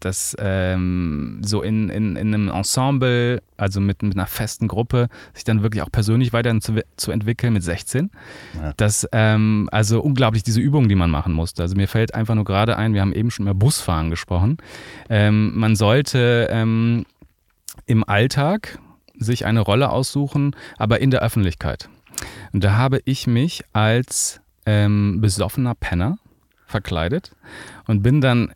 das 0.00 0.36
ähm, 0.38 1.40
so 1.42 1.62
in, 1.62 1.88
in, 1.88 2.16
in 2.16 2.34
einem 2.34 2.48
Ensemble, 2.48 3.42
also 3.56 3.80
mit, 3.80 4.02
mit 4.02 4.14
einer 4.14 4.26
festen 4.26 4.68
Gruppe, 4.68 5.08
sich 5.32 5.44
dann 5.44 5.62
wirklich 5.62 5.82
auch 5.82 5.90
persönlich 5.90 6.32
weiter 6.32 6.58
zu, 6.60 6.82
zu 6.96 7.10
entwickeln 7.10 7.52
mit 7.52 7.62
16. 7.62 8.10
Ja. 8.54 8.72
Das, 8.76 9.08
ähm, 9.12 9.68
also 9.72 10.00
unglaublich 10.00 10.42
diese 10.42 10.60
Übungen, 10.60 10.88
die 10.88 10.94
man 10.94 11.10
machen 11.10 11.32
musste. 11.32 11.62
Also 11.62 11.76
mir 11.76 11.88
fällt 11.88 12.14
einfach 12.14 12.34
nur 12.34 12.44
gerade 12.44 12.76
ein, 12.76 12.94
wir 12.94 13.00
haben 13.00 13.12
eben 13.12 13.30
schon 13.30 13.46
über 13.46 13.54
Busfahren 13.54 14.10
gesprochen. 14.10 14.58
Ähm, 15.08 15.52
man 15.54 15.76
sollte 15.76 16.48
ähm, 16.50 17.04
im 17.86 18.04
Alltag 18.08 18.78
sich 19.18 19.46
eine 19.46 19.60
Rolle 19.60 19.90
aussuchen, 19.90 20.56
aber 20.76 21.00
in 21.00 21.10
der 21.10 21.22
Öffentlichkeit. 21.22 21.88
Und 22.52 22.64
da 22.64 22.76
habe 22.76 23.00
ich 23.04 23.26
mich 23.26 23.62
als 23.72 24.40
ähm, 24.66 25.20
besoffener 25.20 25.74
Penner 25.74 26.18
verkleidet 26.66 27.32
und 27.86 28.02
bin 28.02 28.20
dann 28.20 28.52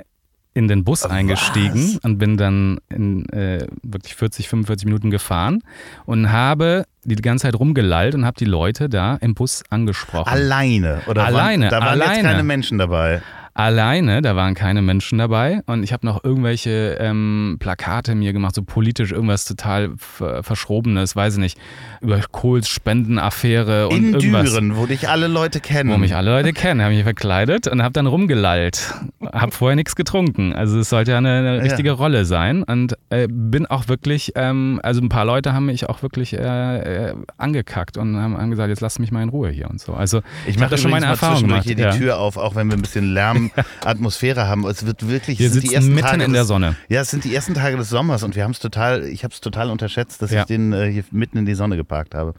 in 0.55 0.67
den 0.67 0.83
Bus 0.83 1.05
eingestiegen 1.05 1.95
Was? 1.95 2.05
und 2.05 2.19
bin 2.19 2.37
dann 2.37 2.81
in 2.89 3.29
äh, 3.29 3.67
wirklich 3.85 4.17
40, 4.17 4.49
45 4.49 4.87
Minuten 4.87 5.11
gefahren 5.11 5.63
und 6.05 6.33
habe 6.33 6.85
die 7.05 7.15
ganze 7.15 7.43
Zeit 7.43 7.55
rumgelallt 7.55 8.17
und 8.17 8.25
habe 8.25 8.37
die 8.37 8.45
Leute 8.45 8.89
da 8.89 9.17
im 9.17 9.35
Bus 9.35 9.63
angesprochen. 9.71 10.29
Alleine? 10.29 11.03
Oder 11.07 11.25
alleine, 11.25 11.67
waren, 11.67 11.71
da 11.71 11.81
waren 11.81 11.89
alleine. 12.01 12.15
jetzt 12.15 12.23
keine 12.25 12.43
Menschen 12.43 12.79
dabei? 12.79 13.23
Alleine, 13.59 14.23
da 14.23 14.37
waren 14.37 14.55
keine 14.55 14.83
Menschen 14.83 15.19
dabei 15.19 15.63
und 15.67 15.83
ich 15.83 15.93
habe 15.93 16.07
noch 16.07 16.23
irgendwelche 16.23 16.97
ähm, 17.01 17.57
Plakate 17.59 18.15
mir 18.15 18.33
gemacht, 18.33 18.55
so 18.55 18.63
politisch 18.63 19.11
irgendwas 19.11 19.47
total 19.47 19.91
verschrobenes, 19.97 21.17
weiß 21.17 21.35
ich 21.35 21.41
nicht, 21.41 21.59
über 22.01 22.21
Kohls 22.31 22.69
Spendenaffäre 22.69 23.89
und 23.89 23.97
In 23.97 24.15
irgendwas. 24.15 24.53
Düren, 24.53 24.77
wo 24.77 24.87
dich 24.87 25.09
alle 25.09 25.27
Leute 25.27 25.59
kennen. 25.59 25.91
Wo 25.91 25.99
mich 25.99 26.15
alle 26.15 26.31
Leute 26.31 26.53
kennen, 26.53 26.81
habe 26.81 26.95
mich 26.95 27.03
verkleidet 27.03 27.67
und 27.67 27.83
habe 27.83 27.93
dann 27.93 28.07
rumgelallt. 28.07 28.95
Habe 29.33 29.51
vorher 29.51 29.75
nichts 29.75 29.97
getrunken, 29.97 30.53
also 30.53 30.79
es 30.79 30.89
sollte 30.89 31.11
ja 31.11 31.19
eine, 31.19 31.39
eine 31.39 31.63
richtige 31.63 31.89
ja. 31.89 31.95
Rolle 31.95 32.27
sein 32.27 32.63
und 32.63 32.97
äh, 33.11 33.27
bin 33.29 33.67
auch 33.67 33.89
wirklich, 33.89 34.35
ähm, 34.37 34.79
also 34.85 35.01
ein 35.01 35.09
paar 35.09 35.25
Leute 35.25 35.53
haben 35.53 35.67
mich 35.67 35.89
auch 35.89 36.03
wirklich 36.03 36.33
äh, 36.33 37.09
äh, 37.09 37.15
angekackt 37.39 37.97
und 37.97 38.17
haben, 38.17 38.39
haben, 38.39 38.51
gesagt, 38.51 38.69
jetzt 38.69 38.83
lass 38.83 39.01
mich 39.01 39.11
mal 39.11 39.25
in 39.25 39.31
Ruhe 39.31 39.51
hier 39.51 39.69
und 39.69 39.81
so. 39.81 39.95
Also 39.95 40.19
ich, 40.47 40.55
ich 40.55 40.59
mache 40.61 40.79
schon 40.79 40.93
meine 40.93 41.07
Erfahrung 41.07 41.43
gemacht. 41.43 41.65
hier 41.65 41.75
die 41.75 41.83
ja. 41.83 41.91
Tür 41.91 42.19
auf, 42.19 42.37
auch 42.37 42.55
wenn 42.55 42.69
wir 42.69 42.77
ein 42.77 42.83
bisschen 42.83 43.13
Lärm 43.13 43.48
Atmosphäre 43.85 44.47
haben. 44.47 44.67
Es 44.67 44.87
wird 44.87 45.09
wirklich. 45.09 45.39
Wir 45.39 45.51
sitzen 45.51 45.95
mitten 45.95 46.07
Tage 46.07 46.25
in 46.25 46.33
der 46.33 46.45
Sonne. 46.45 46.71
Des, 46.71 46.77
ja, 46.89 47.01
es 47.01 47.11
sind 47.11 47.25
die 47.25 47.35
ersten 47.35 47.55
Tage 47.55 47.77
des 47.77 47.89
Sommers 47.89 48.23
und 48.23 48.37
wir 48.37 48.45
haben 48.45 48.53
es 48.53 48.59
total. 48.59 49.05
Ich 49.05 49.25
habe 49.25 49.33
es 49.35 49.41
total 49.41 49.71
unterschätzt, 49.71 50.23
dass 50.23 50.31
ja. 50.31 50.41
ich 50.41 50.47
den 50.47 50.73
äh, 50.73 50.91
hier 50.91 51.05
mitten 51.11 51.39
in 51.39 51.47
die 51.47 51.55
Sonne 51.55 51.77
geparkt 51.77 52.15
habe. 52.15 52.35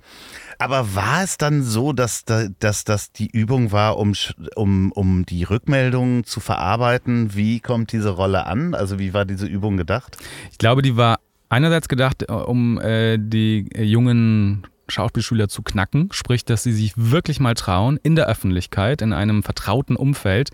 Aber 0.61 0.93
war 0.93 1.23
es 1.23 1.37
dann 1.37 1.63
so, 1.63 1.93
dass, 1.93 2.25
dass 2.25 2.83
das 2.83 3.13
die 3.13 3.27
Übung 3.27 3.71
war, 3.71 3.97
um, 3.97 4.13
um, 4.55 4.91
um 4.91 5.25
die 5.25 5.43
Rückmeldungen 5.43 6.25
zu 6.25 6.41
verarbeiten? 6.41 7.33
Wie 7.33 7.61
kommt 7.61 7.93
diese 7.93 8.09
Rolle 8.09 8.45
an? 8.45 8.75
Also 8.75 8.99
wie 8.99 9.13
war 9.13 9.23
diese 9.23 9.45
Übung 9.45 9.77
gedacht? 9.77 10.17
Ich 10.51 10.57
glaube, 10.57 10.81
die 10.81 10.97
war 10.97 11.19
einerseits 11.47 11.87
gedacht, 11.87 12.23
äh, 12.27 12.33
um 12.33 12.79
äh, 12.79 13.17
die 13.17 13.69
jungen 13.77 14.67
Schauspielschüler 14.91 15.47
zu 15.47 15.61
knacken, 15.61 16.09
sprich, 16.11 16.45
dass 16.45 16.63
sie 16.63 16.73
sich 16.73 16.93
wirklich 16.95 17.39
mal 17.39 17.53
trauen, 17.53 17.99
in 18.01 18.15
der 18.15 18.27
Öffentlichkeit, 18.27 19.01
in 19.01 19.13
einem 19.13 19.43
vertrauten 19.43 19.95
Umfeld, 19.95 20.49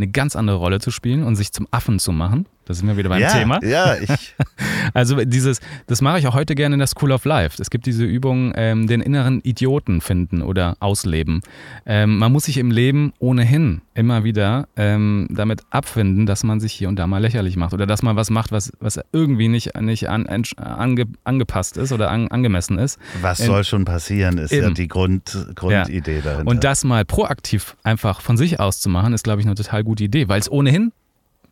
eine 0.00 0.10
ganz 0.10 0.34
andere 0.34 0.56
Rolle 0.56 0.80
zu 0.80 0.90
spielen 0.90 1.22
und 1.22 1.36
sich 1.36 1.52
zum 1.52 1.68
Affen 1.70 1.98
zu 1.98 2.12
machen. 2.12 2.46
Da 2.70 2.74
sind 2.74 2.86
wir 2.86 2.96
wieder 2.96 3.08
beim 3.08 3.20
ja, 3.20 3.32
Thema. 3.32 3.58
Ja, 3.64 3.96
ich. 3.96 4.36
Also 4.94 5.24
dieses, 5.24 5.60
das 5.86 6.02
mache 6.02 6.18
ich 6.18 6.26
auch 6.26 6.34
heute 6.34 6.54
gerne 6.54 6.74
in 6.74 6.78
der 6.78 6.88
School 6.88 7.12
of 7.12 7.24
Life. 7.24 7.60
Es 7.62 7.70
gibt 7.70 7.86
diese 7.86 8.04
Übung, 8.04 8.52
ähm, 8.56 8.88
den 8.88 9.00
inneren 9.00 9.40
Idioten 9.42 10.00
finden 10.00 10.42
oder 10.42 10.76
ausleben. 10.80 11.42
Ähm, 11.86 12.18
man 12.18 12.32
muss 12.32 12.44
sich 12.44 12.56
im 12.56 12.72
Leben 12.72 13.12
ohnehin 13.20 13.82
immer 13.94 14.24
wieder 14.24 14.66
ähm, 14.76 15.28
damit 15.30 15.62
abfinden, 15.70 16.26
dass 16.26 16.42
man 16.42 16.58
sich 16.58 16.72
hier 16.72 16.88
und 16.88 16.96
da 16.96 17.06
mal 17.06 17.18
lächerlich 17.18 17.56
macht 17.56 17.72
oder 17.72 17.86
dass 17.86 18.02
man 18.02 18.16
was 18.16 18.30
macht, 18.30 18.50
was, 18.50 18.72
was 18.80 18.98
irgendwie 19.12 19.48
nicht, 19.48 19.78
nicht 19.80 20.08
an, 20.08 20.26
ange, 20.26 21.04
angepasst 21.22 21.76
ist 21.76 21.92
oder 21.92 22.10
an, 22.10 22.28
angemessen 22.28 22.78
ist. 22.78 22.98
Was 23.20 23.38
soll 23.38 23.62
schon 23.64 23.84
passieren, 23.84 24.38
ist 24.38 24.52
eben. 24.52 24.68
ja 24.68 24.70
die 24.70 24.88
Grund, 24.88 25.46
Grundidee 25.54 26.16
ja. 26.16 26.22
dahinter. 26.22 26.50
Und 26.50 26.64
das 26.64 26.84
mal 26.84 27.04
proaktiv 27.04 27.76
einfach 27.84 28.20
von 28.20 28.36
sich 28.36 28.58
aus 28.58 28.80
zu 28.80 28.88
machen, 28.88 29.12
ist, 29.12 29.22
glaube 29.22 29.40
ich, 29.40 29.46
eine 29.46 29.54
total 29.54 29.84
gute 29.84 30.04
Idee, 30.04 30.28
weil 30.28 30.40
es 30.40 30.50
ohnehin 30.50 30.92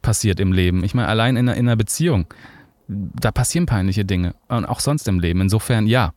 passiert 0.02 0.40
im 0.40 0.52
Leben. 0.52 0.84
Ich 0.84 0.94
meine, 0.94 1.08
allein 1.08 1.36
in 1.36 1.48
einer, 1.48 1.56
in 1.56 1.66
einer 1.66 1.76
Beziehung, 1.76 2.26
da 2.88 3.30
passieren 3.30 3.66
peinliche 3.66 4.04
Dinge. 4.04 4.34
Und 4.48 4.64
auch 4.66 4.80
sonst 4.80 5.08
im 5.08 5.20
Leben. 5.20 5.40
Insofern 5.40 5.86
ja. 5.86 6.12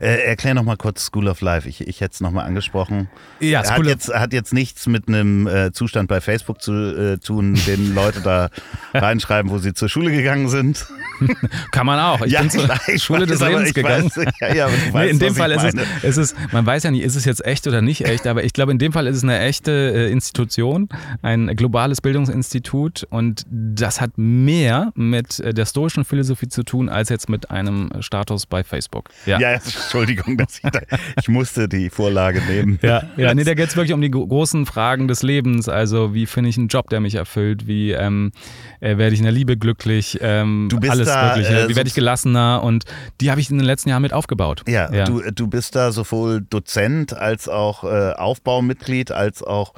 Äh, 0.00 0.26
erklär 0.26 0.54
noch 0.54 0.64
mal 0.64 0.76
kurz 0.76 1.06
School 1.06 1.28
of 1.28 1.40
Life. 1.40 1.68
Ich, 1.68 1.86
ich 1.86 2.00
hätte 2.00 2.14
es 2.14 2.20
noch 2.20 2.30
mal 2.30 2.42
angesprochen. 2.42 3.08
Ja, 3.40 3.64
School 3.64 3.84
hat, 3.84 3.86
jetzt, 3.86 4.14
hat 4.14 4.32
jetzt 4.32 4.52
nichts 4.52 4.86
mit 4.86 5.08
einem 5.08 5.46
äh, 5.46 5.72
Zustand 5.72 6.08
bei 6.08 6.20
Facebook 6.20 6.60
zu 6.60 6.72
äh, 6.72 7.18
tun, 7.18 7.58
den 7.66 7.94
Leute 7.94 8.20
da 8.20 8.50
reinschreiben, 8.92 9.50
wo 9.50 9.58
sie 9.58 9.74
zur 9.74 9.88
Schule 9.88 10.10
gegangen 10.10 10.48
sind. 10.48 10.86
Kann 11.70 11.86
man 11.86 11.98
auch. 11.98 12.20
Ich 12.22 12.32
ja, 12.32 12.40
bin 12.40 12.50
zur 12.50 12.68
Schule 12.98 13.26
des 13.26 13.40
Lebens 13.40 13.74
gegangen. 13.74 14.10
Weiß, 14.14 14.26
ja, 14.40 14.54
ja, 14.54 14.66
weißt, 14.66 14.94
nee, 14.94 15.10
in 15.10 15.18
dem 15.18 15.34
Fall 15.34 15.52
ist 15.52 15.64
es, 15.64 15.74
ist 16.02 16.16
es, 16.16 16.34
man 16.52 16.66
weiß 16.66 16.82
ja 16.82 16.90
nicht, 16.90 17.02
ist 17.02 17.16
es 17.16 17.24
jetzt 17.24 17.44
echt 17.44 17.66
oder 17.66 17.82
nicht 17.82 18.04
echt, 18.04 18.26
aber 18.26 18.44
ich 18.44 18.52
glaube, 18.52 18.72
in 18.72 18.78
dem 18.78 18.92
Fall 18.92 19.06
ist 19.06 19.16
es 19.16 19.22
eine 19.22 19.38
echte 19.40 19.70
äh, 19.72 20.10
Institution, 20.10 20.88
ein 21.22 21.54
globales 21.56 22.00
Bildungsinstitut 22.00 23.06
und 23.10 23.44
das 23.48 24.00
hat 24.00 24.12
mehr 24.16 24.92
mit 24.94 25.40
äh, 25.40 25.54
der 25.54 25.66
stoischen 25.66 26.04
Philosophie 26.04 26.48
zu 26.48 26.62
tun, 26.62 26.88
als 26.88 27.08
jetzt 27.08 27.28
mit 27.28 27.50
einem 27.50 27.90
Status 28.00 28.46
bei 28.46 28.64
Facebook. 28.64 29.10
Ja, 29.26 29.38
ja 29.50 29.58
Entschuldigung, 29.64 30.36
dass 30.36 30.60
ich, 30.62 30.70
da, 30.70 30.80
ich 31.20 31.28
musste 31.28 31.68
die 31.68 31.90
Vorlage 31.90 32.40
nehmen. 32.42 32.78
Ja, 32.82 33.02
ja 33.16 33.34
nee, 33.34 33.44
da 33.44 33.54
geht 33.54 33.68
es 33.68 33.76
wirklich 33.76 33.92
um 33.92 34.00
die 34.00 34.10
großen 34.10 34.66
Fragen 34.66 35.08
des 35.08 35.22
Lebens. 35.22 35.68
Also, 35.68 36.14
wie 36.14 36.26
finde 36.26 36.50
ich 36.50 36.58
einen 36.58 36.68
Job, 36.68 36.90
der 36.90 37.00
mich 37.00 37.14
erfüllt? 37.14 37.66
Wie 37.66 37.92
ähm, 37.92 38.32
äh, 38.80 38.98
werde 38.98 39.14
ich 39.14 39.20
in 39.20 39.24
der 39.24 39.32
Liebe 39.32 39.56
glücklich? 39.56 40.18
Ähm, 40.20 40.68
du 40.70 40.80
bist 40.80 40.92
alles 40.92 41.08
da, 41.08 41.36
wirklich. 41.36 41.48
Äh, 41.48 41.68
wie 41.68 41.76
werde 41.76 41.88
ich 41.88 41.94
gelassener? 41.94 42.62
Und 42.62 42.84
die 43.20 43.30
habe 43.30 43.40
ich 43.40 43.50
in 43.50 43.58
den 43.58 43.66
letzten 43.66 43.88
Jahren 43.88 44.02
mit 44.02 44.12
aufgebaut. 44.12 44.62
Ja, 44.68 44.92
ja. 44.92 45.04
Du, 45.04 45.20
du 45.20 45.46
bist 45.46 45.74
da 45.74 45.92
sowohl 45.92 46.42
Dozent 46.42 47.14
als 47.14 47.48
auch 47.48 47.84
äh, 47.84 48.12
Aufbaumitglied, 48.12 49.10
als 49.10 49.42
auch 49.42 49.74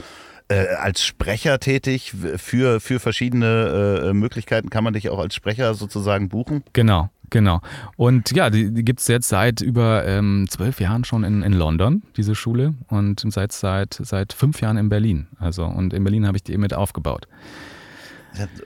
äh, 0.48 0.66
als 0.76 1.04
Sprecher 1.04 1.58
tätig 1.58 2.12
für, 2.36 2.80
für 2.80 3.00
verschiedene 3.00 4.04
äh, 4.04 4.12
Möglichkeiten. 4.12 4.70
Kann 4.70 4.84
man 4.84 4.92
dich 4.92 5.08
auch 5.10 5.18
als 5.18 5.34
Sprecher 5.34 5.74
sozusagen 5.74 6.28
buchen? 6.28 6.62
Genau. 6.72 7.10
Genau. 7.30 7.60
Und 7.96 8.30
ja, 8.32 8.50
die, 8.50 8.72
die 8.72 8.84
gibt 8.84 9.00
es 9.00 9.08
jetzt 9.08 9.28
seit 9.28 9.60
über 9.60 10.04
ähm, 10.06 10.46
zwölf 10.48 10.80
Jahren 10.80 11.04
schon 11.04 11.24
in, 11.24 11.42
in 11.42 11.52
London, 11.52 12.02
diese 12.16 12.34
Schule, 12.34 12.74
und 12.88 13.24
seit, 13.32 13.52
seit, 13.52 13.94
seit 13.94 14.32
fünf 14.32 14.60
Jahren 14.60 14.76
in 14.76 14.88
Berlin. 14.88 15.26
Also, 15.38 15.64
und 15.64 15.92
in 15.92 16.04
Berlin 16.04 16.26
habe 16.26 16.36
ich 16.36 16.42
die 16.42 16.56
mit 16.56 16.74
aufgebaut. 16.74 17.26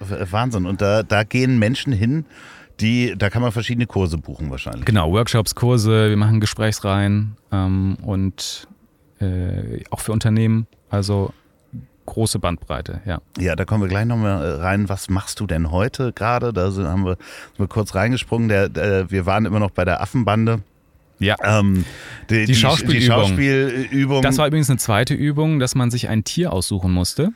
Wahnsinn. 0.01 0.67
Und 0.67 0.81
da, 0.81 1.03
da 1.03 1.23
gehen 1.23 1.59
Menschen 1.59 1.93
hin, 1.93 2.25
die, 2.81 3.15
da 3.17 3.31
kann 3.31 3.43
man 3.43 3.53
verschiedene 3.53 3.87
Kurse 3.87 4.19
buchen 4.19 4.51
wahrscheinlich. 4.51 4.85
Genau, 4.85 5.13
Workshops, 5.13 5.55
Kurse, 5.55 6.09
wir 6.09 6.17
machen 6.17 6.41
Gesprächsreihen 6.41 7.37
ähm, 7.53 7.97
und 8.03 8.67
äh, 9.21 9.85
auch 9.91 10.01
für 10.01 10.13
Unternehmen. 10.13 10.67
Also 10.89 11.33
große 12.11 12.39
Bandbreite, 12.39 13.01
ja. 13.07 13.21
Ja, 13.39 13.57
da 13.57 13.65
kommen 13.65 13.83
wir 13.83 13.89
gleich 13.89 14.05
nochmal 14.05 14.57
rein. 14.57 14.89
Was 14.89 15.09
machst 15.09 15.41
du 15.41 15.47
denn 15.47 15.71
heute 15.71 16.13
gerade? 16.13 16.53
Da 16.53 16.71
sind, 16.71 16.87
haben 16.87 17.05
wir, 17.05 17.17
sind 17.17 17.59
wir 17.59 17.69
kurz 17.69 17.95
reingesprungen. 17.95 18.49
Der, 18.49 18.69
der, 18.69 19.11
wir 19.11 19.27
waren 19.27 19.47
immer 19.47 19.61
noch 19.61 19.71
bei 19.71 19.85
der 19.85 20.03
Affenbande. 20.03 20.61
Ja. 21.19 21.37
Ähm, 21.43 21.85
die, 22.29 22.47
die, 22.47 22.55
Schauspielübung. 22.55 23.01
Die 23.01 23.07
Schauspielübung. 23.07 24.23
Das 24.23 24.39
war 24.39 24.47
übrigens 24.47 24.71
eine 24.71 24.79
zweite 24.79 25.15
Übung, 25.15 25.59
dass 25.59 25.75
man 25.75 25.91
sich 25.91 26.09
ein 26.09 26.25
Tier 26.25 26.53
aussuchen 26.53 26.93
musste 26.93 27.33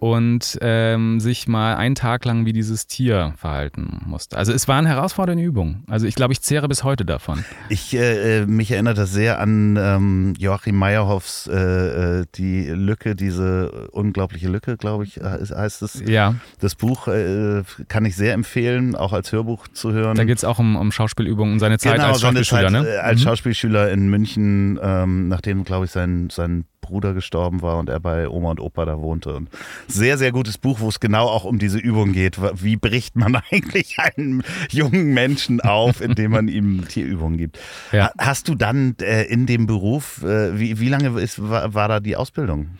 und 0.00 0.58
ähm, 0.62 1.20
sich 1.20 1.46
mal 1.46 1.76
einen 1.76 1.94
Tag 1.94 2.24
lang 2.24 2.46
wie 2.46 2.54
dieses 2.54 2.86
Tier 2.86 3.34
verhalten 3.36 4.00
musste. 4.06 4.38
Also 4.38 4.52
es 4.52 4.66
war 4.66 4.78
eine 4.78 4.88
herausfordernde 4.88 5.44
Übung. 5.44 5.84
Also 5.88 6.06
ich 6.06 6.14
glaube, 6.14 6.32
ich 6.32 6.40
zehre 6.40 6.68
bis 6.68 6.84
heute 6.84 7.04
davon. 7.04 7.44
Ich 7.68 7.94
äh, 7.94 8.40
äh 8.40 8.46
mich 8.46 8.70
erinnert 8.70 8.96
das 8.96 9.12
sehr 9.12 9.40
an 9.40 9.76
ähm, 9.78 10.32
Joachim 10.38 10.76
Meyerhoffs 10.76 11.46
äh, 11.48 12.20
äh, 12.20 12.26
die 12.34 12.68
Lücke, 12.68 13.14
diese 13.14 13.88
unglaubliche 13.92 14.48
Lücke, 14.48 14.78
glaube 14.78 15.04
ich, 15.04 15.20
heißt 15.20 15.82
es. 15.82 16.02
Ja. 16.06 16.34
Das 16.60 16.76
Buch 16.76 17.06
äh, 17.06 17.62
kann 17.88 18.06
ich 18.06 18.16
sehr 18.16 18.32
empfehlen, 18.32 18.96
auch 18.96 19.12
als 19.12 19.32
Hörbuch 19.32 19.68
zu 19.68 19.92
hören. 19.92 20.16
Da 20.16 20.24
geht 20.24 20.38
es 20.38 20.44
auch 20.44 20.58
um, 20.58 20.76
um 20.76 20.92
Schauspielübungen 20.92 21.54
und 21.54 21.58
seine 21.58 21.78
Zeit 21.78 21.96
genau, 21.96 22.08
als 22.08 22.22
Schauspielschüler, 22.22 22.72
Zeit, 22.72 22.72
ne? 22.72 23.00
Als 23.02 23.20
mhm. 23.20 23.24
Schauspielschüler 23.24 23.90
in 23.90 24.08
München, 24.08 24.80
ähm, 24.82 25.28
nachdem, 25.28 25.64
glaube 25.64 25.84
ich, 25.84 25.90
sein, 25.90 26.30
sein 26.30 26.64
Bruder 26.90 27.14
gestorben 27.14 27.62
war 27.62 27.78
und 27.78 27.88
er 27.88 28.00
bei 28.00 28.28
Oma 28.28 28.50
und 28.50 28.60
Opa 28.60 28.84
da 28.84 28.98
wohnte. 28.98 29.34
Und 29.34 29.48
sehr, 29.86 30.18
sehr 30.18 30.32
gutes 30.32 30.58
Buch, 30.58 30.80
wo 30.80 30.88
es 30.88 31.00
genau 31.00 31.28
auch 31.28 31.44
um 31.44 31.58
diese 31.58 31.78
Übung 31.78 32.12
geht. 32.12 32.38
Wie 32.62 32.76
bricht 32.76 33.16
man 33.16 33.36
eigentlich 33.50 33.98
einen 33.98 34.42
jungen 34.70 35.14
Menschen 35.14 35.60
auf, 35.60 36.00
indem 36.00 36.32
man 36.32 36.48
ihm 36.48 36.86
Tierübungen 36.88 37.38
gibt? 37.38 37.58
Ja. 37.92 38.10
Hast 38.18 38.48
du 38.48 38.54
dann 38.54 38.96
äh, 39.00 39.22
in 39.24 39.46
dem 39.46 39.66
Beruf, 39.66 40.22
äh, 40.24 40.58
wie, 40.58 40.80
wie 40.80 40.88
lange 40.88 41.18
ist, 41.20 41.40
war, 41.48 41.72
war 41.74 41.88
da 41.88 42.00
die 42.00 42.16
Ausbildung? 42.16 42.70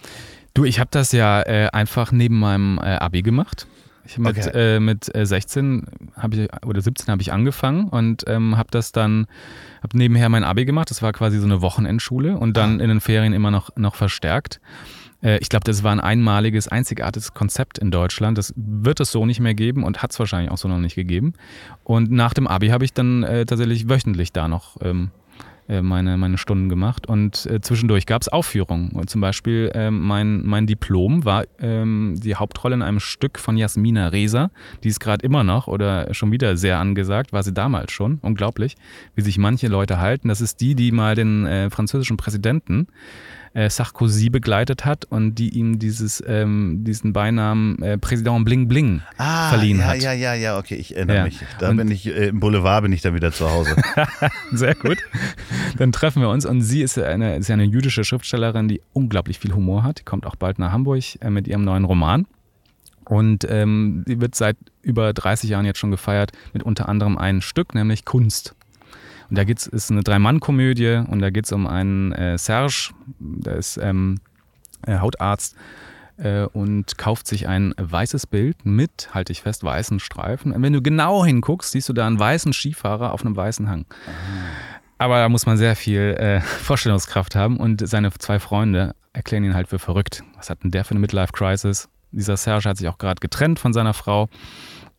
Du, 0.52 0.64
ich 0.64 0.80
habe 0.80 0.90
das 0.90 1.12
ja 1.12 1.42
äh, 1.42 1.68
einfach 1.72 2.10
neben 2.10 2.38
meinem 2.38 2.78
äh, 2.78 2.96
Abi 2.96 3.22
gemacht. 3.22 3.68
Ich 4.10 4.18
mit, 4.18 4.36
okay. 4.36 4.76
äh, 4.76 4.80
mit 4.80 5.10
16 5.14 5.86
äh, 6.16 6.28
ich 6.32 6.66
oder 6.66 6.80
17 6.80 7.08
habe 7.08 7.22
ich 7.22 7.32
angefangen 7.32 7.88
und 7.88 8.24
ähm, 8.26 8.56
habe 8.56 8.68
das 8.70 8.92
dann 8.92 9.26
habe 9.82 9.96
nebenher 9.96 10.28
mein 10.28 10.44
Abi 10.44 10.64
gemacht. 10.64 10.90
Das 10.90 11.00
war 11.02 11.12
quasi 11.12 11.38
so 11.38 11.44
eine 11.44 11.62
Wochenendschule 11.62 12.36
und 12.36 12.56
dann 12.56 12.80
ah. 12.80 12.82
in 12.82 12.88
den 12.88 13.00
Ferien 13.00 13.32
immer 13.32 13.50
noch 13.50 13.70
noch 13.76 13.94
verstärkt. 13.94 14.60
Äh, 15.22 15.38
ich 15.38 15.48
glaube, 15.48 15.64
das 15.64 15.82
war 15.82 15.92
ein 15.92 16.00
einmaliges, 16.00 16.68
einzigartiges 16.68 17.34
Konzept 17.34 17.78
in 17.78 17.90
Deutschland. 17.90 18.38
Das 18.38 18.52
wird 18.56 19.00
es 19.00 19.12
so 19.12 19.26
nicht 19.26 19.40
mehr 19.40 19.54
geben 19.54 19.84
und 19.84 20.02
hat 20.02 20.12
es 20.12 20.18
wahrscheinlich 20.18 20.50
auch 20.50 20.58
so 20.58 20.68
noch 20.68 20.78
nicht 20.78 20.94
gegeben. 20.94 21.34
Und 21.84 22.10
nach 22.10 22.34
dem 22.34 22.46
Abi 22.46 22.68
habe 22.68 22.84
ich 22.84 22.92
dann 22.92 23.22
äh, 23.22 23.46
tatsächlich 23.46 23.88
wöchentlich 23.88 24.32
da 24.32 24.48
noch 24.48 24.76
ähm, 24.82 25.10
äh, 25.10 25.19
meine, 25.82 26.16
meine 26.16 26.38
Stunden 26.38 26.68
gemacht 26.68 27.06
und 27.06 27.46
äh, 27.46 27.60
zwischendurch 27.60 28.06
gab 28.06 28.22
es 28.22 28.28
Aufführungen. 28.28 28.90
Und 28.90 29.08
zum 29.08 29.20
Beispiel 29.20 29.70
ähm, 29.74 30.00
mein, 30.00 30.44
mein 30.44 30.66
Diplom 30.66 31.24
war 31.24 31.44
ähm, 31.60 32.16
die 32.18 32.34
Hauptrolle 32.34 32.74
in 32.74 32.82
einem 32.82 33.00
Stück 33.00 33.38
von 33.38 33.56
Jasmina 33.56 34.08
Reza. 34.08 34.50
Die 34.82 34.88
ist 34.88 35.00
gerade 35.00 35.24
immer 35.24 35.44
noch 35.44 35.68
oder 35.68 36.12
schon 36.12 36.32
wieder 36.32 36.56
sehr 36.56 36.78
angesagt, 36.78 37.32
war 37.32 37.42
sie 37.42 37.52
damals 37.52 37.92
schon. 37.92 38.18
Unglaublich, 38.22 38.76
wie 39.14 39.22
sich 39.22 39.38
manche 39.38 39.68
Leute 39.68 40.00
halten. 40.00 40.28
Das 40.28 40.40
ist 40.40 40.60
die, 40.60 40.74
die 40.74 40.92
mal 40.92 41.14
den 41.14 41.46
äh, 41.46 41.70
französischen 41.70 42.16
Präsidenten 42.16 42.88
äh, 43.52 43.68
Sarkozy 43.68 44.30
begleitet 44.30 44.84
hat 44.84 45.04
und 45.06 45.34
die 45.34 45.50
ihm 45.50 45.78
dieses, 45.78 46.22
ähm, 46.26 46.84
diesen 46.84 47.12
Beinamen 47.12 47.82
äh, 47.82 47.98
Präsident 47.98 48.44
Bling 48.44 48.68
Bling 48.68 49.02
ah, 49.16 49.48
verliehen 49.50 49.80
ja, 49.80 49.86
hat. 49.86 50.02
Ja, 50.02 50.12
ja, 50.12 50.34
ja, 50.34 50.58
okay, 50.58 50.76
ich 50.76 50.94
erinnere 50.96 51.16
ja. 51.16 51.24
mich. 51.24 51.40
Da 51.58 51.70
und 51.70 51.76
bin 51.76 51.90
ich 51.90 52.06
äh, 52.06 52.28
im 52.28 52.40
Boulevard 52.40 52.82
bin 52.82 52.92
ich 52.92 53.02
dann 53.02 53.14
wieder 53.14 53.32
zu 53.32 53.50
Hause. 53.50 53.74
Sehr 54.52 54.74
gut. 54.74 54.98
Dann 55.78 55.92
treffen 55.92 56.22
wir 56.22 56.28
uns 56.28 56.46
und 56.46 56.62
sie 56.62 56.82
ist 56.82 56.98
eine, 56.98 57.36
ist 57.36 57.50
eine 57.50 57.64
jüdische 57.64 58.04
Schriftstellerin, 58.04 58.68
die 58.68 58.82
unglaublich 58.92 59.38
viel 59.38 59.52
Humor 59.54 59.82
hat. 59.82 60.00
Die 60.00 60.04
kommt 60.04 60.26
auch 60.26 60.36
bald 60.36 60.58
nach 60.58 60.72
Hamburg 60.72 61.02
äh, 61.20 61.30
mit 61.30 61.48
ihrem 61.48 61.64
neuen 61.64 61.84
Roman. 61.84 62.26
Und 63.04 63.44
ähm, 63.50 64.04
die 64.06 64.20
wird 64.20 64.36
seit 64.36 64.56
über 64.82 65.12
30 65.12 65.50
Jahren 65.50 65.66
jetzt 65.66 65.78
schon 65.78 65.90
gefeiert 65.90 66.30
mit 66.52 66.62
unter 66.62 66.88
anderem 66.88 67.18
einem 67.18 67.40
Stück, 67.40 67.74
nämlich 67.74 68.04
Kunst. 68.04 68.54
Und 69.30 69.38
da 69.38 69.44
geht's, 69.44 69.66
ist 69.66 69.90
eine 69.90 70.02
Drei-Mann-Komödie 70.02 71.04
und 71.06 71.20
da 71.20 71.30
geht 71.30 71.46
es 71.46 71.52
um 71.52 71.66
einen 71.66 72.12
äh, 72.12 72.36
Serge, 72.36 72.90
der 73.20 73.56
ist 73.56 73.78
ähm, 73.78 74.18
äh, 74.86 74.98
Hautarzt 74.98 75.56
äh, 76.16 76.42
und 76.42 76.98
kauft 76.98 77.26
sich 77.28 77.46
ein 77.46 77.72
weißes 77.78 78.26
Bild 78.26 78.66
mit, 78.66 79.10
halte 79.14 79.32
ich 79.32 79.42
fest, 79.42 79.62
weißen 79.62 80.00
Streifen. 80.00 80.52
Und 80.52 80.62
wenn 80.62 80.72
du 80.72 80.82
genau 80.82 81.24
hinguckst, 81.24 81.70
siehst 81.72 81.88
du 81.88 81.92
da 81.92 82.06
einen 82.06 82.18
weißen 82.18 82.52
Skifahrer 82.52 83.12
auf 83.12 83.24
einem 83.24 83.36
weißen 83.36 83.68
Hang. 83.68 83.86
Aber 84.98 85.18
da 85.18 85.28
muss 85.28 85.46
man 85.46 85.56
sehr 85.56 85.76
viel 85.76 86.16
äh, 86.18 86.40
Vorstellungskraft 86.40 87.34
haben 87.34 87.56
und 87.56 87.86
seine 87.88 88.10
zwei 88.12 88.38
Freunde 88.38 88.94
erklären 89.12 89.44
ihn 89.44 89.54
halt 89.54 89.68
für 89.68 89.78
verrückt. 89.78 90.22
Was 90.36 90.50
hat 90.50 90.62
denn 90.62 90.70
der 90.70 90.84
für 90.84 90.90
eine 90.90 91.00
Midlife-Crisis? 91.00 91.88
Dieser 92.12 92.36
Serge 92.36 92.68
hat 92.68 92.76
sich 92.76 92.88
auch 92.88 92.98
gerade 92.98 93.20
getrennt 93.20 93.60
von 93.60 93.72
seiner 93.72 93.94
Frau 93.94 94.28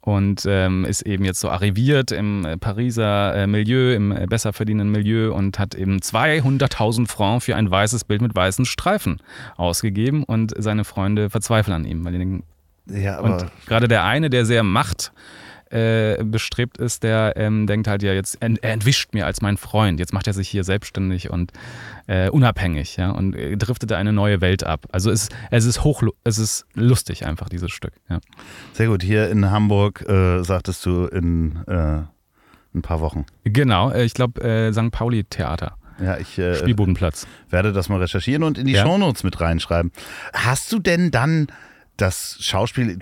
und 0.02 0.46
ähm, 0.48 0.84
ist 0.84 1.04
eben 1.04 1.24
jetzt 1.24 1.40
so 1.40 1.50
arriviert 1.50 2.12
im 2.12 2.44
äh, 2.44 2.58
Pariser 2.58 3.36
äh, 3.36 3.48
Milieu, 3.48 3.94
im 3.94 4.12
äh, 4.12 4.26
besser 4.28 4.52
verdienenden 4.52 4.92
Milieu 4.92 5.34
und 5.34 5.60
hat 5.60 5.76
eben 5.76 5.98
200.000 5.98 7.08
Francs 7.08 7.46
für 7.46 7.56
ein 7.56 7.70
weißes 7.70 8.06
Bild 8.06 8.22
mit 8.22 8.36
weißen 8.36 8.66
Streifen 8.66 9.22
ausgegeben 9.58 10.24
und 10.24 10.54
seine 10.58 10.84
Freunde 10.84 11.30
verzweifeln 11.30 11.76
an 11.76 11.86
ihm, 11.86 12.04
weil 12.04 12.14
die 12.14 12.18
denken, 12.18 12.44
ja, 12.88 13.20
aber 13.20 13.36
und 13.36 13.52
gerade 13.68 13.88
der 13.88 14.04
eine, 14.04 14.30
der 14.30 14.46
sehr 14.46 14.64
macht 14.64 15.14
äh, 15.72 16.24
bestrebt 16.24 16.78
ist, 16.78 17.04
der 17.04 17.34
ähm, 17.36 17.68
denkt 17.68 17.88
halt 17.88 18.04
ja 18.04 18.14
jetzt, 18.14 18.38
er 18.42 18.72
entwischt 18.72 19.14
mir 19.14 19.26
als 19.26 19.42
mein 19.42 19.58
Freund. 19.58 20.00
Jetzt 20.00 20.14
macht 20.14 20.28
er 20.28 20.34
sich 20.34 20.50
hier 20.50 20.64
selbstständig 20.64 21.30
und 21.30 21.52
äh, 22.08 22.30
unabhängig, 22.30 22.98
ja, 22.98 23.12
und 23.12 23.36
äh, 23.36 23.56
driftet 23.58 23.92
eine 23.94 24.14
neue 24.14 24.42
Welt 24.42 24.64
ab. 24.64 24.88
Also 24.92 25.12
es, 25.12 25.30
es 25.50 25.66
ist 25.66 25.84
hoch, 25.84 26.04
es 26.24 26.38
ist 26.38 26.66
lustig 26.74 27.26
einfach, 27.26 27.50
dieses 27.50 27.72
Stück, 27.72 27.94
ja. 28.10 28.20
Sehr 28.74 28.88
gut. 28.88 29.04
Hier 29.04 29.30
in 29.30 29.50
Hamburg 29.50 30.08
äh, 30.08 30.44
sagtest 30.44 30.86
du 30.86 31.06
in 31.06 31.64
äh, 31.68 32.02
ein 32.74 32.82
paar 32.82 33.02
Wochen. 33.02 33.26
Genau, 33.44 33.94
ich 33.94 34.14
glaube 34.14 34.72
St. 34.74 34.92
Pauli 34.92 35.24
Theater. 35.26 35.76
Ja, 36.02 36.18
ich 36.18 36.38
äh, 36.38 36.56
Spielbodenplatz. 36.56 37.28
werde 37.50 37.74
das 37.74 37.90
mal 37.90 38.00
recherchieren 38.00 38.44
und 38.44 38.58
in 38.58 38.66
die 38.66 38.74
ja. 38.74 38.84
Shownotes 38.84 39.24
mit 39.24 39.40
reinschreiben. 39.40 39.92
Hast 40.34 40.72
du 40.72 40.80
denn 40.80 41.12
dann 41.12 41.48
das 42.02 42.38
Schauspiel, 42.40 42.98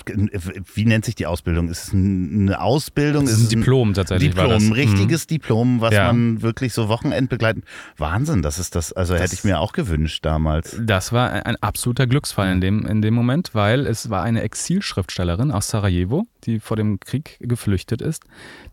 wie 0.74 0.86
nennt 0.86 1.06
sich 1.06 1.16
die 1.16 1.26
Ausbildung? 1.26 1.70
Ist 1.70 1.88
es 1.88 1.94
eine 1.94 2.60
Ausbildung? 2.60 3.26
Es 3.26 3.32
ist 3.32 3.44
ein 3.44 3.60
Diplom 3.60 3.94
tatsächlich. 3.94 4.32
Diplom, 4.32 4.52
ein 4.52 4.72
richtiges 4.74 5.26
mhm. 5.26 5.28
Diplom, 5.28 5.82
was 5.82 5.94
ja. 5.94 6.08
man 6.08 6.42
wirklich 6.42 6.74
so 6.74 6.90
Wochenend 6.90 7.30
begleitet. 7.30 7.64
Wahnsinn, 7.98 8.42
das 8.42 8.60
ist 8.60 8.76
das, 8.76 8.92
also 8.92 9.14
das, 9.14 9.22
hätte 9.22 9.36
ich 9.36 9.44
mir 9.44 9.60
auch 9.60 9.72
gewünscht 9.72 10.26
damals. 10.26 10.78
Das 10.82 11.14
war 11.14 11.32
ein 11.46 11.56
absoluter 11.58 12.08
Glücksfall 12.08 12.52
in 12.52 12.62
dem, 12.62 12.86
in 12.86 13.02
dem 13.02 13.14
Moment, 13.14 13.56
weil 13.56 13.88
es 13.88 14.10
war 14.10 14.24
eine 14.24 14.42
Exilschriftstellerin 14.42 15.52
aus 15.52 15.70
Sarajevo, 15.70 16.26
die 16.44 16.60
vor 16.60 16.76
dem 16.76 17.00
Krieg 17.00 17.38
geflüchtet 17.40 18.02
ist, 18.02 18.24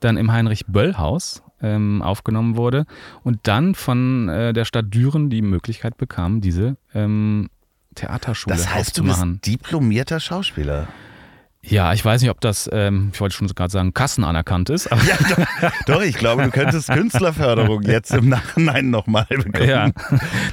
dann 0.00 0.16
im 0.16 0.32
Heinrich-Böll-Haus 0.32 1.42
ähm, 1.62 2.02
aufgenommen 2.02 2.56
wurde 2.56 2.84
und 3.22 3.40
dann 3.44 3.74
von 3.74 4.28
äh, 4.28 4.52
der 4.52 4.64
Stadt 4.64 4.92
Düren 4.92 5.30
die 5.30 5.42
Möglichkeit 5.42 5.96
bekam, 5.96 6.40
diese 6.40 6.76
ähm, 6.94 7.48
Theaterschule 7.96 8.54
das 8.56 8.68
heißt, 8.68 8.90
aufzumachen. 8.90 9.32
Du 9.32 9.38
bist 9.40 9.46
diplomierter 9.46 10.20
Schauspieler. 10.20 10.86
Ja, 11.68 11.92
ich 11.92 12.04
weiß 12.04 12.22
nicht, 12.22 12.30
ob 12.30 12.40
das, 12.40 12.70
ähm, 12.72 13.10
ich 13.12 13.20
wollte 13.20 13.34
schon 13.34 13.48
gerade 13.48 13.72
sagen, 13.72 13.92
Kassen 13.92 14.24
anerkannt 14.24 14.70
ist. 14.70 14.90
Aber 14.90 15.02
ja, 15.04 15.16
doch, 15.28 15.72
doch, 15.86 16.02
ich 16.02 16.16
glaube, 16.16 16.44
du 16.44 16.50
könntest 16.50 16.88
Künstlerförderung 16.88 17.82
jetzt 17.82 18.12
im 18.12 18.28
Nachhinein 18.28 18.90
nochmal 18.90 19.26
bekommen. 19.28 19.68
Ja. 19.68 19.90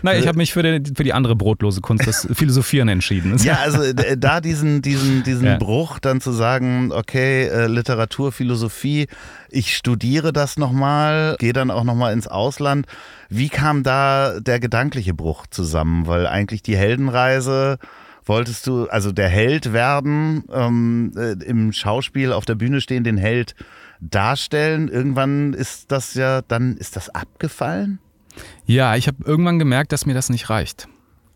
Nein, 0.02 0.20
ich 0.20 0.28
habe 0.28 0.38
mich 0.38 0.54
für 0.54 0.64
die, 0.64 0.94
für 0.94 1.04
die 1.04 1.14
andere 1.14 1.36
brotlose 1.36 1.82
Kunst, 1.82 2.08
das 2.08 2.28
Philosophieren, 2.34 2.90
entschieden. 2.90 3.38
Ja, 3.44 3.58
also 3.58 3.92
da 3.94 4.40
diesen, 4.40 4.82
diesen, 4.82 5.24
diesen 5.24 5.46
ja. 5.46 5.58
Bruch 5.58 6.00
dann 6.00 6.22
zu 6.22 6.32
sagen, 6.32 6.92
okay, 6.94 7.48
äh, 7.48 7.68
Literatur, 7.68 8.32
Philosophie, 8.32 9.08
ich 9.50 9.76
studiere 9.76 10.32
das 10.32 10.58
nochmal, 10.58 11.36
gehe 11.40 11.52
dann 11.52 11.70
auch 11.70 11.84
nochmal 11.84 12.14
ins 12.14 12.28
Ausland. 12.28 12.86
Wie 13.30 13.50
kam 13.50 13.84
da 13.84 14.40
der 14.40 14.62
gedankliche 14.62 15.14
Bruch 15.14 15.46
zusammen? 15.48 16.08
Weil 16.08 16.26
eigentlich 16.26 16.64
die 16.64 16.78
Heldenreise 16.78 17.80
wolltest 18.26 18.68
du, 18.68 18.88
also 18.88 19.12
der 19.12 19.30
Held 19.30 19.74
werden, 19.74 20.44
ähm, 20.52 21.12
äh, 21.16 21.34
im 21.44 21.72
Schauspiel 21.72 22.32
auf 22.32 22.46
der 22.46 22.56
Bühne 22.56 22.82
stehen, 22.82 23.04
den 23.04 23.18
Held 23.18 23.56
darstellen. 24.00 24.88
Irgendwann 24.88 25.54
ist 25.54 25.92
das 25.92 26.14
ja, 26.14 26.42
dann 26.42 26.78
ist 26.78 26.96
das 26.96 27.10
abgefallen? 27.10 28.00
Ja, 28.66 28.96
ich 28.96 29.08
habe 29.08 29.18
irgendwann 29.26 29.60
gemerkt, 29.60 29.92
dass 29.92 30.06
mir 30.06 30.14
das 30.14 30.30
nicht 30.30 30.50
reicht. 30.50 30.88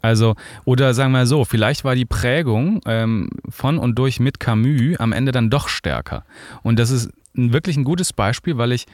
Also, 0.01 0.35
oder 0.63 0.93
sagen 0.93 1.11
wir 1.11 1.25
so, 1.25 1.43
vielleicht 1.43 1.83
war 1.83 1.95
die 1.95 2.05
Prägung 2.05 2.81
ähm, 2.85 3.29
von 3.49 3.77
und 3.77 3.95
durch 3.95 4.19
mit 4.19 4.39
Camus 4.39 4.97
am 4.99 5.11
Ende 5.11 5.31
dann 5.31 5.49
doch 5.49 5.67
stärker. 5.67 6.23
Und 6.63 6.79
das 6.79 6.91
ist 6.91 7.09
wirklich 7.33 7.77
ein 7.77 7.83
gutes 7.83 8.13
Beispiel, 8.13 8.57
weil 8.57 8.71
ich 8.71 8.85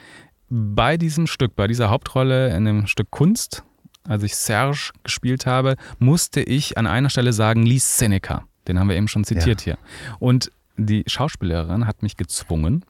bei 0.50 0.98
diesem 0.98 1.28
Stück, 1.28 1.56
bei 1.56 1.68
dieser 1.68 1.90
Hauptrolle 1.90 2.56
in 2.56 2.66
dem 2.66 2.88
Stück 2.88 3.12
Kunst, 3.12 3.64
als 4.08 4.24
ich 4.24 4.36
Serge 4.36 4.92
gespielt 5.04 5.46
habe, 5.46 5.76
musste 6.00 6.42
ich 6.42 6.78
an 6.78 6.88
einer 6.88 7.10
Stelle 7.10 7.34
sagen, 7.34 7.64
lies 7.64 7.98
Seneca. 7.98 8.44
Den 8.68 8.80
haben 8.80 8.90
wir 8.90 8.96
eben 8.96 9.08
schon 9.08 9.24
zitiert 9.24 9.62
ja. 9.66 9.76
hier. 9.76 9.78
Und 10.20 10.52
die 10.78 11.04
Schauspielerin 11.08 11.86
hat 11.86 12.02
mich 12.04 12.18
gezwungen, 12.18 12.84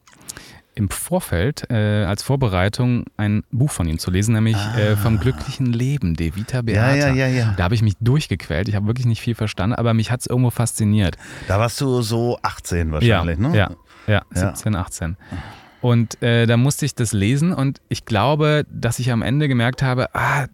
im 0.76 0.88
Vorfeld 0.88 1.70
äh, 1.70 2.04
als 2.04 2.24
Vorbereitung 2.24 3.04
ein 3.16 3.44
Buch 3.52 3.70
von 3.70 3.88
ihm 3.88 3.98
zu 3.98 4.10
lesen, 4.10 4.34
nämlich 4.34 4.56
Ah. 4.56 4.76
äh, 4.78 4.96
Vom 4.96 5.20
glücklichen 5.20 5.72
Leben, 5.72 6.14
De 6.14 6.34
Vita 6.34 6.62
Beata. 6.62 6.96
Ja, 6.96 7.08
ja, 7.08 7.14
ja, 7.14 7.26
ja. 7.28 7.54
Da 7.56 7.64
habe 7.64 7.76
ich 7.76 7.82
mich 7.82 7.94
durchgequält. 8.00 8.68
Ich 8.68 8.74
habe 8.74 8.86
wirklich 8.88 9.06
nicht 9.06 9.20
viel 9.20 9.36
verstanden, 9.36 9.76
aber 9.76 9.94
mich 9.94 10.10
hat 10.10 10.20
es 10.20 10.26
irgendwo 10.26 10.50
fasziniert. 10.50 11.16
Da 11.46 11.60
warst 11.60 11.80
du 11.80 12.02
so 12.02 12.38
18 12.42 12.90
wahrscheinlich, 12.90 13.38
ja, 13.38 13.48
ne? 13.48 13.56
Ja, 13.56 13.70
ja, 14.08 14.22
Ja. 14.34 14.48
17, 14.48 14.74
18. 14.74 15.16
Und 15.80 16.20
äh, 16.22 16.46
da 16.46 16.56
musste 16.56 16.86
ich 16.86 16.94
das 16.96 17.12
lesen 17.12 17.52
und 17.52 17.80
ich 17.88 18.04
glaube, 18.04 18.64
dass 18.68 18.98
ich 18.98 19.12
am 19.12 19.22
Ende 19.22 19.46
gemerkt 19.48 19.80
habe, 19.82 20.12
ah, 20.14 20.46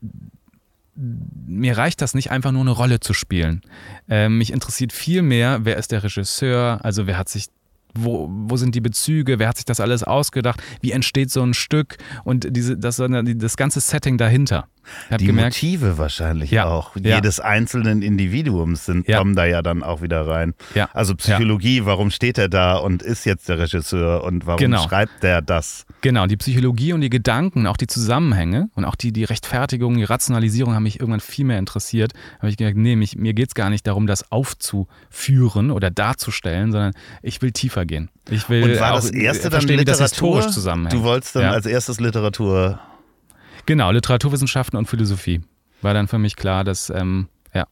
mir 0.95 1.77
reicht 1.77 2.03
das 2.03 2.15
nicht, 2.15 2.31
einfach 2.31 2.53
nur 2.53 2.63
eine 2.63 2.71
Rolle 2.71 3.01
zu 3.01 3.13
spielen. 3.13 3.63
Ähm, 4.09 4.39
mich 4.39 4.53
interessiert 4.53 4.93
viel 4.93 5.23
mehr, 5.23 5.61
wer 5.65 5.77
ist 5.77 5.93
der 5.93 6.03
Regisseur, 6.03 6.81
also 6.83 7.07
wer 7.07 7.17
hat 7.17 7.29
sich, 7.29 7.47
wo, 7.95 8.29
wo 8.31 8.57
sind 8.57 8.75
die 8.75 8.81
Bezüge, 8.81 9.39
wer 9.39 9.49
hat 9.49 9.57
sich 9.57 9.65
das 9.65 9.81
alles 9.81 10.05
ausgedacht, 10.05 10.63
wie 10.81 10.93
entsteht 10.93 11.31
so 11.31 11.43
ein 11.43 11.55
Stück 11.55 11.97
und 12.25 12.47
diese, 12.51 12.77
das, 12.77 12.97
das 12.97 13.57
ganze 13.57 13.81
Setting 13.81 14.19
dahinter. 14.19 14.69
Die 15.19 15.27
gemerkt, 15.27 15.55
Motive 15.63 15.99
wahrscheinlich 15.99 16.51
Ja, 16.51 16.67
auch. 16.67 16.97
ja. 16.97 17.17
Jedes 17.17 17.41
einzelnen 17.41 18.03
Individuums 18.03 18.87
sind, 18.87 19.07
Ja. 19.09 19.19
kommen 19.19 19.35
da 19.37 19.45
ja 19.45 19.63
dann 19.63 19.83
auch 19.83 20.03
wieder 20.03 20.27
rein. 20.27 20.55
Ja. 20.75 20.89
Also 20.93 21.15
Psychologie, 21.15 21.85
warum 21.85 22.11
steht 22.11 22.39
er 22.39 22.49
da 22.49 22.77
und 22.77 23.03
ist 23.03 23.25
jetzt 23.25 23.49
der 23.49 23.59
Regisseur 23.59 24.25
und 24.25 24.47
warum 24.47 24.59
Genau. 24.59 24.83
schreibt 24.87 25.23
der 25.23 25.43
das? 25.43 25.87
Genau, 26.01 26.27
die 26.27 26.37
Psychologie 26.37 26.93
und 26.93 27.01
die 27.03 27.11
Gedanken, 27.11 27.67
auch 27.67 27.77
die 27.77 27.87
Zusammenhänge 27.87 28.71
und 28.75 28.85
auch 28.85 28.95
die, 28.97 29.13
die 29.13 29.25
Rechtfertigung, 29.25 29.97
die 29.97 30.05
Rationalisierung 30.05 30.75
haben 30.75 30.83
mich 30.85 30.99
irgendwann 31.01 31.21
viel 31.21 31.45
mehr 31.45 31.59
interessiert. 31.59 32.13
Da 32.15 32.39
habe 32.43 32.51
ich 32.51 32.57
gedacht, 32.57 32.77
nee, 32.77 32.97
mich, 32.97 33.17
mir 33.17 33.35
geht 33.35 33.49
es 33.49 33.55
gar 33.55 33.71
nicht 33.71 33.87
darum, 33.87 34.07
das 34.07 34.31
aufzuführen 34.33 35.71
oder 35.71 35.91
darzustellen, 35.91 36.73
sondern 36.73 36.93
ich 37.23 37.43
will 37.43 37.53
tiefer 37.53 37.85
gehen. 37.85 38.09
Ich 38.31 38.49
will 38.49 38.63
Und 38.65 38.81
war 38.81 38.93
das 38.95 39.11
erste 39.11 39.45
dann 39.45 39.53
verstehen, 39.53 39.81
wie 39.81 39.85
das 39.85 39.99
Literatur? 40.01 40.29
historisch 40.37 40.55
zusammenhängt. 40.55 40.93
Du 40.95 41.03
wolltest 41.03 41.37
dann 41.37 41.45
als 41.47 41.67
erstes 41.67 42.01
Literatur. 42.01 42.81
Genau, 43.71 43.93
Literaturwissenschaften 43.93 44.77
und 44.77 44.87
Philosophie. 44.87 45.43
War 45.81 45.95
dann 45.95 46.09
für 46.09 46.19
mich 46.19 46.35
klar, 46.35 46.65
dass, 46.65 46.91
ähm, 46.91 47.29
ja. 47.55 47.69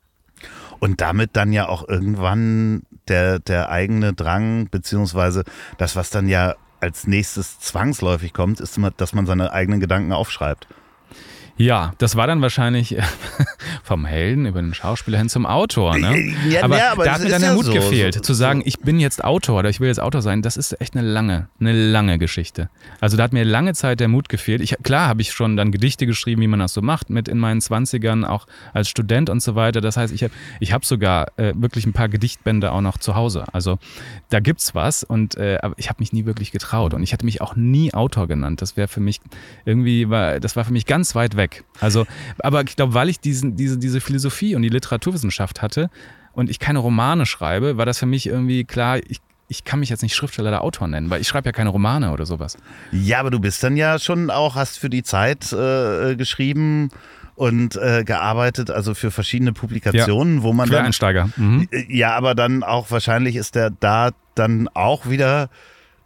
Und 0.78 1.00
damit 1.00 1.30
dann 1.32 1.52
ja 1.52 1.68
auch 1.68 1.88
irgendwann 1.88 2.84
der, 3.08 3.40
der 3.40 3.70
eigene 3.70 4.12
Drang, 4.12 4.68
beziehungsweise 4.70 5.42
das, 5.76 5.96
was 5.96 6.10
dann 6.10 6.28
ja 6.28 6.54
als 6.78 7.08
nächstes 7.08 7.58
zwangsläufig 7.58 8.32
kommt, 8.32 8.60
ist, 8.60 8.78
dass 8.96 9.12
man 9.12 9.26
seine 9.26 9.52
eigenen 9.52 9.80
Gedanken 9.80 10.12
aufschreibt. 10.12 10.68
Ja, 11.58 11.92
das 11.98 12.16
war 12.16 12.26
dann 12.26 12.40
wahrscheinlich 12.40 12.96
vom 13.82 14.04
Helden 14.06 14.46
über 14.46 14.60
den 14.62 14.74
Schauspieler 14.74 15.18
hin 15.18 15.28
zum 15.28 15.44
Autor. 15.44 15.98
Ne? 15.98 16.32
Ja, 16.48 16.62
aber, 16.64 16.78
ja, 16.78 16.92
aber 16.92 17.04
da 17.04 17.10
es 17.10 17.16
hat 17.16 17.24
mir 17.24 17.30
dann 17.30 17.42
ja 17.42 17.48
der 17.48 17.56
Mut 17.56 17.64
so, 17.66 17.72
gefehlt, 17.72 18.14
so- 18.14 18.20
zu 18.20 18.32
sagen, 18.34 18.62
ich 18.64 18.78
bin 18.80 19.00
jetzt 19.00 19.24
Autor 19.24 19.58
oder 19.60 19.68
ich 19.68 19.80
will 19.80 19.88
jetzt 19.88 20.00
Autor 20.00 20.22
sein. 20.22 20.40
Das 20.42 20.56
ist 20.56 20.80
echt 20.80 20.96
eine 20.96 21.06
lange, 21.06 21.48
eine 21.60 21.72
lange 21.72 22.18
Geschichte. 22.18 22.70
Also 23.00 23.16
da 23.16 23.24
hat 23.24 23.32
mir 23.32 23.44
lange 23.44 23.74
Zeit 23.74 24.00
der 24.00 24.08
Mut 24.08 24.28
gefehlt. 24.28 24.60
Ich, 24.62 24.76
klar 24.82 25.08
habe 25.08 25.20
ich 25.20 25.32
schon 25.32 25.56
dann 25.56 25.72
Gedichte 25.72 26.06
geschrieben, 26.06 26.40
wie 26.42 26.46
man 26.46 26.60
das 26.60 26.72
so 26.74 26.80
macht, 26.82 27.10
mit 27.10 27.26
in 27.28 27.38
meinen 27.38 27.60
Zwanzigern, 27.60 28.24
auch 28.24 28.46
als 28.72 28.88
Student 28.88 29.28
und 29.28 29.40
so 29.42 29.54
weiter. 29.54 29.80
Das 29.80 29.96
heißt, 29.96 30.14
ich 30.14 30.22
habe 30.22 30.32
ich 30.60 30.72
hab 30.72 30.84
sogar 30.84 31.26
äh, 31.38 31.52
wirklich 31.56 31.86
ein 31.86 31.92
paar 31.92 32.08
Gedichtbände 32.08 32.70
auch 32.72 32.80
noch 32.80 32.98
zu 32.98 33.14
Hause. 33.16 33.44
Also 33.52 33.78
da 34.30 34.40
gibt's 34.40 34.74
was 34.74 35.02
und 35.02 35.36
äh, 35.36 35.58
aber 35.62 35.74
ich 35.76 35.88
habe 35.88 35.96
mich 36.00 36.12
nie 36.12 36.24
wirklich 36.24 36.52
getraut 36.52 36.94
und 36.94 37.02
ich 37.02 37.12
hätte 37.12 37.24
mich 37.24 37.40
auch 37.40 37.56
nie 37.56 37.92
Autor 37.94 38.28
genannt. 38.28 38.62
Das 38.62 38.76
wäre 38.76 38.86
für 38.88 39.00
mich 39.00 39.20
irgendwie, 39.64 40.08
war, 40.08 40.38
das 40.40 40.54
war 40.54 40.64
für 40.64 40.72
mich 40.72 40.86
ganz 40.86 41.14
weit 41.14 41.36
weg. 41.36 41.47
Also, 41.80 42.06
aber 42.38 42.62
ich 42.62 42.76
glaube, 42.76 42.94
weil 42.94 43.08
ich 43.08 43.20
diesen, 43.20 43.56
diese, 43.56 43.78
diese 43.78 44.00
Philosophie 44.00 44.54
und 44.54 44.62
die 44.62 44.68
Literaturwissenschaft 44.68 45.62
hatte 45.62 45.90
und 46.32 46.50
ich 46.50 46.58
keine 46.58 46.78
Romane 46.78 47.26
schreibe, 47.26 47.76
war 47.76 47.86
das 47.86 47.98
für 47.98 48.06
mich 48.06 48.26
irgendwie 48.26 48.64
klar, 48.64 48.98
ich, 48.98 49.20
ich 49.48 49.64
kann 49.64 49.80
mich 49.80 49.88
jetzt 49.88 50.02
nicht 50.02 50.14
Schriftsteller 50.14 50.50
oder 50.50 50.62
Autor 50.62 50.88
nennen, 50.88 51.10
weil 51.10 51.20
ich 51.20 51.28
schreibe 51.28 51.46
ja 51.46 51.52
keine 51.52 51.70
Romane 51.70 52.12
oder 52.12 52.26
sowas. 52.26 52.58
Ja, 52.92 53.20
aber 53.20 53.30
du 53.30 53.40
bist 53.40 53.62
dann 53.62 53.76
ja 53.76 53.98
schon 53.98 54.30
auch, 54.30 54.54
hast 54.54 54.78
für 54.78 54.90
die 54.90 55.02
Zeit 55.02 55.52
äh, 55.52 56.16
geschrieben 56.16 56.90
und 57.34 57.76
äh, 57.76 58.02
gearbeitet, 58.04 58.70
also 58.70 58.94
für 58.94 59.10
verschiedene 59.10 59.52
Publikationen, 59.52 60.42
wo 60.42 60.52
man 60.52 60.68
dann 60.68 60.80
Quereinsteiger. 60.80 61.30
Mhm. 61.36 61.68
Ja, 61.88 62.16
aber 62.16 62.34
dann 62.34 62.64
auch 62.64 62.90
wahrscheinlich 62.90 63.36
ist 63.36 63.54
der 63.54 63.70
da 63.70 64.10
dann 64.34 64.68
auch 64.74 65.08
wieder 65.08 65.48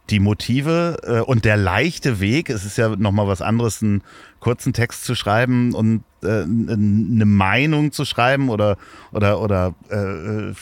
die 0.09 0.19
Motive 0.19 0.97
äh, 1.03 1.19
und 1.21 1.45
der 1.45 1.57
leichte 1.57 2.19
Weg. 2.19 2.49
Es 2.49 2.65
ist 2.65 2.77
ja 2.77 2.95
nochmal 2.95 3.27
was 3.27 3.41
anderes, 3.41 3.81
einen 3.81 4.03
kurzen 4.43 4.73
Text 4.73 5.05
zu 5.05 5.15
schreiben 5.15 5.73
und 5.73 6.03
äh, 6.23 6.43
eine 6.43 7.25
Meinung 7.25 7.91
zu 7.91 8.05
schreiben 8.05 8.49
oder 8.49 8.77
oder 9.11 9.39
oder 9.41 9.73
äh, 9.89 9.95
äh, 9.95 10.53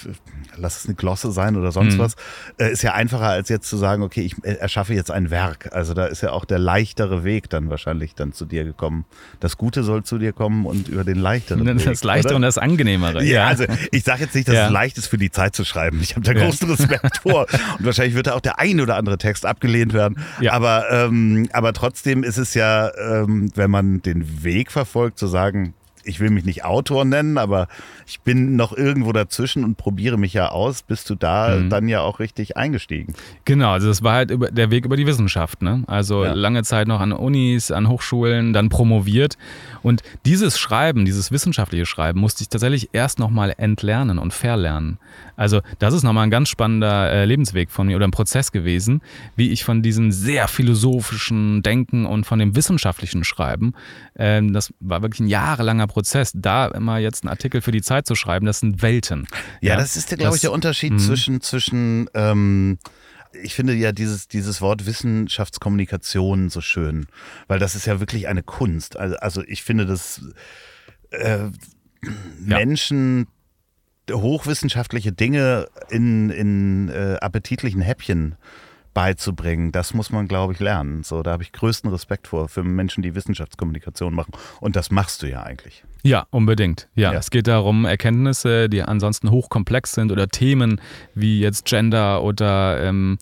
lass 0.57 0.79
es 0.79 0.85
eine 0.85 0.95
Glosse 0.95 1.31
sein 1.31 1.55
oder 1.55 1.71
sonst 1.71 1.95
Mhm. 1.95 1.99
was. 1.99 2.15
Äh, 2.57 2.71
ist 2.71 2.81
ja 2.83 2.93
einfacher 2.93 3.27
als 3.27 3.49
jetzt 3.49 3.67
zu 3.69 3.77
sagen, 3.77 4.01
okay, 4.03 4.21
ich 4.21 4.35
äh, 4.43 4.53
erschaffe 4.53 4.93
jetzt 4.93 5.11
ein 5.11 5.29
Werk. 5.31 5.69
Also 5.73 5.93
da 5.93 6.05
ist 6.05 6.21
ja 6.21 6.31
auch 6.31 6.45
der 6.45 6.57
leichtere 6.59 7.23
Weg 7.23 7.49
dann 7.49 7.69
wahrscheinlich 7.69 8.15
dann 8.15 8.33
zu 8.33 8.45
dir 8.45 8.63
gekommen. 8.63 9.05
Das 9.39 9.57
Gute 9.57 9.83
soll 9.83 10.03
zu 10.03 10.17
dir 10.17 10.33
kommen 10.33 10.65
und 10.65 10.87
über 10.87 11.03
den 11.03 11.17
leichteren 11.17 11.65
Weg. 11.65 11.83
Das 11.85 12.03
Leichte 12.03 12.29
oder? 12.29 12.35
und 12.37 12.41
das 12.43 12.57
Angenehmere. 12.57 13.23
Ja, 13.23 13.47
also 13.47 13.65
ich 13.91 14.03
sage 14.03 14.23
jetzt 14.23 14.35
nicht, 14.35 14.47
dass 14.47 14.55
Ja. 14.55 14.65
es 14.67 14.71
leicht 14.71 14.97
ist 14.97 15.07
für 15.07 15.17
die 15.17 15.31
Zeit 15.31 15.55
zu 15.55 15.63
schreiben. 15.65 15.99
Ich 16.01 16.15
habe 16.15 16.25
da 16.25 16.33
Ja. 16.33 16.45
großen 16.45 16.69
Respekt 16.69 17.17
vor. 17.21 17.45
Und 17.79 17.85
wahrscheinlich 17.85 18.15
wird 18.15 18.27
da 18.27 18.33
auch 18.33 18.41
der 18.41 18.59
ein 18.59 18.79
oder 18.81 18.95
andere 18.97 19.17
Text 19.17 19.45
abgelehnt 19.45 19.93
werden. 19.93 20.17
Ja. 20.39 20.53
Aber, 20.53 20.85
ähm, 20.91 21.47
aber 21.53 21.73
trotzdem 21.73 22.23
ist 22.23 22.37
es 22.37 22.53
ja, 22.55 22.91
ähm, 22.97 23.49
wenn 23.55 23.70
man 23.71 24.01
den 24.01 24.43
Weg 24.43 24.71
verfolgt, 24.71 25.17
zu 25.17 25.27
sagen, 25.27 25.73
ich 26.05 26.19
will 26.19 26.29
mich 26.29 26.45
nicht 26.45 26.63
Autor 26.65 27.05
nennen, 27.05 27.37
aber 27.37 27.67
ich 28.07 28.21
bin 28.21 28.55
noch 28.55 28.75
irgendwo 28.75 29.11
dazwischen 29.11 29.63
und 29.63 29.75
probiere 29.77 30.17
mich 30.17 30.33
ja 30.33 30.49
aus, 30.49 30.81
bist 30.81 31.09
du 31.09 31.15
da 31.15 31.55
Mhm. 31.57 31.69
dann 31.69 31.87
ja 31.87 32.01
auch 32.01 32.19
richtig 32.19 32.57
eingestiegen. 32.57 33.13
Genau, 33.45 33.71
also 33.71 33.87
das 33.87 34.03
war 34.03 34.13
halt 34.13 34.31
über, 34.31 34.51
der 34.51 34.71
Weg 34.71 34.85
über 34.85 34.97
die 34.97 35.05
Wissenschaft. 35.07 35.61
Ne? 35.61 35.83
Also 35.87 36.25
Ja. 36.25 36.33
lange 36.33 36.63
Zeit 36.63 36.87
noch 36.87 36.99
an 36.99 37.11
Unis, 37.11 37.71
an 37.71 37.87
Hochschulen, 37.89 38.53
dann 38.53 38.69
promoviert. 38.69 39.37
Und 39.83 40.01
dieses 40.25 40.59
Schreiben, 40.59 41.05
dieses 41.05 41.31
wissenschaftliche 41.31 41.85
Schreiben, 41.85 42.19
musste 42.19 42.43
ich 42.43 42.49
tatsächlich 42.49 42.89
erst 42.93 43.19
nochmal 43.19 43.53
entlernen 43.57 44.19
und 44.19 44.33
verlernen. 44.33 44.97
Also 45.35 45.61
das 45.79 45.93
ist 45.93 46.03
nochmal 46.03 46.25
ein 46.25 46.29
ganz 46.31 46.49
spannender 46.49 47.11
äh, 47.11 47.25
Lebensweg 47.25 47.71
von 47.71 47.87
mir 47.87 47.95
oder 47.95 48.05
ein 48.07 48.11
Prozess 48.11 48.51
gewesen, 48.51 49.01
wie 49.35 49.49
ich 49.49 49.63
von 49.63 49.81
diesem 49.81 50.11
sehr 50.11 50.47
philosophischen 50.47 51.63
Denken 51.63 52.05
und 52.05 52.25
von 52.25 52.39
dem 52.39 52.55
wissenschaftlichen 52.55 53.23
Schreiben, 53.23 53.73
ähm, 54.15 54.53
das 54.53 54.73
war 54.79 55.01
wirklich 55.01 55.21
ein 55.21 55.27
jahrelanger 55.27 55.87
Prozess, 55.87 56.31
da 56.35 56.67
immer 56.67 56.97
jetzt 56.97 57.23
einen 57.23 57.29
Artikel 57.29 57.61
für 57.61 57.71
die 57.71 57.81
Zeit 57.81 58.05
zu 58.07 58.15
schreiben, 58.15 58.45
das 58.45 58.59
sind 58.59 58.81
Welten. 58.81 59.27
Ja, 59.61 59.77
das 59.77 59.95
ist, 59.95 60.15
glaube 60.17 60.35
ich, 60.35 60.41
der 60.41 60.51
Unterschied 60.51 60.93
Mhm. 60.93 60.99
zwischen, 60.99 61.41
zwischen 61.41 62.09
ähm, 62.13 62.77
ich 63.43 63.55
finde 63.55 63.73
ja 63.73 63.91
dieses, 63.91 64.27
dieses 64.27 64.61
Wort 64.61 64.85
Wissenschaftskommunikation 64.85 66.49
so 66.49 66.61
schön, 66.61 67.07
weil 67.47 67.59
das 67.59 67.75
ist 67.75 67.85
ja 67.85 67.99
wirklich 67.99 68.27
eine 68.27 68.43
Kunst. 68.43 68.97
Also, 68.97 69.15
also 69.17 69.43
ich 69.47 69.63
finde, 69.63 69.85
dass 69.85 70.21
äh, 71.11 71.49
Menschen 72.39 73.27
hochwissenschaftliche 74.11 75.11
Dinge 75.11 75.67
in, 75.89 76.29
in 76.29 76.89
äh, 76.89 77.17
appetitlichen 77.21 77.81
Häppchen 77.81 78.35
beizubringen, 78.93 79.71
das 79.71 79.93
muss 79.93 80.11
man, 80.11 80.27
glaube 80.27 80.53
ich, 80.53 80.59
lernen. 80.59 81.03
So, 81.03 81.23
da 81.23 81.31
habe 81.31 81.43
ich 81.43 81.51
größten 81.51 81.89
Respekt 81.89 82.27
vor, 82.27 82.49
für 82.49 82.63
Menschen, 82.63 83.01
die 83.03 83.15
Wissenschaftskommunikation 83.15 84.13
machen. 84.13 84.31
Und 84.59 84.75
das 84.75 84.91
machst 84.91 85.21
du 85.21 85.27
ja 85.29 85.43
eigentlich. 85.43 85.83
Ja, 86.03 86.25
unbedingt. 86.31 86.87
Ja, 86.95 87.13
Ja. 87.13 87.19
es 87.19 87.29
geht 87.31 87.47
darum, 87.47 87.85
Erkenntnisse, 87.85 88.69
die 88.69 88.81
ansonsten 88.83 89.31
hochkomplex 89.31 89.93
sind 89.93 90.11
oder 90.11 90.27
Themen 90.27 90.81
wie 91.13 91.39
jetzt 91.39 91.65
Gender 91.65 92.23
oder 92.23 92.83
ähm, 92.83 93.17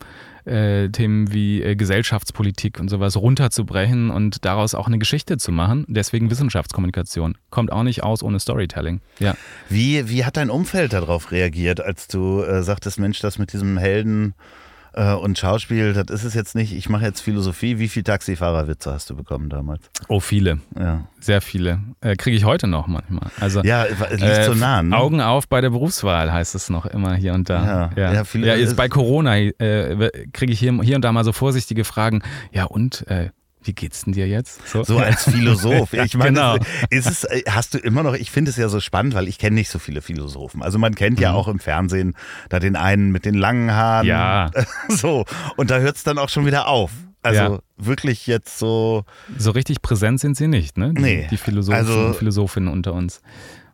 äh, 0.46 0.88
Themen 0.88 1.32
wie 1.32 1.62
äh, 1.62 1.76
Gesellschaftspolitik 1.76 2.80
und 2.80 2.88
sowas 2.88 3.16
runterzubrechen 3.16 4.10
und 4.10 4.44
daraus 4.44 4.74
auch 4.74 4.86
eine 4.86 4.98
Geschichte 4.98 5.36
zu 5.36 5.52
machen. 5.52 5.84
Deswegen 5.88 6.30
Wissenschaftskommunikation. 6.30 7.36
Kommt 7.50 7.70
auch 7.70 7.82
nicht 7.82 8.02
aus 8.02 8.22
ohne 8.22 8.40
Storytelling. 8.40 9.00
Ja. 9.18 9.34
Wie, 9.68 10.08
wie 10.08 10.24
hat 10.24 10.36
dein 10.38 10.50
Umfeld 10.50 10.94
darauf 10.94 11.30
reagiert, 11.30 11.80
als 11.80 12.08
du 12.08 12.42
äh, 12.42 12.62
sagtest, 12.62 12.98
Mensch, 12.98 13.20
das 13.20 13.38
mit 13.38 13.52
diesem 13.52 13.76
Helden 13.76 14.34
und 15.14 15.38
Schauspiel, 15.38 15.92
das 15.92 16.06
ist 16.10 16.24
es 16.24 16.34
jetzt 16.34 16.54
nicht, 16.54 16.72
ich 16.72 16.88
mache 16.88 17.04
jetzt 17.04 17.20
Philosophie. 17.20 17.78
Wie 17.78 17.88
viel 17.88 18.02
Taxifahrerwitze 18.02 18.92
hast 18.92 19.08
du 19.10 19.16
bekommen 19.16 19.48
damals? 19.48 19.82
Oh, 20.08 20.20
viele. 20.20 20.58
Ja, 20.78 21.04
Sehr 21.20 21.40
viele. 21.40 21.80
Äh, 22.00 22.16
Kriege 22.16 22.36
ich 22.36 22.44
heute 22.44 22.66
noch 22.66 22.86
manchmal. 22.86 23.30
Also 23.40 23.62
ja 23.62 23.84
es 23.84 24.20
liegt 24.20 24.44
so 24.44 24.54
nah. 24.54 24.82
Ne? 24.82 24.96
Augen 24.96 25.20
auf 25.20 25.48
bei 25.48 25.60
der 25.60 25.70
Berufswahl 25.70 26.32
heißt 26.32 26.54
es 26.54 26.70
noch 26.70 26.86
immer 26.86 27.14
hier 27.14 27.34
und 27.34 27.48
da. 27.48 27.64
Ja, 27.64 28.02
ja. 28.02 28.12
ja, 28.14 28.24
viele- 28.24 28.46
ja 28.48 28.54
jetzt 28.56 28.76
bei 28.76 28.88
Corona 28.88 29.36
äh, 29.38 30.10
kriege 30.32 30.52
ich 30.52 30.58
hier, 30.58 30.72
hier 30.82 30.96
und 30.96 31.02
da 31.04 31.12
mal 31.12 31.24
so 31.24 31.32
vorsichtige 31.32 31.84
Fragen. 31.84 32.22
Ja 32.52 32.64
und 32.64 33.06
äh, 33.08 33.30
wie 33.62 33.72
geht's 33.74 34.02
denn 34.04 34.12
dir 34.14 34.26
jetzt? 34.26 34.60
So 34.86 34.98
als 34.98 35.24
Philosoph. 35.30 35.92
Ich 35.92 36.14
meine, 36.16 36.30
Genau. 36.30 36.56
ist 36.90 37.06
es, 37.08 37.24
äh, 37.24 37.42
hast 37.48 37.74
du 37.74 37.78
immer 37.78 38.02
noch, 38.02 38.14
ich 38.14 38.30
finde 38.30 38.50
es 38.50 38.56
ja 38.56 38.68
so 38.68 38.80
spannend, 38.80 39.14
weil 39.14 39.28
ich 39.28 39.38
kenne 39.38 39.54
nicht 39.56 39.68
so 39.70 39.78
viele 39.78 40.00
Philosophen. 40.02 40.62
Also 40.62 40.78
man 40.78 40.94
kennt 40.94 41.20
ja 41.20 41.32
Mhm. 41.32 41.36
auch 41.36 41.48
im 41.48 41.58
Fernsehen 41.58 42.14
da 42.48 42.58
den 42.58 42.76
einen 42.76 43.10
mit 43.12 43.24
den 43.24 43.34
langen 43.34 43.72
Haaren. 43.72 44.06
Ja. 44.06 44.50
So. 44.88 45.24
Und 45.56 45.70
da 45.70 45.78
hört 45.78 45.96
es 45.96 46.02
dann 46.04 46.18
auch 46.18 46.28
schon 46.28 46.46
wieder 46.46 46.66
auf. 46.68 46.90
Also 47.22 47.38
Ja. 47.42 47.58
wirklich 47.76 48.26
jetzt 48.26 48.58
so. 48.58 49.04
So 49.36 49.50
richtig 49.50 49.82
präsent 49.82 50.20
sind 50.20 50.36
sie 50.38 50.48
nicht, 50.48 50.78
ne? 50.78 50.94
Die, 50.94 51.02
Nee, 51.02 51.28
die 51.30 51.36
Philosophen 51.36 51.76
also- 51.78 52.06
und 52.06 52.16
Philosophinnen 52.16 52.68
unter 52.72 52.94
uns. 52.94 53.20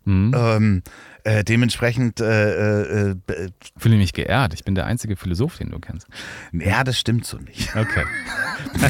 Mhm. 0.07 0.33
Ähm, 0.37 0.83
äh, 1.25 1.43
dementsprechend 1.45 2.21
äh, 2.21 3.11
äh, 3.11 3.11
äh, 3.11 3.17
Fühle 3.77 3.97
mich 3.97 4.13
geehrt. 4.13 4.55
Ich 4.55 4.65
bin 4.65 4.75
der 4.77 4.87
einzige 4.87 5.17
Philosoph, 5.17 5.59
den 5.59 5.71
du 5.71 5.81
kennst. 5.81 6.07
ja, 6.53 6.85
das 6.85 6.99
stimmt 6.99 7.27
so 7.27 7.37
nicht. 7.39 7.75
Okay. 7.77 8.05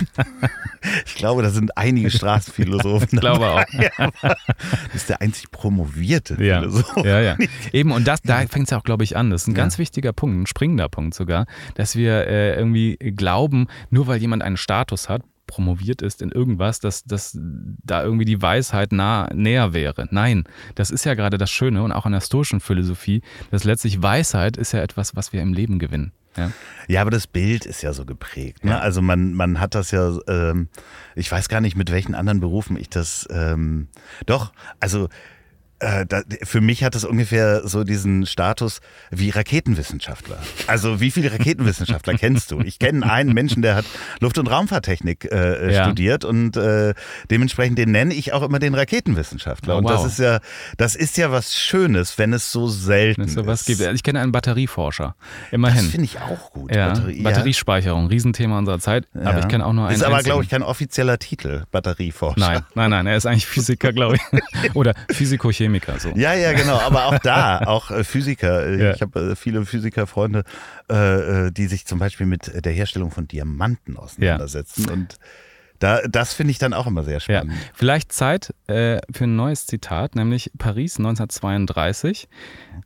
Ich 1.04 1.16
glaube, 1.16 1.42
da 1.42 1.50
sind 1.50 1.76
einige 1.76 2.10
Straßenphilosophen. 2.10 3.08
Ich 3.14 3.20
glaube 3.20 3.48
auch. 3.48 3.64
das 4.22 4.94
ist 4.94 5.08
der 5.08 5.20
einzig 5.20 5.50
promovierte 5.50 6.40
Ja. 6.42 6.60
Philosoph. 6.60 7.04
Ja, 7.04 7.20
ja. 7.20 7.36
Eben, 7.72 7.90
und 7.90 8.06
das, 8.06 8.22
da 8.22 8.46
fängt 8.46 8.68
es 8.68 8.72
auch, 8.72 8.84
glaube 8.84 9.02
ich, 9.02 9.16
an. 9.16 9.30
Das 9.30 9.42
ist 9.42 9.48
ein 9.48 9.52
Ja. 9.56 9.62
ganz 9.62 9.78
wichtiger 9.78 10.12
Punkt, 10.12 10.36
ein 10.42 10.46
springender 10.46 10.88
Punkt 10.88 11.14
sogar, 11.14 11.46
dass 11.74 11.96
wir 11.96 12.28
äh, 12.28 12.54
irgendwie 12.56 12.96
glauben, 13.16 13.66
nur 13.90 14.06
weil 14.06 14.18
jemand 14.20 14.44
einen 14.44 14.56
Status 14.56 15.08
hat, 15.08 15.22
promoviert 15.46 16.02
ist 16.02 16.22
in 16.22 16.30
irgendwas, 16.30 16.80
dass, 16.80 17.04
dass 17.04 17.36
da 17.38 18.02
irgendwie 18.02 18.24
die 18.24 18.42
Weisheit 18.42 18.92
nah, 18.92 19.28
näher 19.32 19.72
wäre. 19.72 20.08
Nein, 20.10 20.44
das 20.74 20.90
ist 20.90 21.04
ja 21.04 21.14
gerade 21.14 21.38
das 21.38 21.50
Schöne 21.50 21.82
und 21.82 21.92
auch 21.92 22.06
an 22.06 22.12
der 22.12 22.20
stoischen 22.20 22.60
Philosophie, 22.60 23.22
dass 23.50 23.64
letztlich 23.64 24.02
Weisheit 24.02 24.56
ist 24.56 24.72
ja 24.72 24.80
etwas, 24.80 25.16
was 25.16 25.32
wir 25.32 25.42
im 25.42 25.52
Leben 25.52 25.78
gewinnen. 25.78 26.12
Ja? 26.36 26.50
Ja, 26.88 27.00
aber 27.00 27.10
das 27.10 27.26
Bild 27.26 27.66
ist 27.66 27.82
ja 27.82 27.92
so 27.92 28.04
geprägt. 28.04 28.64
Ne? 28.64 28.72
Ja. 28.72 28.78
Also 28.78 29.02
man, 29.02 29.32
man 29.32 29.60
hat 29.60 29.74
das 29.74 29.90
ja, 29.90 30.16
ähm, 30.28 30.68
ich 31.14 31.30
weiß 31.30 31.48
gar 31.48 31.60
nicht, 31.60 31.76
mit 31.76 31.90
welchen 31.90 32.14
anderen 32.14 32.40
Berufen 32.40 32.76
ich 32.76 32.90
das, 32.90 33.26
ähm, 33.30 33.88
doch, 34.26 34.52
also 34.80 35.08
äh, 35.80 36.06
da, 36.06 36.22
für 36.42 36.60
mich 36.60 36.82
hat 36.84 36.94
es 36.94 37.04
ungefähr 37.04 37.66
so 37.68 37.84
diesen 37.84 38.26
Status 38.26 38.80
wie 39.10 39.30
Raketenwissenschaftler. 39.30 40.38
Also 40.66 41.00
wie 41.00 41.10
viele 41.10 41.32
Raketenwissenschaftler 41.32 42.14
kennst 42.18 42.50
du? 42.50 42.60
Ich 42.60 42.78
kenne 42.78 43.10
einen 43.10 43.32
Menschen, 43.34 43.62
der 43.62 43.74
hat 43.76 43.84
Luft- 44.20 44.38
und 44.38 44.46
Raumfahrttechnik 44.48 45.30
äh, 45.30 45.72
Ja. 45.74 45.84
studiert 45.84 46.24
und 46.24 46.56
äh, 46.56 46.94
dementsprechend 47.30 47.78
den 47.78 47.90
nenne 47.90 48.14
ich 48.14 48.32
auch 48.32 48.42
immer 48.42 48.58
den 48.58 48.74
Raketenwissenschaftler. 48.74 49.74
Oh, 49.74 49.78
und 49.78 49.88
das 49.90 50.00
wow. 50.00 50.06
ist 50.06 50.18
ja, 50.18 50.38
das 50.76 50.94
ist 50.96 51.16
ja 51.16 51.30
was 51.30 51.54
Schönes, 51.54 52.16
wenn 52.18 52.32
es 52.32 52.50
so 52.52 52.68
selten 52.68 53.22
es 53.22 53.34
sowas 53.34 53.60
ist. 53.68 53.78
gibt. 53.78 53.94
Ich 53.94 54.02
kenne 54.02 54.20
einen 54.20 54.32
Batterieforscher. 54.32 55.14
das 55.18 55.52
Immerhin. 55.52 55.86
finde 55.86 56.04
ich 56.04 56.18
auch 56.20 56.52
gut. 56.52 56.74
ja, 56.74 56.92
Batterie- 56.92 57.16
ja. 57.18 57.22
Batteriespeicherung, 57.22 58.06
Riesenthema 58.06 58.58
unserer 58.58 58.78
Zeit. 58.78 59.06
Aber 59.14 59.32
Ja. 59.32 59.38
ich 59.40 59.48
kenne 59.48 59.64
auch 59.66 59.72
nur 59.72 59.86
einen. 59.86 59.96
Ist 59.96 60.02
aber, 60.04 60.22
glaube 60.22 60.42
ich, 60.44 60.48
kein 60.50 60.62
offizieller 60.62 61.18
Titel, 61.18 61.64
Batterieforscher. 61.70 62.40
Nein, 62.40 62.62
nein, 62.74 62.90
nein, 62.90 63.06
er 63.06 63.16
ist 63.16 63.26
eigentlich 63.26 63.46
Physiker, 63.46 63.92
glaube 63.92 64.16
ich. 64.16 64.74
Oder 64.74 64.94
Physikochemiker, 65.10 65.65
so. 65.98 66.10
Ja, 66.16 66.34
ja, 66.34 66.52
genau. 66.52 66.78
Aber 66.78 67.06
auch 67.06 67.18
da, 67.18 67.58
auch 67.66 67.90
äh, 67.90 68.04
Physiker. 68.04 68.68
Ja. 68.76 68.92
Ich 68.94 69.00
habe 69.02 69.32
äh, 69.32 69.36
viele 69.36 69.64
Physikerfreunde, 69.64 70.44
äh, 70.88 71.50
die 71.52 71.66
sich 71.66 71.86
zum 71.86 71.98
Beispiel 71.98 72.26
mit 72.26 72.64
der 72.64 72.72
Herstellung 72.72 73.10
von 73.10 73.28
Diamanten 73.28 73.96
auseinandersetzen. 73.96 74.88
Und 74.90 75.16
da, 75.78 76.00
das 76.08 76.32
finde 76.32 76.52
ich 76.52 76.58
dann 76.58 76.72
auch 76.72 76.86
immer 76.86 77.04
sehr 77.04 77.14
Ja, 77.14 77.20
spannend. 77.20 77.52
vielleicht 77.74 78.10
Zeit 78.12 78.54
äh, 78.66 78.98
für 79.12 79.24
ein 79.24 79.36
neues 79.36 79.66
Zitat, 79.66 80.14
nämlich 80.16 80.50
Paris 80.58 80.96
1932. 80.98 82.28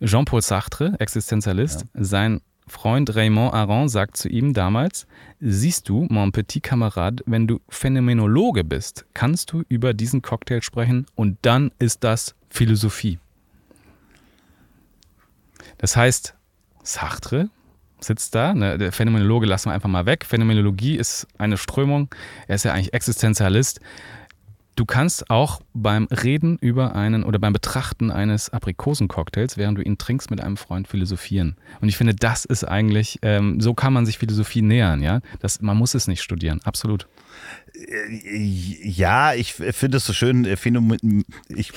Jean-Paul 0.05 0.43
Sartre, 0.43 0.94
Existenzialist, 0.98 1.86
sein 1.94 2.40
Freund 2.71 3.15
Raymond 3.17 3.53
Aron 3.53 3.89
sagt 3.89 4.17
zu 4.17 4.29
ihm 4.29 4.55
damals, 4.55 5.07
siehst 5.41 5.89
du, 5.89 6.07
mon 6.09 6.31
petit 6.31 6.63
Kamerad, 6.63 7.23
wenn 7.27 7.49
du 7.49 7.61
Phänomenologe 7.69 8.63
bist, 8.63 9.07
kannst 9.13 9.53
du 9.53 9.65
über 9.69 9.93
diesen 9.93 10.23
Cocktail 10.23 10.63
sprechen 10.63 11.07
und 11.17 11.37
dann 11.43 11.73
ist 11.81 12.05
das 12.05 12.37
Philosophie. 12.49 13.19
Das 15.79 15.97
heißt, 15.97 16.35
Sartre 16.85 17.51
sitzt 17.99 18.35
da, 18.35 18.55
ne, 18.55 18.79
der 18.79 18.93
Phänomenologe 18.93 19.47
lassen 19.47 19.71
wir 19.71 19.75
einfach 19.75 19.89
mal 19.89 20.07
weg. 20.07 20.25
Phänomenologie 20.25 20.97
ist 20.97 21.27
eine 21.39 21.57
Strömung, 21.57 22.09
er 22.47 22.55
ist 22.55 22.65
ja 22.65 22.73
eigentlich 22.73 22.95
Existenzialist. 22.95 23.81
Du 24.81 24.86
kannst 24.86 25.28
auch 25.28 25.61
beim 25.74 26.07
Reden 26.07 26.57
über 26.59 26.94
einen 26.94 27.23
oder 27.23 27.39
beim 27.39 27.52
Betrachten 27.52 28.11
eines 28.11 28.48
Aprikosencocktails, 28.48 29.59
während 29.59 29.77
du 29.77 29.82
ihn 29.82 29.98
trinkst, 29.98 30.31
mit 30.31 30.40
einem 30.40 30.57
Freund 30.57 30.89
philosophieren. 30.89 31.57
Und 31.82 31.90
ich 31.90 31.98
finde, 31.98 32.15
das 32.15 32.47
ist 32.47 32.65
eigentlich, 32.65 33.19
ähm, 33.20 33.61
so 33.61 33.74
kann 33.74 33.93
man 33.93 34.07
sich 34.07 34.16
Philosophie 34.16 34.62
nähern, 34.62 35.02
ja. 35.02 35.20
Das, 35.40 35.61
man 35.61 35.77
muss 35.77 35.93
es 35.93 36.09
nicht 36.09 36.23
studieren, 36.23 36.62
absolut. 36.65 37.09
Ja, 38.82 39.35
ich 39.35 39.52
finde 39.52 39.98
es 39.98 40.07
so 40.07 40.15
schön. 40.15 40.47
äh, 40.47 40.57
Phänomen 40.57 41.27
ich 41.51 41.73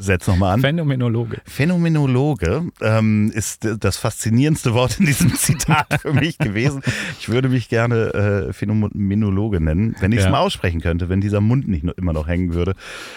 setze 0.00 0.30
nochmal 0.30 0.54
an. 0.54 0.60
Phänomenologe. 0.60 1.38
Phänomenologe 1.46 2.64
ähm, 2.80 3.30
ist 3.34 3.66
das 3.80 3.96
faszinierendste 3.96 4.74
Wort 4.74 4.98
in 5.00 5.06
diesem 5.06 5.34
Zitat 5.36 5.86
für 6.00 6.12
mich 6.12 6.38
gewesen. 6.38 6.82
Ich 7.18 7.28
würde 7.28 7.48
mich 7.48 7.68
gerne 7.68 8.48
äh, 8.48 8.52
Phänomenologe 8.52 9.60
nennen, 9.60 9.94
wenn 10.00 10.12
ich 10.12 10.18
es 10.18 10.24
Ja. 10.24 10.30
mal 10.30 10.40
aussprechen 10.40 10.80
könnte, 10.80 11.08
wenn 11.08 11.20
dieser 11.20 11.40
Mund 11.40 11.68
nicht 11.68 11.84
nur 11.84 11.96
immer 11.98 12.12
noch 12.12 12.28
hängen 12.28 12.54
würde. 12.54 12.74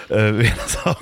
Äh, 0.09 0.45
auch, 0.85 1.01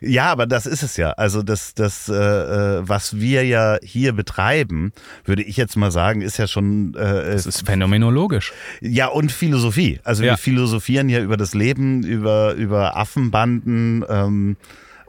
ja, 0.00 0.26
aber 0.32 0.46
das 0.46 0.66
ist 0.66 0.82
es 0.82 0.96
ja. 0.96 1.10
Also 1.12 1.42
das, 1.42 1.74
das 1.74 2.08
äh, 2.08 2.14
äh, 2.14 2.88
was 2.88 3.18
wir 3.18 3.44
ja 3.44 3.78
hier 3.82 4.12
betreiben, 4.12 4.92
würde 5.24 5.42
ich 5.42 5.56
jetzt 5.56 5.76
mal 5.76 5.90
sagen, 5.90 6.20
ist 6.22 6.38
ja 6.38 6.46
schon 6.46 6.94
äh, 6.94 7.32
Das 7.32 7.46
ist 7.46 7.66
phänomenologisch. 7.66 8.52
ja, 8.80 9.06
und 9.08 9.32
Philosophie. 9.32 10.00
Also 10.04 10.22
Ja. 10.24 10.32
wir 10.32 10.36
philosophieren 10.38 11.08
ja 11.08 11.20
über 11.20 11.36
das 11.36 11.54
Leben, 11.54 12.02
über, 12.04 12.54
über 12.54 12.96
Affenbanden. 12.96 14.04
Ähm, 14.08 14.56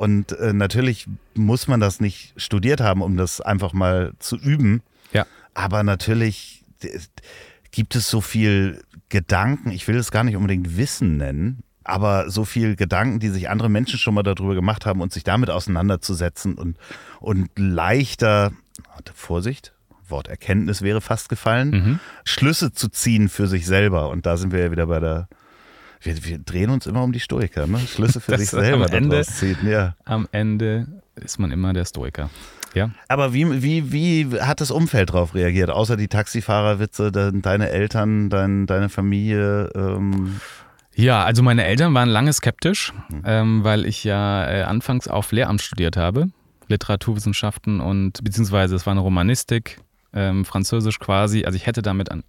und 0.02 0.32
äh, 0.32 0.52
natürlich 0.52 1.06
muss 1.36 1.68
man 1.68 1.80
das 1.80 2.00
nicht 2.00 2.34
studiert 2.36 2.82
haben, 2.82 3.04
um 3.04 3.18
das 3.18 3.40
einfach 3.40 3.72
mal 3.72 4.14
zu 4.18 4.36
üben. 4.36 4.82
Ja. 5.14 5.28
Aber 5.54 5.84
natürlich 5.84 6.64
gibt 7.70 7.94
es 7.96 8.10
so 8.10 8.20
viel 8.20 8.82
Gedanken, 9.10 9.70
ich 9.70 9.88
will 9.88 9.98
es 9.98 10.10
gar 10.10 10.24
nicht 10.24 10.36
unbedingt 10.36 10.76
Wissen 10.76 11.18
nennen, 11.18 11.62
aber 11.84 12.32
so 12.32 12.46
viel 12.46 12.76
Gedanken, 12.76 13.20
die 13.20 13.30
sich 13.30 13.48
andere 13.48 13.70
Menschen 13.70 14.00
schon 14.00 14.16
mal 14.16 14.24
darüber 14.24 14.56
gemacht 14.56 14.88
haben 14.88 15.02
und 15.02 15.14
sich 15.14 15.24
damit 15.24 15.52
auseinanderzusetzen 15.52 16.56
und, 16.56 16.78
und 17.20 17.52
leichter, 17.56 18.54
Vorsicht, 19.14 19.72
Wort 20.10 20.30
Erkenntnis 20.30 20.82
wäre 20.82 21.02
fast 21.02 21.30
gefallen, 21.30 21.70
Mhm. 21.70 22.00
Schlüsse 22.24 22.74
zu 22.74 22.90
ziehen 22.90 23.30
für 23.30 23.46
sich 23.46 23.68
selber. 23.68 24.10
Und 24.10 24.26
da 24.26 24.36
sind 24.38 24.52
wir 24.52 24.62
ja 24.62 24.72
wieder 24.72 24.88
bei 24.88 25.00
der. 25.00 25.28
Wir, 26.02 26.24
wir 26.26 26.40
drehen 26.40 26.70
uns 26.72 26.88
immer 26.88 27.04
um 27.04 27.12
die 27.12 27.20
Stoiker, 27.20 27.68
ne? 27.68 27.80
Schlüsse 27.80 28.20
für 28.20 28.32
Das 28.32 28.40
sich 28.42 28.48
ist 28.50 28.54
am 28.56 28.62
selber 28.62 28.92
Ende- 28.92 29.22
ziehen. 29.24 29.58
Ja. 29.66 29.96
Am 30.06 30.28
Ende 30.32 30.88
ist 31.16 31.38
man 31.40 31.52
immer 31.52 31.74
der 31.74 31.86
Stoiker. 31.86 32.30
Ja. 32.74 32.90
Aber 33.10 33.34
wie, 33.34 33.62
wie, 33.62 33.92
wie 33.92 34.40
hat 34.40 34.62
das 34.62 34.72
Umfeld 34.72 35.10
darauf 35.10 35.36
reagiert? 35.36 35.70
Außer 35.70 35.98
die 35.98 36.08
Taxifahrerwitze, 36.08 37.12
de, 37.12 37.32
deine 37.42 37.70
Eltern, 37.70 38.30
dein, 38.30 38.66
deine 38.66 38.88
Familie. 38.90 39.70
Ähm, 39.76 40.40
Ja, 40.96 41.24
also 41.24 41.44
meine 41.44 41.66
Eltern 41.66 41.94
waren 41.94 42.10
lange 42.10 42.32
skeptisch, 42.34 42.94
Mhm. 43.10 43.22
ähm, 43.26 43.64
weil 43.64 43.86
ich 43.86 44.04
ja 44.04 44.50
äh, 44.50 44.64
anfangs 44.64 45.08
auf 45.08 45.32
Lehramt 45.34 45.62
studiert 45.62 45.98
habe, 45.98 46.30
Literaturwissenschaften 46.68 47.80
und 47.82 48.24
beziehungsweise 48.24 48.76
es 48.76 48.86
war 48.86 48.92
eine 48.92 49.02
Romanistik, 49.02 49.78
ähm, 50.14 50.46
Französisch 50.46 51.00
quasi. 51.00 51.46
Also 51.46 51.56
ich 51.56 51.66
hätte 51.66 51.82
damit 51.82 52.12
an, 52.12 52.24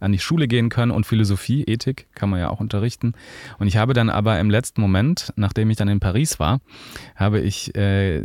an 0.00 0.12
die 0.12 0.18
Schule 0.18 0.48
gehen 0.48 0.68
können 0.68 0.90
und 0.90 1.06
Philosophie, 1.06 1.64
Ethik 1.64 2.08
kann 2.14 2.30
man 2.30 2.40
ja 2.40 2.50
auch 2.50 2.60
unterrichten. 2.60 3.14
Und 3.58 3.66
ich 3.66 3.76
habe 3.76 3.94
dann 3.94 4.10
aber 4.10 4.38
im 4.40 4.50
letzten 4.50 4.80
Moment, 4.80 5.32
nachdem 5.36 5.70
ich 5.70 5.76
dann 5.76 5.88
in 5.88 6.00
Paris 6.00 6.38
war, 6.38 6.60
habe 7.16 7.40
ich 7.40 7.74
äh, 7.74 8.22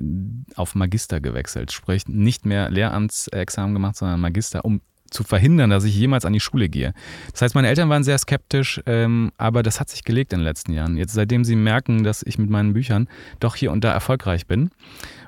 auf 0.55 0.75
Magister 0.75 1.21
gewechselt, 1.21 1.71
sprich 1.71 2.07
nicht 2.07 2.45
mehr 2.45 2.69
Lehramtsexamen 2.69 3.73
gemacht, 3.73 3.95
sondern 3.95 4.19
Magister, 4.19 4.65
um 4.65 4.81
zu 5.13 5.23
verhindern, 5.23 5.69
dass 5.69 5.83
ich 5.83 5.95
jemals 5.95 6.25
an 6.25 6.33
die 6.33 6.39
Schule 6.39 6.67
gehe. 6.69 6.93
Das 7.31 7.43
heißt, 7.43 7.55
meine 7.55 7.67
Eltern 7.67 7.89
waren 7.89 8.03
sehr 8.03 8.17
skeptisch, 8.17 8.81
ähm, 8.85 9.31
aber 9.37 9.63
das 9.63 9.79
hat 9.79 9.89
sich 9.89 10.03
gelegt 10.03 10.33
in 10.33 10.39
den 10.39 10.45
letzten 10.45 10.73
Jahren. 10.73 10.97
Jetzt, 10.97 11.13
seitdem 11.13 11.43
sie 11.45 11.55
merken, 11.55 12.03
dass 12.03 12.23
ich 12.23 12.37
mit 12.37 12.49
meinen 12.49 12.73
Büchern 12.73 13.07
doch 13.39 13.55
hier 13.55 13.71
und 13.71 13.83
da 13.83 13.91
erfolgreich 13.91 14.47
bin 14.47 14.71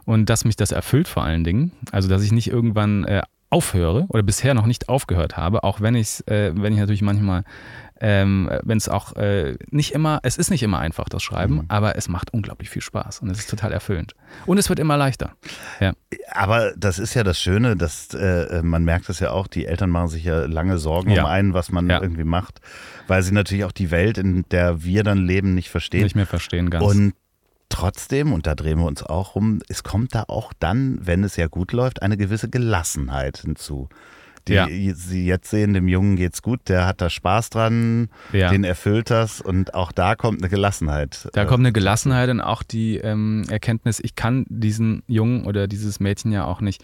und 0.05 0.29
dass 0.29 0.43
mich 0.43 0.55
das 0.55 0.71
erfüllt 0.71 1.07
vor 1.07 1.23
allen 1.23 1.43
Dingen, 1.43 1.71
also 1.91 2.09
dass 2.09 2.23
ich 2.23 2.31
nicht 2.31 2.47
irgendwann 2.47 3.05
äh, 3.05 3.21
aufhöre 3.49 4.05
oder 4.09 4.23
bisher 4.23 4.53
noch 4.53 4.65
nicht 4.65 4.89
aufgehört 4.89 5.37
habe, 5.37 5.63
auch 5.63 5.81
wenn 5.81 5.95
ich 5.95 6.27
äh, 6.27 6.51
wenn 6.55 6.73
ich 6.73 6.79
natürlich 6.79 7.01
manchmal, 7.01 7.43
ähm, 8.01 8.49
wenn 8.63 8.77
es 8.77 8.89
auch 8.89 9.15
äh, 9.15 9.55
nicht 9.71 9.91
immer, 9.93 10.19
es 10.23 10.37
ist 10.37 10.49
nicht 10.49 10.63
immer 10.63 10.79
einfach 10.79 11.07
das 11.07 11.23
Schreiben, 11.23 11.63
aber 11.69 11.95
es 11.95 12.09
macht 12.09 12.33
unglaublich 12.33 12.69
viel 12.69 12.81
Spaß 12.81 13.19
und 13.19 13.29
es 13.29 13.39
ist 13.39 13.49
total 13.49 13.71
erfüllend 13.71 14.13
und 14.45 14.57
es 14.57 14.67
wird 14.67 14.79
immer 14.79 14.97
leichter. 14.97 15.33
Ja, 15.79 15.93
aber 16.31 16.73
das 16.75 16.99
ist 16.99 17.13
ja 17.13 17.23
das 17.23 17.39
Schöne, 17.39 17.77
dass 17.77 18.13
äh, 18.13 18.61
man 18.63 18.83
merkt 18.83 19.07
es 19.09 19.19
ja 19.19 19.31
auch, 19.31 19.47
die 19.47 19.65
Eltern 19.65 19.89
machen 19.91 20.09
sich 20.09 20.25
ja 20.25 20.45
lange 20.45 20.77
Sorgen 20.77 21.11
Ja. 21.11 21.21
um 21.23 21.29
einen, 21.29 21.53
was 21.53 21.71
man 21.71 21.89
Ja. 21.89 22.01
irgendwie 22.01 22.25
macht, 22.25 22.59
weil 23.07 23.21
sie 23.23 23.31
natürlich 23.33 23.63
auch 23.63 23.71
die 23.71 23.91
Welt, 23.91 24.17
in 24.17 24.43
der 24.51 24.83
wir 24.83 25.03
dann 25.03 25.19
leben, 25.19 25.53
nicht 25.55 25.69
verstehen. 25.69 26.03
nicht 26.03 26.15
mehr 26.15 26.25
verstehen 26.25 26.69
ganz. 26.69 26.83
Und 26.83 27.13
trotzdem, 27.69 28.33
und 28.33 28.47
da 28.47 28.55
drehen 28.55 28.79
wir 28.79 28.85
uns 28.85 29.03
auch 29.03 29.35
rum, 29.35 29.59
es 29.69 29.83
kommt 29.83 30.15
da 30.15 30.23
auch 30.27 30.53
dann, 30.59 30.99
wenn 31.01 31.23
es 31.23 31.35
ja 31.35 31.47
gut 31.47 31.71
läuft, 31.71 32.01
eine 32.01 32.17
gewisse 32.17 32.49
Gelassenheit 32.49 33.37
hinzu. 33.39 33.89
Die 34.47 34.53
Ja. 34.53 34.67
Sie 34.67 35.25
jetzt 35.25 35.49
sehen, 35.49 35.73
dem 35.73 35.87
Jungen 35.87 36.15
geht's 36.17 36.43
gut, 36.43 36.59
der 36.69 36.85
hat 36.85 37.01
da 37.01 37.09
Spaß 37.09 37.49
dran, 37.49 38.09
Ja. 38.31 38.49
den 38.51 38.63
erfüllt 38.63 39.09
das 39.09 39.41
und 39.41 39.73
auch 39.73 39.91
da 39.91 40.15
kommt 40.15 40.39
eine 40.39 40.49
Gelassenheit. 40.49 41.27
Da 41.33 41.43
Äh, 41.43 41.45
kommt 41.47 41.61
eine 41.61 41.73
Gelassenheit 41.73 42.29
und 42.29 42.41
auch 42.41 42.61
die 42.61 42.97
ähm, 42.97 43.43
Erkenntnis, 43.49 43.99
ich 43.99 44.15
kann 44.15 44.45
diesen 44.49 45.01
Jungen 45.07 45.45
oder 45.45 45.67
dieses 45.67 45.99
Mädchen 45.99 46.31
ja 46.31 46.45
auch 46.45 46.61
nicht 46.61 46.83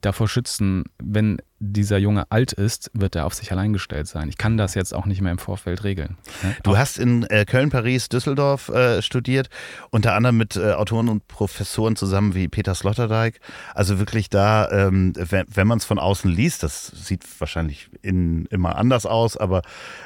davor 0.00 0.28
schützen, 0.28 0.84
wenn 1.00 1.38
dieser 1.60 1.98
Junge 1.98 2.30
alt 2.30 2.52
ist, 2.52 2.90
wird 2.94 3.16
er 3.16 3.26
auf 3.26 3.34
sich 3.34 3.50
allein 3.50 3.72
gestellt 3.72 4.06
sein. 4.06 4.28
Ich 4.28 4.38
kann 4.38 4.56
das 4.56 4.74
jetzt 4.74 4.94
auch 4.94 5.06
nicht 5.06 5.20
mehr 5.20 5.32
im 5.32 5.38
Vorfeld 5.38 5.82
regeln. 5.82 6.16
Ne? 6.42 6.56
Du 6.62 6.78
hast 6.78 6.98
in 6.98 7.24
äh, 7.24 7.44
Köln, 7.44 7.70
Paris, 7.70 8.08
Düsseldorf 8.08 8.68
äh, 8.68 9.02
studiert, 9.02 9.48
unter 9.90 10.14
anderem 10.14 10.36
mit 10.36 10.56
äh, 10.56 10.72
Autoren 10.72 11.08
und 11.08 11.26
Professoren 11.26 11.96
zusammen 11.96 12.34
wie 12.34 12.48
Peter 12.48 12.74
Sloterdijk. 12.74 13.40
Also 13.74 13.98
wirklich 13.98 14.30
da, 14.30 14.70
ähm, 14.70 15.12
wenn, 15.16 15.46
wenn 15.52 15.66
man 15.66 15.78
es 15.78 15.84
von 15.84 15.98
außen 15.98 16.30
liest, 16.30 16.62
das 16.62 16.86
sieht 16.86 17.24
wahrscheinlich 17.40 17.90
in, 18.02 18.46
immer 18.46 18.76
anders 18.76 19.04
aus, 19.04 19.36
aber 19.36 19.62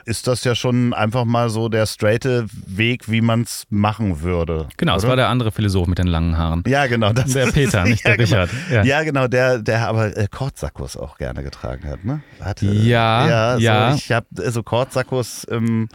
ist 0.06 0.26
das 0.26 0.44
ja 0.44 0.54
schon 0.54 0.94
einfach 0.94 1.24
mal 1.24 1.50
so 1.50 1.68
der 1.68 1.86
straighte 1.86 2.46
Weg, 2.66 3.10
wie 3.10 3.20
man 3.20 3.42
es 3.42 3.66
machen 3.68 4.22
würde. 4.22 4.68
Genau, 4.78 4.96
es 4.96 5.06
war 5.06 5.16
der 5.16 5.28
andere 5.28 5.52
Philosoph 5.52 5.86
mit 5.86 5.98
den 5.98 6.06
langen 6.06 6.38
Haaren. 6.38 6.64
Ja, 6.66 6.86
genau. 6.86 7.12
Das 7.12 7.32
der 7.32 7.46
Peter, 7.46 7.84
nicht 7.84 8.04
ja, 8.04 8.16
der 8.16 8.24
genau. 8.24 8.42
Richard. 8.42 8.50
Ja. 8.70 8.84
ja. 8.84 9.02
genau, 9.02 9.28
der, 9.28 9.58
der 9.58 9.88
aber 9.88 10.16
äh, 10.16 10.28
Kordsackos 10.30 10.96
auch 10.96 11.18
gerne 11.18 11.41
getragen 11.42 11.88
hat, 11.88 12.04
ne? 12.04 12.22
Hatte, 12.40 12.66
ja, 12.66 13.28
ja. 13.28 13.56
ja. 13.58 13.90
So, 13.90 13.96
ich 13.96 14.12
habe 14.12 14.26
so 14.32 14.42
also 14.42 14.62
Kordsackos 14.62 15.46
ähm, 15.50 15.88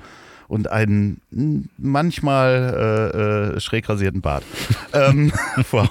und 0.48 0.70
einen 0.70 1.20
manchmal 1.78 3.12
äh, 3.14 3.56
äh, 3.56 3.60
schräg 3.60 3.90
rasierten 3.90 4.22
Bart. 4.22 4.44
ähm, 4.94 5.32
wow. 5.72 5.90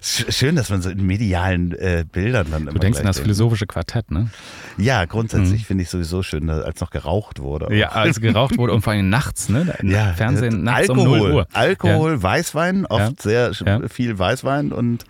Schön, 0.00 0.56
dass 0.56 0.70
man 0.70 0.80
so 0.80 0.88
in 0.88 1.06
medialen 1.06 1.72
äh, 1.72 2.04
Bildern 2.10 2.46
dann 2.50 2.62
du 2.62 2.70
immer. 2.70 2.72
Du 2.74 2.78
denkst 2.80 2.98
an 2.98 3.06
das 3.06 3.20
philosophische 3.20 3.66
Quartett, 3.66 4.10
ne? 4.10 4.30
Ja, 4.78 5.04
grundsätzlich 5.04 5.62
mhm. 5.62 5.66
finde 5.66 5.82
ich 5.82 5.90
sowieso 5.90 6.22
schön, 6.22 6.48
als 6.48 6.80
noch 6.80 6.90
geraucht 6.90 7.40
wurde. 7.40 7.74
Ja, 7.74 7.88
als 7.90 8.20
geraucht 8.20 8.56
wurde 8.56 8.72
und 8.72 8.82
vor 8.82 8.92
allem 8.92 9.08
nachts, 9.08 9.48
ne? 9.48 9.74
Ja, 9.82 10.14
Fernsehen 10.14 10.64
nachts 10.64 10.88
Alkohol, 10.88 11.20
um 11.20 11.28
0 11.28 11.32
Uhr. 11.32 11.46
Alkohol, 11.52 12.12
ja. 12.12 12.22
Weißwein, 12.22 12.86
oft 12.86 13.24
ja. 13.24 13.52
sehr 13.52 13.52
ja. 13.66 13.88
viel 13.88 14.18
Weißwein 14.18 14.72
und 14.72 15.04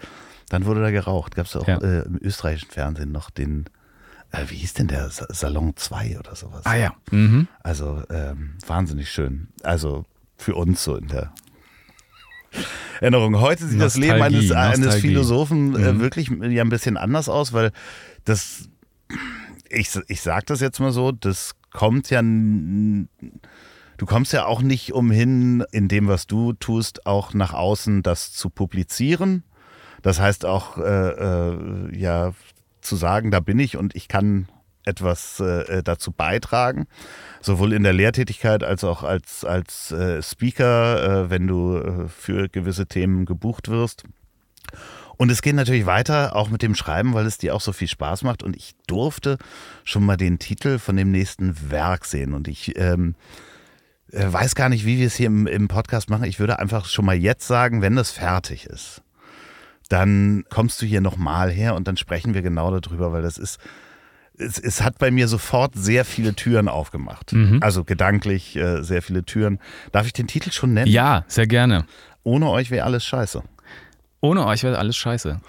dann 0.54 0.66
wurde 0.66 0.80
da 0.80 0.90
geraucht. 0.90 1.34
Gab 1.34 1.46
es 1.46 1.56
auch 1.56 1.66
äh, 1.66 2.02
im 2.02 2.18
österreichischen 2.20 2.70
Fernsehen 2.70 3.12
noch 3.12 3.30
den 3.30 3.66
äh, 4.30 4.44
wie 4.48 4.56
hieß 4.56 4.74
denn 4.74 4.88
der 4.88 5.10
Salon 5.10 5.76
2 5.76 6.18
oder 6.18 6.34
sowas? 6.34 6.64
Ah 6.64 6.76
ja. 6.76 6.94
Mhm. 7.10 7.48
Also 7.62 8.02
ähm, 8.10 8.54
wahnsinnig 8.66 9.10
schön. 9.10 9.48
Also 9.62 10.04
für 10.36 10.54
uns 10.54 10.82
so 10.82 10.96
in 10.96 11.08
der 11.08 11.32
Erinnerung. 13.00 13.40
Heute 13.40 13.66
sieht 13.66 13.78
Nostalgie, 13.78 14.08
das 14.08 14.16
Leben 14.16 14.22
eines, 14.22 14.52
eines 14.52 14.94
Philosophen 14.96 15.74
äh, 15.74 15.92
mhm. 15.92 16.00
wirklich 16.00 16.30
ja 16.30 16.62
ein 16.62 16.68
bisschen 16.68 16.96
anders 16.96 17.28
aus, 17.28 17.52
weil 17.52 17.72
das, 18.24 18.68
ich, 19.68 19.90
ich 20.08 20.20
sage 20.20 20.46
das 20.46 20.60
jetzt 20.60 20.78
mal 20.78 20.92
so, 20.92 21.10
das 21.12 21.54
kommt 21.72 22.10
ja, 22.10 22.22
du 22.22 23.06
kommst 24.06 24.32
ja 24.32 24.46
auch 24.46 24.62
nicht 24.62 24.92
umhin, 24.92 25.64
in 25.72 25.88
dem, 25.88 26.06
was 26.06 26.26
du 26.26 26.52
tust, 26.52 27.06
auch 27.06 27.34
nach 27.34 27.54
außen 27.54 28.02
das 28.02 28.32
zu 28.32 28.50
publizieren. 28.50 29.42
Das 30.04 30.20
heißt 30.20 30.44
auch, 30.44 30.76
äh, 30.76 30.82
äh, 30.82 31.98
ja, 31.98 32.34
zu 32.82 32.94
sagen, 32.94 33.30
da 33.30 33.40
bin 33.40 33.58
ich 33.58 33.78
und 33.78 33.96
ich 33.96 34.06
kann 34.06 34.48
etwas 34.84 35.40
äh, 35.40 35.82
dazu 35.82 36.12
beitragen, 36.12 36.86
sowohl 37.40 37.72
in 37.72 37.84
der 37.84 37.94
Lehrtätigkeit 37.94 38.62
als 38.62 38.84
auch 38.84 39.02
als, 39.02 39.46
als 39.46 39.92
äh, 39.92 40.20
Speaker, 40.20 41.24
äh, 41.24 41.30
wenn 41.30 41.46
du 41.46 41.78
äh, 41.78 42.08
für 42.08 42.50
gewisse 42.50 42.86
Themen 42.86 43.24
gebucht 43.24 43.70
wirst. 43.70 44.04
Und 45.16 45.30
es 45.30 45.40
geht 45.40 45.54
natürlich 45.54 45.86
weiter, 45.86 46.36
auch 46.36 46.50
mit 46.50 46.60
dem 46.60 46.74
Schreiben, 46.74 47.14
weil 47.14 47.24
es 47.24 47.38
dir 47.38 47.54
auch 47.54 47.62
so 47.62 47.72
viel 47.72 47.88
Spaß 47.88 48.24
macht. 48.24 48.42
Und 48.42 48.56
ich 48.56 48.74
durfte 48.86 49.38
schon 49.84 50.04
mal 50.04 50.18
den 50.18 50.38
Titel 50.38 50.78
von 50.78 50.96
dem 50.96 51.12
nächsten 51.12 51.70
Werk 51.70 52.04
sehen. 52.04 52.34
Und 52.34 52.46
ich 52.46 52.76
ähm, 52.76 53.14
äh, 54.12 54.30
weiß 54.30 54.54
gar 54.54 54.68
nicht, 54.68 54.84
wie 54.84 54.98
wir 54.98 55.06
es 55.06 55.14
hier 55.14 55.28
im, 55.28 55.46
im 55.46 55.68
Podcast 55.68 56.10
machen. 56.10 56.24
Ich 56.24 56.40
würde 56.40 56.58
einfach 56.58 56.84
schon 56.84 57.06
mal 57.06 57.16
jetzt 57.16 57.46
sagen, 57.46 57.80
wenn 57.80 57.96
das 57.96 58.10
fertig 58.10 58.66
ist, 58.66 59.03
dann 59.88 60.44
kommst 60.48 60.80
du 60.82 60.86
hier 60.86 61.00
nochmal 61.00 61.50
her 61.50 61.74
und 61.74 61.88
dann 61.88 61.96
sprechen 61.96 62.34
wir 62.34 62.42
genau 62.42 62.78
darüber, 62.78 63.12
weil 63.12 63.22
das 63.22 63.38
ist, 63.38 63.58
es, 64.38 64.58
es 64.58 64.82
hat 64.82 64.98
bei 64.98 65.10
mir 65.10 65.28
sofort 65.28 65.74
sehr 65.74 66.04
viele 66.04 66.34
Türen 66.34 66.68
aufgemacht. 66.68 67.32
Mhm. 67.32 67.58
Also 67.62 67.84
gedanklich 67.84 68.56
äh, 68.56 68.82
sehr 68.82 69.02
viele 69.02 69.24
Türen. 69.24 69.58
Darf 69.92 70.06
ich 70.06 70.12
den 70.12 70.26
Titel 70.26 70.50
schon 70.50 70.74
nennen? 70.74 70.90
Ja, 70.90 71.24
sehr 71.28 71.46
gerne. 71.46 71.86
Ohne 72.22 72.48
euch 72.50 72.70
wäre 72.70 72.84
alles 72.84 73.04
scheiße. 73.04 73.42
Ohne 74.20 74.46
euch 74.46 74.62
wäre 74.62 74.78
alles 74.78 74.96
scheiße. 74.96 75.40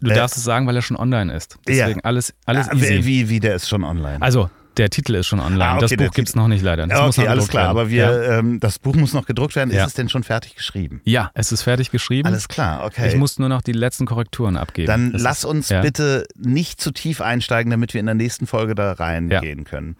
Du 0.00 0.10
äh, 0.10 0.14
darfst 0.14 0.36
es 0.36 0.44
sagen, 0.44 0.66
weil 0.66 0.76
er 0.76 0.82
schon 0.82 0.96
online 0.96 1.34
ist. 1.34 1.58
Deswegen 1.66 1.98
ja. 1.98 2.04
alles, 2.04 2.34
alles 2.44 2.66
ja, 2.68 2.74
easy. 2.74 3.04
Wie, 3.04 3.28
wie, 3.28 3.40
der 3.40 3.54
ist 3.54 3.68
schon 3.68 3.84
online? 3.84 4.20
Also, 4.20 4.50
der 4.76 4.90
Titel 4.90 5.14
ist 5.14 5.26
schon 5.26 5.40
online. 5.40 5.64
Ah, 5.64 5.76
okay, 5.76 5.96
das 5.96 5.96
Buch 5.96 6.14
gibt 6.14 6.28
es 6.28 6.34
noch 6.34 6.48
nicht 6.48 6.62
leider. 6.62 6.86
Das 6.86 7.18
okay, 7.18 7.28
alles 7.28 7.48
klar. 7.48 7.64
Werden. 7.64 7.70
Aber 7.70 7.90
wir, 7.90 8.04
ja. 8.04 8.38
ähm, 8.38 8.60
das 8.60 8.78
Buch 8.78 8.94
muss 8.94 9.12
noch 9.12 9.26
gedruckt 9.26 9.54
werden. 9.56 9.70
Ist 9.70 9.76
ja. 9.76 9.86
es 9.86 9.94
denn 9.94 10.08
schon 10.08 10.22
fertig 10.22 10.54
geschrieben? 10.54 11.00
Ja, 11.04 11.30
es 11.34 11.52
ist 11.52 11.62
fertig 11.62 11.90
geschrieben. 11.90 12.26
Alles 12.26 12.48
klar, 12.48 12.84
okay. 12.84 13.08
Ich 13.08 13.16
muss 13.16 13.38
nur 13.38 13.48
noch 13.48 13.62
die 13.62 13.72
letzten 13.72 14.06
Korrekturen 14.06 14.56
abgeben. 14.56 14.86
Dann 14.86 15.12
das 15.12 15.22
lass 15.22 15.38
ist, 15.38 15.44
uns 15.44 15.68
ja. 15.68 15.82
bitte 15.82 16.26
nicht 16.36 16.80
zu 16.80 16.90
tief 16.90 17.20
einsteigen, 17.20 17.70
damit 17.70 17.94
wir 17.94 18.00
in 18.00 18.06
der 18.06 18.14
nächsten 18.14 18.46
Folge 18.46 18.74
da 18.74 18.92
reingehen 18.92 19.64
können. 19.64 19.96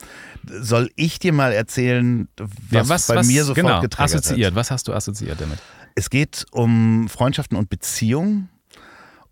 Soll 0.49 0.91
ich 0.97 1.19
dir 1.19 1.33
mal 1.33 1.53
erzählen, 1.53 2.29
was, 2.71 2.89
was 2.89 3.07
bei 3.07 3.17
was, 3.17 3.27
mir 3.27 3.45
sofort 3.45 3.67
genau, 3.67 3.81
getriggert 3.81 4.17
assoziiert. 4.17 4.51
Hat? 4.53 4.57
Was 4.57 4.71
hast 4.71 4.89
du 4.89 4.93
assoziiert 4.93 5.41
damit? 5.41 5.59
Es 5.95 6.11
geht 6.11 6.47
um 6.51 7.09
Freundschaften 7.09 7.57
und 7.57 7.69
Beziehungen. 7.69 8.49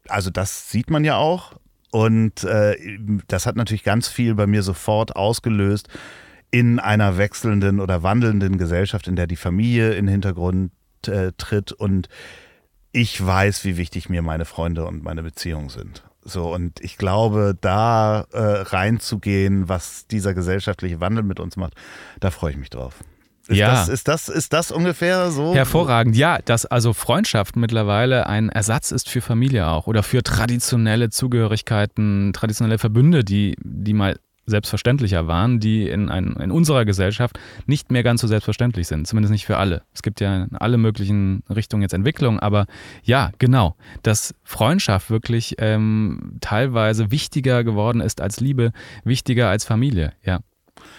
Also 0.08 0.30
das 0.30 0.70
sieht 0.70 0.90
man 0.90 1.04
ja 1.04 1.16
auch. 1.16 1.52
Und 1.90 2.44
äh, 2.44 2.76
das 3.26 3.46
hat 3.46 3.56
natürlich 3.56 3.84
ganz 3.84 4.08
viel 4.08 4.34
bei 4.34 4.46
mir 4.46 4.62
sofort 4.62 5.16
ausgelöst 5.16 5.88
in 6.50 6.78
einer 6.78 7.16
wechselnden 7.18 7.80
oder 7.80 8.02
wandelnden 8.02 8.58
Gesellschaft, 8.58 9.08
in 9.08 9.16
der 9.16 9.26
die 9.26 9.36
Familie 9.36 9.90
in 9.90 10.06
den 10.06 10.12
Hintergrund 10.12 10.72
äh, 11.06 11.32
tritt 11.36 11.72
und 11.72 12.08
ich 12.92 13.24
weiß, 13.24 13.64
wie 13.64 13.76
wichtig 13.76 14.08
mir 14.08 14.22
meine 14.22 14.44
Freunde 14.44 14.84
und 14.84 15.04
meine 15.04 15.22
Beziehungen 15.22 15.68
sind. 15.68 16.02
So, 16.22 16.52
und 16.52 16.80
ich 16.80 16.98
glaube, 16.98 17.56
da 17.60 18.26
äh, 18.32 18.38
reinzugehen, 18.38 19.68
was 19.68 20.06
dieser 20.06 20.34
gesellschaftliche 20.34 21.00
Wandel 21.00 21.22
mit 21.22 21.40
uns 21.40 21.56
macht, 21.56 21.74
da 22.18 22.30
freue 22.30 22.50
ich 22.50 22.58
mich 22.58 22.70
drauf. 22.70 23.04
Ist 23.50 23.56
ja. 23.56 23.70
Das, 23.72 23.88
ist, 23.88 24.06
das, 24.06 24.28
ist 24.28 24.52
das 24.52 24.70
ungefähr 24.70 25.32
so? 25.32 25.54
Hervorragend, 25.54 26.14
ja, 26.14 26.38
dass 26.44 26.66
also 26.66 26.92
Freundschaft 26.92 27.56
mittlerweile 27.56 28.28
ein 28.28 28.48
Ersatz 28.48 28.92
ist 28.92 29.08
für 29.08 29.20
Familie 29.20 29.66
auch 29.66 29.88
oder 29.88 30.04
für 30.04 30.22
traditionelle 30.22 31.10
Zugehörigkeiten, 31.10 32.32
traditionelle 32.32 32.78
Verbünde, 32.78 33.24
die, 33.24 33.56
die 33.60 33.92
mal 33.92 34.20
selbstverständlicher 34.46 35.26
waren, 35.26 35.58
die 35.58 35.88
in, 35.88 36.10
ein, 36.10 36.36
in 36.36 36.52
unserer 36.52 36.84
Gesellschaft 36.84 37.40
nicht 37.66 37.90
mehr 37.90 38.04
ganz 38.04 38.20
so 38.20 38.28
selbstverständlich 38.28 38.86
sind. 38.86 39.06
Zumindest 39.06 39.32
nicht 39.32 39.46
für 39.46 39.56
alle. 39.56 39.82
Es 39.94 40.02
gibt 40.02 40.20
ja 40.20 40.44
in 40.44 40.56
alle 40.56 40.76
möglichen 40.76 41.42
Richtungen 41.48 41.82
jetzt 41.82 41.94
Entwicklungen, 41.94 42.38
aber 42.38 42.66
ja, 43.02 43.32
genau, 43.38 43.76
dass 44.02 44.34
Freundschaft 44.44 45.10
wirklich 45.10 45.56
ähm, 45.58 46.36
teilweise 46.40 47.10
wichtiger 47.10 47.64
geworden 47.64 48.00
ist 48.00 48.20
als 48.20 48.38
Liebe, 48.38 48.72
wichtiger 49.02 49.48
als 49.48 49.64
Familie, 49.64 50.12
ja 50.22 50.40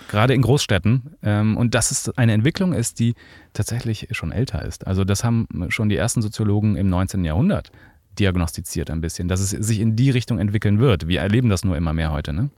gerade 0.10 0.34
in 0.34 0.42
Großstädten. 0.42 1.16
Ähm, 1.24 1.58
und 1.58 1.76
dass 1.76 1.92
es 1.92 2.10
eine 2.18 2.34
Entwicklung 2.34 2.74
ist, 2.74 3.00
die 3.00 3.16
tatsächlich 3.54 4.08
schon 4.12 4.32
älter 4.32 4.64
ist. 4.64 4.88
Also 4.88 5.04
das 5.04 5.24
haben 5.24 5.48
schon 5.70 5.90
die 5.90 5.98
ersten 5.98 6.22
Soziologen 6.22 6.76
im 6.76 6.90
19. 6.90 7.24
Jahrhundert 7.26 7.72
diagnostiziert 8.20 8.90
ein 8.90 9.02
bisschen, 9.02 9.28
dass 9.28 9.40
es 9.40 9.52
sich 9.52 9.80
in 9.80 9.96
die 9.96 10.10
Richtung 10.10 10.40
entwickeln 10.40 10.80
wird. 10.80 11.08
Wir 11.08 11.22
erleben 11.22 11.50
das 11.50 11.64
nur 11.64 11.78
immer 11.78 11.94
mehr 11.94 12.12
heute, 12.12 12.34
ne? 12.34 12.50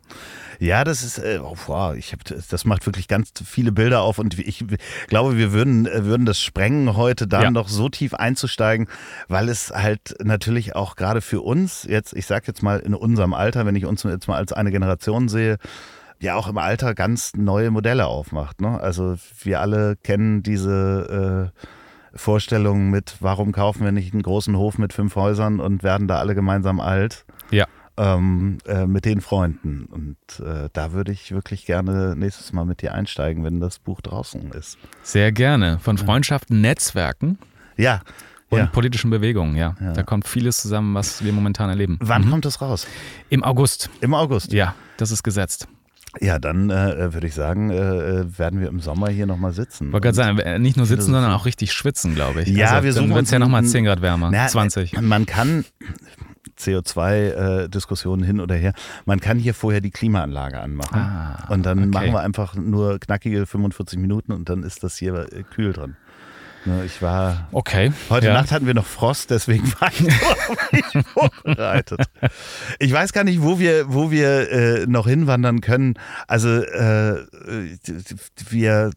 Ja, 0.60 0.84
das 0.84 1.04
ist, 1.04 1.18
äh, 1.20 1.40
oh, 1.42 1.56
wow, 1.68 1.96
ich 1.96 2.14
hab, 2.14 2.24
das 2.24 2.66
macht 2.66 2.86
wirklich 2.86 3.08
ganz 3.08 3.32
viele 3.46 3.72
Bilder 3.72 4.02
auf 4.02 4.20
und 4.20 4.38
ich 4.40 4.64
glaube, 5.08 5.38
wir 5.38 5.52
würden, 5.52 5.86
äh, 5.86 6.06
würden 6.06 6.26
das 6.26 6.40
sprengen, 6.40 6.96
heute 6.96 7.28
da 7.28 7.44
ja. 7.44 7.52
noch 7.52 7.68
so 7.68 7.90
tief 7.90 8.14
einzusteigen, 8.14 8.88
weil 9.28 9.50
es 9.50 9.72
halt 9.72 10.16
natürlich 10.24 10.76
auch 10.76 10.96
gerade 10.96 11.22
für 11.22 11.42
uns 11.42 11.84
jetzt, 11.84 12.14
ich 12.14 12.26
sag 12.26 12.48
jetzt 12.48 12.64
mal 12.64 12.80
in 12.80 12.94
unserem 12.94 13.34
Alter, 13.34 13.66
wenn 13.66 13.76
ich 13.76 13.86
uns 13.86 14.04
jetzt 14.04 14.28
mal 14.28 14.38
als 14.38 14.54
eine 14.54 14.72
Generation 14.72 15.28
sehe, 15.28 15.58
ja 16.24 16.36
auch 16.36 16.48
im 16.48 16.58
Alter 16.58 16.96
ganz 16.96 17.34
neue 17.36 17.70
Modelle 17.70 18.08
aufmacht. 18.08 18.62
Ne? 18.62 18.80
Also 18.80 19.16
wir 19.44 19.62
alle 19.62 19.96
kennen 19.98 20.42
diese 20.42 21.52
äh, 21.54 22.18
Vorstellung 22.18 22.90
mit, 22.90 23.18
warum 23.20 23.52
kaufen 23.52 23.84
wir 23.84 23.92
nicht 23.92 24.14
einen 24.14 24.24
großen 24.24 24.56
Hof 24.58 24.78
mit 24.78 24.94
fünf 24.94 25.16
Häusern 25.16 25.60
und 25.60 25.84
werden 25.84 26.08
da 26.08 26.20
alle 26.20 26.34
gemeinsam 26.34 26.80
alt? 26.80 27.26
Ja. 27.52 27.66
Ähm, 27.96 28.58
äh, 28.66 28.88
mit 28.88 29.06
den 29.06 29.22
Freunden. 29.22 29.86
Und 29.86 30.18
äh, 30.44 30.70
da 30.74 30.94
würde 30.94 31.12
ich 31.12 31.32
wirklich 31.32 31.68
gerne 31.68 32.16
nächstes 32.16 32.52
Mal 32.52 32.66
mit 32.66 32.82
dir 32.82 32.94
einsteigen, 32.96 33.44
wenn 33.44 33.60
das 33.60 33.78
Buch 33.78 34.02
draußen 34.02 34.52
ist. 34.52 34.80
Sehr 35.04 35.32
gerne. 35.32 35.78
Von 35.78 36.00
Freundschaften, 36.00 36.60
Netzwerken. 36.62 37.38
Ja. 37.78 38.02
Und 38.50 38.60
ja. 38.60 38.66
politischen 38.68 39.12
Bewegungen, 39.12 39.56
ja. 39.56 39.76
ja. 39.80 39.94
Da 39.94 40.04
kommt 40.04 40.28
vieles 40.28 40.62
zusammen, 40.62 40.94
was 40.96 41.24
wir 41.24 41.34
momentan 41.34 41.70
erleben. 41.70 41.98
Wann 42.02 42.26
mhm. 42.26 42.32
kommt 42.32 42.46
es 42.46 42.62
raus? 42.62 42.88
Im 43.30 43.44
August. 43.44 43.90
Im 44.02 44.14
August? 44.14 44.54
Ja, 44.54 44.76
das 44.98 45.12
ist 45.12 45.24
gesetzt. 45.24 45.68
Ja, 46.22 46.40
dann 46.40 46.70
äh, 46.70 47.14
würde 47.14 47.28
ich 47.28 47.34
sagen, 47.34 47.70
äh, 47.72 47.76
äh 47.76 48.38
werden 48.38 48.60
wir 48.60 48.68
im 48.68 48.80
Sommer 48.80 49.10
hier 49.10 49.26
nochmal 49.26 49.54
sitzen. 49.54 49.92
Wollte 49.92 50.06
gerade 50.06 50.16
sagen, 50.16 50.40
äh, 50.40 50.60
nicht 50.60 50.78
nur 50.78 50.86
sitzen, 50.86 51.12
sondern 51.12 51.32
auch 51.32 51.46
richtig 51.46 51.74
schwitzen, 51.74 52.14
glaube 52.14 52.44
ich. 52.44 52.50
Ja, 52.50 52.72
also, 52.72 52.84
wir 52.84 52.94
suchen 52.94 53.10
dann 53.10 53.20
uns 53.20 53.32
ja 53.32 53.40
nochmal 53.40 53.64
10 53.64 53.86
Grad 53.86 54.02
wärmer, 54.02 54.30
na, 54.32 54.48
20. 54.48 55.02
Man 55.02 55.26
kann 55.26 55.66
CO2-Diskussionen 56.58 58.24
hin 58.24 58.40
oder 58.40 58.56
her. 58.56 58.74
Man 59.06 59.20
kann 59.20 59.40
hier 59.40 59.54
vorher 59.54 59.82
die 59.82 59.92
Klimaanlage 59.92 60.60
anmachen. 60.60 61.00
Ah, 61.00 61.48
und 61.50 61.66
dann 61.66 61.80
okay. 61.80 61.88
machen 61.88 62.12
wir 62.14 62.20
einfach 62.20 62.56
nur 62.56 63.00
knackige 63.00 63.46
45 63.46 63.98
Minuten 64.00 64.32
und 64.32 64.50
dann 64.50 64.64
ist 64.64 64.84
das 64.84 64.98
hier 64.98 65.14
äh, 65.32 65.44
kühl 65.44 65.74
drin. 65.74 65.96
Ne, 66.66 66.86
ich 66.86 67.02
war. 67.02 67.48
Okay. 67.52 67.92
Heute 68.10 68.28
ja. 68.28 68.34
Nacht 68.34 68.52
hatten 68.52 68.66
wir 68.66 68.74
noch 68.74 68.86
Frost, 68.86 69.30
deswegen 69.30 69.72
war 69.80 69.92
ich 69.92 70.02
noch 70.02 70.72
nicht 70.72 71.08
vorbereitet. 71.08 72.06
Ich 72.80 72.92
weiß 72.92 73.12
gar 73.12 73.24
nicht, 73.24 73.42
wo 73.42 73.60
wir, 73.60 73.94
wo 73.94 74.12
wir 74.12 74.52
äh, 74.52 74.86
noch 74.88 75.08
hinwandern 75.08 75.60
können. 75.60 75.96
Also 76.28 76.50
äh, 76.50 77.26
wir 78.50 78.92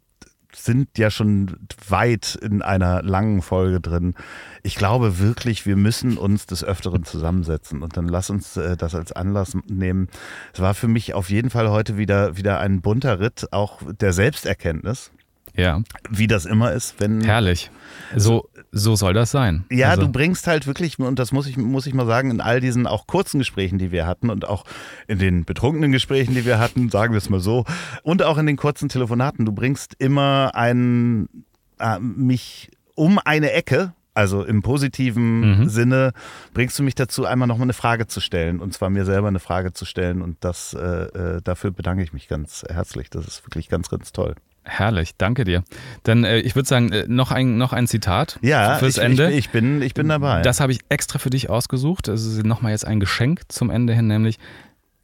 sind 0.55 0.97
ja 0.99 1.11
schon 1.11 1.57
weit 1.89 2.39
in 2.41 2.63
einer 2.63 3.03
langen 3.03 3.43
Folge 3.43 3.81
drin. 3.81 4.15
Ich 4.63 4.77
glaube 4.77 5.19
wirklich, 5.19 5.67
wir 5.67 5.77
müssen 5.77 6.17
uns 6.17 6.47
des 6.47 6.65
Öfteren 6.65 7.05
zusammensetzen 7.05 7.83
und 7.83 7.97
dann 7.97 8.09
lass 8.09 8.31
uns 8.31 8.57
äh, 8.57 8.77
das 8.77 8.95
als 8.95 9.13
Anlass 9.13 9.57
nehmen. 9.67 10.09
Es 10.53 10.61
war 10.61 10.75
für 10.75 10.89
mich 10.89 11.15
auf 11.15 11.31
jeden 11.31 11.51
Fall 11.51 11.71
heute 11.71 11.97
wieder, 11.97 12.37
wieder 12.37 12.59
ein 12.61 12.81
bunter 12.81 13.21
Ritt, 13.21 13.49
auch 13.53 13.81
der 14.01 14.13
Selbsterkenntnis. 14.13 15.11
Ja. 15.57 15.83
Wie 16.11 16.27
das 16.27 16.45
immer 16.45 16.73
ist, 16.73 16.97
wenn. 16.99 17.23
Herrlich. 17.23 17.71
So, 18.15 18.49
so 18.73 18.95
soll 18.95 19.15
das 19.15 19.31
sein. 19.31 19.65
Ja, 19.71 19.91
also. 19.91 20.03
du 20.03 20.13
bringst 20.13 20.47
halt 20.47 20.67
wirklich, 20.67 20.99
und 20.99 21.19
das 21.19 21.33
muss 21.33 21.47
ich, 21.47 21.57
muss 21.57 21.87
ich 21.87 21.95
mal 21.95 22.07
sagen, 22.07 22.31
in 22.31 22.41
all 22.41 22.61
diesen 22.61 22.87
auch 22.87 23.07
kurzen 23.07 23.39
Gesprächen, 23.39 23.79
die 23.79 23.91
wir 23.91 24.07
hatten 24.07 24.31
und 24.31 24.47
auch 24.47 24.65
in 25.09 25.19
den 25.19 25.45
betrunkenen 25.45 25.93
Gesprächen, 25.93 26.35
die 26.35 26.45
wir 26.45 26.59
hatten, 26.59 26.91
sagen 26.91 27.13
wir 27.13 27.19
es 27.19 27.31
mal 27.31 27.41
so, 27.41 27.65
und 28.03 28.23
auch 28.23 28.39
in 28.39 28.47
den 28.47 28.57
kurzen 28.57 28.89
Telefonaten, 28.89 29.45
du 29.45 29.53
bringst 29.53 29.95
immer 29.99 30.53
einen, 30.55 31.45
äh, 31.79 31.99
mich 31.99 32.71
um 32.95 33.19
eine 33.25 33.53
Ecke, 33.53 33.93
also 34.17 34.45
im 34.45 34.63
positiven 34.63 35.61
mhm. 35.61 35.69
Sinne, 35.69 36.13
bringst 36.55 36.79
du 36.79 36.83
mich 36.83 36.95
dazu, 36.95 37.27
einmal 37.27 37.49
nochmal 37.49 37.67
eine 37.67 37.75
Frage 37.75 38.07
zu 38.07 38.21
stellen. 38.21 38.61
Und 38.61 38.73
zwar 38.73 38.89
mir 38.89 39.05
selber 39.05 39.29
eine 39.29 39.41
Frage 39.41 39.75
zu 39.75 39.85
stellen. 39.85 40.23
Und 40.23 40.39
das, 40.41 40.73
äh, 40.73 41.37
äh 41.37 41.43
dafür 41.45 41.71
bedanke 41.71 42.03
ich 42.03 42.15
mich 42.15 42.27
ganz 42.27 42.65
herzlich. 42.67 43.11
Das 43.11 43.27
ist 43.27 43.45
wirklich 43.45 43.69
ganz, 43.69 43.91
ganz 43.91 44.13
toll. 44.13 44.35
Herrlich, 44.69 45.17
danke 45.17 45.45
dir. 45.45 45.63
Dann, 46.03 46.25
äh, 46.25 46.41
ich 46.41 46.57
würde 46.57 46.69
sagen, 46.69 46.91
äh, 46.91 47.05
noch, 47.07 47.31
ein, 47.31 47.57
noch 47.57 47.73
ein 47.73 47.87
Zitat 47.87 48.39
ja, 48.43 48.77
fürs 48.77 48.97
ich, 48.97 49.03
Ende. 49.03 49.31
Ich, 49.31 49.39
ich, 49.39 49.51
bin, 49.51 49.81
ich 49.81 49.95
bin 49.95 50.09
dabei. 50.09 50.43
Das 50.43 50.61
habe 50.61 50.73
ich 50.73 50.81
extra 50.89 51.21
für 51.21 51.31
dich 51.31 51.49
ausgesucht. 51.49 52.09
Das 52.09 52.25
ist 52.25 52.45
nochmal 52.45 52.73
jetzt 52.73 52.85
ein 52.85 52.99
Geschenk 52.99 53.43
zum 53.49 53.71
Ende 53.71 53.95
hin, 53.95 54.09
nämlich 54.09 54.39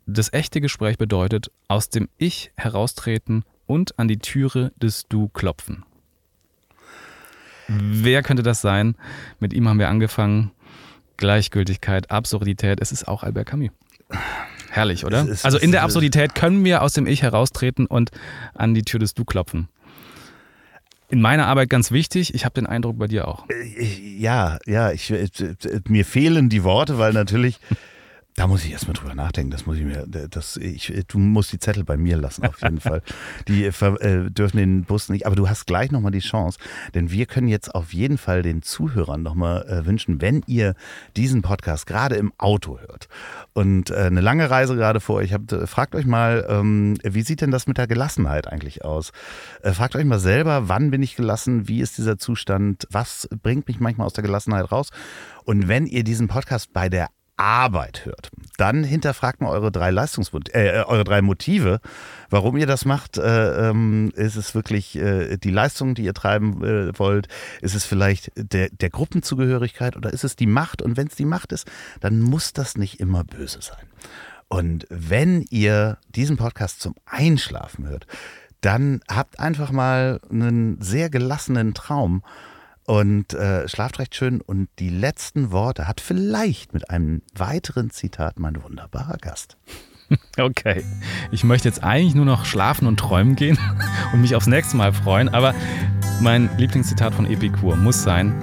das 0.04 0.32
echte 0.32 0.60
Gespräch 0.60 0.98
bedeutet, 0.98 1.52
aus 1.68 1.90
dem 1.90 2.08
Ich 2.18 2.50
heraustreten 2.56 3.44
und 3.66 3.98
an 4.00 4.08
die 4.08 4.18
Türe 4.18 4.72
des 4.76 5.06
Du 5.08 5.28
klopfen. 5.28 5.84
Wer 7.68 8.22
könnte 8.24 8.42
das 8.42 8.60
sein? 8.60 8.96
Mit 9.38 9.52
ihm 9.52 9.68
haben 9.68 9.78
wir 9.78 9.88
angefangen. 9.88 10.50
Gleichgültigkeit, 11.16 12.10
Absurdität, 12.10 12.80
es 12.80 12.90
ist 12.90 13.06
auch 13.06 13.22
Albert 13.22 13.46
Camus. 13.46 13.70
Herrlich, 14.72 15.04
oder? 15.04 15.28
Ist, 15.28 15.44
also 15.44 15.58
in 15.58 15.70
der 15.70 15.82
Absurdität 15.82 16.34
können 16.34 16.64
wir 16.64 16.80
aus 16.80 16.94
dem 16.94 17.06
Ich 17.06 17.20
heraustreten 17.20 17.84
und 17.84 18.10
an 18.54 18.72
die 18.72 18.80
Tür 18.80 18.98
des 19.00 19.12
Du 19.12 19.26
klopfen. 19.26 19.68
In 21.10 21.20
meiner 21.20 21.46
Arbeit 21.46 21.68
ganz 21.68 21.90
wichtig, 21.90 22.32
ich 22.32 22.46
habe 22.46 22.54
den 22.54 22.66
Eindruck 22.66 22.98
bei 22.98 23.06
dir 23.06 23.28
auch. 23.28 23.44
Äh, 23.50 23.84
ja, 24.18 24.58
ja, 24.64 24.90
ich, 24.90 25.10
äh, 25.10 25.28
mir 25.88 26.06
fehlen 26.06 26.48
die 26.48 26.64
Worte, 26.64 26.96
weil 26.96 27.12
natürlich 27.12 27.60
da 28.34 28.46
muss 28.46 28.64
ich 28.64 28.72
erstmal 28.72 28.94
drüber 28.94 29.14
nachdenken. 29.14 29.50
Das 29.50 29.66
muss 29.66 29.76
ich 29.76 29.84
mir, 29.84 30.06
das, 30.06 30.56
ich, 30.56 30.92
du 31.06 31.18
musst 31.18 31.52
die 31.52 31.58
Zettel 31.58 31.84
bei 31.84 31.98
mir 31.98 32.16
lassen, 32.16 32.46
auf 32.46 32.62
jeden 32.62 32.80
Fall. 32.80 33.02
Die 33.46 33.64
äh, 33.64 34.30
dürfen 34.30 34.56
den 34.56 34.84
Bus 34.84 35.10
nicht, 35.10 35.26
aber 35.26 35.36
du 35.36 35.48
hast 35.48 35.66
gleich 35.66 35.90
nochmal 35.90 36.12
die 36.12 36.20
Chance, 36.20 36.58
denn 36.94 37.10
wir 37.10 37.26
können 37.26 37.48
jetzt 37.48 37.74
auf 37.74 37.92
jeden 37.92 38.16
Fall 38.16 38.42
den 38.42 38.62
Zuhörern 38.62 39.22
nochmal 39.22 39.66
äh, 39.68 39.86
wünschen, 39.86 40.22
wenn 40.22 40.42
ihr 40.46 40.74
diesen 41.14 41.42
Podcast 41.42 41.86
gerade 41.86 42.16
im 42.16 42.32
Auto 42.38 42.78
hört 42.78 43.08
und 43.52 43.90
äh, 43.90 43.96
eine 43.96 44.22
lange 44.22 44.48
Reise 44.48 44.76
gerade 44.76 45.00
vor 45.00 45.16
euch 45.16 45.34
habt, 45.34 45.52
äh, 45.52 45.66
fragt 45.66 45.94
euch 45.94 46.06
mal, 46.06 46.46
ähm, 46.48 46.96
wie 47.02 47.22
sieht 47.22 47.42
denn 47.42 47.50
das 47.50 47.66
mit 47.66 47.76
der 47.76 47.86
Gelassenheit 47.86 48.48
eigentlich 48.48 48.82
aus? 48.82 49.12
Äh, 49.62 49.72
fragt 49.72 49.94
euch 49.94 50.04
mal 50.04 50.20
selber, 50.20 50.68
wann 50.70 50.90
bin 50.90 51.02
ich 51.02 51.16
gelassen? 51.16 51.68
Wie 51.68 51.80
ist 51.80 51.98
dieser 51.98 52.16
Zustand? 52.16 52.86
Was 52.90 53.28
bringt 53.42 53.68
mich 53.68 53.78
manchmal 53.78 54.06
aus 54.06 54.14
der 54.14 54.22
Gelassenheit 54.22 54.72
raus? 54.72 54.88
Und 55.44 55.68
wenn 55.68 55.86
ihr 55.86 56.02
diesen 56.02 56.28
Podcast 56.28 56.72
bei 56.72 56.88
der 56.88 57.08
Arbeit 57.42 58.04
hört, 58.04 58.30
dann 58.56 58.84
hinterfragt 58.84 59.40
mal 59.40 59.50
eure 59.50 59.72
drei 59.72 59.90
Leistungsmotive, 59.90 60.56
äh, 60.56 60.84
eure 60.84 61.02
drei 61.02 61.22
Motive, 61.22 61.80
warum 62.30 62.56
ihr 62.56 62.66
das 62.66 62.84
macht. 62.84 63.18
Äh, 63.18 63.70
ähm, 63.70 64.12
ist 64.14 64.36
es 64.36 64.54
wirklich 64.54 64.94
äh, 64.96 65.36
die 65.38 65.50
Leistung, 65.50 65.96
die 65.96 66.04
ihr 66.04 66.14
treiben 66.14 66.62
äh, 66.62 66.96
wollt? 66.98 67.26
Ist 67.60 67.74
es 67.74 67.84
vielleicht 67.84 68.30
der, 68.36 68.68
der 68.70 68.90
Gruppenzugehörigkeit 68.90 69.96
oder 69.96 70.12
ist 70.12 70.22
es 70.22 70.36
die 70.36 70.46
Macht? 70.46 70.82
Und 70.82 70.96
wenn 70.96 71.08
es 71.08 71.16
die 71.16 71.24
Macht 71.24 71.50
ist, 71.50 71.68
dann 72.00 72.20
muss 72.20 72.52
das 72.52 72.76
nicht 72.76 73.00
immer 73.00 73.24
böse 73.24 73.60
sein. 73.60 73.86
Und 74.46 74.86
wenn 74.88 75.44
ihr 75.50 75.98
diesen 76.10 76.36
Podcast 76.36 76.80
zum 76.80 76.94
Einschlafen 77.06 77.88
hört, 77.88 78.06
dann 78.60 79.00
habt 79.10 79.40
einfach 79.40 79.72
mal 79.72 80.20
einen 80.30 80.80
sehr 80.80 81.10
gelassenen 81.10 81.74
Traum 81.74 82.22
und 82.86 83.34
äh, 83.34 83.68
schlaft 83.68 83.98
recht 83.98 84.14
schön. 84.14 84.40
Und 84.40 84.68
die 84.78 84.90
letzten 84.90 85.52
Worte 85.52 85.86
hat 85.86 86.00
vielleicht 86.00 86.74
mit 86.74 86.90
einem 86.90 87.22
weiteren 87.34 87.90
Zitat 87.90 88.38
mein 88.38 88.62
wunderbarer 88.62 89.18
Gast. 89.18 89.56
Okay. 90.38 90.84
Ich 91.30 91.42
möchte 91.42 91.68
jetzt 91.68 91.82
eigentlich 91.82 92.14
nur 92.14 92.26
noch 92.26 92.44
schlafen 92.44 92.86
und 92.86 92.98
träumen 92.98 93.34
gehen 93.34 93.58
und 94.12 94.20
mich 94.20 94.36
aufs 94.36 94.46
nächste 94.46 94.76
Mal 94.76 94.92
freuen. 94.92 95.30
Aber 95.30 95.54
mein 96.20 96.50
Lieblingszitat 96.58 97.14
von 97.14 97.24
Epikur 97.24 97.76
muss 97.76 98.02
sein, 98.02 98.34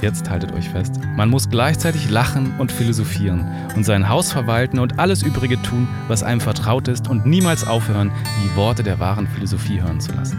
jetzt 0.00 0.30
haltet 0.30 0.52
euch 0.52 0.68
fest, 0.68 1.00
man 1.16 1.28
muss 1.28 1.50
gleichzeitig 1.50 2.08
lachen 2.10 2.54
und 2.58 2.70
philosophieren 2.70 3.46
und 3.74 3.84
sein 3.84 4.08
Haus 4.08 4.30
verwalten 4.30 4.78
und 4.78 4.98
alles 4.98 5.22
Übrige 5.22 5.60
tun, 5.62 5.88
was 6.06 6.22
einem 6.22 6.40
vertraut 6.40 6.88
ist 6.88 7.08
und 7.08 7.26
niemals 7.26 7.66
aufhören, 7.66 8.12
die 8.44 8.56
Worte 8.56 8.82
der 8.82 9.00
wahren 9.00 9.26
Philosophie 9.26 9.80
hören 9.80 10.00
zu 10.00 10.12
lassen. 10.12 10.38